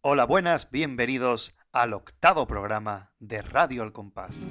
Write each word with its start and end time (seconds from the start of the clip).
Hola, 0.00 0.26
buenas, 0.26 0.70
bienvenidos 0.70 1.56
al 1.72 1.92
octavo 1.92 2.46
programa 2.46 3.10
de 3.18 3.42
Radio 3.42 3.82
El 3.82 3.90
Compás. 3.92 4.46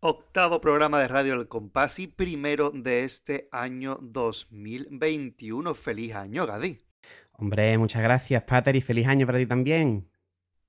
Octavo 0.00 0.62
programa 0.62 0.98
de 0.98 1.08
Radio 1.08 1.34
El 1.34 1.46
Compás 1.46 1.98
y 1.98 2.06
primero 2.06 2.70
de 2.70 3.04
este 3.04 3.50
año 3.52 3.98
2021. 4.00 5.74
Feliz 5.74 6.14
año, 6.14 6.46
Gadi. 6.46 6.78
Hombre, 7.32 7.76
muchas 7.76 8.02
gracias, 8.02 8.42
Pater, 8.44 8.76
y 8.76 8.80
feliz 8.80 9.06
año 9.06 9.26
para 9.26 9.36
ti 9.36 9.44
también. 9.44 10.08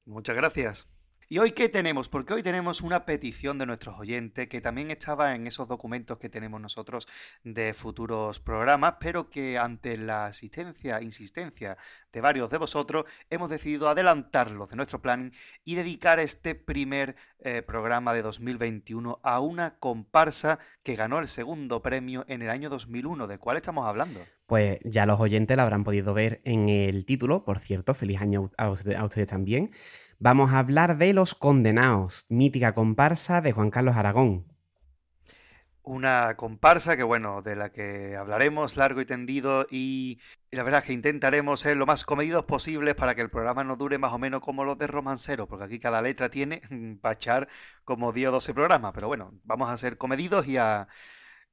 Muchas 0.06 0.36
gracias. 0.36 0.88
¿Y 1.30 1.40
hoy 1.40 1.52
qué 1.54 1.70
tenemos? 1.70 2.10
Porque 2.10 2.34
hoy 2.34 2.44
tenemos 2.44 2.82
una 2.82 3.06
petición 3.06 3.58
de 3.58 3.66
nuestros 3.66 3.98
oyentes 3.98 4.50
que 4.50 4.62
también 4.62 4.92
estaba 4.92 5.34
en 5.34 5.48
esos 5.48 5.68
documentos 5.68 6.18
que 6.18 6.30
tenemos 6.30 6.60
nosotros 6.60 7.08
de 7.44 7.74
futuros 7.74 8.40
programas, 8.40 8.96
pero 9.00 9.30
que 9.30 9.58
ante 9.58 9.98
la 9.98 10.26
asistencia, 10.26 11.02
insistencia 11.02 11.78
de 12.12 12.22
varios 12.22 12.50
de 12.50 12.58
vosotros, 12.58 13.06
hemos 13.30 13.50
decidido 13.50 13.88
adelantarlos 13.88 14.70
de 14.70 14.76
nuestro 14.76 15.02
planning 15.02 15.34
y 15.64 15.76
dedicar 15.76 16.20
este 16.20 16.56
primer 16.56 17.16
eh, 17.40 17.62
programa 17.62 18.14
de 18.14 18.22
2021 18.22 19.20
a 19.24 19.40
una 19.40 19.80
comparsa 19.80 20.60
que 20.84 20.96
ganó 20.96 21.20
el 21.20 21.30
segundo 21.30 21.82
premio 21.82 22.26
en 22.28 22.42
el 22.42 22.50
año 22.50 22.70
2001. 22.70 23.28
¿De 23.28 23.40
cuál 23.40 23.58
estamos 23.58 23.88
hablando? 23.88 24.20
Pues 24.46 24.80
ya 24.84 25.06
los 25.06 25.20
oyentes 25.20 25.56
la 25.56 25.64
habrán 25.64 25.84
podido 25.84 26.14
ver 26.14 26.42
en 26.44 26.70
el 26.70 27.06
título, 27.06 27.46
por 27.46 27.60
cierto, 27.60 27.94
feliz 27.94 28.22
año 28.22 28.52
a 28.58 28.70
ustedes 28.70 29.28
también. 29.28 29.72
Vamos 30.20 30.52
a 30.54 30.60
hablar 30.60 30.98
de 30.98 31.14
Los 31.14 31.36
Condenados, 31.36 32.26
mítica 32.30 32.74
comparsa 32.74 33.42
de 33.42 33.52
Juan 33.52 33.72
Carlos 33.72 33.98
Aragón. 33.98 34.46
Una 35.86 36.36
comparsa 36.38 36.96
que, 36.96 37.04
bueno, 37.04 37.42
de 37.42 37.58
la 37.58 37.70
que 37.70 38.16
hablaremos 38.16 38.78
largo 38.78 39.02
y 39.02 39.06
tendido 39.06 39.68
y, 39.70 40.22
la 40.52 40.64
verdad 40.64 40.80
es 40.80 40.88
que 40.88 40.94
intentaremos 40.94 41.60
ser 41.60 41.76
lo 41.76 41.86
más 41.86 42.06
comedidos 42.06 42.46
posibles 42.46 42.96
para 42.96 43.16
que 43.16 43.22
el 43.22 43.30
programa 43.30 43.66
no 43.66 43.76
dure 43.76 43.98
más 43.98 44.14
o 44.14 44.18
menos 44.18 44.40
como 44.40 44.64
los 44.64 44.78
de 44.78 44.88
Romancero, 44.88 45.46
porque 45.46 45.66
aquí 45.66 45.80
cada 45.80 46.02
letra 46.02 46.30
tiene 46.30 46.62
para 47.02 47.16
echar 47.16 47.50
como 47.84 48.14
10 48.14 48.30
o 48.30 48.32
12 48.32 48.54
programas, 48.54 48.94
pero 48.94 49.08
bueno, 49.08 49.34
vamos 49.44 49.70
a 49.70 49.78
ser 49.78 49.98
comedidos 49.98 50.48
y 50.48 50.56
a, 50.56 50.88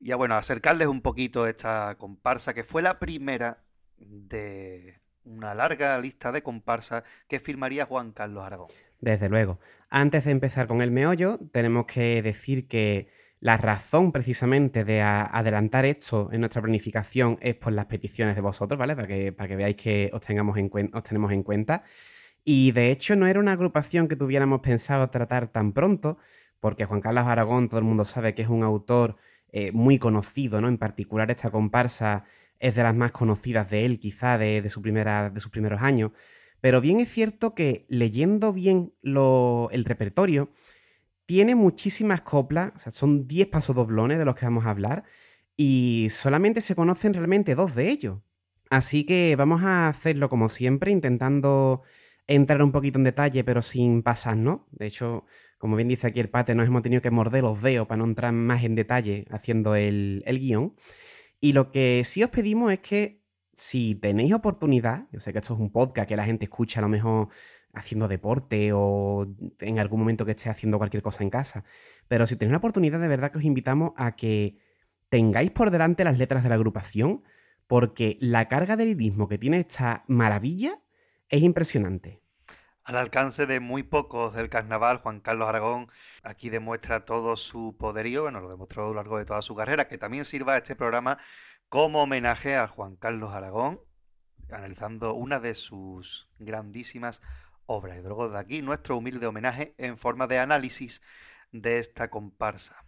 y 0.01 0.13
a, 0.13 0.17
bueno, 0.17 0.35
acercarles 0.35 0.89
un 0.89 1.03
poquito 1.03 1.47
esta 1.47 1.95
comparsa 1.99 2.55
que 2.55 2.65
fue 2.65 2.83
la 2.83 2.99
primera 2.99 3.63
de 3.99 4.99
una 5.25 5.55
larga 5.55 5.99
lista 5.99 6.33
de 6.33 6.43
comparsas 6.43 7.05
que 7.29 7.39
firmaría 7.39 7.85
Juan 7.85 8.13
Carlos 8.13 8.45
Aragón. 8.45 8.69
Desde 9.01 9.29
luego. 9.29 9.61
Antes 9.91 10.25
de 10.25 10.31
empezar 10.31 10.67
con 10.67 10.81
el 10.81 10.91
meollo, 10.91 11.39
tenemos 11.53 11.85
que 11.87 12.23
decir 12.23 12.67
que 12.67 13.09
la 13.41 13.57
razón 13.57 14.13
precisamente 14.13 14.85
de 14.85 15.03
adelantar 15.03 15.85
esto 15.85 16.31
en 16.33 16.41
nuestra 16.41 16.63
planificación 16.63 17.39
es 17.41 17.55
por 17.55 17.73
las 17.73 17.87
peticiones 17.87 18.35
de 18.35 18.43
vosotros, 18.43 18.79
¿vale? 18.79 18.95
Para 18.95 19.09
que, 19.09 19.33
para 19.33 19.49
que 19.49 19.57
veáis 19.57 19.77
que 19.77 20.11
os, 20.13 20.21
tengamos 20.21 20.57
en 20.59 20.71
os 20.93 21.03
tenemos 21.03 21.33
en 21.33 21.43
cuenta. 21.43 21.83
Y 22.45 22.73
de 22.73 22.91
hecho 22.91 23.17
no 23.17 23.27
era 23.27 23.41
una 23.41 23.53
agrupación 23.53 24.09
que 24.09 24.17
tuviéramos 24.17 24.61
pensado 24.61 25.09
tratar 25.11 25.49
tan 25.49 25.73
pronto, 25.73 26.19
porque 26.59 26.85
Juan 26.85 27.01
Carlos 27.01 27.27
Aragón, 27.27 27.69
todo 27.69 27.81
el 27.81 27.87
mundo 27.87 28.05
sabe 28.05 28.35
que 28.35 28.43
es 28.43 28.49
un 28.49 28.63
autor 28.63 29.17
eh, 29.53 29.73
muy 29.73 29.99
conocido, 29.99 30.61
¿no? 30.61 30.69
En 30.69 30.79
particular 30.79 31.31
esta 31.31 31.51
comparsa 31.51 32.25
es 32.59 32.75
de 32.75 32.83
las 32.83 32.95
más 32.95 33.13
conocidas 33.13 33.71
de 33.71 33.85
él, 33.87 33.99
quizá 33.99 34.39
de, 34.39 34.69
su 34.69 34.83
primera, 34.83 35.31
de 35.31 35.41
sus 35.41 35.51
primeros 35.51 35.83
años. 35.83 36.13
Pero 36.61 36.81
bien 36.81 37.01
es 37.01 37.09
cierto 37.09 37.55
que 37.55 37.87
leyendo 37.89 38.53
bien 38.53 38.93
el 39.03 39.85
repertorio, 39.85 40.51
tiene 41.27 41.55
muchísimas 41.55 42.23
coplas, 42.23 42.73
son 42.91 43.27
10 43.27 43.49
pasos 43.49 43.77
doblones 43.77 44.19
de 44.19 44.25
los 44.25 44.35
que 44.35 44.47
vamos 44.47 44.67
a 44.67 44.71
hablar, 44.71 45.05
y 45.57 46.09
solamente 46.11 46.61
se 46.61 46.75
conocen 46.75 47.15
realmente 47.15 47.55
dos 47.55 47.75
de 47.75 47.89
ellos. 47.91 48.19
Así 48.71 49.05
que 49.05 49.35
vamos 49.37 49.63
a 49.63 49.89
hacerlo 49.89 50.29
como 50.29 50.49
siempre, 50.49 50.91
intentando 50.91 51.83
entrar 52.27 52.63
un 52.63 52.73
poquito 52.73 52.99
en 52.99 53.05
detalle, 53.05 53.45
pero 53.45 53.63
sin 53.63 54.03
pasarnos. 54.03 54.61
De 54.71 54.87
hecho, 54.87 55.25
como 55.61 55.77
bien 55.77 55.89
dice 55.89 56.07
aquí 56.07 56.21
el 56.21 56.31
pate, 56.31 56.55
nos 56.55 56.67
hemos 56.67 56.81
tenido 56.81 57.03
que 57.03 57.11
morder 57.11 57.43
los 57.43 57.61
dedos 57.61 57.87
para 57.87 57.99
no 57.99 58.07
entrar 58.07 58.33
más 58.33 58.65
en 58.65 58.75
detalle 58.75 59.27
haciendo 59.31 59.75
el, 59.75 60.23
el 60.25 60.39
guion. 60.39 60.75
Y 61.39 61.53
lo 61.53 61.71
que 61.71 62.03
sí 62.07 62.23
os 62.25 62.31
pedimos 62.31 62.73
es 62.73 62.79
que 62.79 63.23
si 63.53 63.95
tenéis 63.95 64.33
oportunidad, 64.33 65.07
yo 65.13 65.21
sé 65.21 65.35
que 65.35 65.39
esto 65.39 65.53
es 65.53 65.61
un 65.61 65.71
podcast 65.71 66.09
que 66.09 66.17
la 66.17 66.25
gente 66.25 66.47
escucha 66.47 66.81
a 66.81 66.83
lo 66.83 66.89
mejor 66.89 67.29
haciendo 67.75 68.09
deporte 68.09 68.71
o 68.73 69.27
en 69.61 69.79
algún 69.79 70.01
momento 70.01 70.25
que 70.25 70.31
esté 70.31 70.49
haciendo 70.49 70.79
cualquier 70.79 71.03
cosa 71.03 71.25
en 71.25 71.31
casa, 71.31 71.65
pero 72.09 72.27
si 72.27 72.37
tenéis 72.37 72.53
una 72.53 72.59
oportunidad 72.59 72.99
de 72.99 73.09
verdad 73.09 73.31
que 73.31 73.39
os 73.39 73.45
invitamos 73.45 73.93
a 73.97 74.17
que 74.17 74.57
tengáis 75.11 75.51
por 75.51 75.71
delante 75.71 76.05
las 76.05 76.17
letras 76.17 76.43
de 76.43 76.49
la 76.49 76.55
agrupación, 76.55 77.23
porque 77.67 78.17
la 78.19 78.49
carga 78.49 78.77
de 78.77 78.87
lirismo 78.87 79.29
que 79.29 79.37
tiene 79.37 79.61
esta 79.61 80.05
maravilla 80.09 80.81
es 81.29 81.43
impresionante. 81.43 82.23
Al 82.85 82.97
alcance 82.97 83.47
de 83.47 83.61
muy 83.61 83.83
pocos 83.83 84.35
del 84.35 84.49
carnaval, 84.49 84.99
Juan 84.99 85.21
Carlos 85.21 85.49
Aragón 85.49 85.89
aquí 86.23 86.51
demuestra 86.51 87.05
todo 87.05 87.37
su 87.37 87.77
poderío, 87.79 88.23
bueno, 88.23 88.41
lo 88.41 88.49
demostró 88.49 88.85
a 88.85 88.89
lo 88.89 88.95
largo 88.95 89.19
de 89.19 89.25
toda 89.25 89.43
su 89.43 89.55
carrera, 89.55 89.87
que 89.87 89.99
también 89.99 90.25
sirva 90.25 90.57
este 90.57 90.75
programa 90.75 91.19
como 91.69 92.03
homenaje 92.03 92.57
a 92.57 92.67
Juan 92.67 92.97
Carlos 92.97 93.33
Aragón, 93.33 93.81
analizando 94.51 95.15
una 95.15 95.41
de 95.41 95.55
sus 95.55 96.29
grandísimas 96.39 97.21
obras. 97.67 97.99
Y 97.99 98.03
luego 98.03 98.29
de 98.29 98.39
aquí 98.39 98.63
nuestro 98.63 98.97
humilde 98.97 99.27
homenaje 99.27 99.75
en 99.79 99.97
forma 99.97 100.27
de 100.27 100.39
análisis 100.39 101.03
de 101.53 101.79
esta 101.79 102.11
comparsa. 102.11 102.85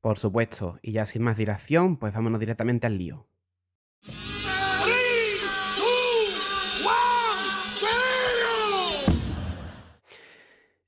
Por 0.00 0.18
supuesto, 0.18 0.78
y 0.82 0.92
ya 0.92 1.06
sin 1.06 1.22
más 1.22 1.36
dilación, 1.36 1.96
pues 1.96 2.12
vámonos 2.12 2.40
directamente 2.40 2.86
al 2.86 2.98
lío. 2.98 3.26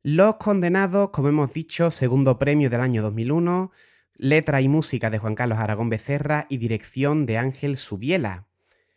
Los 0.09 0.37
Condenados, 0.37 1.11
como 1.11 1.31
hemos 1.31 1.53
dicho, 1.53 1.91
segundo 1.91 2.39
premio 2.39 2.71
del 2.71 2.81
año 2.81 3.03
2001, 3.03 3.73
letra 4.15 4.61
y 4.61 4.69
música 4.69 5.11
de 5.11 5.19
Juan 5.19 5.35
Carlos 5.35 5.59
Aragón 5.59 5.89
Becerra 5.91 6.47
y 6.49 6.59
dirección 6.59 7.27
de 7.27 7.39
Ángel 7.39 7.77
Subiela. 7.77 8.47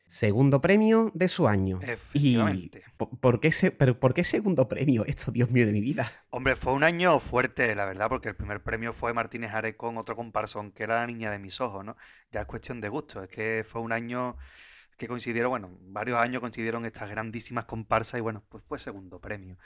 Segundo 0.08 0.62
premio 0.62 1.10
de 1.16 1.28
su 1.28 1.48
año. 1.48 1.80
Efectivamente. 1.82 2.84
¿por, 2.96 3.40
qué 3.40 3.50
¿Pero 3.76 4.00
por 4.00 4.14
qué 4.14 4.24
segundo 4.24 4.68
premio? 4.68 5.04
Esto, 5.04 5.32
Dios 5.32 5.50
mío, 5.50 5.66
de 5.66 5.72
mi 5.72 5.82
vida. 5.82 6.12
Hombre, 6.30 6.56
fue 6.56 6.74
un 6.74 6.84
año 6.84 7.20
fuerte, 7.20 7.74
la 7.74 7.88
verdad, 7.88 8.08
porque 8.08 8.30
el 8.30 8.36
primer 8.36 8.62
premio 8.62 8.94
fue 8.94 9.12
Martínez 9.12 9.52
Ares 9.52 9.74
con 9.78 9.98
otro 9.98 10.16
comparsón, 10.16 10.72
que 10.72 10.84
era 10.84 11.00
la 11.00 11.08
niña 11.08 11.32
de 11.32 11.40
mis 11.40 11.60
ojos, 11.60 11.84
¿no? 11.84 11.98
Ya 12.32 12.42
es 12.42 12.46
cuestión 12.46 12.82
de 12.82 12.90
gusto. 12.90 13.24
Es 13.24 13.30
que 13.30 13.66
fue 13.68 13.82
un 13.82 13.94
año 13.94 14.38
que 14.96 15.08
coincidieron, 15.08 15.50
bueno, 15.50 15.76
varios 15.82 16.20
años 16.20 16.42
coincidieron 16.42 16.86
estas 16.86 17.10
grandísimas 17.10 17.66
comparsas 17.66 18.20
y 18.20 18.22
bueno, 18.22 18.44
pues 18.48 18.64
fue 18.64 18.78
segundo 18.78 19.20
premio. 19.20 19.58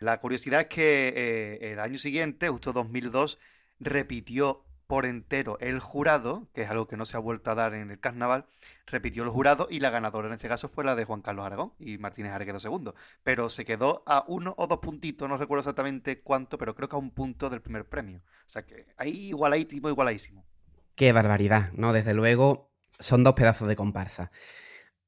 La 0.00 0.18
curiosidad 0.18 0.62
es 0.62 0.66
que 0.66 1.08
eh, 1.14 1.72
el 1.72 1.78
año 1.78 1.98
siguiente, 1.98 2.48
justo 2.48 2.72
2002, 2.72 3.38
repitió 3.78 4.64
por 4.86 5.04
entero 5.04 5.58
el 5.60 5.78
jurado, 5.78 6.48
que 6.54 6.62
es 6.62 6.70
algo 6.70 6.88
que 6.88 6.96
no 6.96 7.04
se 7.04 7.18
ha 7.18 7.20
vuelto 7.20 7.50
a 7.50 7.54
dar 7.54 7.74
en 7.74 7.90
el 7.90 8.00
carnaval, 8.00 8.46
repitió 8.86 9.22
el 9.22 9.28
jurado 9.28 9.68
y 9.70 9.80
la 9.80 9.90
ganadora 9.90 10.26
en 10.26 10.32
este 10.32 10.48
caso 10.48 10.68
fue 10.68 10.84
la 10.84 10.96
de 10.96 11.04
Juan 11.04 11.20
Carlos 11.20 11.44
Aragón 11.44 11.74
y 11.78 11.98
Martínez 11.98 12.32
Are 12.32 12.46
quedó 12.46 12.58
segundo. 12.60 12.94
Pero 13.22 13.50
se 13.50 13.66
quedó 13.66 14.02
a 14.06 14.24
uno 14.26 14.54
o 14.56 14.66
dos 14.66 14.78
puntitos, 14.78 15.28
no 15.28 15.36
recuerdo 15.36 15.60
exactamente 15.60 16.22
cuánto, 16.22 16.56
pero 16.56 16.74
creo 16.74 16.88
que 16.88 16.96
a 16.96 16.98
un 16.98 17.10
punto 17.10 17.50
del 17.50 17.60
primer 17.60 17.86
premio. 17.86 18.18
O 18.18 18.48
sea 18.48 18.64
que 18.64 18.86
ahí 18.96 19.28
igualadísimo, 19.28 19.90
igualadísimo. 19.90 20.46
Qué 20.94 21.12
barbaridad, 21.12 21.72
¿no? 21.74 21.92
Desde 21.92 22.14
luego 22.14 22.72
son 22.98 23.22
dos 23.22 23.34
pedazos 23.34 23.68
de 23.68 23.76
comparsa. 23.76 24.32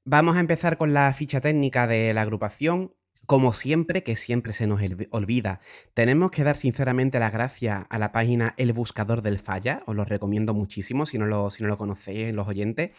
Vamos 0.05 0.37
a 0.37 0.41
empezar 0.41 0.77
con 0.77 0.93
la 0.93 1.13
ficha 1.15 1.41
técnica 1.41 1.87
de 1.87 2.13
la 2.13 2.23
agrupación. 2.23 2.95
Como 3.27 3.53
siempre, 3.53 4.03
que 4.03 4.17
siempre 4.17 4.53
se 4.53 4.67
nos 4.67 4.81
olvida, 5.11 5.61
tenemos 5.95 6.31
que 6.33 6.43
dar 6.43 6.57
sinceramente 6.57 7.21
las 7.21 7.33
gracias 7.33 7.85
a 7.89 7.99
la 7.99 8.11
página 8.11 8.55
El 8.57 8.73
Buscador 8.73 9.23
del 9.23 9.39
Falla, 9.39 9.83
os 9.87 9.95
lo 9.95 10.05
recomiendo 10.05 10.55
muchísimo 10.55 11.07
si 11.07 11.19
no 11.19 11.27
lo, 11.27 11.51
si 11.51 11.63
no 11.63 11.69
lo 11.69 11.79
conocéis 11.79 12.35
los 12.35 12.49
oyentes, 12.49 12.91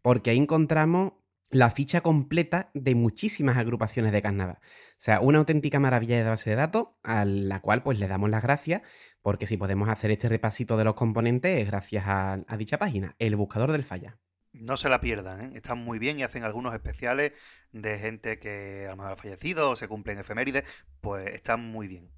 porque 0.00 0.30
ahí 0.30 0.38
encontramos 0.38 1.14
la 1.50 1.70
ficha 1.70 2.00
completa 2.00 2.70
de 2.74 2.94
muchísimas 2.94 3.58
agrupaciones 3.58 4.12
de 4.12 4.22
carnaval. 4.22 4.58
O 4.62 4.94
sea, 4.96 5.20
una 5.20 5.38
auténtica 5.38 5.78
maravilla 5.80 6.16
de 6.16 6.24
base 6.24 6.50
de 6.50 6.56
datos 6.56 6.88
a 7.02 7.24
la 7.24 7.60
cual 7.60 7.82
pues 7.82 7.98
le 7.98 8.08
damos 8.08 8.30
las 8.30 8.42
gracias, 8.42 8.82
porque 9.20 9.46
si 9.46 9.56
podemos 9.56 9.88
hacer 9.88 10.10
este 10.10 10.28
repasito 10.28 10.76
de 10.76 10.84
los 10.84 10.94
componentes 10.94 11.60
es 11.60 11.66
gracias 11.66 12.06
a, 12.06 12.34
a 12.46 12.56
dicha 12.56 12.78
página, 12.78 13.14
El 13.18 13.36
Buscador 13.36 13.72
del 13.72 13.84
Falla. 13.84 14.18
No 14.52 14.76
se 14.76 14.88
la 14.88 15.00
pierdan, 15.00 15.40
¿eh? 15.40 15.52
están 15.56 15.78
muy 15.78 15.98
bien 15.98 16.18
y 16.18 16.22
hacen 16.22 16.44
algunos 16.44 16.74
especiales 16.74 17.32
de 17.72 17.98
gente 17.98 18.38
que 18.38 18.84
a 18.86 18.90
lo 18.90 18.96
mejor 18.96 19.12
ha 19.12 19.16
fallecido 19.16 19.70
o 19.70 19.76
se 19.76 19.88
cumplen 19.88 20.18
efemérides, 20.18 20.64
pues 21.00 21.34
están 21.34 21.60
muy 21.60 21.88
bien. 21.88 22.10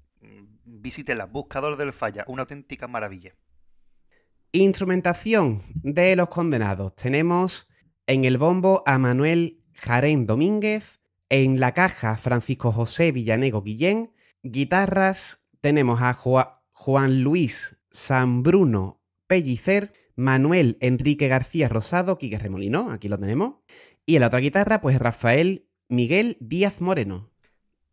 Visítenla, 0.65 1.25
Buscador 1.25 1.77
del 1.77 1.93
Falla, 1.93 2.25
una 2.27 2.41
auténtica 2.41 2.87
maravilla. 2.87 3.35
Instrumentación 4.51 5.63
de 5.75 6.15
los 6.15 6.29
condenados. 6.29 6.95
Tenemos 6.95 7.67
en 8.07 8.25
el 8.25 8.37
bombo 8.37 8.83
a 8.85 8.97
Manuel 8.97 9.61
Jarén 9.73 10.25
Domínguez, 10.25 10.99
En 11.27 11.59
la 11.59 11.73
caja, 11.73 12.17
Francisco 12.17 12.71
José 12.71 13.11
Villanego 13.11 13.63
Guillén. 13.63 14.13
Guitarras, 14.43 15.41
tenemos 15.59 16.01
a 16.01 16.13
Juan 16.13 17.23
Luis 17.23 17.77
San 17.89 18.43
Bruno 18.43 19.01
Pellicer, 19.27 19.91
Manuel 20.15 20.77
Enrique 20.79 21.27
García 21.27 21.67
Rosado, 21.67 22.17
Quique 22.17 22.39
Remolino, 22.39 22.91
aquí 22.91 23.09
lo 23.09 23.19
tenemos. 23.19 23.55
Y 24.05 24.15
en 24.15 24.21
la 24.21 24.27
otra 24.27 24.39
guitarra, 24.39 24.81
pues 24.81 24.99
Rafael 24.99 25.67
Miguel 25.87 26.37
Díaz 26.39 26.81
Moreno. 26.81 27.31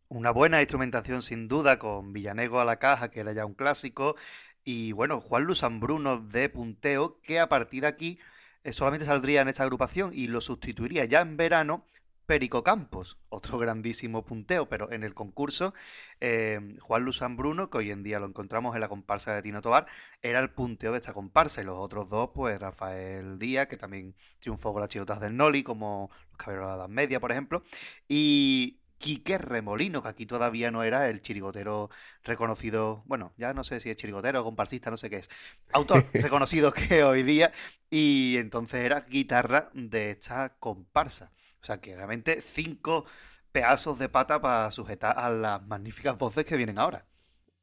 Una 0.07 0.31
buena 0.31 0.61
instrumentación 0.61 1.21
sin 1.21 1.47
duda, 1.47 1.79
con 1.79 2.13
Villanego 2.13 2.59
a 2.59 2.65
la 2.65 2.77
caja, 2.77 3.09
que 3.09 3.19
era 3.19 3.33
ya 3.33 3.45
un 3.45 3.55
clásico. 3.55 4.15
Y 4.63 4.91
bueno, 4.91 5.21
Juan 5.21 5.43
Luis 5.43 5.59
San 5.59 5.81
de 6.29 6.49
punteo, 6.49 7.19
que 7.21 7.39
a 7.39 7.49
partir 7.49 7.81
de 7.81 7.87
aquí 7.87 8.19
eh, 8.63 8.71
solamente 8.71 9.05
saldría 9.05 9.41
en 9.41 9.49
esta 9.49 9.63
agrupación 9.63 10.11
y 10.13 10.27
lo 10.27 10.39
sustituiría 10.39 11.05
ya 11.05 11.21
en 11.21 11.35
verano 11.35 11.85
Perico 12.25 12.63
Campos, 12.63 13.17
otro 13.29 13.57
grandísimo 13.57 14.25
punteo, 14.25 14.69
pero 14.69 14.91
en 14.91 15.03
el 15.03 15.13
concurso, 15.13 15.73
eh, 16.21 16.59
Juan 16.79 17.03
Luzán 17.03 17.35
Bruno, 17.37 17.69
que 17.69 17.79
hoy 17.79 17.91
en 17.91 18.03
día 18.03 18.19
lo 18.19 18.27
encontramos 18.27 18.75
en 18.75 18.81
la 18.81 18.87
comparsa 18.87 19.33
de 19.35 19.41
Tino 19.41 19.61
Tobar, 19.61 19.85
era 20.21 20.39
el 20.39 20.49
punteo 20.49 20.91
de 20.91 20.99
esta 20.99 21.13
comparsa, 21.13 21.61
y 21.61 21.65
los 21.65 21.77
otros 21.77 22.09
dos, 22.09 22.29
pues 22.33 22.59
Rafael 22.59 23.39
Díaz, 23.39 23.67
que 23.67 23.77
también 23.77 24.15
triunfó 24.39 24.73
con 24.73 24.81
las 24.81 24.89
chidotas 24.89 25.19
del 25.19 25.35
Noli, 25.35 25.63
como 25.63 26.09
los 26.29 26.37
caballeros 26.37 26.67
de 26.67 26.77
la 26.77 26.83
Edad 26.83 26.89
Media, 26.89 27.19
por 27.19 27.31
ejemplo, 27.31 27.63
y 28.07 28.79
Quique 29.03 29.37
Remolino, 29.37 30.01
que 30.01 30.07
aquí 30.07 30.25
todavía 30.25 30.71
no 30.71 30.81
era 30.81 31.09
el 31.09 31.21
chirigotero 31.21 31.89
reconocido, 32.23 33.03
bueno, 33.05 33.33
ya 33.37 33.53
no 33.53 33.65
sé 33.65 33.81
si 33.81 33.89
es 33.89 33.97
chirigotero 33.97 34.39
o 34.39 34.43
comparsista, 34.45 34.89
no 34.91 34.95
sé 34.95 35.09
qué 35.09 35.17
es, 35.17 35.29
autor 35.73 36.05
reconocido 36.13 36.71
que 36.71 37.03
hoy 37.03 37.23
día, 37.23 37.51
y 37.89 38.37
entonces 38.37 38.85
era 38.85 39.01
guitarra 39.01 39.69
de 39.73 40.11
esta 40.11 40.55
comparsa. 40.57 41.33
O 41.63 41.65
sea 41.65 41.79
que 41.79 41.95
realmente 41.95 42.41
cinco 42.41 43.05
pedazos 43.53 43.97
de 43.97 44.09
pata 44.09 44.41
para 44.41 44.69
sujetar 44.69 45.17
a 45.17 45.29
las 45.29 45.65
magníficas 45.65 46.17
voces 46.17 46.43
que 46.43 46.57
vienen 46.57 46.77
ahora. 46.77 47.05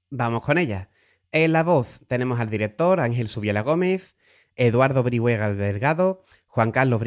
Vamos 0.09 0.43
con 0.43 0.57
ellas. 0.57 0.89
En 1.33 1.53
la 1.53 1.63
voz 1.63 2.01
tenemos 2.09 2.41
al 2.41 2.49
director 2.49 2.99
Ángel 2.99 3.29
Subiela 3.29 3.61
Gómez, 3.61 4.17
Eduardo 4.57 5.03
Brihuega 5.03 5.53
Delgado, 5.53 6.25
Juan 6.47 6.73
Carlos 6.73 7.03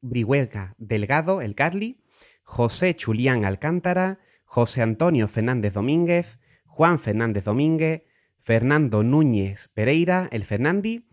Brihuega, 0.00 0.74
Delgado, 0.78 1.42
el 1.42 1.56
Carly, 1.56 2.04
José 2.44 2.94
Chulián 2.94 3.44
Alcántara, 3.44 4.20
José 4.44 4.82
Antonio 4.82 5.26
Fernández 5.26 5.74
Domínguez, 5.74 6.38
Juan 6.66 7.00
Fernández 7.00 7.44
Domínguez, 7.44 8.04
Fernando 8.38 9.02
Núñez 9.02 9.70
Pereira, 9.74 10.28
el 10.30 10.44
Fernandi, 10.44 11.08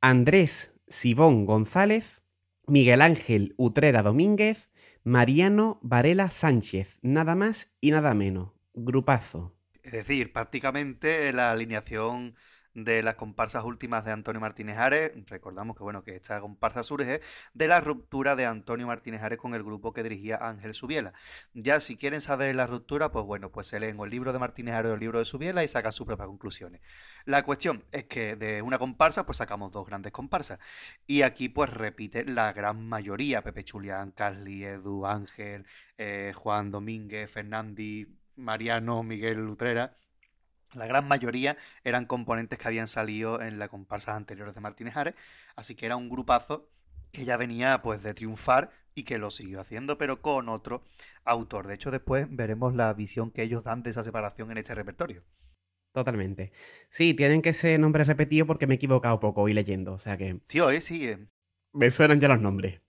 Andrés 0.00 0.72
Sibón 0.86 1.44
González, 1.44 2.22
Miguel 2.68 3.00
Ángel 3.00 3.54
Utrera 3.56 4.02
Domínguez, 4.02 4.70
Mariano 5.02 5.80
Varela 5.82 6.30
Sánchez, 6.30 6.98
nada 7.00 7.34
más 7.34 7.74
y 7.80 7.92
nada 7.92 8.12
menos. 8.12 8.52
Grupazo. 8.74 9.56
Es 9.82 9.92
decir, 9.92 10.34
prácticamente 10.34 11.32
la 11.32 11.50
alineación 11.50 12.34
de 12.84 13.02
las 13.02 13.14
comparsas 13.16 13.64
últimas 13.64 14.04
de 14.04 14.12
Antonio 14.12 14.40
Martínez 14.40 14.78
Ares. 14.78 15.12
Recordamos 15.26 15.76
que 15.76 15.82
bueno, 15.82 16.02
que 16.04 16.14
esta 16.14 16.40
comparsa 16.40 16.82
surge 16.82 17.20
de 17.54 17.68
la 17.68 17.80
ruptura 17.80 18.36
de 18.36 18.46
Antonio 18.46 18.86
Martínez 18.86 19.22
Ares 19.22 19.38
con 19.38 19.54
el 19.54 19.62
grupo 19.62 19.92
que 19.92 20.02
dirigía 20.02 20.38
Ángel 20.40 20.74
Subiela. 20.74 21.12
Ya 21.54 21.80
si 21.80 21.96
quieren 21.96 22.20
saber 22.20 22.54
la 22.54 22.66
ruptura, 22.66 23.10
pues 23.10 23.24
bueno, 23.24 23.50
pues 23.50 23.68
se 23.68 23.80
leen 23.80 23.98
el 24.00 24.10
libro 24.10 24.32
de 24.32 24.38
Martínez 24.38 24.74
Ares 24.74 24.90
o 24.90 24.94
el 24.94 25.00
libro 25.00 25.18
de 25.18 25.24
Subiela 25.24 25.64
y 25.64 25.68
sacan 25.68 25.92
sus 25.92 26.06
propias 26.06 26.28
conclusiones. 26.28 26.80
La 27.24 27.42
cuestión 27.42 27.84
es 27.92 28.04
que 28.04 28.36
de 28.36 28.62
una 28.62 28.78
comparsa, 28.78 29.26
pues 29.26 29.38
sacamos 29.38 29.72
dos 29.72 29.86
grandes 29.86 30.12
comparsas. 30.12 30.58
Y 31.06 31.22
aquí 31.22 31.48
pues 31.48 31.70
repite 31.70 32.24
la 32.24 32.52
gran 32.52 32.88
mayoría, 32.88 33.42
Pepe 33.42 33.64
Chulián, 33.64 34.12
Carly, 34.12 34.64
Edu, 34.64 35.06
Ángel, 35.06 35.66
eh, 35.96 36.32
Juan 36.34 36.70
Domínguez, 36.70 37.30
Fernandi, 37.30 38.06
Mariano, 38.36 39.02
Miguel 39.02 39.38
Lutrera 39.38 39.94
la 40.74 40.86
gran 40.86 41.06
mayoría 41.08 41.56
eran 41.84 42.06
componentes 42.06 42.58
que 42.58 42.68
habían 42.68 42.88
salido 42.88 43.40
en 43.40 43.58
las 43.58 43.68
comparsas 43.68 44.16
anteriores 44.16 44.54
de 44.54 44.60
Martínez 44.60 44.96
Ares, 44.96 45.14
así 45.56 45.74
que 45.74 45.86
era 45.86 45.96
un 45.96 46.08
grupazo 46.08 46.68
que 47.12 47.24
ya 47.24 47.36
venía 47.36 47.80
pues 47.82 48.02
de 48.02 48.14
triunfar 48.14 48.70
y 48.94 49.04
que 49.04 49.18
lo 49.18 49.30
siguió 49.30 49.60
haciendo, 49.60 49.96
pero 49.96 50.20
con 50.20 50.48
otro 50.48 50.82
autor. 51.24 51.66
De 51.66 51.74
hecho, 51.74 51.90
después 51.90 52.26
veremos 52.30 52.74
la 52.74 52.92
visión 52.92 53.30
que 53.30 53.42
ellos 53.42 53.64
dan 53.64 53.82
de 53.82 53.90
esa 53.90 54.04
separación 54.04 54.50
en 54.50 54.58
este 54.58 54.74
repertorio. 54.74 55.22
Totalmente. 55.92 56.52
Sí, 56.90 57.14
tienen 57.14 57.42
que 57.42 57.52
ser 57.52 57.80
nombres 57.80 58.06
repetidos 58.06 58.46
porque 58.46 58.66
me 58.66 58.74
he 58.74 58.76
equivocado 58.76 59.20
poco 59.20 59.48
y 59.48 59.54
leyendo, 59.54 59.94
o 59.94 59.98
sea 59.98 60.16
que... 60.16 60.40
Tío, 60.46 60.70
eh, 60.70 60.80
sí. 60.80 61.10
Me 61.72 61.90
suenan 61.90 62.20
ya 62.20 62.28
los 62.28 62.40
nombres. 62.40 62.80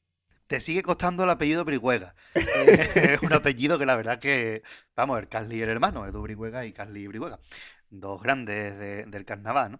Te 0.49 0.59
sigue 0.59 0.81
costando 0.81 1.25
el 1.25 1.29
apellido 1.29 1.63
Brihuega. 1.63 2.15
es 2.33 3.21
un 3.21 3.33
apellido 3.33 3.77
que 3.77 3.85
la 3.85 3.95
verdad 3.95 4.17
que, 4.17 4.63
vamos, 4.95 5.19
el 5.19 5.27
Carly 5.27 5.61
el 5.61 5.69
hermano, 5.69 6.07
Edu 6.07 6.23
Brihuega 6.23 6.65
y 6.65 6.73
Carly 6.73 7.05
Brihuega. 7.05 7.39
Dos 7.91 8.19
grandes 8.23 8.79
del 8.79 9.25
carnaval, 9.25 9.73
¿no? 9.73 9.79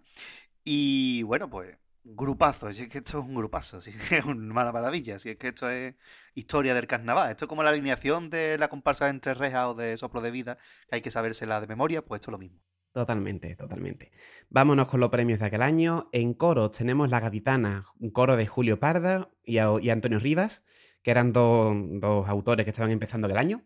Y 0.62 1.24
bueno, 1.24 1.50
pues, 1.50 1.76
grupazo, 2.04 2.72
si 2.72 2.82
es 2.82 2.88
que 2.88 2.98
esto 2.98 3.18
es 3.18 3.24
un 3.24 3.34
grupazo, 3.34 3.80
si 3.80 3.90
es 3.90 4.08
que 4.08 4.18
es 4.18 4.24
una 4.24 4.54
mala 4.54 4.70
maravilla, 4.70 5.18
si 5.18 5.30
es 5.30 5.38
que 5.38 5.48
esto 5.48 5.68
es 5.68 5.96
historia 6.36 6.72
del 6.72 6.86
carnaval. 6.86 7.32
Esto 7.32 7.46
es 7.46 7.48
como 7.48 7.64
la 7.64 7.70
alineación 7.70 8.30
de 8.30 8.56
la 8.56 8.68
comparsa 8.68 9.06
de 9.06 9.10
entre 9.10 9.34
rejas 9.34 9.66
o 9.66 9.74
de 9.74 9.98
soplo 9.98 10.20
de 10.20 10.30
vida, 10.30 10.56
que 10.88 10.94
hay 10.96 11.00
que 11.00 11.10
sabérsela 11.10 11.60
de 11.60 11.66
memoria, 11.66 12.04
pues 12.04 12.20
esto 12.20 12.30
es 12.30 12.32
lo 12.32 12.38
mismo. 12.38 12.60
Totalmente, 12.92 13.54
totalmente. 13.54 14.10
Vámonos 14.48 14.88
con 14.88 14.98
los 14.98 15.10
premios 15.10 15.38
de 15.38 15.46
aquel 15.46 15.62
año. 15.62 16.08
En 16.12 16.34
coro 16.34 16.70
tenemos 16.72 17.08
La 17.08 17.20
Gaditana, 17.20 17.84
un 18.00 18.10
coro 18.10 18.36
de 18.36 18.48
Julio 18.48 18.80
Parda 18.80 19.30
y, 19.44 19.58
Antonio 19.58 20.18
Rivas, 20.18 20.64
que 21.02 21.12
eran 21.12 21.32
dos, 21.32 22.28
autores 22.28 22.64
que 22.64 22.70
estaban 22.70 22.90
empezando 22.90 23.28
el 23.28 23.36
año. 23.36 23.62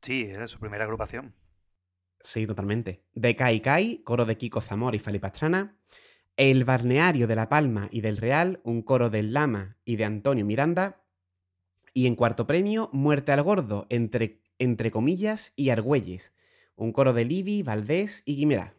Sí, 0.00 0.26
era 0.26 0.46
su 0.46 0.60
primera 0.60 0.84
agrupación. 0.84 1.34
Sí, 2.20 2.46
totalmente. 2.46 3.02
De 3.12 3.34
Kai 3.34 3.60
Kai, 3.60 4.02
coro 4.04 4.24
de 4.24 4.38
Kiko 4.38 4.60
Zamora 4.60 4.96
y 4.96 5.00
Fali 5.00 5.18
Pastrana. 5.18 5.76
El 6.36 6.64
Barneario 6.64 7.26
de 7.26 7.36
La 7.36 7.48
Palma 7.48 7.88
y 7.90 8.02
del 8.02 8.18
Real, 8.18 8.60
un 8.62 8.82
coro 8.82 9.10
del 9.10 9.32
Lama 9.32 9.78
y 9.84 9.96
de 9.96 10.04
Antonio 10.04 10.44
Miranda. 10.44 11.02
Y 11.92 12.06
en 12.06 12.14
cuarto 12.14 12.46
premio, 12.46 12.88
Muerte 12.92 13.32
al 13.32 13.42
Gordo, 13.42 13.86
entre, 13.88 14.42
entre 14.58 14.90
comillas, 14.92 15.52
y 15.56 15.70
Argüelles 15.70 16.32
un 16.76 16.92
coro 16.92 17.12
de 17.12 17.24
Livi, 17.24 17.62
Valdés 17.62 18.22
y 18.24 18.36
Guimerá. 18.36 18.74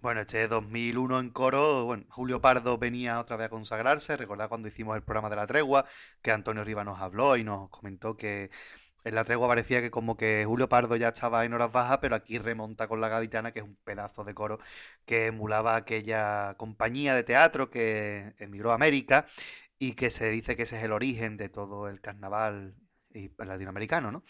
Bueno, 0.00 0.22
este 0.22 0.48
2001 0.48 1.20
en 1.20 1.30
coro, 1.30 1.84
bueno, 1.84 2.04
Julio 2.08 2.40
Pardo 2.40 2.76
venía 2.76 3.20
otra 3.20 3.36
vez 3.36 3.46
a 3.46 3.50
consagrarse, 3.50 4.16
recordad 4.16 4.48
cuando 4.48 4.66
hicimos 4.66 4.96
el 4.96 5.02
programa 5.02 5.30
de 5.30 5.36
la 5.36 5.46
tregua, 5.46 5.84
que 6.22 6.32
Antonio 6.32 6.64
Riva 6.64 6.82
nos 6.82 7.00
habló 7.00 7.36
y 7.36 7.44
nos 7.44 7.70
comentó 7.70 8.16
que 8.16 8.50
en 9.04 9.14
la 9.14 9.24
tregua 9.24 9.48
parecía 9.48 9.80
que 9.80 9.90
como 9.90 10.16
que 10.16 10.44
Julio 10.46 10.68
Pardo 10.68 10.96
ya 10.96 11.08
estaba 11.08 11.44
en 11.44 11.54
horas 11.54 11.72
bajas, 11.72 11.98
pero 12.00 12.16
aquí 12.16 12.38
remonta 12.38 12.88
con 12.88 13.00
la 13.00 13.08
gaditana, 13.08 13.52
que 13.52 13.60
es 13.60 13.64
un 13.64 13.76
pedazo 13.84 14.24
de 14.24 14.34
coro 14.34 14.58
que 15.04 15.26
emulaba 15.26 15.76
aquella 15.76 16.54
compañía 16.56 17.14
de 17.14 17.22
teatro 17.24 17.70
que 17.70 18.34
emigró 18.38 18.72
a 18.72 18.74
América 18.74 19.26
y 19.78 19.92
que 19.94 20.10
se 20.10 20.30
dice 20.30 20.56
que 20.56 20.62
ese 20.62 20.78
es 20.78 20.84
el 20.84 20.92
origen 20.92 21.36
de 21.36 21.48
todo 21.48 21.88
el 21.88 22.00
carnaval 22.00 22.74
y 23.14 23.30
latinoamericano, 23.38 24.10
¿no? 24.10 24.22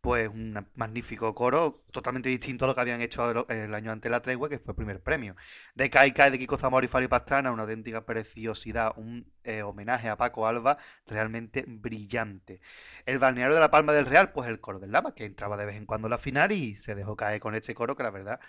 Pues 0.00 0.28
un 0.28 0.66
magnífico 0.74 1.34
coro, 1.34 1.84
totalmente 1.92 2.28
distinto 2.28 2.64
a 2.64 2.68
lo 2.68 2.74
que 2.74 2.80
habían 2.80 3.00
hecho 3.00 3.48
el 3.48 3.74
año 3.74 3.92
ante 3.92 4.10
la 4.10 4.20
tregua, 4.20 4.48
que 4.48 4.58
fue 4.58 4.72
el 4.72 4.76
primer 4.76 5.00
premio. 5.02 5.36
De 5.74 5.90
Kai 5.90 6.12
Kai 6.12 6.30
de 6.30 6.38
Kiko 6.38 6.58
Zamora 6.58 6.84
y 6.84 6.88
Fali 6.88 7.08
Pastrana, 7.08 7.52
una 7.52 7.62
auténtica 7.62 8.04
preciosidad, 8.04 8.92
un 8.96 9.30
eh, 9.44 9.62
homenaje 9.62 10.08
a 10.08 10.16
Paco 10.16 10.46
Alba 10.46 10.78
realmente 11.06 11.64
brillante. 11.66 12.60
El 13.06 13.18
balneario 13.18 13.54
de 13.54 13.60
la 13.60 13.70
Palma 13.70 13.92
del 13.92 14.06
Real, 14.06 14.32
pues 14.32 14.48
el 14.48 14.60
coro 14.60 14.80
del 14.80 14.92
Lama, 14.92 15.14
que 15.14 15.24
entraba 15.24 15.56
de 15.56 15.66
vez 15.66 15.76
en 15.76 15.86
cuando 15.86 16.08
en 16.08 16.10
la 16.10 16.18
final 16.18 16.52
y 16.52 16.76
se 16.76 16.94
dejó 16.94 17.16
caer 17.16 17.40
con 17.40 17.54
este 17.54 17.74
coro, 17.74 17.96
que 17.96 18.02
la 18.02 18.10
verdad 18.10 18.40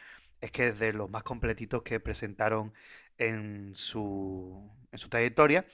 es 0.44 0.52
que 0.52 0.68
es 0.68 0.80
de 0.80 0.92
los 0.92 1.10
más 1.10 1.24
completitos 1.24 1.84
que 1.84 2.02
presentaron 2.02 2.74
en 3.18 3.76
su, 3.76 4.72
en 4.92 5.00
su 5.00 5.10
trayectoria. 5.10 5.66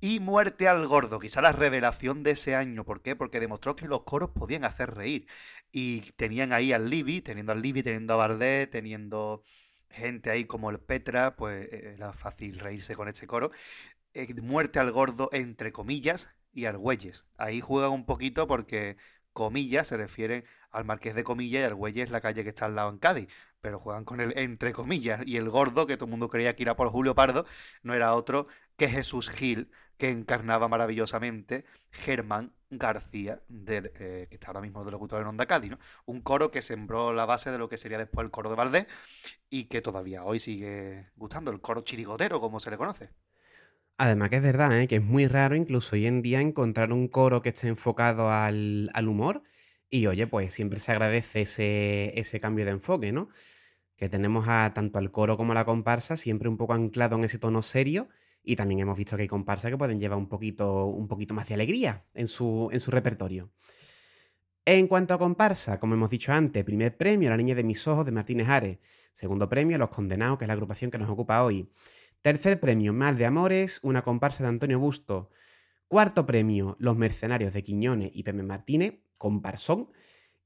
Y 0.00 0.20
Muerte 0.20 0.68
al 0.68 0.86
Gordo, 0.86 1.18
quizá 1.20 1.40
la 1.42 1.52
revelación 1.52 2.22
de 2.22 2.32
ese 2.32 2.54
año. 2.54 2.84
¿Por 2.84 3.02
qué? 3.02 3.16
Porque 3.16 3.40
demostró 3.40 3.76
que 3.76 3.86
los 3.88 4.02
coros 4.04 4.30
podían 4.30 4.64
hacer 4.64 4.94
reír. 4.94 5.26
Y 5.72 6.00
tenían 6.12 6.52
ahí 6.52 6.72
al 6.72 6.90
Libby, 6.90 7.20
teniendo 7.20 7.52
al 7.52 7.62
Libby, 7.62 7.82
teniendo 7.82 8.14
a 8.14 8.16
Bardet, 8.16 8.70
teniendo 8.70 9.42
gente 9.90 10.30
ahí 10.30 10.44
como 10.44 10.70
el 10.70 10.80
Petra, 10.80 11.36
pues 11.36 11.72
eh, 11.72 11.94
era 11.96 12.12
fácil 12.12 12.58
reírse 12.58 12.94
con 12.96 13.08
este 13.08 13.26
coro. 13.26 13.50
Eh, 14.14 14.32
muerte 14.42 14.78
al 14.78 14.92
Gordo, 14.92 15.28
entre 15.32 15.72
comillas, 15.72 16.28
y 16.52 16.64
Argüelles. 16.66 17.24
Ahí 17.36 17.60
juegan 17.60 17.92
un 17.92 18.06
poquito 18.06 18.46
porque 18.46 18.96
comillas 19.32 19.88
se 19.88 19.96
refieren 19.96 20.44
al 20.70 20.84
Marqués 20.84 21.14
de 21.14 21.24
Comillas 21.24 21.60
y 21.62 21.64
Argüelles 21.64 22.10
la 22.10 22.20
calle 22.20 22.42
que 22.44 22.50
está 22.50 22.66
al 22.66 22.76
lado 22.76 22.90
en 22.90 22.98
Cádiz 22.98 23.28
pero 23.60 23.78
juegan 23.78 24.04
con 24.04 24.20
el 24.20 24.36
entre 24.38 24.72
comillas. 24.72 25.20
Y 25.26 25.36
el 25.36 25.48
gordo, 25.48 25.86
que 25.86 25.96
todo 25.96 26.06
el 26.06 26.10
mundo 26.10 26.28
creía 26.28 26.54
que 26.56 26.62
era 26.62 26.76
por 26.76 26.90
Julio 26.90 27.14
Pardo, 27.14 27.44
no 27.82 27.94
era 27.94 28.14
otro 28.14 28.46
que 28.76 28.88
Jesús 28.88 29.28
Gil, 29.30 29.70
que 29.96 30.10
encarnaba 30.10 30.68
maravillosamente 30.68 31.64
Germán 31.90 32.52
García, 32.70 33.40
del, 33.48 33.86
eh, 33.96 34.26
que 34.28 34.34
está 34.34 34.48
ahora 34.48 34.60
mismo 34.60 34.84
de 34.84 34.92
locutor 34.92 35.20
en 35.20 35.26
Onda 35.26 35.46
Cádiz, 35.46 35.70
¿no? 35.70 35.78
Un 36.04 36.20
coro 36.20 36.50
que 36.50 36.62
sembró 36.62 37.12
la 37.12 37.26
base 37.26 37.50
de 37.50 37.58
lo 37.58 37.68
que 37.68 37.76
sería 37.76 37.98
después 37.98 38.24
el 38.24 38.30
coro 38.30 38.50
de 38.50 38.56
Valdés 38.56 38.86
y 39.50 39.64
que 39.64 39.80
todavía 39.80 40.24
hoy 40.24 40.38
sigue 40.38 41.10
gustando, 41.16 41.50
el 41.50 41.60
coro 41.60 41.80
chirigotero, 41.80 42.40
como 42.40 42.60
se 42.60 42.70
le 42.70 42.76
conoce. 42.76 43.10
Además 43.96 44.30
que 44.30 44.36
es 44.36 44.42
verdad, 44.42 44.78
¿eh? 44.78 44.86
que 44.86 44.96
es 44.96 45.02
muy 45.02 45.26
raro 45.26 45.56
incluso 45.56 45.96
hoy 45.96 46.06
en 46.06 46.22
día 46.22 46.40
encontrar 46.40 46.92
un 46.92 47.08
coro 47.08 47.42
que 47.42 47.48
esté 47.48 47.66
enfocado 47.66 48.30
al, 48.30 48.90
al 48.94 49.08
humor 49.08 49.42
Y 49.90 50.06
oye, 50.06 50.26
pues 50.26 50.52
siempre 50.52 50.80
se 50.80 50.92
agradece 50.92 51.42
ese, 51.42 52.18
ese 52.18 52.40
cambio 52.40 52.64
de 52.64 52.72
enfoque, 52.72 53.12
¿no? 53.12 53.28
Que 53.96 54.08
tenemos 54.08 54.46
a 54.48 54.72
tanto 54.74 54.98
al 54.98 55.10
coro 55.10 55.36
como 55.36 55.52
a 55.52 55.54
la 55.54 55.64
comparsa 55.64 56.16
siempre 56.16 56.48
un 56.48 56.56
poco 56.56 56.74
anclado 56.74 57.16
en 57.16 57.24
ese 57.24 57.38
tono 57.38 57.62
serio. 57.62 58.08
Y 58.42 58.56
también 58.56 58.80
hemos 58.80 58.96
visto 58.96 59.16
que 59.16 59.22
hay 59.22 59.28
comparsas 59.28 59.70
que 59.70 59.78
pueden 59.78 59.98
llevar 60.00 60.18
un 60.18 60.28
poquito, 60.28 60.86
un 60.86 61.08
poquito 61.08 61.34
más 61.34 61.48
de 61.48 61.54
alegría 61.54 62.04
en 62.14 62.28
su, 62.28 62.68
en 62.72 62.80
su 62.80 62.90
repertorio. 62.90 63.50
En 64.64 64.86
cuanto 64.86 65.14
a 65.14 65.18
comparsa, 65.18 65.80
como 65.80 65.94
hemos 65.94 66.10
dicho 66.10 66.30
antes, 66.30 66.62
primer 66.62 66.96
premio 66.96 67.30
La 67.30 67.38
Niña 67.38 67.54
de 67.54 67.64
mis 67.64 67.86
Ojos 67.88 68.04
de 68.04 68.12
Martínez 68.12 68.48
Ares. 68.48 68.78
Segundo 69.14 69.48
premio 69.48 69.78
Los 69.78 69.88
Condenados, 69.88 70.38
que 70.38 70.44
es 70.44 70.46
la 70.46 70.52
agrupación 70.52 70.90
que 70.90 70.98
nos 70.98 71.08
ocupa 71.08 71.42
hoy. 71.42 71.70
Tercer 72.20 72.60
premio 72.60 72.92
Mal 72.92 73.16
de 73.16 73.24
Amores, 73.24 73.80
una 73.82 74.02
comparsa 74.02 74.42
de 74.42 74.50
Antonio 74.50 74.78
Busto. 74.78 75.30
Cuarto 75.88 76.26
premio 76.26 76.76
Los 76.78 76.98
Mercenarios 76.98 77.54
de 77.54 77.64
Quiñones 77.64 78.10
y 78.12 78.22
Pepe 78.22 78.42
Martínez, 78.42 79.00
comparsón. 79.16 79.90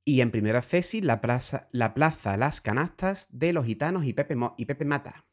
Y 0.05 0.21
en 0.21 0.31
primera 0.31 0.63
cesi, 0.63 1.01
la 1.01 1.21
plaza, 1.21 1.69
la 1.73 1.95
plaza 1.95 2.37
Las 2.37 2.61
Canastas 2.61 3.29
de 3.33 3.53
los 3.53 3.67
Gitanos 3.67 4.05
y 4.05 4.13
Pepe, 4.13 4.37
y 4.57 4.67
Pepe 4.67 4.85
Mata. 4.85 5.25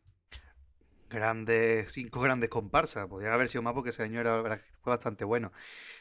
Grandes, 1.12 1.92
cinco 1.92 2.22
grandes 2.22 2.50
comparsas. 2.50 3.08
Podría 3.08 3.36
haber 3.36 3.48
sido 3.50 3.62
más 3.62 3.74
porque 3.74 3.92
ese 3.92 4.02
año 4.02 4.20
era, 4.20 4.42
fue 4.82 4.92
bastante 4.94 5.26
bueno. 5.26 5.52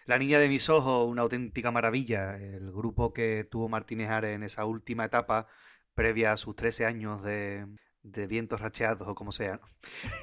La 0.06 0.18
Niña 0.18 0.38
de 0.38 0.48
mis 0.48 0.70
Ojos, 0.70 1.06
una 1.06 1.22
auténtica 1.22 1.70
maravilla. 1.70 2.38
El 2.38 2.72
grupo 2.72 3.12
que 3.12 3.44
tuvo 3.44 3.68
Martínez 3.68 4.08
Ares 4.08 4.34
en 4.34 4.42
esa 4.42 4.64
última 4.64 5.04
etapa, 5.04 5.46
previa 5.94 6.32
a 6.32 6.36
sus 6.38 6.56
13 6.56 6.86
años 6.86 7.22
de, 7.22 7.66
de 8.02 8.26
vientos 8.26 8.60
racheados 8.60 9.06
o 9.06 9.14
como 9.14 9.32
sea. 9.32 9.60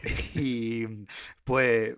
y 0.35 1.05
pues 1.43 1.97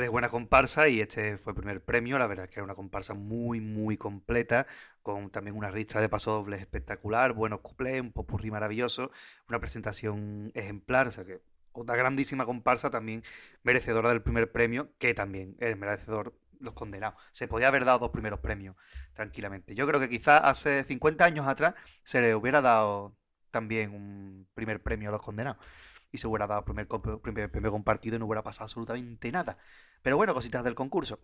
tres 0.00 0.08
buenas 0.08 0.30
comparsas 0.30 0.88
y 0.88 1.02
este 1.02 1.36
fue 1.36 1.50
el 1.50 1.56
primer 1.56 1.84
premio. 1.84 2.18
La 2.18 2.26
verdad 2.26 2.46
es 2.46 2.50
que 2.50 2.58
era 2.58 2.64
una 2.64 2.74
comparsa 2.74 3.12
muy, 3.12 3.60
muy 3.60 3.98
completa, 3.98 4.66
con 5.02 5.28
también 5.28 5.54
una 5.54 5.70
ristra 5.70 6.00
de 6.00 6.08
pasodobles 6.08 6.58
espectacular, 6.60 7.34
buenos 7.34 7.60
cuplés, 7.60 8.00
un 8.00 8.10
popurrí 8.10 8.50
maravilloso, 8.50 9.10
una 9.46 9.60
presentación 9.60 10.52
ejemplar, 10.54 11.06
o 11.06 11.10
sea 11.10 11.26
que 11.26 11.42
otra 11.72 11.96
grandísima 11.96 12.46
comparsa 12.46 12.88
también 12.88 13.22
merecedora 13.62 14.08
del 14.08 14.22
primer 14.22 14.50
premio, 14.50 14.90
que 14.96 15.12
también 15.12 15.54
es 15.60 15.76
merecedor 15.76 16.34
los 16.60 16.72
condenados. 16.72 17.20
Se 17.30 17.46
podía 17.46 17.68
haber 17.68 17.84
dado 17.84 17.98
dos 17.98 18.10
primeros 18.10 18.40
premios 18.40 18.76
tranquilamente. 19.12 19.74
Yo 19.74 19.86
creo 19.86 20.00
que 20.00 20.08
quizás 20.08 20.40
hace 20.42 20.82
50 20.82 21.26
años 21.26 21.46
atrás 21.46 21.74
se 22.04 22.22
le 22.22 22.34
hubiera 22.34 22.62
dado 22.62 23.18
también 23.50 23.92
un 23.92 24.48
primer 24.54 24.82
premio 24.82 25.10
a 25.10 25.12
los 25.12 25.20
condenados 25.20 25.62
y 26.12 26.18
se 26.18 26.26
hubiera 26.26 26.46
dado 26.46 26.64
primer, 26.64 26.86
primer 27.22 27.50
premio 27.50 27.70
compartido 27.70 28.16
y 28.16 28.18
no 28.18 28.26
hubiera 28.26 28.42
pasado 28.42 28.64
absolutamente 28.64 29.30
nada. 29.32 29.58
Pero 30.02 30.16
bueno, 30.16 30.34
cositas 30.34 30.64
del 30.64 30.74
concurso. 30.74 31.20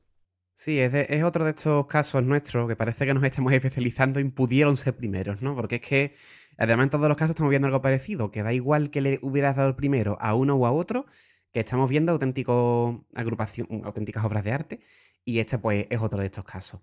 Sí, 0.54 0.80
es, 0.80 0.94
es, 0.94 1.22
otro 1.22 1.44
de 1.44 1.50
estos 1.50 1.86
casos 1.86 2.24
nuestros 2.24 2.66
que 2.66 2.76
parece 2.76 3.04
que 3.04 3.12
nos 3.12 3.22
estamos 3.24 3.52
especializando 3.52 4.20
en 4.20 4.30
pudieron 4.30 4.76
ser 4.78 4.96
primeros, 4.96 5.42
¿no? 5.42 5.54
Porque 5.54 5.76
es 5.76 5.82
que, 5.82 6.14
además, 6.56 6.84
en 6.84 6.90
todos 6.90 7.08
los 7.08 7.16
casos 7.16 7.30
estamos 7.30 7.50
viendo 7.50 7.66
algo 7.66 7.82
parecido, 7.82 8.30
que 8.30 8.42
da 8.42 8.54
igual 8.54 8.90
que 8.90 9.02
le 9.02 9.18
hubieras 9.20 9.54
dado 9.56 9.68
el 9.68 9.76
primero 9.76 10.16
a 10.18 10.34
uno 10.34 10.54
o 10.54 10.64
a 10.66 10.72
otro, 10.72 11.04
que 11.52 11.60
estamos 11.60 11.90
viendo 11.90 12.12
auténtico 12.12 13.06
agrupación, 13.14 13.82
auténticas 13.84 14.24
obras 14.24 14.44
de 14.44 14.52
arte, 14.52 14.80
y 15.26 15.40
este, 15.40 15.58
pues, 15.58 15.86
es 15.90 16.00
otro 16.00 16.20
de 16.20 16.26
estos 16.26 16.44
casos. 16.44 16.80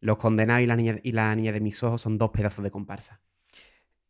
Los 0.00 0.16
condenados 0.18 0.64
y 0.64 0.66
la 0.66 0.74
niña, 0.74 0.98
y 1.04 1.12
la 1.12 1.34
niña 1.36 1.52
de 1.52 1.60
mis 1.60 1.80
ojos 1.84 2.02
son 2.02 2.18
dos 2.18 2.30
pedazos 2.30 2.64
de 2.64 2.72
comparsa. 2.72 3.20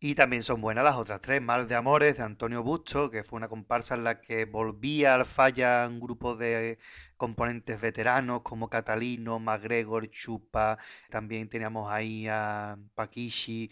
Y 0.04 0.16
también 0.16 0.42
son 0.42 0.61
buenas 0.61 0.82
las 0.82 0.97
otras 0.97 1.21
tres, 1.21 1.40
Mal 1.40 1.68
de 1.68 1.76
Amores 1.76 2.16
de 2.16 2.25
Antonio 2.25 2.64
Busto, 2.64 3.09
que 3.09 3.23
fue 3.23 3.37
una 3.37 3.47
comparsa 3.47 3.94
en 3.94 4.02
la 4.02 4.21
que 4.21 4.47
volvía 4.47 5.14
al 5.14 5.26
falla 5.26 5.87
un 5.88 6.00
grupo 6.00 6.35
de 6.35 6.80
componentes 7.16 7.80
veteranos 7.80 8.42
como 8.42 8.68
Catalino, 8.68 9.38
MacGregor, 9.38 10.11
Chupa, 10.11 10.76
también 11.09 11.49
teníamos 11.49 11.88
ahí 11.88 12.26
a 12.28 12.76
Paquishi, 12.97 13.71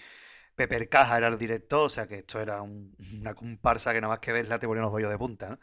Peper 0.54 0.88
Caja 0.88 1.18
era 1.18 1.26
el 1.26 1.36
director, 1.36 1.86
o 1.86 1.88
sea 1.88 2.06
que 2.06 2.18
esto 2.18 2.40
era 2.40 2.62
una 2.62 3.34
comparsa 3.34 3.92
que 3.92 4.00
nada 4.00 4.12
más 4.12 4.20
que 4.20 4.30
verla 4.30 4.60
te 4.60 4.68
ponía 4.68 4.82
los 4.82 4.92
bollos 4.92 5.10
de 5.10 5.18
punta, 5.18 5.58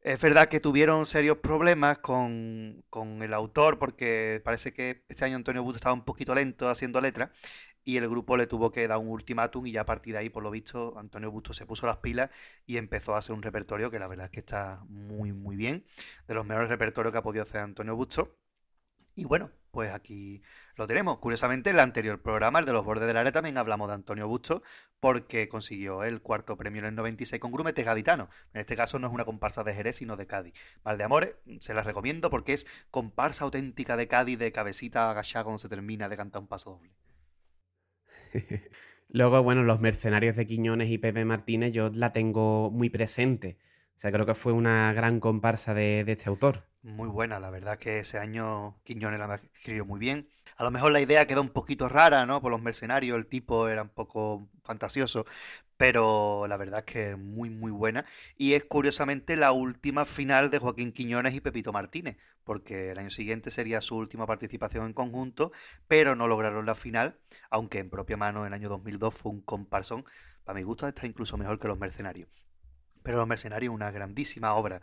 Es 0.00 0.20
verdad 0.20 0.48
que 0.48 0.60
tuvieron 0.60 1.06
serios 1.06 1.38
problemas 1.38 1.98
con, 1.98 2.84
con, 2.90 3.22
el 3.22 3.34
autor, 3.34 3.78
porque 3.78 4.40
parece 4.44 4.72
que 4.72 5.04
este 5.08 5.24
año 5.24 5.36
Antonio 5.36 5.62
Busto 5.64 5.78
estaba 5.78 5.94
un 5.94 6.04
poquito 6.04 6.34
lento 6.34 6.68
haciendo 6.68 7.00
letras 7.00 7.30
y 7.84 7.96
el 7.96 8.08
grupo 8.08 8.36
le 8.36 8.46
tuvo 8.46 8.70
que 8.70 8.86
dar 8.86 8.98
un 8.98 9.08
ultimátum 9.08 9.66
y 9.66 9.72
ya 9.72 9.82
a 9.82 9.86
partir 9.86 10.14
de 10.14 10.20
ahí, 10.20 10.30
por 10.30 10.42
lo 10.42 10.50
visto, 10.50 10.98
Antonio 10.98 11.30
Busto 11.30 11.52
se 11.52 11.66
puso 11.66 11.86
las 11.86 11.98
pilas 11.98 12.30
y 12.66 12.76
empezó 12.76 13.14
a 13.14 13.18
hacer 13.18 13.34
un 13.34 13.42
repertorio 13.42 13.90
que 13.90 13.98
la 13.98 14.08
verdad 14.08 14.26
es 14.26 14.30
que 14.30 14.40
está 14.40 14.84
muy, 14.88 15.32
muy 15.32 15.56
bien, 15.56 15.84
de 16.26 16.34
los 16.34 16.46
mejores 16.46 16.68
repertorios 16.68 17.12
que 17.12 17.18
ha 17.18 17.22
podido 17.22 17.42
hacer 17.42 17.60
Antonio 17.60 17.96
Busto. 17.96 18.36
Y 19.14 19.24
bueno, 19.24 19.50
pues 19.70 19.90
aquí 19.90 20.42
lo 20.76 20.86
tenemos. 20.86 21.18
Curiosamente, 21.18 21.70
en 21.70 21.76
el 21.76 21.80
anterior 21.80 22.22
programa, 22.22 22.60
el 22.60 22.66
de 22.66 22.72
los 22.72 22.84
bordes 22.84 23.06
del 23.06 23.16
área, 23.16 23.32
también 23.32 23.58
hablamos 23.58 23.88
de 23.88 23.94
Antonio 23.94 24.28
Busto 24.28 24.62
porque 25.00 25.48
consiguió 25.48 26.04
el 26.04 26.22
cuarto 26.22 26.56
premio 26.56 26.80
en 26.80 26.86
el 26.86 26.94
96 26.94 27.40
con 27.40 27.52
Grumete 27.52 27.82
Gaditano. 27.82 28.28
En 28.54 28.60
este 28.60 28.76
caso 28.76 28.98
no 28.98 29.08
es 29.08 29.12
una 29.12 29.24
comparsa 29.24 29.64
de 29.64 29.74
Jerez, 29.74 29.96
sino 29.96 30.16
de 30.16 30.26
Cádiz. 30.26 30.54
Mal 30.84 30.96
de 30.96 31.04
Amores, 31.04 31.34
se 31.60 31.74
las 31.74 31.84
recomiendo 31.84 32.30
porque 32.30 32.54
es 32.54 32.66
comparsa 32.90 33.44
auténtica 33.44 33.96
de 33.96 34.08
Cádiz, 34.08 34.38
de 34.38 34.52
cabecita 34.52 35.10
agachada 35.10 35.44
cuando 35.44 35.58
se 35.58 35.68
termina 35.68 36.08
de 36.08 36.16
cantar 36.16 36.40
un 36.40 36.48
paso 36.48 36.70
doble. 36.70 36.92
Luego, 39.08 39.42
bueno, 39.42 39.62
los 39.62 39.80
mercenarios 39.80 40.36
de 40.36 40.46
Quiñones 40.46 40.88
y 40.88 40.98
Pepe 40.98 41.24
Martínez 41.24 41.72
yo 41.72 41.90
la 41.90 42.12
tengo 42.12 42.70
muy 42.70 42.88
presente. 42.88 43.58
O 43.94 43.98
sea, 43.98 44.10
creo 44.10 44.26
que 44.26 44.34
fue 44.34 44.52
una 44.52 44.92
gran 44.94 45.20
comparsa 45.20 45.74
de, 45.74 46.00
este 46.06 46.28
autor. 46.28 46.64
Muy 46.82 47.08
buena, 47.08 47.38
la 47.38 47.50
verdad 47.50 47.78
que 47.78 48.00
ese 48.00 48.18
año 48.18 48.80
Quiñones 48.84 49.20
la 49.20 49.40
escribió 49.54 49.84
muy 49.84 50.00
bien. 50.00 50.28
A 50.56 50.64
lo 50.64 50.70
mejor 50.70 50.92
la 50.92 51.00
idea 51.00 51.26
quedó 51.26 51.42
un 51.42 51.50
poquito 51.50 51.88
rara, 51.88 52.26
¿no? 52.26 52.40
Por 52.40 52.50
los 52.50 52.62
mercenarios, 52.62 53.16
el 53.16 53.26
tipo 53.26 53.68
era 53.68 53.82
un 53.82 53.90
poco 53.90 54.48
fantasioso, 54.64 55.26
pero 55.82 56.46
la 56.46 56.56
verdad 56.56 56.84
es 56.86 56.92
que 56.92 57.16
muy, 57.16 57.50
muy 57.50 57.72
buena. 57.72 58.04
Y 58.36 58.52
es 58.52 58.62
curiosamente 58.62 59.34
la 59.34 59.50
última 59.50 60.04
final 60.04 60.48
de 60.48 60.58
Joaquín 60.58 60.92
Quiñones 60.92 61.34
y 61.34 61.40
Pepito 61.40 61.72
Martínez, 61.72 62.18
porque 62.44 62.92
el 62.92 62.98
año 62.98 63.10
siguiente 63.10 63.50
sería 63.50 63.80
su 63.80 63.96
última 63.96 64.24
participación 64.24 64.86
en 64.86 64.92
conjunto, 64.92 65.50
pero 65.88 66.14
no 66.14 66.28
lograron 66.28 66.66
la 66.66 66.76
final, 66.76 67.18
aunque 67.50 67.80
en 67.80 67.90
propia 67.90 68.16
mano 68.16 68.42
en 68.42 68.46
el 68.46 68.52
año 68.52 68.68
2002 68.68 69.12
fue 69.12 69.32
un 69.32 69.40
comparsón. 69.40 70.04
Para 70.44 70.56
mi 70.56 70.62
gusto 70.62 70.86
está 70.86 71.04
incluso 71.04 71.36
mejor 71.36 71.58
que 71.58 71.66
Los 71.66 71.80
Mercenarios. 71.80 72.46
Pero 73.02 73.18
Los 73.18 73.26
Mercenarios 73.26 73.74
una 73.74 73.90
grandísima 73.90 74.54
obra. 74.54 74.82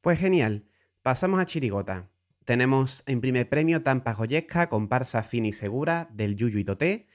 Pues 0.00 0.20
genial. 0.20 0.68
Pasamos 1.02 1.40
a 1.40 1.44
Chirigota. 1.44 2.08
Tenemos 2.44 3.02
en 3.06 3.20
primer 3.20 3.48
premio 3.48 3.82
Tampa 3.82 4.14
Joyesca, 4.14 4.68
comparsa 4.68 5.24
fina 5.24 5.48
y 5.48 5.52
segura 5.52 6.06
del 6.12 6.36
Yuyu 6.36 6.60
y 6.60 6.64
Toté. 6.64 7.08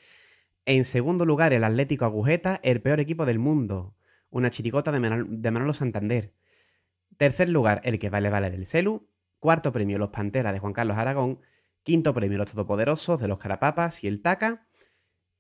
En 0.70 0.86
segundo 0.86 1.26
lugar, 1.26 1.52
el 1.52 1.64
Atlético 1.64 2.06
Agujeta, 2.06 2.60
el 2.62 2.80
peor 2.80 3.00
equipo 3.00 3.26
del 3.26 3.40
mundo. 3.40 3.96
Una 4.30 4.52
chirigota 4.52 4.92
de, 4.92 5.00
Manolo 5.00 5.74
Santander. 5.74 6.36
Tercer 7.18 7.50
lugar, 7.50 7.82
el 7.84 7.98
que 7.98 8.12
vale 8.12 8.30
vale 8.30 8.52
del 8.52 8.68
Celu. 8.68 9.10
Cuarto 9.40 9.72
premio, 9.72 9.98
Los 9.98 10.12
Panteras 10.12 10.54
de 10.54 10.60
Juan 10.60 10.74
Carlos 10.74 10.96
Aragón. 10.98 11.40
Quinto 11.82 12.14
premio, 12.14 12.38
Los 12.38 12.52
Todopoderosos 12.52 13.20
de 13.20 13.28
los 13.28 13.40
Carapapas 13.40 14.04
y 14.04 14.08
el 14.08 14.22
Taca. 14.22 14.68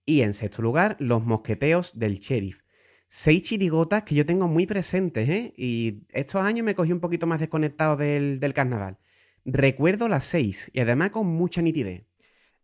Y 0.03 0.21
en 0.21 0.33
sexto 0.33 0.63
lugar, 0.63 0.95
Los 0.97 1.23
Mosqueteos 1.23 1.99
del 1.99 2.17
Sheriff. 2.17 2.63
Seis 3.07 3.43
chirigotas 3.43 4.01
que 4.01 4.15
yo 4.15 4.25
tengo 4.25 4.47
muy 4.47 4.65
presentes, 4.65 5.29
¿eh? 5.29 5.53
Y 5.55 6.07
estos 6.09 6.41
años 6.41 6.65
me 6.65 6.73
cogí 6.73 6.91
un 6.91 7.01
poquito 7.01 7.27
más 7.27 7.39
desconectado 7.39 7.97
del, 7.97 8.39
del 8.39 8.55
carnaval. 8.55 8.97
Recuerdo 9.45 10.09
las 10.09 10.23
seis 10.23 10.71
y 10.73 10.79
además 10.79 11.11
con 11.11 11.27
mucha 11.27 11.61
nitidez. 11.61 12.08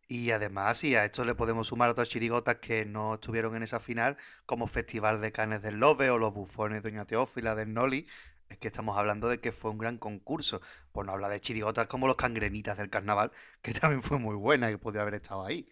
Y 0.07 0.31
además, 0.31 0.83
y 0.83 0.95
a 0.95 1.03
esto 1.05 1.25
le 1.25 1.33
podemos 1.33 1.67
sumar 1.67 1.89
otras 1.89 2.09
chirigotas 2.09 2.57
que 2.57 2.85
no 2.85 3.15
estuvieron 3.15 3.55
en 3.55 3.63
esa 3.63 3.79
final, 3.79 4.17
como 4.45 4.67
Festival 4.67 5.19
de 5.19 5.31
Canes 5.31 5.62
del 5.63 5.79
Lobe 5.79 6.12
o 6.12 6.19
los 6.19 6.33
bufones 6.33 6.83
de 6.83 6.91
Doña 6.91 7.05
Teófila 7.05 7.55
del 7.55 7.74
Noli, 7.74 8.07
es 8.50 8.57
que 8.57 8.67
estamos 8.67 8.97
hablando 8.97 9.29
de 9.29 9.39
que 9.39 9.51
fue 9.51 9.71
un 9.71 9.77
gran 9.79 9.97
concurso. 9.97 10.62
Por 10.91 11.05
no 11.05 11.13
hablar 11.13 11.31
de 11.31 11.41
chirigotas 11.41 11.88
como 11.88 12.07
los 12.07 12.15
cangrenitas 12.15 12.77
del 12.77 12.89
carnaval, 12.89 13.31
que 13.62 13.74
también 13.74 14.01
fue 14.01 14.19
muy 14.19 14.35
buena 14.35 14.69
y 14.71 14.77
podía 14.77 15.01
haber 15.01 15.15
estado 15.15 15.45
ahí. 15.45 15.67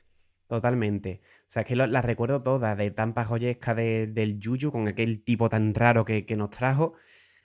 Totalmente. 0.47 1.21
O 1.41 1.45
sea, 1.47 1.61
es 1.61 1.67
que 1.67 1.75
las 1.75 2.05
recuerdo 2.05 2.41
todas, 2.43 2.77
de 2.77 2.91
Tampa 2.91 3.25
Joyesca 3.25 3.73
del 3.73 4.39
Yuyu, 4.39 4.71
con 4.71 4.87
aquel 4.87 5.23
tipo 5.23 5.49
tan 5.49 5.73
raro 5.73 6.05
que, 6.05 6.25
nos 6.35 6.49
trajo. 6.49 6.93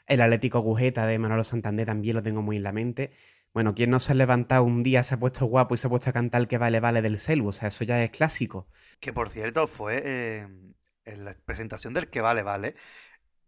El 0.07 0.21
Atlético 0.21 0.59
Agujeta 0.59 1.07
de 1.07 1.19
Manolo 1.19 1.45
Santander 1.45 1.87
también 1.87 2.17
lo 2.17 2.23
tengo 2.23 2.43
muy 2.43 2.57
en 2.57 2.63
la 2.63 2.73
mente. 2.73 3.13
Bueno, 3.55 3.75
¿quién 3.75 3.91
no 3.91 3.99
se 3.99 4.13
ha 4.13 4.15
levantado 4.15 4.63
un 4.65 4.83
día, 4.83 5.03
se 5.03 5.15
ha 5.15 5.19
puesto 5.19 5.47
guapo 5.47 5.75
y 5.75 5.79
se 5.79 5.87
ha 5.87 5.91
puesto 5.91 6.11
a 6.11 6.13
cantar 6.13 6.43
el 6.43 6.49
que 6.49 6.59
vale, 6.59 6.81
vale 6.81 7.03
del 7.03 7.19
celu? 7.19 7.49
O 7.49 7.53
sea, 7.53 7.69
eso 7.69 7.85
ya 7.85 8.03
es 8.03 8.11
clásico. 8.11 8.69
Que 9.01 9.13
por 9.13 9.31
cierto, 9.31 9.67
fue 9.67 10.03
eh, 10.05 10.49
en 11.05 11.25
la 11.25 11.35
presentación 11.45 11.95
del 11.95 12.09
que 12.09 12.21
vale, 12.21 12.43
vale 12.43 12.75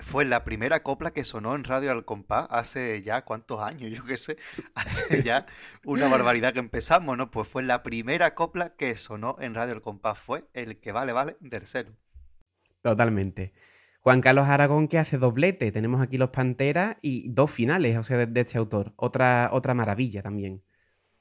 fue 0.01 0.25
la 0.25 0.45
primera 0.45 0.83
copla 0.83 1.13
que 1.13 1.25
sonó 1.25 1.55
en 1.55 1.65
Radio 1.65 1.93
Al 1.93 2.05
Compás 2.05 2.47
hace 2.51 3.03
ya 3.03 3.25
cuántos 3.25 3.61
años, 3.61 3.91
yo 3.97 4.05
qué 4.05 4.17
sé, 4.17 4.37
hace 4.75 5.23
ya 5.23 5.47
una 5.85 6.09
barbaridad 6.09 6.53
que 6.53 6.59
empezamos, 6.59 7.17
¿no? 7.17 7.31
Pues 7.31 7.47
fue 7.47 7.63
la 7.63 7.83
primera 7.83 8.35
copla 8.35 8.75
que 8.77 8.97
sonó 8.97 9.37
en 9.41 9.55
Radio 9.55 9.75
Al 9.75 9.83
Compás, 9.83 10.19
fue 10.19 10.45
el 10.55 10.81
que 10.81 10.93
vale, 10.93 11.13
vale 11.13 11.37
del 11.41 11.67
cero. 11.67 11.93
Totalmente. 12.83 13.53
Juan 14.01 14.23
Carlos 14.23 14.49
Aragón 14.49 14.89
que 14.89 14.99
hace 14.99 15.19
doblete, 15.19 15.73
tenemos 15.73 16.01
aquí 16.01 16.17
los 16.17 16.31
Panteras 16.31 16.97
y 17.03 17.31
dos 17.31 17.51
finales, 17.51 17.99
o 17.99 18.03
sea, 18.03 18.27
de, 18.27 18.41
este 18.41 18.59
autor, 18.59 18.95
otra, 18.97 19.51
otra 19.53 19.75
maravilla 19.75 20.23
también. 20.23 20.63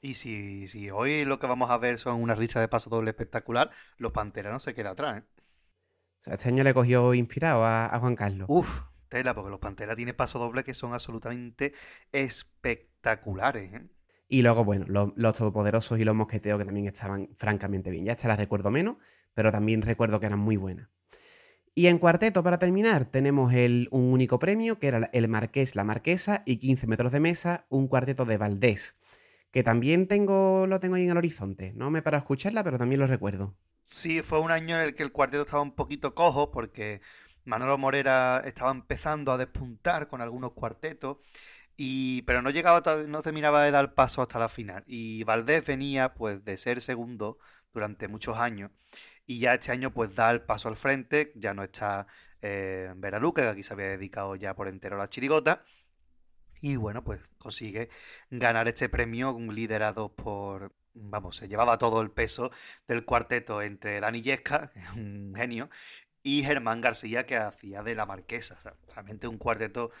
Y 0.00 0.14
si, 0.14 0.66
si 0.66 0.90
hoy 0.90 1.26
lo 1.26 1.38
que 1.38 1.46
vamos 1.46 1.70
a 1.70 1.76
ver 1.76 1.98
son 1.98 2.22
una 2.22 2.34
risa 2.34 2.58
de 2.58 2.68
paso 2.68 2.88
doble 2.88 3.10
espectacular, 3.10 3.70
los 3.98 4.12
Pantera 4.12 4.50
no 4.50 4.58
se 4.58 4.72
queda 4.72 4.90
atrás, 4.90 5.18
¿eh? 5.18 5.24
O 6.20 6.22
sea, 6.22 6.34
este 6.34 6.48
año 6.48 6.64
le 6.64 6.74
cogió 6.74 7.12
inspirado 7.14 7.64
a, 7.64 7.86
a 7.86 7.98
Juan 7.98 8.16
Carlos. 8.16 8.46
Uf, 8.48 8.82
tela, 9.08 9.34
porque 9.34 9.50
los 9.50 9.60
Pantera 9.60 9.94
tienen 9.94 10.16
paso 10.16 10.38
doble 10.38 10.64
que 10.64 10.72
son 10.72 10.94
absolutamente 10.94 11.74
espectaculares, 12.12 13.74
¿eh? 13.74 13.88
Y 14.26 14.42
luego, 14.42 14.64
bueno, 14.64 14.86
los, 14.88 15.10
los 15.16 15.36
todopoderosos 15.36 15.98
y 15.98 16.04
los 16.04 16.14
mosqueteos 16.14 16.58
que 16.58 16.64
también 16.64 16.86
estaban 16.86 17.28
francamente 17.36 17.90
bien. 17.90 18.04
Ya 18.04 18.12
esta 18.12 18.28
las 18.28 18.38
recuerdo 18.38 18.70
menos, 18.70 18.96
pero 19.34 19.50
también 19.50 19.82
recuerdo 19.82 20.20
que 20.20 20.26
eran 20.26 20.38
muy 20.38 20.56
buenas. 20.56 20.88
Y 21.74 21.86
en 21.86 21.98
cuarteto, 21.98 22.42
para 22.42 22.58
terminar, 22.58 23.06
tenemos 23.06 23.52
el, 23.54 23.88
un 23.92 24.12
único 24.12 24.38
premio, 24.38 24.78
que 24.78 24.88
era 24.88 25.08
el 25.12 25.28
Marqués, 25.28 25.76
la 25.76 25.84
Marquesa 25.84 26.42
y 26.44 26.58
15 26.58 26.86
metros 26.86 27.12
de 27.12 27.20
mesa, 27.20 27.66
un 27.68 27.88
cuarteto 27.88 28.24
de 28.24 28.38
Valdés, 28.38 28.98
que 29.52 29.62
también 29.62 30.08
tengo, 30.08 30.66
lo 30.66 30.80
tengo 30.80 30.96
ahí 30.96 31.04
en 31.04 31.10
el 31.10 31.16
horizonte. 31.16 31.72
No 31.74 31.90
me 31.90 32.02
para 32.02 32.18
escucharla, 32.18 32.64
pero 32.64 32.78
también 32.78 33.00
lo 33.00 33.06
recuerdo. 33.06 33.56
Sí, 33.82 34.22
fue 34.22 34.40
un 34.40 34.50
año 34.50 34.76
en 34.76 34.82
el 34.82 34.94
que 34.94 35.02
el 35.02 35.12
cuarteto 35.12 35.42
estaba 35.42 35.62
un 35.62 35.74
poquito 35.74 36.14
cojo, 36.14 36.50
porque 36.50 37.00
Manolo 37.44 37.78
Morera 37.78 38.42
estaba 38.44 38.70
empezando 38.70 39.32
a 39.32 39.38
despuntar 39.38 40.08
con 40.08 40.20
algunos 40.20 40.52
cuartetos, 40.52 41.18
y, 41.76 42.22
pero 42.22 42.42
no 42.42 42.50
llegaba, 42.50 42.82
no 43.06 43.22
terminaba 43.22 43.64
de 43.64 43.70
dar 43.70 43.94
paso 43.94 44.22
hasta 44.22 44.38
la 44.38 44.48
final. 44.48 44.84
Y 44.86 45.24
Valdés 45.24 45.64
venía 45.66 46.14
pues 46.14 46.44
de 46.44 46.58
ser 46.58 46.80
segundo 46.82 47.38
durante 47.72 48.08
muchos 48.08 48.36
años. 48.36 48.70
Y 49.30 49.38
ya 49.38 49.54
este 49.54 49.70
año 49.70 49.94
pues 49.94 50.16
da 50.16 50.28
el 50.32 50.42
paso 50.42 50.66
al 50.68 50.76
frente, 50.76 51.30
ya 51.36 51.54
no 51.54 51.62
está 51.62 52.08
eh, 52.42 52.92
Vera 52.96 53.20
Luque, 53.20 53.42
que 53.42 53.48
aquí 53.48 53.62
se 53.62 53.72
había 53.74 53.86
dedicado 53.86 54.34
ya 54.34 54.56
por 54.56 54.66
entero 54.66 54.96
a 54.96 54.98
la 54.98 55.08
chirigota. 55.08 55.62
Y 56.60 56.74
bueno, 56.74 57.04
pues 57.04 57.20
consigue 57.38 57.90
ganar 58.28 58.66
este 58.66 58.88
premio 58.88 59.38
liderado 59.38 60.12
por, 60.12 60.74
vamos, 60.94 61.36
se 61.36 61.46
llevaba 61.46 61.78
todo 61.78 62.00
el 62.00 62.10
peso 62.10 62.50
del 62.88 63.04
cuarteto 63.04 63.62
entre 63.62 64.00
Dani 64.00 64.20
Yesca, 64.20 64.72
un 64.96 65.32
genio, 65.36 65.70
y 66.24 66.42
Germán 66.42 66.80
García, 66.80 67.24
que 67.24 67.36
hacía 67.36 67.84
de 67.84 67.94
la 67.94 68.06
Marquesa. 68.06 68.56
O 68.58 68.60
sea, 68.62 68.74
realmente 68.92 69.28
un 69.28 69.38
cuarteto 69.38 69.92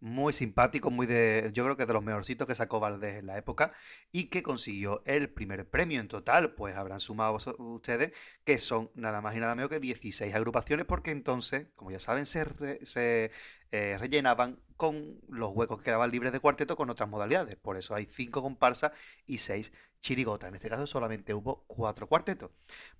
muy 0.00 0.32
simpático, 0.32 0.90
muy 0.90 1.06
de, 1.06 1.50
yo 1.52 1.64
creo 1.64 1.76
que 1.76 1.86
de 1.86 1.92
los 1.92 2.02
mejorcitos 2.02 2.46
que 2.46 2.54
sacó 2.54 2.80
Valdés 2.80 3.18
en 3.18 3.26
la 3.26 3.36
época 3.36 3.72
y 4.12 4.24
que 4.24 4.42
consiguió 4.42 5.02
el 5.06 5.30
primer 5.30 5.68
premio 5.68 6.00
en 6.00 6.08
total, 6.08 6.54
pues 6.54 6.76
habrán 6.76 7.00
sumado 7.00 7.38
ustedes 7.58 8.12
que 8.44 8.58
son 8.58 8.90
nada 8.94 9.20
más 9.20 9.36
y 9.36 9.40
nada 9.40 9.54
menos 9.54 9.70
que 9.70 9.80
16 9.80 10.34
agrupaciones 10.34 10.86
porque 10.86 11.10
entonces, 11.10 11.66
como 11.74 11.90
ya 11.90 12.00
saben, 12.00 12.26
se, 12.26 13.30
eh, 13.70 13.98
rellenaban 13.98 14.60
con 14.76 15.20
los 15.28 15.50
huecos 15.54 15.78
que 15.78 15.86
quedaban 15.86 16.10
libres 16.10 16.32
de 16.32 16.40
cuarteto 16.40 16.76
con 16.76 16.90
otras 16.90 17.08
modalidades. 17.08 17.56
Por 17.56 17.76
eso 17.76 17.94
hay 17.94 18.06
5 18.06 18.42
comparsas 18.42 18.92
y 19.26 19.38
6 19.38 19.72
chirigotas. 20.00 20.48
En 20.48 20.54
este 20.54 20.68
caso 20.68 20.86
solamente 20.86 21.34
hubo 21.34 21.64
4 21.66 22.06
cuartetos. 22.06 22.50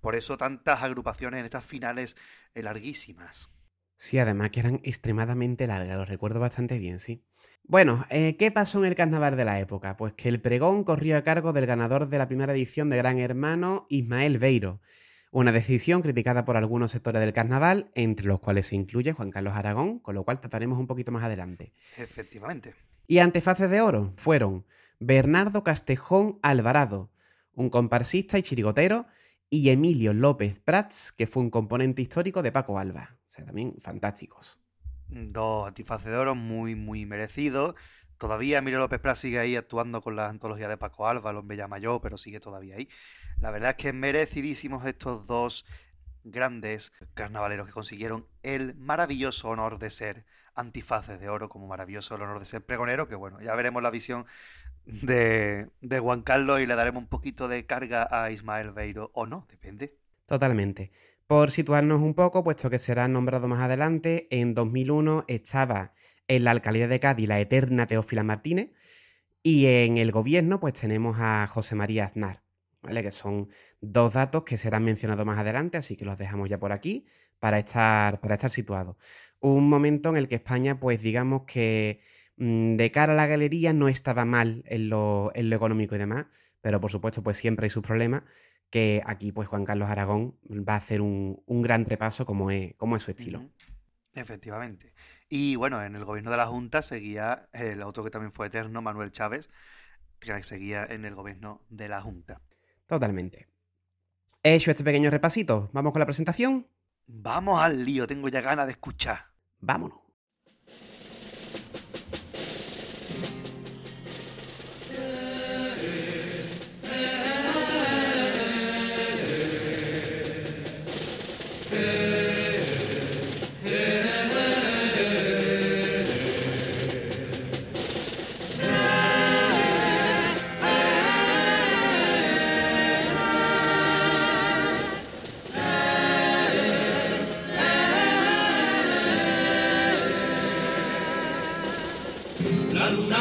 Por 0.01 0.15
eso 0.15 0.37
tantas 0.37 0.83
agrupaciones 0.83 1.39
en 1.39 1.45
estas 1.45 1.63
finales 1.65 2.17
eh, 2.53 2.63
larguísimas. 2.63 3.49
Sí, 3.99 4.17
además 4.17 4.51
que 4.51 4.61
eran 4.61 4.79
extremadamente 4.83 5.67
largas, 5.67 5.97
lo 5.97 6.05
recuerdo 6.05 6.39
bastante 6.39 6.79
bien, 6.79 6.99
sí. 6.99 7.21
Bueno, 7.63 8.05
eh, 8.09 8.37
¿qué 8.37 8.49
pasó 8.49 8.79
en 8.79 8.85
el 8.85 8.95
carnaval 8.95 9.35
de 9.35 9.43
la 9.43 9.59
época? 9.59 9.97
Pues 9.97 10.13
que 10.13 10.29
el 10.29 10.39
pregón 10.39 10.85
corrió 10.85 11.17
a 11.17 11.21
cargo 11.21 11.51
del 11.51 11.65
ganador 11.65 12.07
de 12.07 12.17
la 12.17 12.29
primera 12.29 12.53
edición 12.53 12.89
de 12.89 12.95
Gran 12.95 13.19
Hermano, 13.19 13.87
Ismael 13.89 14.37
Beiro. 14.37 14.79
Una 15.31 15.51
decisión 15.51 16.01
criticada 16.01 16.45
por 16.45 16.55
algunos 16.55 16.91
sectores 16.91 17.19
del 17.19 17.33
carnaval, 17.33 17.91
entre 17.93 18.25
los 18.25 18.39
cuales 18.39 18.67
se 18.67 18.77
incluye 18.77 19.11
Juan 19.11 19.31
Carlos 19.31 19.53
Aragón, 19.53 19.99
con 19.99 20.15
lo 20.15 20.23
cual 20.23 20.39
trataremos 20.39 20.79
un 20.79 20.87
poquito 20.87 21.11
más 21.11 21.23
adelante. 21.23 21.73
Efectivamente. 21.97 22.75
Y 23.05 23.19
antefaces 23.19 23.69
de 23.69 23.81
oro 23.81 24.13
fueron 24.15 24.65
Bernardo 25.01 25.65
Castejón 25.65 26.39
Alvarado, 26.41 27.11
un 27.53 27.69
comparsista 27.69 28.39
y 28.39 28.43
chirigotero, 28.43 29.07
y 29.49 29.69
Emilio 29.71 30.13
López 30.13 30.61
Prats, 30.61 31.11
que 31.11 31.27
fue 31.27 31.43
un 31.43 31.49
componente 31.49 32.01
histórico 32.01 32.41
de 32.41 32.53
Paco 32.53 32.79
Alba. 32.79 33.18
O 33.29 33.31
sea, 33.31 33.45
también 33.45 33.75
fantásticos. 33.79 34.59
Dos 35.07 35.67
antifaces 35.67 36.07
de 36.07 36.17
oro 36.17 36.33
muy, 36.33 36.73
muy 36.73 37.05
merecidos. 37.05 37.75
Todavía 38.17 38.57
Emilio 38.57 38.79
López 38.79 38.99
Prat 38.99 39.17
sigue 39.17 39.37
ahí 39.37 39.55
actuando 39.55 40.01
con 40.01 40.15
la 40.15 40.29
antología 40.29 40.67
de 40.67 40.77
Paco 40.77 41.07
Alba, 41.07 41.29
el 41.29 41.37
hombre 41.37 41.67
mayor, 41.67 42.01
pero 42.01 42.17
sigue 42.17 42.39
todavía 42.39 42.75
ahí. 42.75 42.89
La 43.39 43.51
verdad 43.51 43.71
es 43.71 43.75
que 43.77 43.93
merecidísimos 43.93 44.83
estos 44.85 45.27
dos 45.27 45.65
grandes 46.23 46.91
carnavaleros 47.13 47.67
que 47.67 47.73
consiguieron 47.73 48.25
el 48.41 48.75
maravilloso 48.75 49.49
honor 49.49 49.77
de 49.77 49.91
ser 49.91 50.25
antifaces 50.55 51.19
de 51.19 51.29
oro, 51.29 51.49
como 51.49 51.67
maravilloso 51.67 52.15
el 52.15 52.23
honor 52.23 52.39
de 52.39 52.45
ser 52.45 52.65
pregonero, 52.65 53.07
que 53.07 53.15
bueno, 53.15 53.39
ya 53.41 53.55
veremos 53.55 53.83
la 53.83 53.91
visión 53.91 54.25
de, 54.85 55.69
de 55.81 55.99
Juan 55.99 56.23
Carlos 56.23 56.61
y 56.61 56.65
le 56.65 56.75
daremos 56.75 57.03
un 57.03 57.09
poquito 57.09 57.47
de 57.47 57.65
carga 57.65 58.07
a 58.09 58.31
Ismael 58.31 58.71
Beiro 58.71 59.11
o 59.13 59.27
no, 59.27 59.45
depende. 59.49 59.95
Totalmente. 60.25 60.91
Por 61.29 61.51
situarnos 61.51 62.01
un 62.01 62.15
poco, 62.15 62.43
puesto 62.43 62.71
que 62.71 62.79
será 62.79 63.07
nombrado 63.07 63.47
más 63.47 63.59
adelante, 63.59 64.27
en 64.31 64.55
2001 64.55 65.25
estaba 65.27 65.93
en 66.27 66.43
la 66.43 66.49
alcaldía 66.49 66.87
de 66.87 66.99
Cádiz 66.99 67.27
la 67.27 67.39
eterna 67.39 67.85
Teófila 67.85 68.23
Martínez 68.23 68.71
y 69.43 69.67
en 69.67 69.99
el 69.99 70.11
gobierno 70.11 70.59
pues 70.59 70.73
tenemos 70.73 71.17
a 71.19 71.45
José 71.45 71.75
María 71.75 72.05
Aznar, 72.05 72.41
¿vale? 72.81 73.03
Que 73.03 73.11
son 73.11 73.49
dos 73.79 74.13
datos 74.13 74.43
que 74.43 74.57
serán 74.57 74.83
mencionados 74.85 75.23
más 75.23 75.37
adelante, 75.37 75.77
así 75.77 75.95
que 75.95 76.03
los 76.03 76.17
dejamos 76.17 76.49
ya 76.49 76.57
por 76.57 76.71
aquí 76.71 77.05
para 77.37 77.59
estar, 77.59 78.19
para 78.21 78.33
estar 78.33 78.49
situados. 78.49 78.97
Un 79.39 79.69
momento 79.69 80.09
en 80.09 80.17
el 80.17 80.27
que 80.29 80.33
España, 80.33 80.79
pues 80.79 80.99
digamos 81.03 81.43
que 81.45 82.01
mm, 82.37 82.75
de 82.75 82.91
cara 82.91 83.13
a 83.13 83.15
la 83.15 83.27
galería 83.27 83.71
no 83.71 83.87
estaba 83.87 84.25
mal 84.25 84.63
en 84.65 84.89
lo, 84.89 85.31
en 85.35 85.51
lo 85.51 85.55
económico 85.55 85.93
y 85.93 85.99
demás, 85.99 86.25
pero 86.59 86.81
por 86.81 86.89
supuesto 86.89 87.21
pues 87.21 87.37
siempre 87.37 87.67
hay 87.67 87.69
sus 87.69 87.83
problemas 87.83 88.23
que 88.69 89.01
aquí 89.05 89.31
pues 89.31 89.47
Juan 89.47 89.65
Carlos 89.65 89.89
Aragón 89.89 90.37
va 90.49 90.73
a 90.73 90.77
hacer 90.77 91.01
un, 91.01 91.41
un 91.45 91.61
gran 91.61 91.85
repaso 91.85 92.25
como 92.25 92.51
es, 92.51 92.75
como 92.75 92.95
es 92.95 93.03
su 93.03 93.11
estilo. 93.11 93.49
Efectivamente. 94.13 94.93
Y 95.29 95.55
bueno, 95.55 95.81
en 95.81 95.95
el 95.95 96.05
gobierno 96.05 96.31
de 96.31 96.37
la 96.37 96.47
Junta 96.47 96.81
seguía 96.81 97.49
el 97.53 97.81
otro 97.81 98.03
que 98.03 98.09
también 98.09 98.31
fue 98.31 98.47
eterno, 98.47 98.81
Manuel 98.81 99.11
Chávez, 99.11 99.49
que 100.19 100.43
seguía 100.43 100.85
en 100.85 101.05
el 101.05 101.15
gobierno 101.15 101.61
de 101.69 101.87
la 101.87 102.01
Junta. 102.01 102.41
Totalmente. 102.87 103.47
Hecho 104.41 104.71
este 104.71 104.83
pequeño 104.83 105.09
repasito, 105.09 105.69
vamos 105.73 105.91
con 105.91 105.99
la 105.99 106.05
presentación. 106.05 106.67
Vamos 107.05 107.61
al 107.61 107.85
lío, 107.85 108.07
tengo 108.07 108.29
ya 108.29 108.41
ganas 108.41 108.65
de 108.67 108.71
escuchar. 108.73 109.31
Vámonos. 109.59 110.08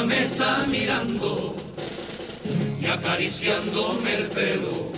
Me 0.09 0.21
está 0.25 0.64
mirando 0.66 1.55
y 2.81 2.87
acariciándome 2.87 4.14
el 4.14 4.25
pelo. 4.29 4.90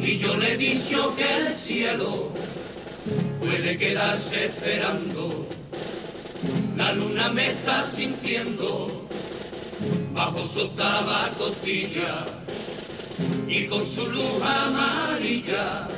Y 0.00 0.18
yo 0.18 0.36
le 0.36 0.54
he 0.54 0.56
dicho 0.56 1.14
que 1.16 1.36
el 1.38 1.52
cielo 1.52 2.32
puede 3.40 3.76
quedarse 3.76 4.46
esperando. 4.46 5.46
La 6.76 6.92
luna 6.92 7.30
me 7.30 7.50
está 7.50 7.84
sintiendo 7.84 9.08
bajo 10.14 10.46
su 10.46 10.60
octava 10.60 11.28
costilla 11.36 12.24
y 13.48 13.66
con 13.66 13.84
su 13.84 14.06
luz 14.06 14.40
amarilla. 14.40 15.88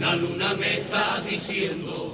La 0.00 0.16
luna 0.16 0.54
me 0.54 0.78
está 0.78 1.20
diciendo. 1.30 2.12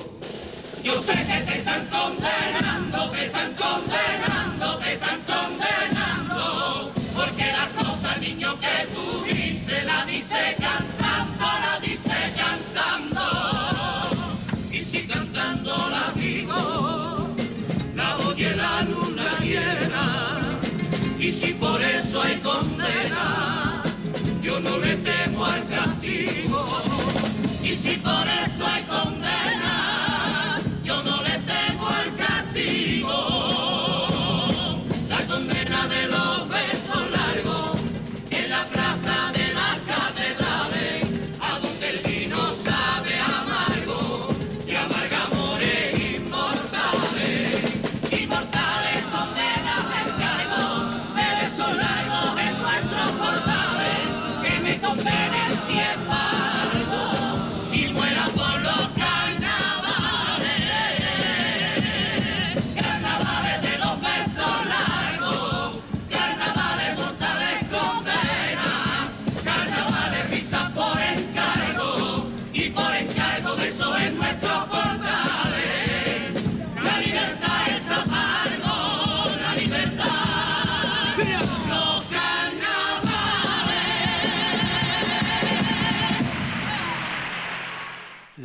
Yo 0.84 0.94
sé 1.00 1.14
que 1.14 1.50
te 1.50 1.58
están 1.60 1.86
condenando, 1.86 3.10
te 3.10 3.24
están 3.24 3.54
condenando, 3.54 4.43
te 4.58 4.92
están 4.94 5.20
condenando. 5.26 6.92
Porque 7.14 7.46
la 7.52 7.68
cosa, 7.82 8.16
niño, 8.18 8.58
que 8.60 8.86
tú 8.94 9.24
dices, 9.24 9.84
la 9.84 10.04
dice 10.04 10.56
cantando, 10.58 11.44
la 11.44 11.80
dice 11.80 12.32
cantando. 12.36 13.22
Y 14.70 14.82
si 14.82 15.06
cantando 15.06 15.72
la 15.90 16.12
digo, 16.20 17.34
la 17.94 18.16
oye 18.18 18.54
la 18.54 18.82
luna 18.82 19.38
llena. 19.40 20.40
Y 21.18 21.32
si 21.32 21.52
por 21.54 21.80
eso 21.82 22.22
hay 22.22 22.38
condena, 22.40 23.82
yo 24.42 24.60
no 24.60 24.78
le 24.78 24.96
temo 24.96 25.44
al 25.44 25.66
castigo. 25.66 26.66
Y 27.62 27.74
si 27.74 27.96
por 27.96 28.26
eso 28.26 28.66
hay 28.66 28.82
condena, 28.84 29.13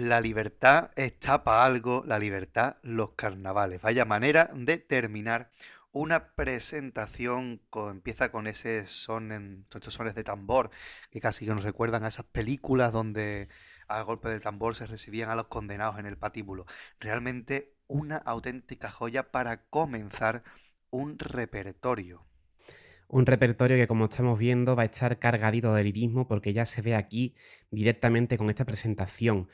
La 0.09 0.21
libertad 0.21 0.89
está 0.95 1.43
para 1.43 1.65
algo, 1.65 2.03
la 2.03 2.17
libertad 2.17 2.77
los 2.81 3.11
carnavales. 3.11 3.79
Vaya 3.79 4.05
manera 4.05 4.49
de 4.55 4.79
terminar 4.79 5.51
una 5.91 6.33
presentación 6.33 7.61
que 7.71 7.79
empieza 7.91 8.31
con 8.31 8.47
ese 8.47 8.87
son 8.87 9.31
en 9.31 9.67
estos 9.71 9.93
sones 9.93 10.15
de 10.15 10.23
tambor 10.23 10.71
que 11.11 11.21
casi 11.21 11.45
que 11.45 11.53
nos 11.53 11.61
recuerdan 11.61 12.05
a 12.05 12.07
esas 12.07 12.25
películas 12.25 12.91
donde 12.91 13.49
a 13.87 14.01
golpe 14.01 14.29
de 14.29 14.39
tambor 14.39 14.73
se 14.73 14.87
recibían 14.87 15.29
a 15.29 15.35
los 15.35 15.45
condenados 15.45 15.99
en 15.99 16.07
el 16.07 16.17
patíbulo. 16.17 16.65
Realmente 16.99 17.75
una 17.85 18.17
auténtica 18.17 18.89
joya 18.89 19.31
para 19.31 19.65
comenzar 19.65 20.41
un 20.89 21.19
repertorio. 21.19 22.25
Un 23.09 23.27
repertorio 23.27 23.77
que, 23.77 23.85
como 23.85 24.05
estamos 24.05 24.39
viendo, 24.39 24.75
va 24.75 24.81
a 24.81 24.85
estar 24.85 25.19
cargadito 25.19 25.71
de 25.75 25.83
lirismo 25.83 26.27
porque 26.27 26.51
ya 26.51 26.65
se 26.65 26.81
ve 26.81 26.95
aquí 26.95 27.35
directamente 27.69 28.39
con 28.39 28.49
esta 28.49 28.65
presentación. 28.65 29.49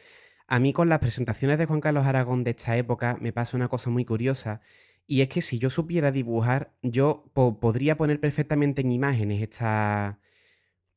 A 0.47 0.59
mí 0.59 0.73
con 0.73 0.89
las 0.89 0.99
presentaciones 0.99 1.57
de 1.57 1.65
Juan 1.65 1.81
Carlos 1.81 2.05
Aragón 2.05 2.43
de 2.43 2.51
esta 2.51 2.77
época 2.77 3.17
me 3.19 3.33
pasa 3.33 3.57
una 3.57 3.67
cosa 3.67 3.89
muy 3.89 4.05
curiosa 4.05 4.61
y 5.07 5.21
es 5.21 5.29
que 5.29 5.41
si 5.41 5.57
yo 5.59 5.69
supiera 5.69 6.11
dibujar, 6.11 6.73
yo 6.83 7.25
podría 7.33 7.97
poner 7.97 8.19
perfectamente 8.19 8.81
en 8.81 8.91
imágenes 8.91 9.41
esta, 9.41 10.19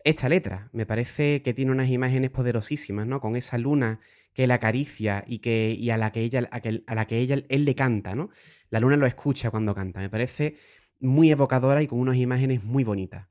esta 0.05 0.29
letra. 0.29 0.71
Me 0.73 0.87
parece 0.87 1.43
que 1.43 1.55
tiene 1.55 1.73
unas 1.73 1.89
imágenes 1.89 2.31
poderosísimas, 2.31 3.07
¿no? 3.07 3.21
Con 3.21 3.37
esa 3.37 3.59
luna 3.59 4.01
que 4.35 4.47
la 4.47 4.55
acaricia 4.55 5.25
y, 5.27 5.39
que, 5.41 5.75
y 5.79 5.91
a 5.91 5.99
la 5.99 6.13
que 6.13 6.21
ella, 6.21 6.49
a, 6.51 6.95
la 6.95 7.07
que 7.07 7.19
ella, 7.19 7.43
él 7.49 7.65
le 7.65 7.75
canta, 7.75 8.15
¿no? 8.15 8.31
La 8.71 8.81
luna 8.81 8.97
lo 8.97 9.07
escucha 9.07 9.51
cuando 9.51 9.75
canta. 9.75 10.01
Me 10.01 10.11
parece 10.11 10.57
muy 11.01 11.31
evocadora 11.31 11.83
y 11.83 11.87
con 11.87 12.01
unas 12.01 12.17
imágenes 12.17 12.65
muy 12.65 12.85
bonitas. 12.85 13.29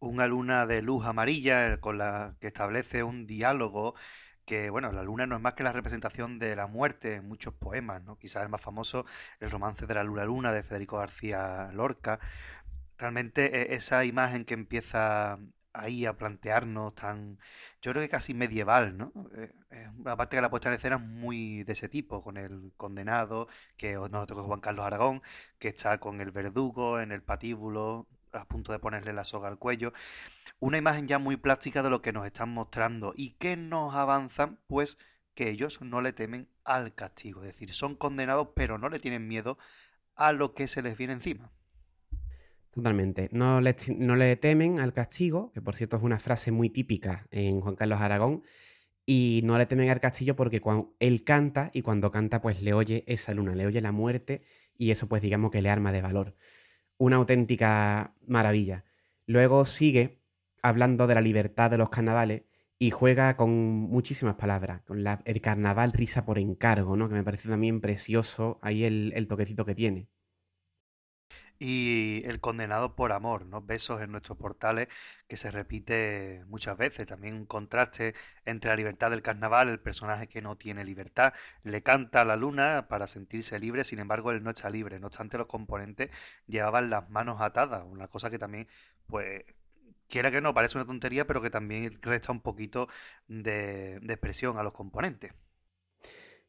Una 0.00 0.28
luna 0.28 0.66
de 0.66 0.82
luz 0.82 1.06
amarilla 1.06 1.80
con 1.80 1.98
la 1.98 2.36
que 2.40 2.46
establece 2.46 3.02
un 3.02 3.26
diálogo 3.26 3.94
que, 4.48 4.70
bueno, 4.70 4.90
la 4.92 5.02
luna 5.02 5.26
no 5.26 5.36
es 5.36 5.42
más 5.42 5.52
que 5.54 5.62
la 5.62 5.72
representación 5.72 6.38
de 6.38 6.56
la 6.56 6.66
muerte 6.66 7.16
en 7.16 7.28
muchos 7.28 7.52
poemas, 7.54 8.02
¿no? 8.02 8.18
Quizás 8.18 8.42
el 8.42 8.48
más 8.48 8.62
famoso, 8.62 9.04
el 9.40 9.50
romance 9.50 9.86
de 9.86 9.94
la 9.94 10.02
luna 10.04 10.24
luna 10.24 10.52
de 10.52 10.62
Federico 10.62 10.96
García 10.98 11.70
Lorca. 11.74 12.18
Realmente 12.98 13.72
e, 13.72 13.74
esa 13.74 14.04
imagen 14.06 14.44
que 14.46 14.54
empieza 14.54 15.38
ahí 15.74 16.06
a 16.06 16.16
plantearnos 16.16 16.94
tan, 16.94 17.38
yo 17.82 17.92
creo 17.92 18.02
que 18.02 18.08
casi 18.08 18.34
medieval, 18.34 18.96
¿no? 18.96 19.12
Eh, 19.36 19.52
aparte 20.06 20.36
que 20.36 20.42
la 20.42 20.50
puesta 20.50 20.68
en 20.70 20.76
escena 20.76 20.96
es 20.96 21.02
muy 21.02 21.64
de 21.64 21.74
ese 21.74 21.88
tipo, 21.88 22.22
con 22.22 22.36
el 22.38 22.72
condenado, 22.76 23.48
que 23.76 23.94
nos 23.96 24.26
tocó 24.26 24.44
Juan 24.44 24.60
Carlos 24.60 24.86
Aragón, 24.86 25.22
que 25.58 25.68
está 25.68 25.98
con 26.00 26.20
el 26.22 26.30
verdugo 26.32 27.00
en 27.00 27.12
el 27.12 27.22
patíbulo, 27.22 28.08
a 28.32 28.44
punto 28.46 28.72
de 28.72 28.78
ponerle 28.78 29.12
la 29.12 29.24
soga 29.24 29.48
al 29.48 29.58
cuello. 29.58 29.92
Una 30.60 30.78
imagen 30.78 31.08
ya 31.08 31.18
muy 31.18 31.36
plástica 31.36 31.82
de 31.82 31.90
lo 31.90 32.02
que 32.02 32.12
nos 32.12 32.26
están 32.26 32.50
mostrando 32.50 33.12
y 33.16 33.30
que 33.32 33.56
nos 33.56 33.94
avanzan, 33.94 34.58
pues 34.66 34.98
que 35.34 35.50
ellos 35.50 35.80
no 35.82 36.00
le 36.00 36.12
temen 36.12 36.48
al 36.64 36.94
castigo, 36.94 37.42
es 37.42 37.46
decir, 37.46 37.72
son 37.72 37.94
condenados 37.94 38.48
pero 38.54 38.76
no 38.76 38.88
le 38.88 38.98
tienen 38.98 39.28
miedo 39.28 39.56
a 40.16 40.32
lo 40.32 40.52
que 40.54 40.66
se 40.66 40.82
les 40.82 40.96
viene 40.98 41.12
encima. 41.12 41.52
Totalmente. 42.72 43.28
No 43.32 43.60
le, 43.60 43.74
no 43.96 44.16
le 44.16 44.36
temen 44.36 44.80
al 44.80 44.92
castigo, 44.92 45.52
que 45.52 45.62
por 45.62 45.74
cierto 45.74 45.96
es 45.96 46.02
una 46.02 46.18
frase 46.18 46.52
muy 46.52 46.70
típica 46.70 47.26
en 47.30 47.60
Juan 47.60 47.76
Carlos 47.76 48.00
Aragón, 48.00 48.42
y 49.06 49.40
no 49.44 49.56
le 49.56 49.66
temen 49.66 49.88
al 49.88 50.00
castillo 50.00 50.36
porque 50.36 50.60
cuando 50.60 50.94
él 51.00 51.24
canta 51.24 51.70
y 51.72 51.80
cuando 51.82 52.10
canta 52.10 52.42
pues 52.42 52.60
le 52.60 52.74
oye 52.74 53.04
esa 53.06 53.32
luna, 53.32 53.54
le 53.54 53.66
oye 53.66 53.80
la 53.80 53.90
muerte 53.90 54.42
y 54.76 54.90
eso 54.90 55.08
pues 55.08 55.22
digamos 55.22 55.50
que 55.50 55.62
le 55.62 55.70
arma 55.70 55.92
de 55.92 56.02
valor. 56.02 56.36
Una 56.98 57.16
auténtica 57.16 58.14
maravilla. 58.26 58.84
Luego 59.26 59.64
sigue 59.64 60.20
hablando 60.62 61.06
de 61.06 61.14
la 61.14 61.20
libertad 61.20 61.70
de 61.70 61.78
los 61.78 61.90
carnavales 61.90 62.42
y 62.78 62.90
juega 62.90 63.36
con 63.36 63.50
muchísimas 63.50 64.36
palabras, 64.36 64.82
con 64.82 65.04
el 65.06 65.40
carnaval 65.40 65.92
risa 65.92 66.24
por 66.24 66.38
encargo, 66.38 66.96
¿no? 66.96 67.08
que 67.08 67.14
me 67.14 67.24
parece 67.24 67.48
también 67.48 67.80
precioso 67.80 68.58
ahí 68.62 68.84
el 68.84 69.26
toquecito 69.28 69.64
que 69.64 69.74
tiene 69.74 70.08
y 71.58 72.22
El 72.24 72.40
condenado 72.40 72.94
por 72.94 73.12
amor, 73.12 73.46
¿no? 73.46 73.62
Besos 73.62 74.00
en 74.00 74.12
nuestros 74.12 74.38
portales 74.38 74.88
que 75.26 75.36
se 75.36 75.50
repite 75.50 76.44
muchas 76.46 76.76
veces. 76.76 77.06
También 77.06 77.34
un 77.34 77.46
contraste 77.46 78.14
entre 78.44 78.70
la 78.70 78.76
libertad 78.76 79.10
del 79.10 79.22
carnaval, 79.22 79.68
el 79.68 79.80
personaje 79.80 80.28
que 80.28 80.42
no 80.42 80.56
tiene 80.56 80.84
libertad, 80.84 81.34
le 81.64 81.82
canta 81.82 82.20
a 82.20 82.24
la 82.24 82.36
luna 82.36 82.86
para 82.88 83.06
sentirse 83.08 83.58
libre, 83.58 83.84
sin 83.84 83.98
embargo 83.98 84.30
él 84.32 84.42
no 84.42 84.50
está 84.50 84.70
libre. 84.70 85.00
No 85.00 85.08
obstante, 85.08 85.38
los 85.38 85.48
componentes 85.48 86.10
llevaban 86.46 86.90
las 86.90 87.10
manos 87.10 87.40
atadas, 87.40 87.84
una 87.84 88.08
cosa 88.08 88.30
que 88.30 88.38
también, 88.38 88.68
pues, 89.06 89.44
quiera 90.08 90.30
que 90.30 90.40
no, 90.40 90.54
parece 90.54 90.78
una 90.78 90.86
tontería, 90.86 91.26
pero 91.26 91.42
que 91.42 91.50
también 91.50 92.00
resta 92.02 92.32
un 92.32 92.40
poquito 92.40 92.88
de, 93.26 94.00
de 94.00 94.14
expresión 94.14 94.58
a 94.58 94.62
los 94.62 94.72
componentes. 94.72 95.32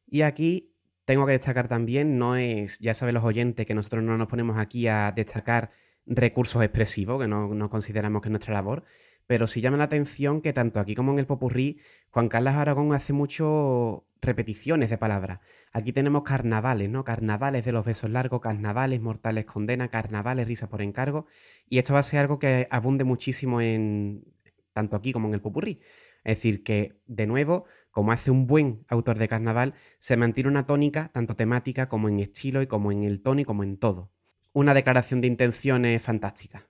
Y 0.08 0.22
aquí 0.24 0.76
tengo 1.10 1.26
que 1.26 1.32
destacar 1.32 1.68
también, 1.68 2.20
no 2.20 2.36
es, 2.36 2.78
ya 2.78 2.94
saben 2.94 3.16
los 3.16 3.24
oyentes, 3.24 3.66
que 3.66 3.74
nosotros 3.74 4.04
no 4.04 4.16
nos 4.16 4.28
ponemos 4.28 4.60
aquí 4.60 4.88
a 4.88 5.12
destacar 5.12 5.72
recursos 6.06 6.62
expresivos, 6.62 7.20
que 7.20 7.28
no, 7.28 7.68
consideramos 7.72 8.22
que 8.22 8.28
es 8.28 8.32
nuestra 8.32 8.54
labor, 8.54 8.84
pero 9.26 9.48
sí 9.48 9.60
llama 9.60 9.78
la 9.78 9.86
atención 9.86 10.40
que 10.40 10.54
tanto 10.54 10.80
aquí 10.80 10.94
como 10.94 11.12
en 11.12 11.18
el 11.18 11.26
Popurrí, 11.26 11.80
Juan 12.12 12.30
Carlos 12.30 12.54
Aragón 12.54 12.94
hace 12.94 13.14
mucho 13.14 14.06
repeticiones 14.22 14.92
de 14.92 15.00
palabras. 15.00 15.40
Aquí 15.72 15.94
tenemos 15.94 16.22
carnavales, 16.22 16.92
¿no? 16.92 17.04
Carnavales 17.04 17.66
de 17.66 17.72
los 17.72 17.86
besos 17.86 18.12
largos, 18.12 18.40
carnavales 18.40 19.02
mortales 19.02 19.46
condena, 19.46 19.88
carnavales 19.88 20.48
risas 20.48 20.70
por 20.70 20.84
encargo, 20.84 21.26
y 21.68 21.80
esto 21.80 21.94
va 21.94 22.02
a 22.02 22.04
ser 22.04 22.20
algo 22.20 22.38
que 22.38 22.68
abunde 22.70 23.04
muchísimo 23.04 23.62
en 23.62 24.26
tanto 24.74 24.96
aquí 24.96 25.12
como 25.12 25.28
en 25.28 25.34
el 25.34 25.42
Popurrí. 25.42 25.80
Es 26.24 26.38
decir, 26.38 26.64
que 26.64 27.00
de 27.08 27.26
nuevo 27.26 27.66
como 27.92 28.12
hace 28.12 28.32
un 28.32 28.48
buen 28.48 28.86
autor 28.88 29.18
de 29.18 29.28
carnaval, 29.28 29.74
se 30.00 30.18
mantiene 30.18 30.50
una 30.50 30.66
tónica 30.66 31.10
tanto 31.14 31.36
temática 31.36 31.90
como 31.90 32.10
en 32.10 32.20
estilo 32.20 32.62
y 32.62 32.68
como 32.68 32.92
en 32.92 33.04
el 33.04 33.22
tono 33.22 33.42
y 33.42 33.46
como 33.46 33.64
en 33.64 33.78
todo. 33.78 34.12
Una 34.54 34.74
declaración 34.74 35.22
de 35.22 35.28
intenciones 35.28 36.02
fantástica. 36.02 36.68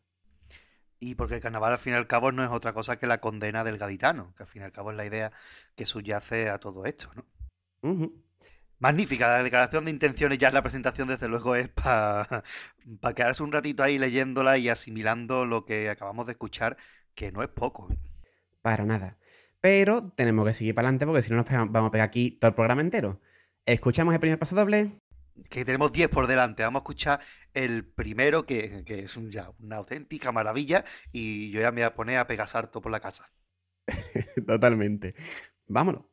Y 1.00 1.16
porque 1.16 1.36
el 1.36 1.42
carnaval 1.42 1.72
al 1.74 1.80
fin 1.80 1.94
y 1.94 1.96
al 1.96 2.08
cabo 2.08 2.32
no 2.32 2.44
es 2.44 2.50
otra 2.50 2.74
cosa 2.74 3.00
que 3.00 3.08
la 3.08 3.20
condena 3.20 3.64
del 3.64 3.78
gaditano, 3.78 4.34
que 4.36 4.44
al 4.44 4.48
fin 4.48 4.62
y 4.62 4.66
al 4.66 4.72
cabo 4.72 4.92
es 4.92 4.98
la 4.98 5.06
idea 5.06 5.32
que 5.76 5.86
subyace 5.86 6.50
a 6.50 6.58
todo 6.58 6.86
esto, 6.86 7.10
¿no? 7.16 7.26
Magnífica, 8.80 9.28
la 9.28 9.44
declaración 9.44 9.86
de 9.86 9.92
intenciones 9.92 10.38
ya 10.38 10.50
en 10.50 10.54
la 10.54 10.62
presentación 10.62 11.08
desde 11.08 11.28
luego 11.28 11.56
es 11.56 11.70
para 11.70 12.44
quedarse 13.16 13.44
un 13.44 13.52
ratito 13.52 13.84
ahí 13.84 13.98
leyéndola 13.98 14.58
y 14.58 14.70
asimilando 14.70 15.46
lo 15.46 15.66
que 15.66 15.90
acabamos 15.90 16.26
de 16.26 16.34
escuchar, 16.34 16.78
que 17.14 17.32
no 17.32 17.44
es 17.44 17.50
poco. 17.50 17.88
Para 18.62 18.86
nada. 18.86 19.19
Pero 19.62 20.12
tenemos 20.12 20.48
que 20.48 20.54
seguir 20.54 20.76
para 20.76 20.88
adelante 20.88 21.06
porque 21.06 21.22
si 21.22 21.32
no 21.32 21.38
nos 21.38 21.48
vamos 21.50 21.89
a 21.89 21.91
pegar 21.91 22.08
aquí 22.08 22.32
todo 22.32 22.50
el 22.50 22.56
programa 22.56 22.82
entero. 22.82 23.19
¿Escuchamos 23.65 24.13
el 24.13 24.19
primer 24.19 24.39
paso 24.39 24.56
doble? 24.56 25.00
Que 25.50 25.65
tenemos 25.65 25.91
10 25.91 26.10
por 26.10 26.28
delante. 26.28 26.63
Vamos 26.63 26.80
a 26.80 26.84
escuchar 26.84 27.19
el 27.54 27.86
primero, 27.86 28.45
que, 28.45 28.84
es 28.88 29.19
ya 29.30 29.52
una 29.60 29.78
auténtica 29.78 30.32
maravilla. 30.32 30.86
Y 31.12 31.52
yo 31.52 31.62
ya 31.62 31.72
me 31.72 31.82
voy 31.82 31.88
a 31.88 31.93
poner 31.93 32.17
a 32.17 32.28
pegar 32.28 32.48
sarto 32.48 32.82
por 32.82 32.91
la 32.91 33.00
casa. 33.00 33.32
Totalmente. 34.48 35.15
Vámonos. 35.67 36.06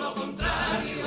Lo 0.00 0.14
contrario. 0.14 0.99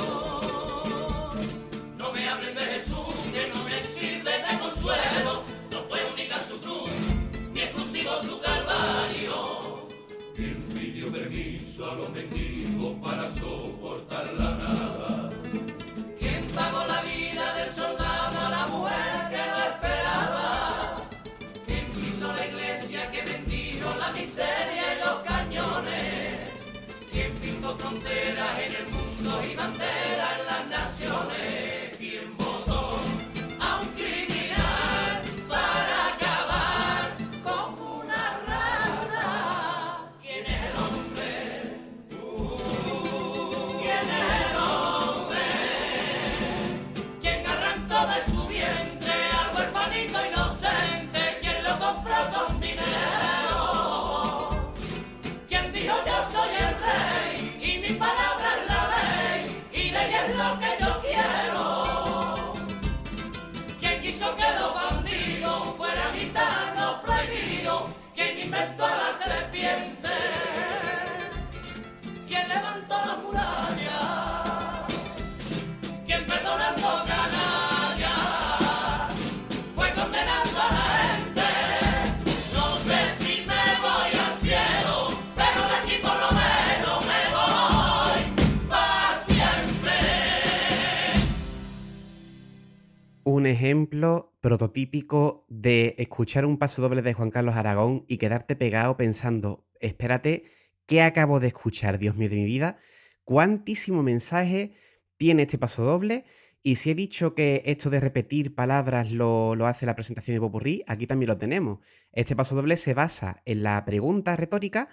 Un 93.44 93.50
ejemplo 93.50 94.32
prototípico 94.40 95.44
de 95.50 95.96
escuchar 95.98 96.46
un 96.46 96.56
paso 96.56 96.80
doble 96.80 97.02
de 97.02 97.12
Juan 97.12 97.30
Carlos 97.30 97.56
Aragón 97.56 98.06
y 98.08 98.16
quedarte 98.16 98.56
pegado 98.56 98.96
pensando, 98.96 99.66
espérate, 99.80 100.44
¿qué 100.86 101.02
acabo 101.02 101.40
de 101.40 101.48
escuchar, 101.48 101.98
Dios 101.98 102.16
mío 102.16 102.30
de 102.30 102.36
mi 102.36 102.46
vida? 102.46 102.78
¿Cuántísimo 103.22 104.02
mensaje 104.02 104.72
tiene 105.18 105.42
este 105.42 105.58
paso 105.58 105.84
doble? 105.84 106.24
Y 106.62 106.76
si 106.76 106.92
he 106.92 106.94
dicho 106.94 107.34
que 107.34 107.62
esto 107.66 107.90
de 107.90 108.00
repetir 108.00 108.54
palabras 108.54 109.10
lo, 109.10 109.54
lo 109.54 109.66
hace 109.66 109.84
la 109.84 109.94
presentación 109.94 110.36
de 110.36 110.40
Popurrí, 110.40 110.82
aquí 110.86 111.06
también 111.06 111.28
lo 111.28 111.36
tenemos. 111.36 111.80
Este 112.12 112.34
paso 112.34 112.54
doble 112.54 112.78
se 112.78 112.94
basa 112.94 113.42
en 113.44 113.62
la 113.62 113.84
pregunta 113.84 114.36
retórica 114.36 114.88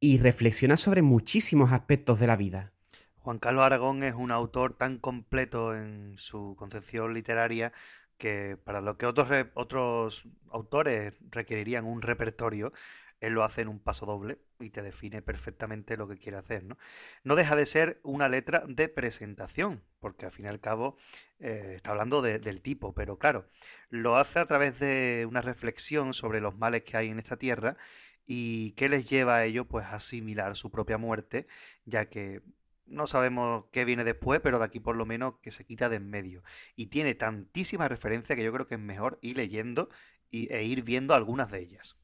y 0.00 0.18
reflexiona 0.18 0.76
sobre 0.76 1.02
muchísimos 1.02 1.70
aspectos 1.70 2.18
de 2.18 2.26
la 2.26 2.34
vida. 2.34 2.71
Juan 3.22 3.38
Carlos 3.38 3.64
Aragón 3.64 4.02
es 4.02 4.14
un 4.14 4.30
autor 4.32 4.74
tan 4.74 4.98
completo 4.98 5.74
en 5.76 6.14
su 6.18 6.56
concepción 6.58 7.14
literaria 7.14 7.72
que 8.18 8.56
para 8.64 8.80
lo 8.80 8.98
que 8.98 9.06
otros, 9.06 9.28
otros 9.54 10.24
autores 10.50 11.14
requerirían 11.30 11.84
un 11.84 12.02
repertorio, 12.02 12.72
él 13.20 13.34
lo 13.34 13.44
hace 13.44 13.62
en 13.62 13.68
un 13.68 13.78
paso 13.80 14.06
doble 14.06 14.38
y 14.58 14.70
te 14.70 14.82
define 14.82 15.22
perfectamente 15.22 15.96
lo 15.96 16.08
que 16.08 16.18
quiere 16.18 16.38
hacer, 16.38 16.64
¿no? 16.64 16.76
No 17.22 17.36
deja 17.36 17.54
de 17.56 17.66
ser 17.66 18.00
una 18.02 18.28
letra 18.28 18.64
de 18.66 18.88
presentación, 18.88 19.82
porque 20.00 20.26
al 20.26 20.32
fin 20.32 20.46
y 20.46 20.48
al 20.48 20.60
cabo 20.60 20.96
eh, 21.38 21.72
está 21.76 21.90
hablando 21.92 22.22
de- 22.22 22.38
del 22.40 22.62
tipo, 22.62 22.92
pero 22.94 23.18
claro, 23.18 23.46
lo 23.90 24.16
hace 24.16 24.40
a 24.40 24.46
través 24.46 24.78
de 24.80 25.26
una 25.28 25.40
reflexión 25.42 26.14
sobre 26.14 26.40
los 26.40 26.56
males 26.56 26.82
que 26.82 26.96
hay 26.96 27.08
en 27.08 27.18
esta 27.20 27.36
tierra 27.36 27.76
y 28.26 28.72
qué 28.72 28.88
les 28.88 29.08
lleva 29.08 29.36
a 29.36 29.44
ello, 29.44 29.66
pues 29.66 29.86
a 29.86 29.94
asimilar 29.96 30.56
su 30.56 30.70
propia 30.70 30.98
muerte, 30.98 31.46
ya 31.84 32.06
que 32.08 32.42
no 32.92 33.06
sabemos 33.06 33.64
qué 33.72 33.84
viene 33.84 34.04
después, 34.04 34.40
pero 34.40 34.58
de 34.58 34.64
aquí 34.64 34.78
por 34.80 34.96
lo 34.96 35.06
menos 35.06 35.34
que 35.42 35.50
se 35.50 35.64
quita 35.64 35.88
de 35.88 35.96
en 35.96 36.08
medio. 36.08 36.42
Y 36.76 36.86
tiene 36.86 37.14
tantísimas 37.14 37.88
referencias 37.88 38.36
que 38.36 38.44
yo 38.44 38.52
creo 38.52 38.66
que 38.66 38.74
es 38.76 38.80
mejor 38.80 39.18
ir 39.22 39.36
leyendo 39.36 39.88
y, 40.30 40.52
e 40.52 40.64
ir 40.64 40.82
viendo 40.82 41.14
algunas 41.14 41.50
de 41.50 41.60
ellas. 41.60 41.98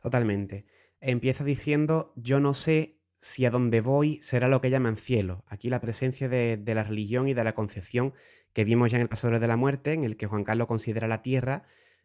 Totalmente. 0.00 0.66
Empieza 1.00 1.44
diciendo, 1.44 2.12
yo 2.16 2.40
no 2.40 2.54
sé 2.54 2.98
si 3.20 3.44
a 3.44 3.50
donde 3.50 3.80
voy 3.80 4.20
será 4.22 4.48
lo 4.48 4.60
que 4.60 4.70
llaman 4.70 4.96
cielo. 4.96 5.44
Aquí 5.48 5.68
la 5.68 5.80
presencia 5.80 6.28
de, 6.28 6.56
de 6.56 6.74
la 6.74 6.84
religión 6.84 7.28
y 7.28 7.34
de 7.34 7.44
la 7.44 7.54
concepción 7.54 8.14
que 8.52 8.64
vimos 8.64 8.90
ya 8.90 8.96
en 8.96 9.02
el 9.02 9.08
Pasador 9.08 9.38
de 9.38 9.48
la 9.48 9.56
Muerte, 9.56 9.92
en 9.92 10.04
el 10.04 10.16
que 10.16 10.26
Juan 10.26 10.44
Carlos 10.44 10.66
considera 10.66 11.08
la 11.08 11.22
tierra, 11.22 11.64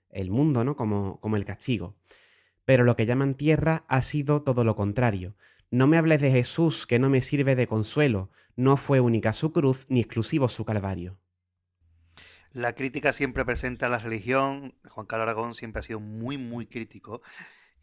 el 0.10 0.32
mundo, 0.32 0.64
¿no? 0.66 0.76
Como, 0.76 1.20
como 1.22 1.38
el 1.38 1.46
castigo. 1.46 1.96
Pero 2.66 2.84
lo 2.84 2.96
que 2.96 3.06
llaman 3.06 3.36
tierra 3.36 3.86
ha 3.88 4.02
sido 4.02 4.44
todo 4.44 4.64
lo 4.64 4.76
contrario. 4.76 5.36
No 5.72 5.88
me 5.88 5.98
hables 5.98 6.22
de 6.22 6.32
Jesús, 6.32 6.86
que 6.86 7.00
no 7.00 7.10
me 7.10 7.22
sirve 7.22 7.56
de 7.56 7.66
consuelo. 7.66 8.30
No 8.56 8.78
fue 8.78 9.00
única 9.00 9.34
su 9.34 9.54
cruz, 9.54 9.86
ni 9.90 10.02
exclusivo 10.02 10.50
su 10.50 10.66
calvario. 10.66 11.18
La 12.54 12.76
crítica 12.76 13.14
siempre 13.14 13.46
presenta 13.46 13.86
a 13.86 13.90
la 13.90 14.00
religión. 14.00 14.76
Juan 14.90 15.06
Carlos 15.08 15.24
Aragón 15.24 15.54
siempre 15.54 15.80
ha 15.80 15.84
sido 15.84 16.00
muy, 16.00 16.38
muy 16.38 16.66
crítico. 16.68 17.22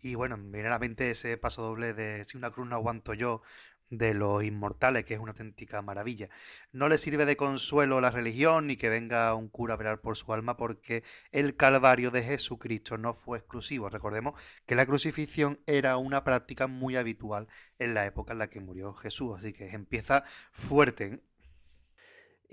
Y 0.03 0.15
bueno, 0.15 0.37
me 0.37 0.63
viene 0.63 1.11
ese 1.11 1.39
paso 1.39 1.63
doble 1.63 1.95
de 1.95 2.25
Si 2.25 2.37
una 2.37 2.51
cruz 2.51 2.69
no 2.69 2.77
aguanto 2.77 3.15
yo, 3.15 3.43
de 3.91 4.15
los 4.15 4.45
inmortales, 4.45 5.05
que 5.05 5.15
es 5.15 5.21
una 5.21 5.33
auténtica 5.33 5.83
maravilla. 5.83 6.29
No 6.73 6.89
le 6.89 6.99
sirve 6.99 7.25
de 7.25 7.37
consuelo 7.37 8.01
la 8.01 8.11
religión 8.11 8.67
ni 8.67 8.77
que 8.77 8.89
venga 8.89 9.35
un 9.35 9.49
cura 9.49 9.75
a 9.75 9.77
velar 9.77 10.01
por 10.01 10.17
su 10.17 10.33
alma, 10.33 10.57
porque 10.57 11.05
el 11.33 11.57
calvario 11.57 12.11
de 12.11 12.23
Jesucristo 12.23 12.99
no 12.99 13.15
fue 13.15 13.39
exclusivo. 13.39 13.89
Recordemos 13.89 14.41
que 14.67 14.75
la 14.75 14.87
crucifixión 14.87 15.61
era 15.67 15.97
una 15.97 16.25
práctica 16.25 16.67
muy 16.67 16.97
habitual 16.97 17.49
en 17.79 17.95
la 17.95 18.07
época 18.07 18.33
en 18.33 18.39
la 18.39 18.51
que 18.51 18.61
murió 18.61 18.93
Jesús. 18.95 19.39
Así 19.39 19.53
que 19.53 19.71
empieza 19.71 20.25
fuerte. 20.53 21.05
¿eh? 21.05 21.21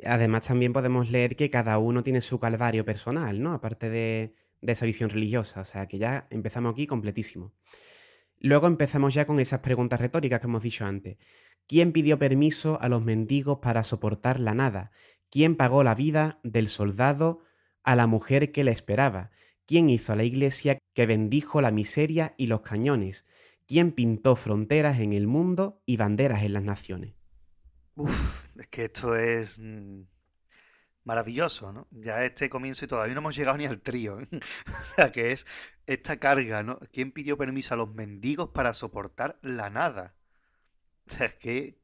Además, 0.06 0.46
también 0.46 0.74
podemos 0.74 1.10
leer 1.10 1.36
que 1.36 1.50
cada 1.50 1.78
uno 1.78 2.04
tiene 2.04 2.22
su 2.22 2.40
calvario 2.40 2.86
personal, 2.86 3.42
¿no? 3.42 3.54
Aparte 3.54 3.90
de, 3.90 4.36
de 4.62 4.72
esa 4.72 4.86
visión 4.86 5.10
religiosa. 5.10 5.62
O 5.62 5.66
sea, 5.66 5.88
que 5.88 5.98
ya 5.98 6.28
empezamos 6.30 6.74
aquí 6.74 6.88
completísimo. 6.88 7.54
Luego 8.40 8.68
empezamos 8.68 9.14
ya 9.14 9.26
con 9.26 9.40
esas 9.40 9.62
preguntas 9.62 10.00
retóricas 10.00 10.40
que 10.40 10.48
hemos 10.48 10.64
dicho 10.64 10.86
antes. 10.86 11.18
¿Quién 11.68 11.92
pidió 11.92 12.20
permiso 12.20 12.80
a 12.82 12.90
los 12.90 13.04
mendigos 13.04 13.60
para 13.60 13.84
soportar 13.84 14.40
la 14.40 14.54
nada? 14.54 14.92
¿Quién 15.32 15.56
pagó 15.56 15.84
la 15.84 15.96
vida 15.96 16.40
del 16.44 16.68
soldado 16.68 17.40
a 17.84 17.96
la 17.96 18.08
mujer 18.08 18.52
que 18.52 18.64
le 18.64 18.72
esperaba? 18.72 19.32
¿Quién 19.66 19.90
hizo 19.90 20.14
a 20.14 20.16
la 20.16 20.24
iglesia 20.24 20.78
que 20.94 21.06
bendijo 21.06 21.62
la 21.62 21.72
miseria 21.72 22.36
y 22.38 22.48
los 22.48 22.62
cañones? 22.62 23.26
¿Quién 23.68 23.92
pintó 23.94 24.36
fronteras 24.36 25.00
en 25.00 25.14
el 25.14 25.26
mundo 25.26 25.82
y 25.86 25.98
banderas 25.98 26.44
en 26.44 26.54
las 26.54 26.64
naciones? 26.64 27.16
Uf, 27.96 28.48
es 28.60 28.68
que 28.68 28.86
esto 28.86 29.16
es 29.16 29.58
mm, 29.60 30.02
maravilloso, 31.06 31.72
¿no? 31.72 31.88
Ya 31.92 32.26
este 32.26 32.50
comienzo 32.50 32.84
y 32.84 32.88
todavía 32.88 33.14
no 33.14 33.22
hemos 33.22 33.36
llegado 33.36 33.58
ni 33.58 33.66
al 33.66 33.80
trío. 33.80 34.20
¿eh? 34.20 34.28
O 34.68 34.84
sea, 34.84 35.12
que 35.12 35.32
es 35.32 35.46
esta 35.86 36.18
carga, 36.18 36.64
¿no? 36.64 36.80
¿Quién 36.92 37.12
pidió 37.12 37.38
permiso 37.38 37.74
a 37.74 37.78
los 37.78 37.94
mendigos 37.94 38.50
para 38.50 38.74
soportar 38.74 39.40
la 39.42 39.70
nada? 39.70 40.16
O 41.08 41.12
sea, 41.12 41.30
que 41.38 41.78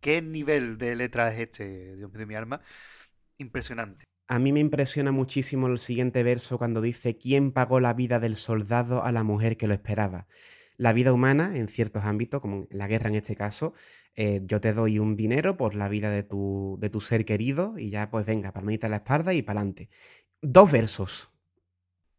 ¿qué 0.00 0.22
nivel 0.22 0.78
de 0.78 0.96
letra 0.96 1.32
es 1.32 1.40
este, 1.40 1.96
Dios 1.96 2.12
de 2.12 2.26
mi 2.26 2.34
alma? 2.34 2.60
Impresionante. 3.38 4.04
A 4.28 4.38
mí 4.38 4.52
me 4.52 4.60
impresiona 4.60 5.12
muchísimo 5.12 5.66
el 5.66 5.78
siguiente 5.78 6.22
verso 6.22 6.56
cuando 6.56 6.80
dice 6.80 7.18
¿Quién 7.18 7.52
pagó 7.52 7.80
la 7.80 7.92
vida 7.92 8.20
del 8.20 8.36
soldado 8.36 9.04
a 9.04 9.12
la 9.12 9.22
mujer 9.22 9.56
que 9.56 9.66
lo 9.66 9.74
esperaba? 9.74 10.28
La 10.76 10.92
vida 10.92 11.12
humana, 11.12 11.56
en 11.56 11.68
ciertos 11.68 12.04
ámbitos, 12.04 12.40
como 12.40 12.66
la 12.70 12.86
guerra 12.86 13.08
en 13.08 13.16
este 13.16 13.36
caso, 13.36 13.74
eh, 14.16 14.40
yo 14.44 14.60
te 14.60 14.72
doy 14.72 14.98
un 14.98 15.16
dinero 15.16 15.56
por 15.56 15.74
la 15.74 15.88
vida 15.88 16.10
de 16.10 16.22
tu, 16.22 16.76
de 16.80 16.90
tu 16.90 17.00
ser 17.00 17.24
querido 17.24 17.78
y 17.78 17.90
ya 17.90 18.10
pues 18.10 18.26
venga, 18.26 18.52
palmadita 18.52 18.86
en 18.86 18.92
la 18.92 18.96
espalda 18.98 19.34
y 19.34 19.42
para 19.42 19.60
adelante. 19.60 19.90
Dos 20.42 20.70
versos. 20.72 21.30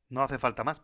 No 0.10 0.22
hace 0.24 0.40
falta 0.40 0.64
más. 0.64 0.82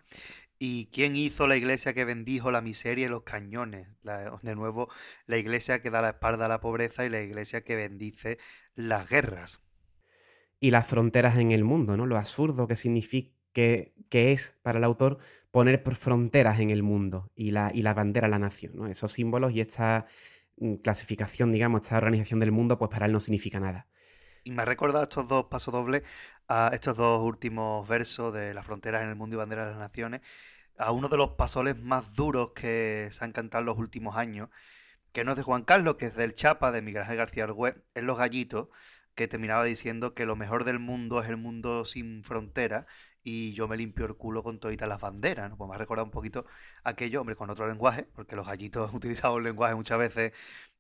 ¿Y 0.60 0.88
quién 0.88 1.16
hizo 1.16 1.48
la 1.48 1.58
iglesia 1.58 1.94
que 1.94 2.06
bendijo 2.06 2.52
la 2.52 2.62
miseria 2.62 3.06
y 3.08 3.10
los 3.10 3.24
cañones? 3.24 3.88
La- 4.04 4.40
de 4.42 4.56
nuevo, 4.56 4.90
la 5.28 5.38
iglesia 5.38 5.82
que 5.82 5.90
da 5.92 6.02
la 6.02 6.10
espalda 6.12 6.46
a 6.46 6.50
la 6.50 6.62
pobreza 6.62 7.06
y 7.06 7.10
la 7.10 7.22
iglesia 7.22 7.64
que 7.64 7.76
bendice 7.76 8.40
las 8.76 9.10
guerras. 9.10 9.62
Y 10.60 10.72
las 10.72 10.88
fronteras 10.88 11.38
en 11.38 11.52
el 11.52 11.64
mundo, 11.64 11.98
¿no? 11.98 12.06
Lo 12.06 12.18
absurdo 12.18 12.68
que 12.68 12.76
significa 12.76 13.32
que, 13.54 13.94
que 14.10 14.32
es 14.32 14.58
para 14.62 14.78
el 14.78 14.84
autor 14.84 15.18
poner 15.52 15.84
por 15.84 15.96
fronteras 15.96 16.60
en 16.60 16.70
el 16.70 16.84
mundo 16.84 17.32
y 17.36 17.52
la, 17.52 17.72
y 17.74 17.82
la 17.82 17.94
bandera 17.94 18.28
de 18.28 18.32
la 18.32 18.40
nación, 18.40 18.74
¿no? 18.76 18.88
Esos 18.88 19.12
símbolos 19.14 19.54
y 19.54 19.62
esta 19.62 20.06
clasificación, 20.82 21.52
digamos, 21.52 21.82
esta 21.82 21.98
organización 21.98 22.40
del 22.40 22.52
mundo, 22.52 22.78
pues 22.78 22.90
para 22.90 23.06
él 23.06 23.12
no 23.12 23.20
significa 23.20 23.60
nada. 23.60 23.88
Y 24.44 24.52
me 24.52 24.64
ha 24.64 24.66
recordado 24.66 25.04
estos 25.04 25.28
dos 25.28 25.46
pasodobles, 25.46 26.04
a 26.48 26.72
estos 26.74 26.98
dos 26.98 27.22
últimos 27.22 27.88
versos 27.88 28.34
de 28.34 28.54
Las 28.54 28.66
fronteras 28.66 29.04
en 29.04 29.10
el 29.10 29.16
mundo 29.16 29.36
y 29.36 29.38
banderas 29.38 29.68
de 29.68 29.72
las 29.72 29.80
naciones, 29.80 30.22
a 30.78 30.92
uno 30.92 31.10
de 31.10 31.18
los 31.18 31.32
pasoles 31.32 31.78
más 31.78 32.16
duros 32.16 32.52
que 32.54 33.10
se 33.12 33.24
han 33.24 33.34
cantado 33.34 33.62
en 33.62 33.68
los 33.68 33.78
últimos 33.78 34.16
años, 34.18 34.50
que 35.12 35.24
no 35.24 35.32
es 35.32 35.38
de 35.38 35.44
Juan 35.44 35.64
Carlos, 35.64 35.96
que 35.96 36.06
es 36.08 36.16
del 36.16 36.36
Chapa, 36.36 36.72
de 36.72 36.82
Miguel 36.82 37.04
Ángel 37.04 37.18
García 37.18 37.44
Argüez, 37.44 37.76
en 37.94 38.06
Los 38.08 38.18
Gallitos, 38.18 38.70
que 39.16 39.28
terminaba 39.28 39.64
diciendo 39.64 40.14
que 40.14 40.26
lo 40.26 40.36
mejor 40.36 40.64
del 40.64 40.80
mundo 40.80 41.22
es 41.22 41.30
el 41.30 41.38
mundo 41.38 41.86
sin 41.86 42.24
fronteras 42.24 42.86
y 43.24 43.54
yo 43.54 43.68
me 43.68 43.78
limpio 43.78 44.06
el 44.06 44.16
culo 44.16 44.44
con 44.44 44.60
toditas 44.60 44.88
las 44.88 45.00
banderas, 45.00 45.50
¿no? 45.50 45.58
Pues 45.58 45.70
me 45.70 45.76
ha 45.76 45.80
recordado 45.80 46.06
un 46.06 46.12
poquito 46.12 46.46
aquello, 46.84 47.22
hombre, 47.22 47.36
con 47.36 47.50
otro 47.50 47.68
lenguaje, 47.68 48.08
porque 48.14 48.36
los 48.36 48.48
gallitos 48.48 48.94
utilizado 48.94 49.36
un 49.36 49.44
lenguaje 49.44 49.76
muchas 49.76 50.00
veces 50.00 50.34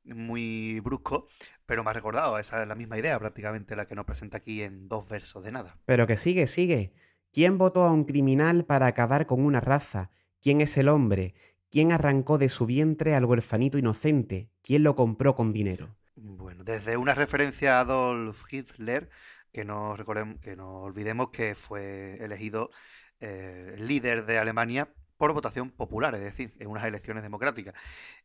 muy 0.04 0.80
brusco, 0.80 1.28
pero 1.66 1.84
me 1.84 1.92
ha 1.92 1.94
recordado, 1.94 2.38
esa 2.40 2.62
es 2.62 2.68
la 2.68 2.76
misma 2.76 2.98
idea 2.98 3.20
prácticamente 3.20 3.76
la 3.76 3.86
que 3.88 3.96
nos 3.96 4.06
presenta 4.06 4.38
aquí 4.38 4.64
en 4.64 4.88
dos 4.88 5.08
versos 5.08 5.44
de 5.44 5.52
nada. 5.52 5.78
Pero 5.86 6.08
que 6.08 6.18
sigue, 6.18 6.48
sigue. 6.48 6.94
¿Quién 7.32 7.58
votó 7.58 7.84
a 7.84 7.92
un 7.92 8.04
criminal 8.04 8.66
para 8.66 8.88
acabar 8.88 9.26
con 9.26 9.46
una 9.46 9.62
raza? 9.62 10.12
¿Quién 10.42 10.60
es 10.60 10.76
el 10.78 10.90
hombre? 10.90 11.34
¿Quién 11.70 11.94
arrancó 11.94 12.38
de 12.38 12.50
su 12.50 12.66
vientre 12.66 13.16
al 13.16 13.24
huerfanito 13.24 13.78
inocente? 13.78 14.50
¿Quién 14.62 14.84
lo 14.84 14.96
compró 14.96 15.36
con 15.36 15.54
dinero? 15.54 15.96
Bueno, 16.16 16.66
desde 16.66 16.98
una 16.98 17.16
referencia 17.16 17.78
a 17.78 17.82
Adolf 17.82 18.52
Hitler, 18.52 19.10
que 19.52 19.66
no 19.66 19.96
recordemos, 19.96 20.40
que 20.40 20.56
no 20.56 20.82
olvidemos 20.82 21.30
que 21.30 21.56
fue 21.56 22.16
elegido 22.24 22.72
eh, 23.20 23.76
líder 23.78 24.26
de 24.26 24.38
Alemania 24.38 24.94
por 25.18 25.34
votación 25.34 25.70
popular, 25.70 26.16
es 26.16 26.22
decir, 26.22 26.54
en 26.60 26.68
unas 26.68 26.86
elecciones 26.86 27.22
democráticas. 27.22 27.76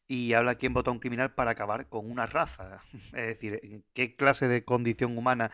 Y 0.09 0.33
habla 0.33 0.55
quién 0.55 0.73
votó 0.73 0.91
a 0.91 0.95
un 0.95 1.01
criminal 1.01 1.35
para 1.35 1.51
acabar 1.51 1.89
con 1.89 2.11
una 2.11 2.25
raza. 2.25 2.81
Es 3.13 3.27
decir, 3.27 3.85
¿qué 3.93 4.17
clase 4.17 4.49
de 4.49 4.65
condición 4.65 5.19
humana 5.19 5.51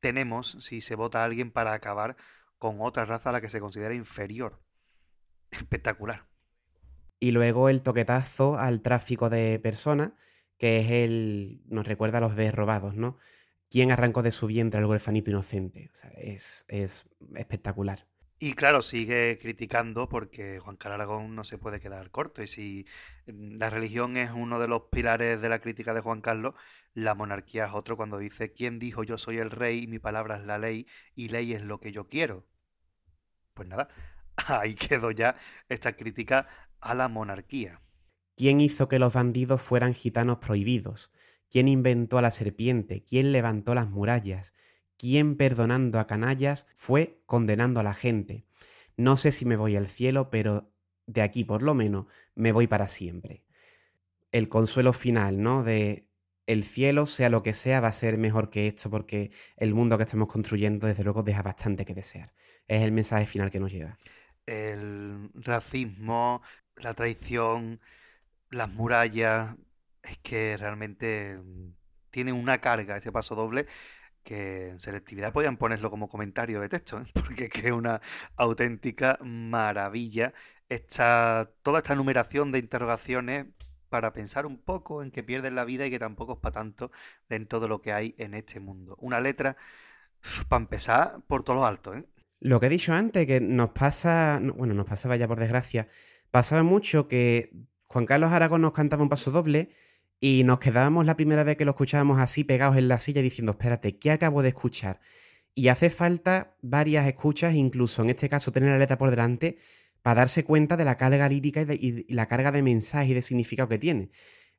tenemos 0.00 0.58
si 0.60 0.80
se 0.80 0.94
vota 0.94 1.22
a 1.22 1.24
alguien 1.24 1.50
para 1.50 1.72
acabar 1.72 2.16
con 2.58 2.76
otra 2.80 3.04
raza 3.04 3.30
a 3.30 3.32
la 3.32 3.40
que 3.40 3.50
se 3.50 3.58
considera 3.58 3.94
inferior? 3.94 4.62
Espectacular. 5.50 6.28
Y 7.18 7.32
luego 7.32 7.68
el 7.68 7.82
toquetazo 7.82 8.58
al 8.58 8.82
tráfico 8.82 9.30
de 9.30 9.58
personas, 9.60 10.12
que 10.58 10.78
es 10.78 10.90
el. 10.90 11.62
nos 11.66 11.86
recuerda 11.86 12.18
a 12.18 12.20
los 12.20 12.36
bebés 12.36 12.54
robados, 12.54 12.94
¿no? 12.94 13.18
¿Quién 13.72 13.90
arrancó 13.90 14.22
de 14.22 14.32
su 14.32 14.46
vientre 14.48 14.80
al 14.80 14.84
huerfanito 14.84 15.30
inocente? 15.30 15.88
O 15.90 15.94
sea, 15.94 16.10
es, 16.10 16.66
es 16.68 17.06
espectacular. 17.34 18.06
Y 18.38 18.52
claro, 18.52 18.82
sigue 18.82 19.38
criticando 19.40 20.10
porque 20.10 20.58
Juan 20.58 20.76
Carlos 20.76 20.96
Aragón 20.96 21.34
no 21.34 21.42
se 21.42 21.56
puede 21.56 21.80
quedar 21.80 22.10
corto. 22.10 22.42
Y 22.42 22.46
si 22.48 22.86
mm, 23.26 23.56
la 23.56 23.70
religión 23.70 24.18
es 24.18 24.30
uno 24.30 24.58
de 24.58 24.68
los 24.68 24.82
pilares 24.90 25.40
de 25.40 25.48
la 25.48 25.60
crítica 25.60 25.94
de 25.94 26.02
Juan 26.02 26.20
Carlos, 26.20 26.54
la 26.92 27.14
monarquía 27.14 27.64
es 27.64 27.72
otro 27.72 27.96
cuando 27.96 28.18
dice, 28.18 28.52
¿quién 28.52 28.78
dijo 28.78 29.04
yo 29.04 29.16
soy 29.16 29.38
el 29.38 29.50
rey 29.50 29.84
y 29.84 29.86
mi 29.86 29.98
palabra 29.98 30.36
es 30.36 30.44
la 30.44 30.58
ley 30.58 30.86
y 31.14 31.28
ley 31.28 31.54
es 31.54 31.62
lo 31.62 31.80
que 31.80 31.92
yo 31.92 32.06
quiero? 32.06 32.44
Pues 33.54 33.68
nada, 33.68 33.88
ahí 34.48 34.74
quedó 34.74 35.12
ya 35.12 35.36
esta 35.70 35.96
crítica 35.96 36.46
a 36.78 36.94
la 36.94 37.08
monarquía. 37.08 37.80
¿Quién 38.36 38.60
hizo 38.60 38.86
que 38.86 38.98
los 38.98 39.14
bandidos 39.14 39.62
fueran 39.62 39.94
gitanos 39.94 40.38
prohibidos? 40.40 41.10
¿Quién 41.52 41.68
inventó 41.68 42.16
a 42.16 42.22
la 42.22 42.30
serpiente? 42.30 43.04
¿Quién 43.04 43.30
levantó 43.30 43.74
las 43.74 43.90
murallas? 43.90 44.54
¿Quién 44.96 45.36
perdonando 45.36 46.00
a 46.00 46.06
canallas 46.06 46.66
fue 46.74 47.20
condenando 47.26 47.78
a 47.78 47.82
la 47.82 47.92
gente? 47.92 48.46
No 48.96 49.18
sé 49.18 49.32
si 49.32 49.44
me 49.44 49.56
voy 49.56 49.76
al 49.76 49.88
cielo, 49.88 50.30
pero 50.30 50.72
de 51.06 51.20
aquí 51.20 51.44
por 51.44 51.60
lo 51.62 51.74
menos 51.74 52.06
me 52.34 52.52
voy 52.52 52.68
para 52.68 52.88
siempre. 52.88 53.44
El 54.30 54.48
consuelo 54.48 54.94
final, 54.94 55.42
¿no? 55.42 55.62
De 55.62 56.08
el 56.46 56.64
cielo, 56.64 57.04
sea 57.04 57.28
lo 57.28 57.42
que 57.42 57.52
sea, 57.52 57.82
va 57.82 57.88
a 57.88 57.92
ser 57.92 58.16
mejor 58.16 58.48
que 58.48 58.66
esto 58.66 58.88
porque 58.88 59.30
el 59.58 59.74
mundo 59.74 59.98
que 59.98 60.04
estamos 60.04 60.28
construyendo, 60.28 60.86
desde 60.86 61.04
luego, 61.04 61.22
deja 61.22 61.42
bastante 61.42 61.84
que 61.84 61.92
desear. 61.92 62.32
Es 62.66 62.80
el 62.80 62.92
mensaje 62.92 63.26
final 63.26 63.50
que 63.50 63.60
nos 63.60 63.70
lleva. 63.70 63.98
El 64.46 65.30
racismo, 65.34 66.40
la 66.76 66.94
traición, 66.94 67.78
las 68.48 68.70
murallas, 68.70 69.54
es 70.02 70.18
que 70.18 70.56
realmente 70.56 71.38
mm, 71.38 71.74
tiene 72.10 72.32
una 72.32 72.58
carga 72.58 72.96
este 72.96 73.12
paso 73.12 73.34
doble 73.34 73.66
que 74.22 74.68
en 74.70 74.80
selectividad 74.80 75.32
podían 75.32 75.56
ponerlo 75.56 75.90
como 75.90 76.08
comentario 76.08 76.60
de 76.60 76.68
texto, 76.68 77.00
¿eh? 77.00 77.04
porque 77.14 77.50
es 77.52 77.72
una 77.72 78.00
auténtica 78.36 79.18
maravilla 79.22 80.32
esta, 80.68 81.50
toda 81.62 81.78
esta 81.78 81.94
numeración 81.94 82.52
de 82.52 82.58
interrogaciones 82.58 83.46
para 83.88 84.12
pensar 84.12 84.46
un 84.46 84.58
poco 84.58 85.02
en 85.02 85.10
que 85.10 85.22
pierden 85.22 85.54
la 85.54 85.66
vida 85.66 85.86
y 85.86 85.90
que 85.90 85.98
tampoco 85.98 86.34
es 86.34 86.38
para 86.38 86.54
tanto 86.54 86.90
dentro 87.28 87.60
de 87.60 87.68
lo 87.68 87.82
que 87.82 87.92
hay 87.92 88.14
en 88.16 88.32
este 88.32 88.58
mundo. 88.58 88.96
Una 89.00 89.20
letra, 89.20 89.56
para 90.48 90.62
empezar, 90.62 91.20
por 91.26 91.42
todo 91.42 91.56
lo 91.56 91.66
alto. 91.66 91.94
¿eh? 91.94 92.06
Lo 92.40 92.58
que 92.58 92.66
he 92.66 92.70
dicho 92.70 92.94
antes, 92.94 93.26
que 93.26 93.40
nos 93.40 93.70
pasa, 93.70 94.40
bueno, 94.56 94.72
nos 94.72 94.86
pasaba 94.86 95.16
ya 95.16 95.28
por 95.28 95.38
desgracia, 95.38 95.88
pasaba 96.30 96.62
mucho 96.62 97.06
que 97.06 97.52
Juan 97.84 98.06
Carlos 98.06 98.32
Aragón 98.32 98.62
nos 98.62 98.72
cantaba 98.72 99.02
un 99.02 99.10
paso 99.10 99.30
doble 99.30 99.74
y 100.24 100.44
nos 100.44 100.60
quedábamos 100.60 101.04
la 101.04 101.16
primera 101.16 101.42
vez 101.42 101.56
que 101.56 101.64
lo 101.64 101.72
escuchábamos 101.72 102.20
así 102.20 102.44
pegados 102.44 102.76
en 102.76 102.86
la 102.86 103.00
silla 103.00 103.20
diciendo, 103.20 103.52
espérate, 103.52 103.98
¿qué 103.98 104.12
acabo 104.12 104.40
de 104.40 104.50
escuchar? 104.50 105.00
Y 105.52 105.66
hace 105.66 105.90
falta 105.90 106.56
varias 106.62 107.08
escuchas, 107.08 107.56
incluso 107.56 108.02
en 108.02 108.10
este 108.10 108.28
caso 108.28 108.52
tener 108.52 108.70
la 108.70 108.78
letra 108.78 108.98
por 108.98 109.10
delante, 109.10 109.58
para 110.00 110.20
darse 110.20 110.44
cuenta 110.44 110.76
de 110.76 110.84
la 110.84 110.96
carga 110.96 111.28
lírica 111.28 111.62
y, 111.62 112.06
la 112.14 112.28
carga 112.28 112.52
de 112.52 112.62
mensaje 112.62 113.10
y 113.10 113.14
de 113.14 113.22
significado 113.22 113.68
que 113.68 113.80
tiene. 113.80 114.10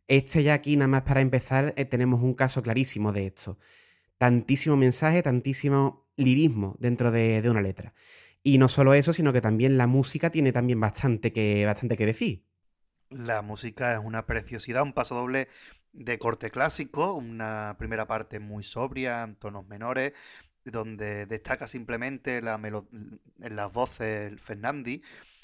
Este 0.10 0.44
ya 0.44 0.54
aquí, 0.54 0.76
nada 0.76 0.90
más 0.90 1.04
para 1.04 1.22
empezar, 1.22 1.74
eh, 1.78 1.86
tenemos 1.86 2.22
un 2.22 2.34
caso 2.34 2.62
clarísimo 2.62 3.14
de 3.14 3.28
esto. 3.28 3.58
Tantísimo 4.18 4.76
mensaje, 4.76 5.24
tantísimo 5.24 6.10
lirismo 6.18 6.76
dentro 6.78 7.10
de, 7.10 7.42
de, 7.42 7.50
una 7.50 7.62
letra. 7.62 7.94
Y 8.44 8.58
no 8.58 8.68
solo 8.68 8.94
eso, 8.94 9.14
sino 9.14 9.32
que 9.32 9.40
también 9.40 9.78
la 9.78 9.88
música 9.88 10.30
tiene 10.30 10.52
también 10.52 10.82
bastante 10.82 11.32
que, 11.32 11.66
bastante 11.66 11.96
que 11.96 12.06
decir. 12.06 12.44
La 13.14 13.42
música 13.44 13.94
es 13.94 14.00
una 14.04 14.26
preciosidad, 14.26 14.82
un 14.82 14.94
paso 14.94 15.16
doble 15.16 15.48
de 15.92 16.18
corte 16.18 16.50
clásico, 16.50 17.14
una 17.14 17.76
primera 17.78 18.08
parte 18.08 18.40
muy 18.40 18.64
sobria, 18.64 19.24
en 19.24 19.36
tonos 19.36 19.68
menores, 19.68 20.14
donde 20.66 21.26
destaca 21.28 21.68
simplemente 21.68 22.42
la 22.42 22.60
las 23.38 23.72
voces 23.72 24.32
el 24.32 24.40
Fernandi, 24.40 25.04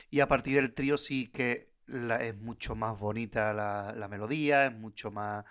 y 0.09 0.21
a 0.21 0.27
partir 0.27 0.55
del 0.55 0.73
trío 0.73 0.97
sí 0.97 1.27
que 1.27 1.69
es 1.87 2.35
mucho 2.37 2.75
más 2.75 2.99
bonita 2.99 3.53
la, 3.53 4.07
melodía, 4.09 4.67
es 4.67 4.73
mucho 4.73 5.11
más 5.11 5.45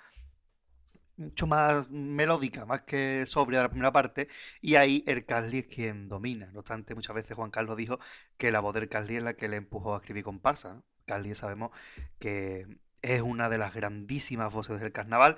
mucho 1.16 1.46
más 1.48 1.90
melódica, 1.90 2.64
más 2.64 2.82
que 2.82 3.26
sobria 3.26 3.62
la 3.62 3.70
primera 3.70 3.92
parte, 3.92 4.28
y 4.60 4.76
ahí 4.76 5.04
el 5.06 5.24
Carly 5.26 5.58
es 5.58 5.66
quien 5.66 6.08
domina. 6.08 6.50
No 6.52 6.60
obstante, 6.60 6.94
muchas 6.94 7.14
veces 7.16 7.36
Juan 7.36 7.50
Carlos 7.50 7.76
dijo 7.76 7.98
que 8.36 8.52
la 8.52 8.60
voz 8.60 8.74
del 8.74 8.88
Carly 8.88 9.16
es 9.16 9.22
la 9.22 9.34
que 9.34 9.48
le 9.48 9.56
empujó 9.56 9.94
a 9.94 9.98
escribir 9.98 10.24
comparsa. 10.24 10.82
Carly 11.08 11.34
sabemos 11.34 11.72
que 12.20 12.66
es 13.02 13.22
una 13.22 13.48
de 13.48 13.58
las 13.58 13.74
grandísimas 13.74 14.52
voces 14.52 14.80
del 14.80 14.92
carnaval, 14.92 15.36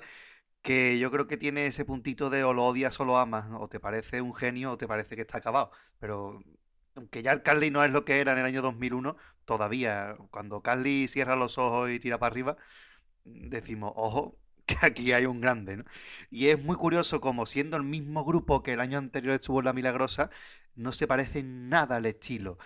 que 0.61 0.99
yo 0.99 1.11
creo 1.11 1.27
que 1.27 1.37
tiene 1.37 1.67
ese 1.67 1.85
puntito 1.85 2.29
de 2.29 2.43
o 2.43 2.53
lo 2.53 2.65
odias 2.65 2.99
o 2.99 3.05
lo 3.05 3.17
amas, 3.17 3.47
o 3.59 3.67
te 3.69 3.79
parece 3.79 4.21
un 4.21 4.35
genio 4.35 4.73
o 4.73 4.77
te 4.77 4.87
parece 4.87 5.15
que 5.15 5.23
está 5.23 5.39
acabado, 5.39 5.71
pero 5.99 6.43
aunque 6.95 7.23
ya 7.23 7.31
el 7.31 7.43
Carly 7.43 7.71
no 7.71 7.83
es 7.83 7.91
lo 7.91 8.05
que 8.05 8.19
era 8.19 8.33
en 8.33 8.39
el 8.39 8.45
año 8.45 8.61
2001, 8.61 9.15
todavía 9.45 10.17
cuando 10.31 10.61
Carly 10.61 11.07
cierra 11.07 11.35
los 11.35 11.57
ojos 11.57 11.89
y 11.89 11.99
tira 11.99 12.19
para 12.19 12.31
arriba, 12.33 12.57
decimos, 13.25 13.93
ojo, 13.95 14.37
que 14.65 14.75
aquí 14.81 15.13
hay 15.13 15.25
un 15.25 15.41
grande, 15.41 15.77
¿no? 15.77 15.85
Y 16.29 16.47
es 16.47 16.63
muy 16.63 16.75
curioso 16.77 17.21
como 17.21 17.45
siendo 17.45 17.77
el 17.77 17.83
mismo 17.83 18.23
grupo 18.25 18.63
que 18.63 18.73
el 18.73 18.81
año 18.81 18.97
anterior 18.97 19.33
estuvo 19.35 19.59
en 19.59 19.65
La 19.65 19.73
Milagrosa, 19.73 20.29
no 20.75 20.91
se 20.93 21.07
parece 21.07 21.43
nada 21.43 21.97
al 21.97 22.05
estilo. 22.05 22.57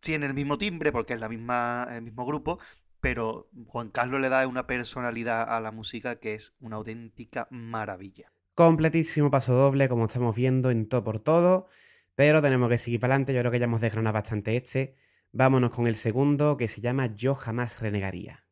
Tiene 0.00 0.26
el 0.26 0.34
mismo 0.34 0.58
timbre 0.58 0.92
porque 0.92 1.14
es 1.14 1.20
la 1.20 1.28
misma, 1.28 1.88
el 1.90 2.02
mismo 2.02 2.24
grupo, 2.24 2.58
pero 3.00 3.48
Juan 3.66 3.90
Carlos 3.90 4.20
le 4.20 4.28
da 4.28 4.46
una 4.46 4.66
personalidad 4.66 5.42
a 5.48 5.60
la 5.60 5.72
música 5.72 6.16
que 6.16 6.34
es 6.34 6.54
una 6.60 6.76
auténtica 6.76 7.48
maravilla. 7.50 8.32
Completísimo 8.54 9.30
paso 9.30 9.52
doble, 9.54 9.88
como 9.88 10.06
estamos 10.06 10.34
viendo 10.34 10.70
en 10.70 10.88
todo 10.88 11.04
por 11.04 11.20
todo, 11.20 11.66
pero 12.14 12.40
tenemos 12.40 12.70
que 12.70 12.78
seguir 12.78 13.00
para 13.00 13.14
adelante, 13.14 13.34
yo 13.34 13.40
creo 13.40 13.52
que 13.52 13.58
ya 13.58 13.66
hemos 13.66 13.80
desgranado 13.80 14.14
bastante 14.14 14.56
este. 14.56 14.96
Vámonos 15.32 15.70
con 15.70 15.86
el 15.86 15.96
segundo, 15.96 16.56
que 16.56 16.66
se 16.66 16.80
llama 16.80 17.14
Yo 17.14 17.34
jamás 17.34 17.80
renegaría. 17.80 18.45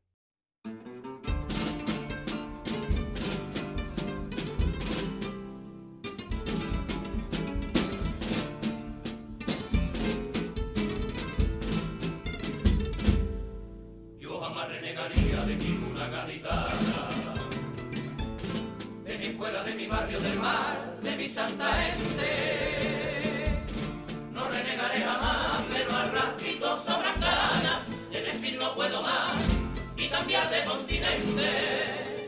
continente. 30.65 32.25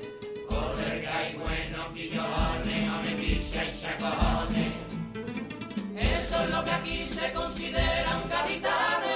Joder, 0.48 1.00
que 1.00 1.08
hay 1.08 1.34
buenos 1.34 1.92
millones, 1.92 2.90
amepicha 2.90 3.64
y 3.64 3.80
chacones. 3.80 4.72
Eso 5.96 6.42
es 6.44 6.50
lo 6.50 6.64
que 6.64 6.70
aquí 6.70 7.06
se 7.06 7.32
considera 7.32 8.16
un 8.22 8.28
capitán. 8.28 9.15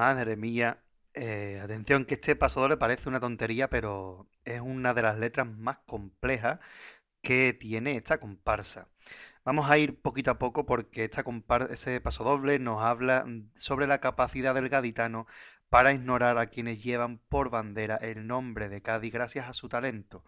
Madre 0.00 0.34
mía. 0.34 0.82
Eh, 1.12 1.60
atención, 1.62 2.06
que 2.06 2.14
este 2.14 2.34
paso 2.34 2.62
doble 2.62 2.78
parece 2.78 3.10
una 3.10 3.20
tontería, 3.20 3.68
pero 3.68 4.30
es 4.46 4.58
una 4.60 4.94
de 4.94 5.02
las 5.02 5.18
letras 5.18 5.46
más 5.46 5.80
complejas 5.84 6.58
que 7.20 7.52
tiene 7.52 7.96
esta 7.96 8.18
comparsa. 8.18 8.88
Vamos 9.44 9.70
a 9.70 9.76
ir 9.76 10.00
poquito 10.00 10.30
a 10.30 10.38
poco 10.38 10.64
porque 10.64 11.04
esta 11.04 11.22
ese 11.68 12.00
paso 12.00 12.24
doble 12.24 12.58
nos 12.58 12.80
habla 12.82 13.26
sobre 13.56 13.86
la 13.86 14.00
capacidad 14.00 14.54
del 14.54 14.70
gaditano 14.70 15.26
para 15.68 15.92
ignorar 15.92 16.38
a 16.38 16.46
quienes 16.46 16.82
llevan 16.82 17.18
por 17.18 17.50
bandera 17.50 17.96
el 17.96 18.26
nombre 18.26 18.70
de 18.70 18.80
Cádiz 18.80 19.12
gracias 19.12 19.50
a 19.50 19.52
su 19.52 19.68
talento, 19.68 20.24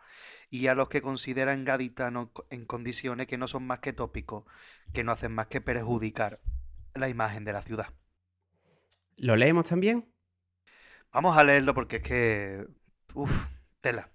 y 0.51 0.66
a 0.66 0.75
los 0.75 0.91
que 0.91 1.01
consideran 1.01 1.64
gaditanos 1.64 2.29
en 2.51 2.66
condiciones 2.66 3.27
que 3.27 3.39
no 3.39 3.49
son 3.49 3.66
más 3.66 3.79
que 3.79 3.95
tópicos, 3.95 4.45
que 4.93 5.03
no 5.03 5.12
hacen 5.12 5.35
más 5.35 5.47
que 5.47 5.62
perjudicar 5.62 6.41
la 6.93 7.09
imagen 7.09 7.47
de 7.47 7.55
la 7.55 7.62
ciudad. 7.62 7.87
¿Lo 9.17 9.37
leemos 9.37 9.69
también? 9.69 10.09
Vamos 11.13 11.37
a 11.37 11.45
leerlo 11.45 11.75
porque 11.75 11.97
es 11.97 12.03
que... 12.03 12.67
Uf, 13.15 13.47
tela. 13.81 14.11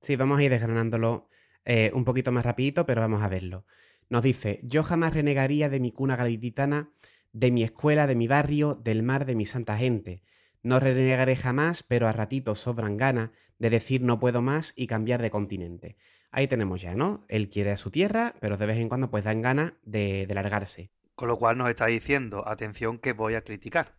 Sí, 0.00 0.16
vamos 0.16 0.38
a 0.38 0.42
ir 0.42 0.50
desgranándolo 0.50 1.28
eh, 1.64 1.90
un 1.94 2.04
poquito 2.04 2.32
más 2.32 2.44
rapidito, 2.44 2.86
pero 2.86 3.00
vamos 3.00 3.22
a 3.22 3.28
verlo. 3.28 3.64
Nos 4.08 4.22
dice, 4.22 4.60
yo 4.62 4.82
jamás 4.82 5.14
renegaría 5.14 5.68
de 5.68 5.80
mi 5.80 5.92
cuna 5.92 6.16
gaditana, 6.16 6.90
de 7.32 7.50
mi 7.50 7.64
escuela, 7.64 8.06
de 8.06 8.14
mi 8.14 8.28
barrio, 8.28 8.74
del 8.74 9.02
mar, 9.02 9.24
de 9.24 9.34
mi 9.34 9.46
santa 9.46 9.76
gente 9.76 10.22
no 10.66 10.80
renegaré 10.80 11.36
jamás, 11.36 11.84
pero 11.84 12.08
a 12.08 12.12
ratitos 12.12 12.58
sobran 12.58 12.96
ganas 12.96 13.30
de 13.60 13.70
decir 13.70 14.02
no 14.02 14.18
puedo 14.18 14.42
más 14.42 14.72
y 14.74 14.88
cambiar 14.88 15.22
de 15.22 15.30
continente. 15.30 15.96
Ahí 16.32 16.48
tenemos 16.48 16.82
ya, 16.82 16.96
¿no? 16.96 17.24
Él 17.28 17.48
quiere 17.48 17.70
a 17.70 17.76
su 17.76 17.92
tierra, 17.92 18.34
pero 18.40 18.56
de 18.56 18.66
vez 18.66 18.78
en 18.78 18.88
cuando 18.88 19.08
pues 19.08 19.22
dan 19.22 19.42
ganas 19.42 19.74
de, 19.84 20.26
largarse. 20.28 20.90
Con 21.14 21.28
lo 21.28 21.36
cual 21.38 21.56
nos 21.56 21.68
está 21.68 21.86
diciendo, 21.86 22.48
atención 22.48 22.98
que 22.98 23.12
voy 23.12 23.36
a 23.36 23.42
criticar. 23.42 23.94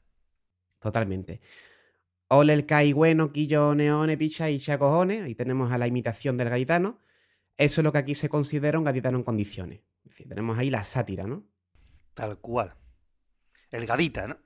Totalmente. 0.80 1.42
Ole 2.30 2.54
el 2.54 2.66
kai 2.66 2.94
bueno, 2.94 3.32
quillo, 3.32 3.74
neone, 3.74 4.18
picha 4.18 4.50
y 4.50 4.60
cojones. 4.60 5.24
Ahí 5.24 5.36
tenemos 5.36 5.72
a 5.72 5.78
la 5.78 5.88
imitación 5.88 6.38
del 6.38 6.50
gaitano. 6.50 7.00
Eso 7.58 7.82
es 7.82 7.84
lo 7.84 7.92
que 7.92 7.98
aquí 8.00 8.16
se 8.16 8.30
considera 8.30 8.78
un 8.78 8.86
gaditano 8.86 9.18
en 9.18 9.24
condiciones. 9.24 9.82
tenemos 10.28 10.58
ahí 10.58 10.70
la 10.70 10.84
sátira, 10.84 11.26
¿no? 11.26 11.46
Tal 12.14 12.40
cual. 12.40 12.76
El 13.72 13.86
gadita, 13.86 14.28
¿no? 14.28 14.38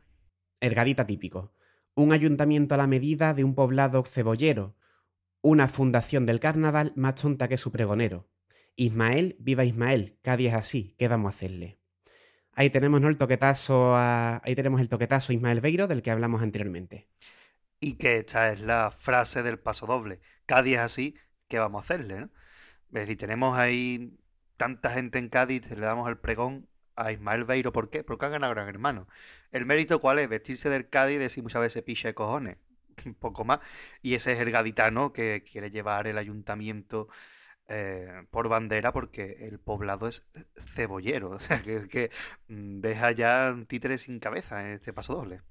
El 0.60 0.76
gadita 0.76 1.06
típico 1.06 1.54
un 1.96 2.14
ayuntamiento 2.14 2.76
a 2.76 2.78
la 2.78 2.88
medida 2.88 3.34
de 3.34 3.44
un 3.44 3.56
poblado 3.56 4.04
cebollero, 4.04 4.76
una 5.42 5.68
fundación 5.68 6.26
del 6.26 6.40
carnaval 6.40 6.94
más 6.96 7.16
tonta 7.16 7.48
que 7.48 7.58
su 7.58 7.72
pregonero. 7.72 8.30
Ismael, 8.76 9.36
viva 9.40 9.66
Ismael, 9.66 10.18
es 10.24 10.54
así, 10.54 10.96
¿qué 10.98 11.08
vamos 11.08 11.34
a 11.34 11.36
hacerle? 11.36 11.81
Ahí 12.62 12.70
tenemos 12.70 13.02
el 13.02 13.18
toquetazo 13.18 13.96
ahí 13.98 14.54
tenemos 14.54 14.80
el 14.82 14.88
toquetazo 14.88 15.34
Ismael 15.34 15.62
Beiro 15.62 15.88
del 15.88 16.04
que 16.04 16.12
hablamos 16.12 16.44
anteriormente. 16.44 17.08
Y 17.80 17.94
que 17.94 18.18
esta 18.18 18.54
es 18.54 18.62
la 18.62 18.92
frase 18.92 19.42
del 19.42 19.58
paso 19.58 19.88
doble. 19.88 20.22
Cádiz 20.46 20.78
así, 20.78 21.16
¿qué 21.48 21.58
vamos 21.58 21.82
a 21.82 21.86
hacerle? 21.86 22.20
¿no? 22.20 22.26
Es 22.90 23.02
decir, 23.08 23.18
tenemos 23.18 23.58
ahí 23.58 24.16
tanta 24.58 24.92
gente 24.92 25.18
en 25.18 25.30
Cádiz, 25.30 25.72
le 25.72 25.84
damos 25.84 26.08
el 26.08 26.20
pregón 26.20 26.68
a 26.96 27.12
Ismael 27.12 27.46
Beiro. 27.46 27.74
¿Por 27.74 27.90
qué? 27.90 28.04
Porque 28.04 28.28
ha 28.28 28.30
ganado 28.30 28.54
Gran 28.54 28.70
Hermano. 28.70 29.08
¿El 29.52 29.66
mérito 29.66 30.00
cuál 30.00 30.20
es? 30.20 30.30
Vestirse 30.30 30.70
del 30.70 30.88
Cádiz 30.88 31.16
y 31.16 31.18
decir 31.18 31.42
muchas 31.42 31.62
veces 31.62 31.82
piche 31.82 32.10
de 32.10 32.14
cojones. 32.14 32.58
Un 33.08 33.16
poco 33.16 33.44
más. 33.44 33.60
Y 34.04 34.14
ese 34.14 34.34
es 34.34 34.40
el 34.40 34.52
gaditano 34.52 35.14
que 35.14 35.44
quiere 35.52 35.72
llevar 35.72 36.06
el 36.06 36.20
ayuntamiento 36.20 37.08
eh, 37.72 38.26
por 38.32 38.50
bandera 38.50 38.92
porque 38.92 39.38
el 39.48 39.60
poblado 39.60 40.08
es 40.08 40.28
cebollero. 40.58 41.30
O 41.36 41.40
sea, 41.40 41.62
que, 41.62 41.88
que 41.88 42.12
mm, 42.48 42.82
deja 42.82 43.12
ya 43.12 43.56
títeres 43.68 44.02
sin 44.02 44.20
cabeza 44.20 44.66
en 44.66 44.74
este 44.74 44.94
paso 44.94 45.16
doble. 45.16 45.42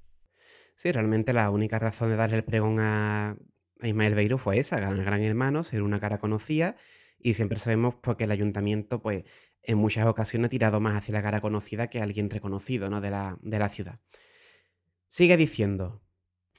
Sí, 0.76 0.92
realmente 0.92 1.32
la 1.32 1.50
única 1.50 1.78
razón 1.78 2.10
de 2.10 2.16
darle 2.16 2.36
el 2.36 2.44
pregón 2.44 2.78
a, 2.80 3.36
Ismael 3.82 4.14
Beiro 4.14 4.38
fue 4.38 4.58
esa, 4.58 4.78
ganar 4.78 5.04
Gran 5.04 5.22
Hermano, 5.22 5.64
ser 5.64 5.82
una 5.82 6.00
cara 6.00 6.18
conocida 6.18 6.76
y 7.18 7.34
siempre 7.34 7.58
sabemos 7.58 7.94
porque 7.94 8.24
pues, 8.24 8.26
el 8.26 8.30
ayuntamiento 8.32 9.00
pues 9.00 9.24
en 9.62 9.78
muchas 9.78 10.06
ocasiones 10.06 10.46
ha 10.46 10.50
tirado 10.50 10.80
más 10.80 10.96
hacia 10.96 11.14
la 11.14 11.22
cara 11.22 11.40
conocida 11.40 11.88
que 11.88 12.00
alguien 12.00 12.30
reconocido 12.30 12.88
¿no? 12.90 13.00
de, 13.00 13.10
la, 13.10 13.38
de 13.42 13.58
la 13.58 13.68
ciudad. 13.68 14.00
Sigue 15.06 15.36
diciendo, 15.36 16.02